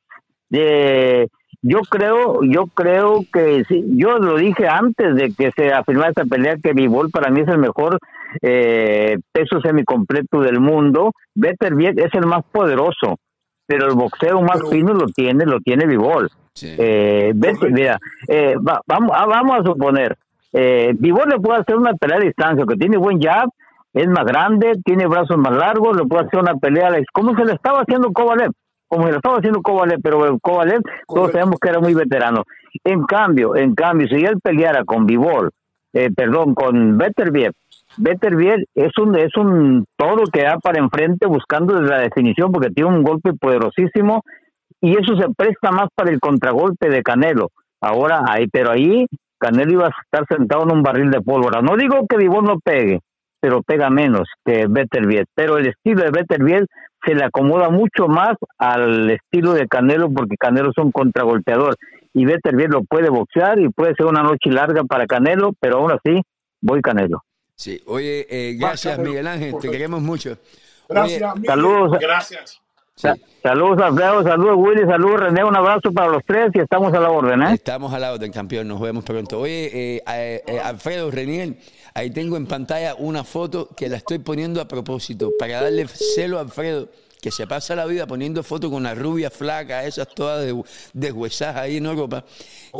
eh, 0.51 1.29
yo 1.63 1.81
creo, 1.81 2.43
yo 2.45 2.67
creo 2.67 3.25
que 3.33 3.65
sí, 3.65 3.85
yo 3.97 4.19
lo 4.19 4.37
dije 4.37 4.69
antes 4.69 5.15
de 5.17 5.33
que 5.37 5.51
se 5.53 5.73
afirmara 5.73 6.11
esta 6.11 6.25
pelea 6.25 6.57
que 6.63 6.73
Vivol 6.73 7.11
para 7.11 7.31
mí 7.31 7.41
es 7.41 7.49
el 7.49 7.59
mejor 7.59 7.99
eh, 8.43 9.19
peso 9.33 9.61
semicompleto 9.61 10.41
del 10.41 10.61
mundo. 10.61 11.13
Better 11.35 11.75
Viet 11.75 11.99
es 11.99 12.15
el 12.15 12.27
más 12.27 12.45
poderoso, 12.53 13.19
pero 13.67 13.89
el 13.89 13.95
boxeo 13.95 14.41
más 14.43 14.61
fino 14.71 14.95
lo 14.95 15.07
tiene, 15.07 15.45
lo 15.47 15.61
tiene 15.61 15.87
Vivol. 15.87 16.31
Eh, 16.63 17.33
mira, 17.71 17.99
eh, 18.29 18.55
vamos, 18.61 19.13
ah, 19.15 19.27
vamos 19.27 19.61
a 19.61 19.63
suponer, 19.63 20.17
eh, 20.53 20.93
Vivol 20.99 21.29
le 21.29 21.39
puede 21.39 21.61
hacer 21.61 21.77
una 21.77 21.95
pelea 21.95 22.19
a 22.19 22.21
distancia, 22.21 22.65
que 22.67 22.77
tiene 22.77 22.97
buen 22.97 23.21
jab, 23.21 23.49
es 23.99 24.09
más 24.09 24.25
grande, 24.25 24.75
tiene 24.85 25.07
brazos 25.07 25.37
más 25.39 25.53
largos, 25.53 25.97
le 25.97 26.05
puede 26.05 26.27
hacer 26.27 26.39
una 26.39 26.55
pelea, 26.55 26.91
como 27.13 27.35
se 27.35 27.45
le 27.45 27.53
estaba 27.55 27.81
haciendo 27.81 28.13
Kovalev, 28.13 28.53
como 28.87 29.05
se 29.07 29.11
le 29.11 29.17
estaba 29.17 29.39
haciendo 29.39 29.61
Kovalev, 29.61 30.01
pero 30.01 30.39
Kovalev 30.41 30.83
todos 31.07 31.33
sabemos 31.33 31.59
que 31.61 31.69
era 31.69 31.81
muy 31.81 31.95
veterano. 31.95 32.45
En 32.85 33.03
cambio, 33.03 33.57
en 33.57 33.75
cambio, 33.75 34.07
si 34.07 34.25
él 34.25 34.39
peleara 34.41 34.85
con 34.85 35.05
Vivol, 35.05 35.51
eh, 35.93 36.11
perdón, 36.15 36.55
con 36.55 36.97
Beterbiev, 36.97 37.53
Beterbiev 37.97 38.65
es 38.77 38.97
un 38.99 39.17
es 39.17 39.37
un 39.37 39.85
todo 39.97 40.25
que 40.33 40.45
da 40.45 40.59
para 40.59 40.79
enfrente 40.79 41.27
buscando 41.27 41.81
la 41.81 41.99
definición 41.99 42.53
porque 42.53 42.71
tiene 42.71 42.91
un 42.91 43.03
golpe 43.03 43.33
poderosísimo 43.33 44.23
y 44.81 44.93
eso 44.93 45.17
se 45.17 45.29
presta 45.37 45.73
más 45.73 45.89
para 45.93 46.11
el 46.11 46.21
contragolpe 46.21 46.89
de 46.89 47.03
Canelo. 47.03 47.49
Ahora, 47.81 48.23
ahí, 48.29 48.47
pero 48.47 48.71
ahí 48.71 49.07
Canelo 49.39 49.73
iba 49.73 49.87
a 49.87 49.95
estar 50.05 50.25
sentado 50.29 50.63
en 50.63 50.73
un 50.73 50.83
barril 50.85 51.11
de 51.11 51.21
pólvora. 51.21 51.63
No 51.63 51.77
digo 51.77 52.07
que 52.09 52.17
Vivol 52.17 52.45
no 52.45 52.61
pegue, 52.61 53.01
pero 53.41 53.63
pega 53.63 53.91
menos 53.91 54.29
que 54.45 54.67
Beterbiev. 54.69 55.27
Pero 55.35 55.59
el 55.59 55.69
estilo 55.69 56.05
de 56.05 56.11
Beterbiev 56.11 56.67
se 57.05 57.15
le 57.15 57.25
acomoda 57.25 57.71
mucho 57.71 58.09
más 58.09 58.37
al 58.59 59.11
estilo 59.11 59.53
de 59.53 59.69
Canelo 59.69 60.11
porque 60.11 60.37
Canelo 60.37 60.71
es 60.71 60.79
un 60.79 60.91
contragolpeador 60.91 61.77
y 62.13 62.25
Beterbiev 62.25 62.71
lo 62.71 62.85
puede 62.85 63.11
boxear 63.11 63.59
y 63.59 63.69
puede 63.69 63.95
ser 63.95 64.07
una 64.07 64.23
noche 64.23 64.51
larga 64.51 64.83
para 64.85 65.07
Canelo, 65.07 65.53
pero 65.61 65.79
aún 65.79 65.93
así 65.93 66.23
voy 66.61 66.81
Canelo. 66.83 67.23
Sí, 67.55 67.81
oye, 67.87 68.27
eh, 68.31 68.55
gracias 68.55 68.99
Miguel 68.99 69.27
Ángel, 69.27 69.55
te 69.61 69.71
queremos 69.71 70.01
mucho. 70.01 70.39
Gracias, 70.89 71.35
saludos. 71.45 71.99
Gracias. 72.01 72.61
Saludos 73.01 73.81
Alfredo, 73.81 74.23
saludos 74.25 74.57
Willy, 74.59 74.83
saludos 74.85 75.21
René, 75.21 75.45
un 75.45 75.57
abrazo 75.57 75.93
para 75.93 76.09
los 76.09 76.25
tres 76.25 76.51
y 76.55 76.59
estamos 76.59 76.93
a 76.93 77.01
la 77.01 77.11
orden, 77.11 77.43
¿eh? 77.43 77.55
Estamos 77.55 77.93
a 77.93 77.99
la 77.99 78.13
orden, 78.13 78.33
campeón, 78.33 78.67
nos 78.67 78.81
vemos 78.81 79.05
pronto. 79.05 79.41
Oye, 79.41 79.97
eh, 79.97 80.03
eh, 80.07 80.61
Alfredo, 80.63 81.11
René, 81.11 81.59
ahí 81.95 82.11
tengo 82.11 82.37
en 82.37 82.47
pantalla 82.47 82.97
una 82.97 83.23
foto 83.23 83.69
que 83.77 83.89
la 83.89 83.97
estoy 83.97 84.19
poniendo 84.19 84.61
a 84.61 84.67
propósito 84.67 85.31
para 85.39 85.63
darle 85.63 85.87
celo 85.87 86.39
a 86.39 86.43
Alfredo 86.43 86.89
que 87.21 87.31
se 87.31 87.47
pasa 87.47 87.75
la 87.75 87.87
vida 87.87 88.07
poniendo 88.07 88.43
fotos 88.43 88.71
con 88.71 88.83
la 88.83 88.95
rubia 88.95 89.31
flaca, 89.31 89.85
esas 89.85 90.09
todas 90.15 90.45
de, 90.45 90.63
de 90.93 91.31
ahí 91.57 91.79
en 91.79 91.87
Europa. 91.87 92.25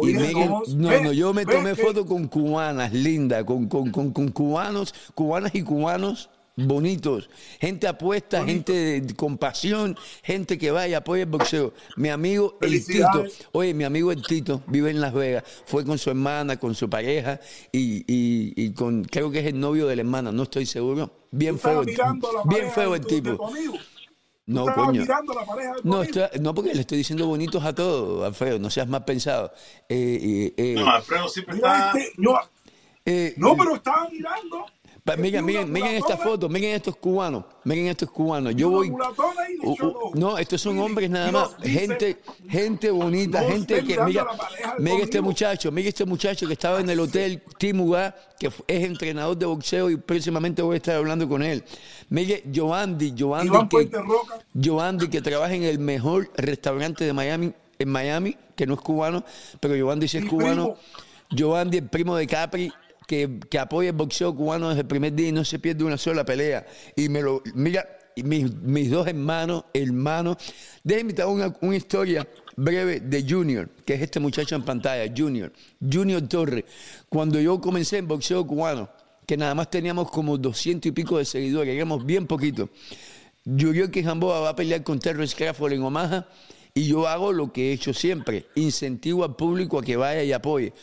y 0.03 0.13
no, 0.13 0.63
no, 1.01 1.13
yo 1.13 1.35
me 1.35 1.45
tomé 1.45 1.75
fotos 1.75 2.07
con 2.07 2.29
cubanas 2.29 2.93
lindas, 2.93 3.45
con, 3.45 3.69
con, 3.69 3.91
con, 3.91 4.13
con 4.13 4.29
cubanos, 4.29 4.95
cubanas 5.15 5.55
y 5.55 5.63
cubanos 5.63 6.31
bonitos, 6.67 7.31
gente 7.61 7.87
apuesta, 7.87 8.45
gente 8.45 9.03
con 9.17 9.39
pasión, 9.39 9.97
gente 10.23 10.59
que 10.59 10.71
vaya, 10.71 10.99
apoya 10.99 11.23
el 11.23 11.29
boxeo. 11.29 11.73
Mi 11.97 12.09
amigo 12.09 12.59
el 12.61 12.85
Tito, 12.85 13.25
oye, 13.53 13.75
mi 13.75 13.85
amigo 13.85 14.11
el 14.11 14.23
Tito 14.23 14.63
vive 14.67 14.91
en 14.91 15.01
Las 15.01 15.15
Vegas, 15.15 15.45
fue 15.67 15.85
con 15.85 15.99
su 15.99 16.11
hermana, 16.11 16.57
con 16.57 16.75
su 16.75 16.91
pareja 16.91 17.41
y, 17.71 18.05
y, 18.07 18.73
con, 18.73 19.05
creo 19.05 19.31
que 19.31 19.41
es 19.41 19.47
el 19.47 19.61
novio 19.61 19.87
de 19.87 19.97
la 19.97 20.03
hermana, 20.03 20.33
no 20.33 20.45
estoy 20.45 20.67
seguro. 20.67 21.13
Bien 21.31 21.59
feo, 21.59 21.85
bien 22.45 22.71
feo 22.73 22.95
el 22.95 23.07
tipo. 23.07 23.51
No, 24.47 24.65
coño. 24.75 25.05
no, 25.85 26.03
no, 26.41 26.55
porque 26.55 26.75
le 26.75 26.81
estoy 26.81 26.99
diciendo 26.99 27.27
bonitos 27.27 27.63
a 27.63 27.75
todos, 27.75 28.25
Alfredo, 28.25 28.59
no 28.59 28.71
seas 28.71 28.89
más 28.89 29.03
pensado. 29.03 29.53
Eh, 29.91 30.55
eh, 30.57 30.75
no, 30.79 30.91
Alfredo 30.91 31.29
siempre 31.29 31.57
está... 31.57 31.93
Este, 33.05 33.35
no, 33.39 33.57
pero 33.57 33.77
estaba 33.77 34.09
mirando 34.11 34.67
Miren, 35.17 35.45
miren, 35.45 35.73
miren 35.73 35.97
esta 35.97 36.17
foto, 36.17 36.49
miren 36.49 36.75
estos 36.75 36.97
cubanos, 36.97 37.45
miren 37.65 37.87
estos 37.89 38.11
cubanos. 38.11 38.55
Yo 38.55 38.71
voy. 38.71 38.93
no, 40.15 40.39
estos 40.39 40.61
son 40.61 40.79
hombres 40.79 41.09
nada 41.09 41.33
más, 41.33 41.57
gente, 41.63 42.19
gente 42.49 42.91
bonita, 42.91 43.43
gente 43.43 43.85
que 43.85 44.01
mira, 44.03 44.27
mira 44.79 45.05
este 45.05 45.21
muchacho, 45.21 45.73
mira 45.73 45.89
este 45.89 46.05
muchacho 46.05 46.47
que 46.47 46.53
estaba 46.53 46.81
en 46.81 46.91
el 46.91 47.01
hotel 47.01 47.43
Timugá, 47.59 48.15
que 48.39 48.49
es 48.49 48.85
entrenador 48.85 49.37
de 49.37 49.47
boxeo 49.47 49.91
y 49.91 49.97
próximamente 49.97 50.63
voy 50.63 50.75
a 50.75 50.77
estar 50.77 50.97
hablando 50.97 51.29
con 51.29 51.43
él. 51.43 51.65
Mire, 52.11 52.43
Joandy, 52.55 53.15
Joandy 53.19 55.07
que, 55.07 55.11
que 55.11 55.23
trabaja 55.23 55.55
en 55.55 55.63
el 55.63 55.79
mejor 55.79 56.31
restaurante 56.37 57.05
de 57.05 57.13
Miami, 57.13 57.53
en 57.79 57.89
Miami, 57.89 58.37
que 58.57 58.67
no 58.67 58.75
es 58.75 58.81
cubano, 58.81 59.25
pero 59.61 59.75
Joandy 59.79 60.09
sí 60.09 60.19
es 60.19 60.25
cubano. 60.25 60.77
Joandy, 61.37 61.79
el 61.79 61.89
primo 61.89 62.17
de 62.17 62.27
Capri, 62.27 62.73
que, 63.09 63.59
apoya 63.59 63.89
el 63.89 63.97
boxeo 63.97 64.37
cubano 64.37 64.69
desde 64.69 64.83
el 64.83 64.87
primer 64.87 65.15
día 65.15 65.29
y 65.29 65.33
no 65.33 65.43
se 65.43 65.59
pierde 65.59 65.83
una 65.83 65.97
sola 65.97 66.25
pelea. 66.25 66.67
Y 66.95 67.09
me 67.09 67.23
lo, 67.23 67.43
mira, 67.55 67.89
mis, 68.17 68.53
mis 68.55 68.91
dos 68.91 69.07
hermanos, 69.09 69.65
hermanos, 69.73 70.37
déjenme 70.85 71.15
dar 71.15 71.29
una, 71.29 71.57
una 71.63 71.77
historia 71.77 72.29
breve 72.55 73.01
de 73.01 73.25
Junior, 73.27 73.71
que 73.87 73.95
es 73.95 74.03
este 74.03 74.21
muchacho 74.21 74.57
en 74.57 74.63
pantalla, 74.63 75.11
Junior, 75.17 75.51
Junior 75.81 76.21
Torres. 76.29 76.65
Cuando 77.09 77.41
yo 77.41 77.59
comencé 77.63 77.97
en 77.97 78.07
boxeo 78.07 78.47
cubano, 78.47 78.91
que 79.27 79.39
nada 79.39 79.55
más 79.55 79.71
teníamos 79.71 80.11
como 80.11 80.37
doscientos 80.37 80.91
y 80.91 80.93
pico 80.93 81.17
de 81.17 81.25
seguidores, 81.25 81.75
éramos 81.75 82.05
bien 82.05 82.27
poquitos. 82.27 82.69
Junior 83.47 83.91
Quijamboa 83.91 84.41
va 84.41 84.51
a 84.51 84.57
pelear 84.57 84.83
con 84.83 84.99
Terrence 84.99 85.35
Crawford 85.35 85.73
en 85.73 85.83
Omaha 85.83 86.29
y 86.75 86.87
yo 86.87 87.09
hago 87.09 87.33
lo 87.33 87.55
que 87.55 87.71
he 87.71 87.73
hecho 87.73 87.95
siempre, 87.95 88.47
incentivo 88.55 89.25
al 89.25 89.35
público 89.35 89.79
a 89.79 89.83
que 89.83 89.97
vaya 89.97 90.23
y 90.23 90.33
apoye. 90.33 90.75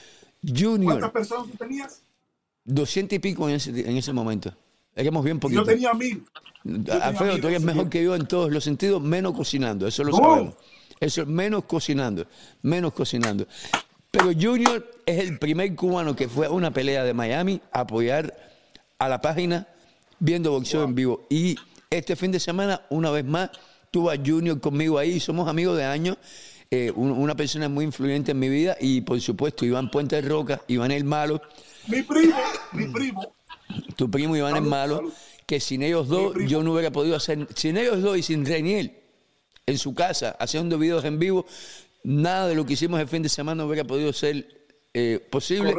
Junior. 0.42 0.94
¿Cuántas 0.94 1.12
personas 1.12 1.48
tenías? 1.60 2.05
200 2.66 3.16
y 3.16 3.20
pico 3.20 3.48
en 3.48 3.56
ese, 3.56 3.70
en 3.70 3.98
ese 3.98 4.14
momento. 4.14 4.54
Éramos 4.96 5.24
bien 5.24 5.40
poquito. 5.40 5.62
Yo 5.62 5.66
tenía 5.66 5.94
mil. 5.94 6.24
Alfredo, 7.02 7.40
tú 7.40 7.48
eres 7.48 7.62
mejor 7.62 7.90
que 7.90 8.04
yo 8.04 8.16
en 8.16 8.28
todos 8.28 8.52
los 8.52 8.64
sentidos, 8.64 9.02
menos 9.02 9.34
cocinando, 9.34 9.88
eso 9.88 10.04
lo 10.04 10.16
sabemos. 10.16 10.56
Eso, 11.00 11.26
menos 11.26 11.66
cocinando, 11.66 12.26
menos 12.62 12.94
cocinando. 12.94 13.46
Pero 14.10 14.28
Junior 14.28 14.90
es 15.06 15.20
el 15.20 15.38
primer 15.38 15.76
cubano 15.76 16.16
que 16.16 16.28
fue 16.30 16.48
a 16.48 16.50
una 16.50 16.72
pelea 16.72 17.04
de 17.04 17.14
Miami 17.14 17.62
a 17.72 17.82
apoyar 17.82 18.34
a 18.98 19.10
la 19.10 19.20
página 19.22 19.68
viendo 20.20 20.52
boxeo 20.52 20.84
en 20.84 20.96
vivo. 20.96 21.28
Y 21.30 21.56
este 21.90 22.16
fin 22.16 22.32
de 22.32 22.40
semana, 22.40 22.82
una 22.90 23.12
vez 23.12 23.26
más, 23.26 23.52
tuvo 23.92 24.10
a 24.10 24.16
Junior 24.16 24.60
conmigo 24.60 24.98
ahí, 24.98 25.20
somos 25.20 25.48
amigos 25.50 25.78
de 25.78 25.84
años. 25.84 26.18
Eh, 26.78 26.92
una 26.92 27.36
persona 27.36 27.70
muy 27.70 27.86
influyente 27.86 28.32
en 28.32 28.40
mi 28.40 28.50
vida 28.50 28.76
y 28.82 29.00
por 29.00 29.22
supuesto 29.22 29.66
Iván 29.66 29.90
Puente 29.90 30.18
de 30.18 30.28
Roca, 30.28 30.62
Iván 30.68 30.92
el 30.92 31.06
Malo, 31.06 31.42
mi 31.88 32.04
primo, 32.04 32.36
mi 32.74 32.88
primo. 32.88 33.34
Tu 33.96 34.12
primo 34.12 34.36
Iván 34.36 34.58
es 34.58 34.62
malo, 34.62 35.10
que 35.46 35.62
sin 35.62 35.84
ellos 35.84 36.10
dos 36.10 36.36
yo 36.48 36.64
no 36.64 36.74
hubiera 36.74 36.92
podido 36.92 37.16
hacer, 37.16 37.48
sin 37.56 37.78
ellos 37.78 38.02
dos 38.02 38.18
y 38.18 38.24
sin 38.24 38.46
Reniel 38.46 38.92
en 39.66 39.78
su 39.78 39.94
casa 39.94 40.36
haciendo 40.38 40.78
videos 40.78 41.06
en 41.06 41.18
vivo, 41.18 41.46
nada 42.04 42.50
de 42.50 42.56
lo 42.56 42.66
que 42.66 42.74
hicimos 42.74 43.00
el 43.00 43.08
fin 43.08 43.24
de 43.24 43.30
semana 43.30 43.64
hubiera 43.64 43.86
podido 43.86 44.12
ser 44.12 44.46
eh, 44.94 45.26
posible. 45.30 45.76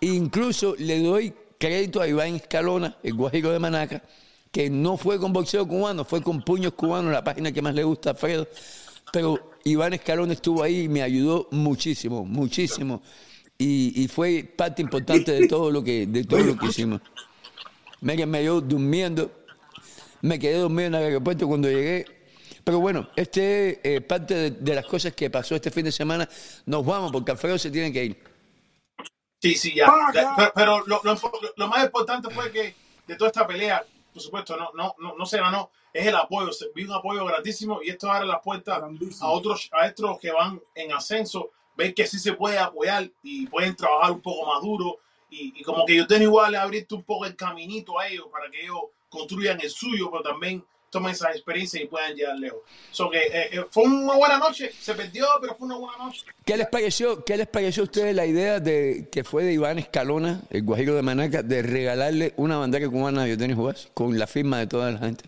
Incluso 0.00 0.76
le 0.78 1.02
doy 1.02 1.34
crédito 1.58 2.00
a 2.00 2.08
Iván 2.08 2.36
Escalona, 2.36 2.96
el 3.02 3.12
guajiro 3.12 3.50
de 3.50 3.58
Manaca, 3.58 4.02
que 4.50 4.70
no 4.70 4.96
fue 4.96 5.18
con 5.18 5.30
boxeo 5.30 5.68
cubano, 5.68 6.06
fue 6.06 6.22
con 6.22 6.40
puños 6.40 6.72
cubanos, 6.72 7.12
la 7.12 7.22
página 7.22 7.52
que 7.52 7.60
más 7.60 7.74
le 7.74 7.84
gusta 7.84 8.12
a 8.12 8.14
Fredo. 8.14 8.48
Pero 9.12 9.47
Iván 9.64 9.92
Escalona 9.94 10.32
estuvo 10.32 10.62
ahí 10.62 10.82
y 10.82 10.88
me 10.88 11.02
ayudó 11.02 11.48
muchísimo, 11.50 12.24
muchísimo 12.24 13.02
y, 13.58 14.08
fue 14.08 14.44
parte 14.44 14.82
importante 14.82 15.32
de 15.32 15.48
todo 15.48 15.70
lo 15.70 15.82
que, 15.82 16.06
de 16.06 16.24
todo 16.24 16.40
lo 16.40 16.56
que 16.56 16.66
hicimos. 16.66 17.00
Me 18.00 18.16
quedé 18.16 18.44
yo 18.44 18.60
durmiendo, 18.60 19.32
me 20.22 20.38
quedé 20.38 20.58
dormido 20.58 20.86
en 20.86 20.94
el 20.94 21.04
aeropuerto 21.04 21.48
cuando 21.48 21.68
llegué. 21.68 22.06
Pero 22.62 22.78
bueno, 22.78 23.08
este 23.16 23.70
es 23.70 23.78
eh, 23.82 24.00
parte 24.00 24.50
de, 24.52 24.74
las 24.74 24.86
cosas 24.86 25.12
que 25.14 25.28
pasó 25.30 25.56
este 25.56 25.72
fin 25.72 25.84
de 25.84 25.92
semana. 25.92 26.28
Nos 26.66 26.86
vamos 26.86 27.10
porque 27.10 27.32
Alfredo 27.32 27.58
se 27.58 27.70
tiene 27.70 27.92
que 27.92 28.04
ir. 28.04 28.22
Sí, 29.40 29.54
sí, 29.54 29.74
ya. 29.74 29.92
Pero, 30.54 30.84
lo, 30.86 31.00
lo, 31.02 31.68
más 31.68 31.84
importante 31.84 32.30
fue 32.30 32.52
que 32.52 32.74
de 33.06 33.16
toda 33.16 33.28
esta 33.28 33.46
pelea, 33.46 33.84
por 34.12 34.22
supuesto, 34.22 34.56
no, 34.56 34.70
no, 34.74 34.94
no, 34.98 35.16
no 35.16 35.26
se 35.26 35.38
ganó, 35.38 35.70
es 35.98 36.06
el 36.06 36.16
apoyo. 36.16 36.50
Vi 36.74 36.84
un 36.84 36.92
apoyo 36.92 37.24
grandísimo 37.24 37.80
y 37.82 37.90
esto 37.90 38.10
abre 38.10 38.26
las 38.26 38.40
puertas 38.42 38.80
a 39.20 39.28
otros, 39.28 39.68
a 39.72 39.86
estos 39.86 40.18
que 40.18 40.30
van 40.30 40.60
en 40.74 40.92
ascenso 40.92 41.50
ven 41.78 41.94
que 41.94 42.06
sí 42.06 42.18
se 42.18 42.32
puede 42.32 42.58
apoyar 42.58 43.08
y 43.22 43.46
pueden 43.46 43.74
trabajar 43.74 44.10
un 44.10 44.20
poco 44.20 44.52
más 44.52 44.60
duro. 44.60 44.98
Y, 45.30 45.62
como 45.62 45.86
que 45.86 45.94
yo 45.94 46.06
tengo 46.06 46.24
igual 46.24 46.54
abrirte 46.54 46.94
un 46.94 47.04
poco 47.04 47.24
el 47.24 47.36
caminito 47.36 47.98
a 47.98 48.08
ellos 48.08 48.26
para 48.32 48.50
que 48.50 48.62
ellos 48.62 48.80
construyan 49.08 49.60
el 49.60 49.70
suyo, 49.70 50.10
pero 50.10 50.22
también 50.22 50.64
tomen 50.90 51.12
esa 51.12 51.30
experiencia 51.30 51.80
y 51.80 51.86
puedan 51.86 52.14
llegar 52.14 52.36
lejos. 52.38 52.60
So 52.90 53.10
que, 53.10 53.18
eh, 53.18 53.48
eh, 53.52 53.64
fue 53.70 53.84
una 53.84 54.16
buena 54.16 54.38
noche, 54.38 54.72
se 54.72 54.94
perdió, 54.94 55.26
pero 55.40 55.54
fue 55.54 55.66
una 55.66 55.76
buena 55.76 55.98
noche. 55.98 56.24
¿Qué 56.44 56.56
les 56.56 56.66
pareció, 56.66 57.24
qué 57.24 57.36
les 57.36 57.46
pareció 57.46 57.82
a 57.82 57.84
ustedes 57.84 58.16
la 58.16 58.24
idea 58.24 58.58
de 58.58 59.08
que 59.12 59.22
fue 59.22 59.44
de 59.44 59.52
Iván 59.52 59.78
Escalona, 59.78 60.40
el 60.48 60.62
guajiro 60.62 60.94
de 60.94 61.02
Manaca, 61.02 61.42
de 61.42 61.62
regalarle 61.62 62.32
una 62.38 62.56
bandera 62.56 62.88
cubana 62.88 63.24
a 63.24 63.26
Denis 63.26 63.56
Juárez 63.56 63.90
con 63.92 64.18
la 64.18 64.26
firma 64.26 64.58
de 64.58 64.66
toda 64.66 64.90
la 64.90 64.98
gente? 64.98 65.24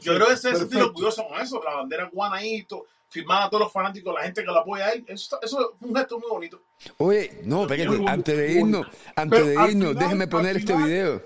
Yo 0.00 0.14
creo 0.14 0.26
que 0.28 0.36
se 0.36 0.54
sentir 0.56 0.82
orgulloso 0.82 1.26
con 1.26 1.40
eso, 1.40 1.62
la 1.64 1.76
bandera 1.76 2.08
cubana 2.10 2.36
ahí, 2.36 2.66
firmar 3.08 3.42
a 3.42 3.50
todos 3.50 3.64
los 3.64 3.72
fanáticos, 3.72 4.14
la 4.14 4.22
gente 4.22 4.40
que 4.40 4.46
lo 4.46 4.58
apoya 4.58 4.86
a 4.86 4.90
él. 4.92 5.04
Eso, 5.06 5.38
eso 5.42 5.60
es 5.60 5.86
un 5.86 5.94
gesto 5.94 6.18
muy 6.18 6.30
bonito. 6.30 6.62
Oye, 6.98 7.40
no, 7.44 7.62
espérate, 7.62 8.04
antes 8.06 8.36
de 8.36 8.52
irnos, 8.52 8.86
antes 9.14 9.46
de 9.46 9.54
irnos, 9.70 9.96
déjeme 9.96 10.26
poner 10.26 10.56
este 10.56 10.76
video. 10.76 11.22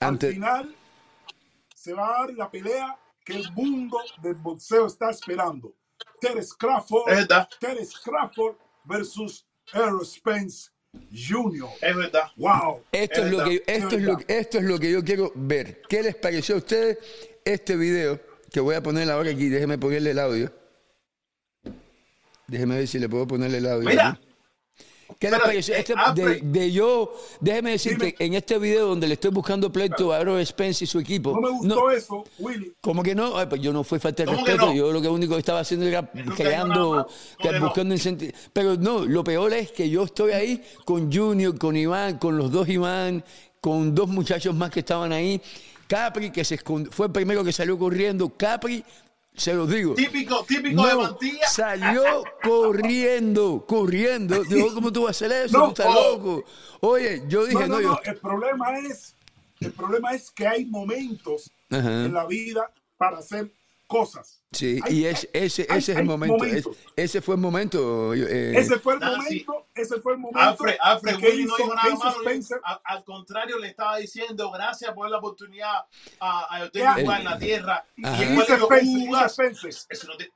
Al 0.00 0.18
final 0.18 0.74
se 1.74 1.92
va 1.92 2.08
a 2.08 2.20
dar 2.20 2.34
la 2.34 2.50
pelea 2.50 2.98
que 3.24 3.34
el 3.34 3.52
mundo 3.52 3.98
del 4.22 4.34
boxeo 4.34 4.86
está 4.86 5.10
esperando. 5.10 5.74
Teres 6.20 6.54
Crawford, 6.54 7.28
Teres 7.60 7.98
Crawford 8.00 8.56
versus 8.84 9.46
Errol 9.72 10.04
Spence 10.04 10.70
Jr. 11.12 11.68
Es 11.80 11.96
verdad. 11.96 12.30
Wow. 12.36 12.82
Esto 12.92 13.24
es, 13.24 13.32
lo 13.32 13.44
que 13.44 13.62
esto 13.66 13.96
es, 13.96 14.02
lo, 14.02 14.18
esto 14.26 14.58
es 14.58 14.64
lo 14.64 14.78
que 14.78 14.90
yo 14.90 15.04
quiero 15.04 15.32
ver. 15.34 15.82
¿Qué 15.88 16.02
les 16.02 16.14
pareció 16.16 16.56
a 16.56 16.58
ustedes 16.58 16.98
este 17.44 17.76
video 17.76 18.20
que 18.50 18.60
voy 18.60 18.74
a 18.74 18.82
poner 18.82 19.10
ahora 19.10 19.30
aquí? 19.30 19.48
Déjenme 19.48 19.78
ponerle 19.78 20.10
el 20.10 20.18
audio. 20.18 20.52
Déjeme 22.46 22.76
ver 22.76 22.88
si 22.88 22.98
le 22.98 23.08
puedo 23.08 23.26
ponerle 23.26 23.58
el 23.58 23.66
audio. 23.66 23.88
Mira. 23.88 24.20
¿Qué 25.18 25.30
le 25.30 25.38
pareció? 25.38 25.74
Este, 25.74 25.94
de, 26.42 26.72
yo, 26.72 27.14
déjeme 27.40 27.70
decirte, 27.70 28.14
en 28.18 28.34
este 28.34 28.58
video 28.58 28.88
donde 28.88 29.06
le 29.06 29.14
estoy 29.14 29.30
buscando 29.30 29.70
pleito 29.70 30.12
a 30.12 30.18
Aaron 30.18 30.44
Spence 30.44 30.84
y 30.84 30.86
su 30.86 30.98
equipo. 30.98 31.32
No 31.32 31.40
me 31.40 31.50
gustó 31.50 31.90
eso, 31.90 32.24
Willy. 32.38 32.72
¿Cómo 32.80 33.02
que 33.02 33.14
no? 33.14 33.34
pues 33.48 33.60
yo 33.60 33.72
no 33.72 33.84
fui 33.84 33.98
falta 33.98 34.24
de 34.24 34.32
respeto. 34.32 34.72
Yo 34.72 34.92
lo 34.92 35.00
que 35.00 35.08
único 35.08 35.34
que 35.34 35.40
estaba 35.40 35.60
haciendo 35.60 35.86
era 35.86 36.10
creando, 36.36 37.06
buscando 37.60 37.94
incentivos. 37.94 38.34
Pero 38.52 38.76
no, 38.76 39.04
lo 39.04 39.22
peor 39.22 39.52
es 39.52 39.70
que 39.72 39.88
yo 39.88 40.04
estoy 40.04 40.32
ahí 40.32 40.62
con 40.84 41.12
Junior, 41.12 41.56
con 41.56 41.76
Iván, 41.76 42.18
con 42.18 42.36
los 42.36 42.50
dos 42.50 42.68
Iván, 42.68 43.24
con 43.60 43.94
dos 43.94 44.08
muchachos 44.08 44.54
más 44.54 44.70
que 44.70 44.80
estaban 44.80 45.12
ahí. 45.12 45.40
Capri, 45.92 46.30
que 46.30 46.42
se 46.42 46.56
fue 46.56 47.06
el 47.06 47.12
primero 47.12 47.44
que 47.44 47.52
salió 47.52 47.78
corriendo. 47.78 48.30
Capri 48.30 48.82
se 49.34 49.52
lo 49.52 49.66
digo. 49.66 49.94
Típico, 49.94 50.42
típico 50.42 50.86
de 50.86 50.94
Mantilla. 50.94 51.46
Salió 51.46 52.24
corriendo, 52.42 53.66
corriendo. 53.66 54.42
Digo, 54.48 54.72
¿cómo 54.72 54.90
tú 54.90 55.02
vas 55.02 55.08
a 55.08 55.26
hacer 55.26 55.32
eso? 55.44 55.64
tú 55.64 55.68
estás 55.68 55.86
oh. 55.94 56.16
loco. 56.16 56.44
Oye, 56.80 57.22
yo 57.28 57.44
dije, 57.44 57.68
no, 57.68 57.78
no, 57.78 58.00
El 58.04 58.16
problema 58.16 58.78
es, 58.78 59.14
el 59.60 59.72
problema 59.72 60.14
es 60.14 60.30
que 60.30 60.46
hay 60.46 60.64
momentos 60.64 61.50
en 61.68 62.14
la 62.14 62.24
vida 62.24 62.72
para 62.96 63.18
hacer 63.18 63.52
cosas. 63.92 64.42
Sí, 64.52 64.80
y 64.88 65.04
ese, 65.04 65.28
ese 65.34 65.66
es 65.68 65.88
el 65.90 66.04
momento. 66.04 66.44
ese 66.96 67.20
fue 67.20 67.34
el 67.34 67.40
momento. 67.40 68.14
Eh, 68.14 68.54
ese 68.56 68.78
fue 68.78 68.94
el 68.94 69.00
momento. 69.00 69.66
ese 69.74 70.00
fue 70.00 70.12
el 70.14 70.18
momento. 70.18 70.40
Alfred, 70.40 70.76
Alfred 70.80 71.16
Willy 71.16 71.44
no 71.44 71.56
dijo 71.56 71.74
nada 71.74 71.94
malo. 71.94 72.16
Al, 72.84 73.04
contrario, 73.04 73.58
le 73.58 73.68
estaba 73.68 73.98
diciendo 73.98 74.50
gracias 74.50 74.94
por 74.94 75.10
la 75.10 75.18
oportunidad 75.18 75.84
a, 76.20 76.56
a 76.56 76.64
usted 76.64 76.80
jugar 76.80 77.20
en 77.20 77.24
la 77.24 77.38
tierra. 77.38 77.84
Y 77.96 78.02
dijo, 78.02 78.42
eso 78.42 78.56
no, 78.56 78.68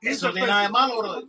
eso 0.01 0.27
no 0.27 0.33
tiene 0.33 0.47
nada 0.47 0.61
de 0.63 0.69
malo, 0.69 0.97
brother. 0.99 1.25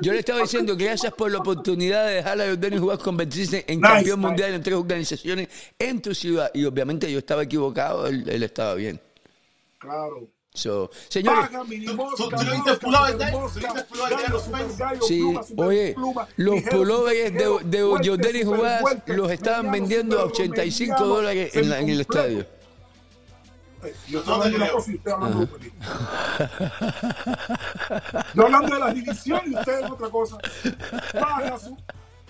Yo 0.00 0.12
le 0.12 0.20
estaba 0.20 0.40
diciendo 0.40 0.76
gracias 0.76 1.12
por 1.14 1.30
la 1.32 1.38
oportunidad 1.38 2.06
de 2.06 2.14
dejar 2.14 2.40
a 2.40 2.46
Jordan 2.46 2.78
jugar 2.78 2.98
convertirse 2.98 3.64
en 3.66 3.80
campeón 3.80 4.20
mundial 4.20 4.52
en 4.52 4.62
tres 4.62 4.76
organizaciones 4.76 5.48
en 5.78 6.00
tu 6.02 6.14
ciudad. 6.14 6.50
Y 6.54 6.64
obviamente 6.64 7.10
yo 7.10 7.18
estaba 7.18 7.42
equivocado, 7.42 8.06
él 8.06 8.42
estaba 8.42 8.74
bien. 8.74 9.00
Claro. 9.78 10.33
So, 10.56 10.88
señores, 11.08 11.50
sí, 15.04 15.34
oye, 15.56 15.96
los 16.36 16.62
pullovers 16.62 17.34
de, 17.34 17.58
de 17.64 17.82
Jordan 17.82 18.44
Juárez 18.44 19.02
los 19.06 19.32
estaban 19.32 19.72
vendiendo 19.72 20.20
a 20.20 20.26
85 20.26 21.04
dólares 21.04 21.56
en, 21.56 21.70
la, 21.70 21.80
en 21.80 21.88
el 21.88 22.02
estadio. 22.02 22.46
Yo 24.06 24.20
estoy 24.20 24.32
hablando 24.32 24.58
de 24.58 24.64
una 24.64 24.70
cosa 24.70 24.92
y 24.92 24.94
usted 24.94 25.10
hablando 25.10 25.40
de 25.40 25.72
Yo 28.34 28.44
hablando 28.44 28.74
de 28.74 28.80
la 28.80 28.94
división 28.94 29.40
y 29.46 29.54
usted 29.56 29.80
es 29.80 29.90
otra 29.90 30.08
cosa. 30.08 30.38
Baja 31.14 31.58
su. 31.58 31.76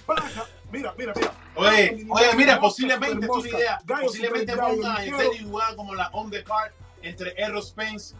Baja. 0.06 0.46
Mira, 0.72 0.94
mira, 0.96 1.12
mira. 1.14 1.32
Oye, 1.56 2.06
oye, 2.08 2.34
mira, 2.36 2.58
posiblemente, 2.58 3.26
tu 3.26 3.46
idea. 3.46 3.78
Posiblemente 3.86 4.56
pongan 4.56 4.96
a 4.96 5.10
Jordan 5.10 5.50
Juárez 5.50 5.76
como 5.76 5.94
la 5.94 6.08
on 6.14 6.30
the 6.30 6.42
card 6.42 6.72
entre 7.04 7.34
Errol 7.36 7.62
Spence 7.62 8.14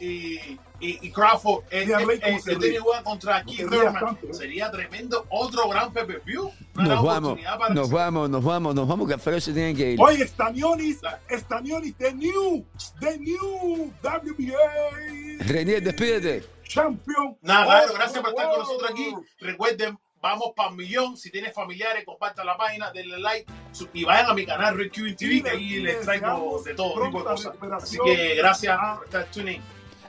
y, 0.00 0.34
y, 0.34 0.58
y 0.80 1.10
Crawford 1.10 1.64
en, 1.70 1.90
en, 1.90 3.02
contra 3.04 3.42
Keith 3.44 3.70
Thurman 3.70 4.18
sería 4.32 4.70
tremendo 4.70 5.26
otro 5.30 5.68
gran 5.68 5.92
PPV. 5.92 6.50
Nos 6.74 7.02
vamos, 7.02 7.38
nos 7.70 7.90
vamos, 7.90 8.30
nos 8.30 8.44
vamos, 8.44 8.74
nos 8.74 8.88
vamos, 8.88 9.08
que 9.08 9.14
Alfredo 9.14 9.40
se 9.40 9.52
tiene 9.52 9.74
que 9.74 9.92
ir. 9.92 10.00
Oye, 10.00 10.26
Stanionis, 10.26 11.00
Stanionis, 11.30 11.96
The 11.96 12.12
New, 12.14 12.64
The 13.00 13.18
New 13.18 13.92
WBA. 14.02 15.44
Renier, 15.46 15.82
despídete. 15.82 16.44
Champion. 16.64 17.36
Nada, 17.42 17.84
gracias 17.92 18.20
por 18.20 18.30
estar 18.30 18.50
con 18.50 18.58
nosotros 18.60 18.90
aquí. 18.90 19.14
Recuerden, 19.40 19.98
vamos 20.22 20.52
para 20.56 20.70
un 20.70 20.76
millón. 20.76 21.16
Si 21.16 21.30
tienes 21.30 21.52
familiares, 21.52 22.04
compartan 22.06 22.46
la 22.46 22.56
página, 22.56 22.92
denle 22.92 23.18
like 23.18 23.52
y 23.92 24.04
vayan 24.04 24.30
a 24.30 24.34
mi 24.34 24.46
canal 24.46 24.78
Rick 24.78 25.16
TV, 25.16 25.42
que 25.42 25.50
ahí 25.50 25.80
les 25.80 26.00
traigo 26.00 26.62
de 26.64 26.74
todo 26.74 27.04
tipo 27.04 27.18
de 27.18 27.24
cosas. 27.24 27.52
Así 27.72 27.98
que 28.02 28.36
gracias 28.36 28.78
por 28.96 29.04
estar 29.04 29.26
tuning. 29.26 29.60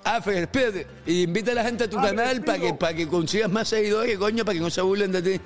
Ah, 0.05 0.17
espérate, 0.17 0.85
invita 1.05 1.53
a 1.53 1.55
la 1.55 1.63
gente 1.63 1.85
a 1.85 1.89
tu 1.89 1.97
ah, 1.97 2.03
canal 2.03 2.43
para 2.43 2.59
que, 2.59 2.73
para 2.73 2.93
que 2.93 3.07
consigas 3.07 3.49
más 3.49 3.69
seguidores, 3.69 4.17
coño, 4.17 4.43
para 4.43 4.55
que 4.55 4.61
no 4.61 4.69
se 4.69 4.81
burlen 4.81 5.13
de 5.13 5.21
ti. 5.21 5.39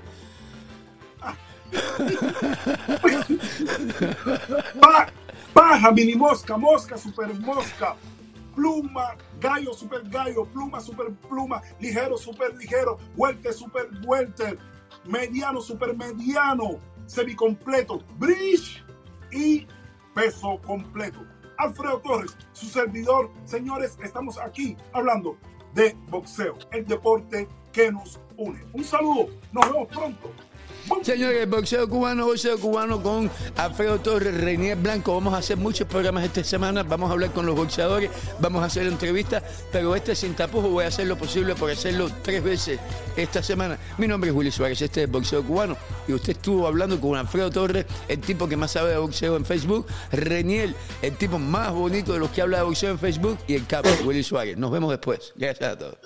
Baja, 5.54 5.92
mini 5.92 6.16
mosca, 6.16 6.58
mosca, 6.58 6.98
super 6.98 7.32
mosca, 7.36 7.96
pluma, 8.58 9.16
gallo, 9.40 9.72
super 9.72 10.02
gallo, 10.10 10.44
pluma, 10.48 10.80
super 10.80 11.12
pluma, 11.30 11.62
ligero, 11.80 12.18
super 12.18 12.56
ligero, 12.56 12.98
vuelte, 13.16 13.54
super 13.54 13.88
vuelte, 14.04 14.58
mediano, 15.06 15.62
super 15.62 15.96
mediano, 15.96 16.80
semicompleto, 17.06 18.04
bridge 18.18 18.84
y 19.32 19.68
peso 20.16 20.60
completo. 20.66 21.20
Alfredo 21.60 22.00
Torres, 22.00 22.36
su 22.52 22.66
servidor. 22.66 23.30
Señores, 23.46 23.96
estamos 24.04 24.40
aquí 24.40 24.76
hablando 24.92 25.38
de 25.76 25.96
boxeo, 26.10 26.58
el 26.72 26.84
deporte 26.88 27.48
que 27.72 27.92
nos 27.92 28.20
une. 28.38 28.66
Un 28.74 28.84
saludo, 28.84 29.30
nos 29.52 29.72
vemos 29.72 29.88
pronto. 29.90 30.32
Señores, 31.08 31.50
boxeo 31.50 31.88
cubano, 31.88 32.26
boxeo 32.26 32.60
cubano 32.60 33.02
con 33.02 33.32
Alfredo 33.56 34.00
Torres, 34.00 34.34
Reinier 34.42 34.78
Blanco. 34.78 35.14
Vamos 35.14 35.34
a 35.34 35.38
hacer 35.38 35.56
muchos 35.56 35.88
programas 35.88 36.26
esta 36.26 36.44
semana. 36.44 36.84
Vamos 36.84 37.10
a 37.10 37.14
hablar 37.14 37.32
con 37.32 37.46
los 37.46 37.56
boxeadores, 37.56 38.10
vamos 38.40 38.62
a 38.62 38.66
hacer 38.66 38.88
entrevistas, 38.88 39.42
pero 39.72 39.96
este 39.96 40.16
sin 40.16 40.34
tapujos 40.34 40.70
voy 40.70 40.84
a 40.84 40.90
hacer 40.90 41.08
lo 41.08 41.18
posible 41.18 41.56
por 41.56 41.72
hacerlo 41.72 42.10
tres 42.24 42.44
veces 42.44 42.80
esta 43.16 43.42
semana. 43.42 43.78
Mi 43.98 44.06
nombre 44.06 44.32
es 44.32 44.36
Willy 44.36 44.52
Suárez, 44.52 44.82
este 44.82 45.04
es 45.04 45.10
boxeo 45.10 45.44
cubano 45.44 45.78
y 46.10 46.14
usted 46.14 46.34
estuvo 46.34 46.68
hablando 46.68 47.00
con 47.00 47.16
Alfredo 47.16 47.52
Torres, 47.52 47.86
el 48.10 48.20
tipo 48.20 48.48
que 48.50 48.58
más 48.58 48.72
sabe 48.72 48.92
de 48.92 48.98
boxeo 48.98 49.38
en 49.38 49.46
Facebook, 49.46 49.88
Reniel, 50.12 50.76
el 51.02 51.16
tipo 51.16 51.40
más 51.40 51.72
bonito 51.72 52.12
de 52.12 52.20
los 52.20 52.32
que 52.32 52.42
habla 52.42 52.58
de 52.58 52.64
boxeo 52.64 52.92
en 52.92 53.00
Facebook 53.00 53.38
y 53.48 53.56
el 53.56 53.66
capo, 53.66 53.88
Willy 54.04 54.24
Suárez. 54.24 54.58
Nos 54.58 54.72
vemos 54.72 54.90
después. 54.90 55.34
Gracias 55.38 55.72
a 55.72 55.78
todos. 55.78 55.98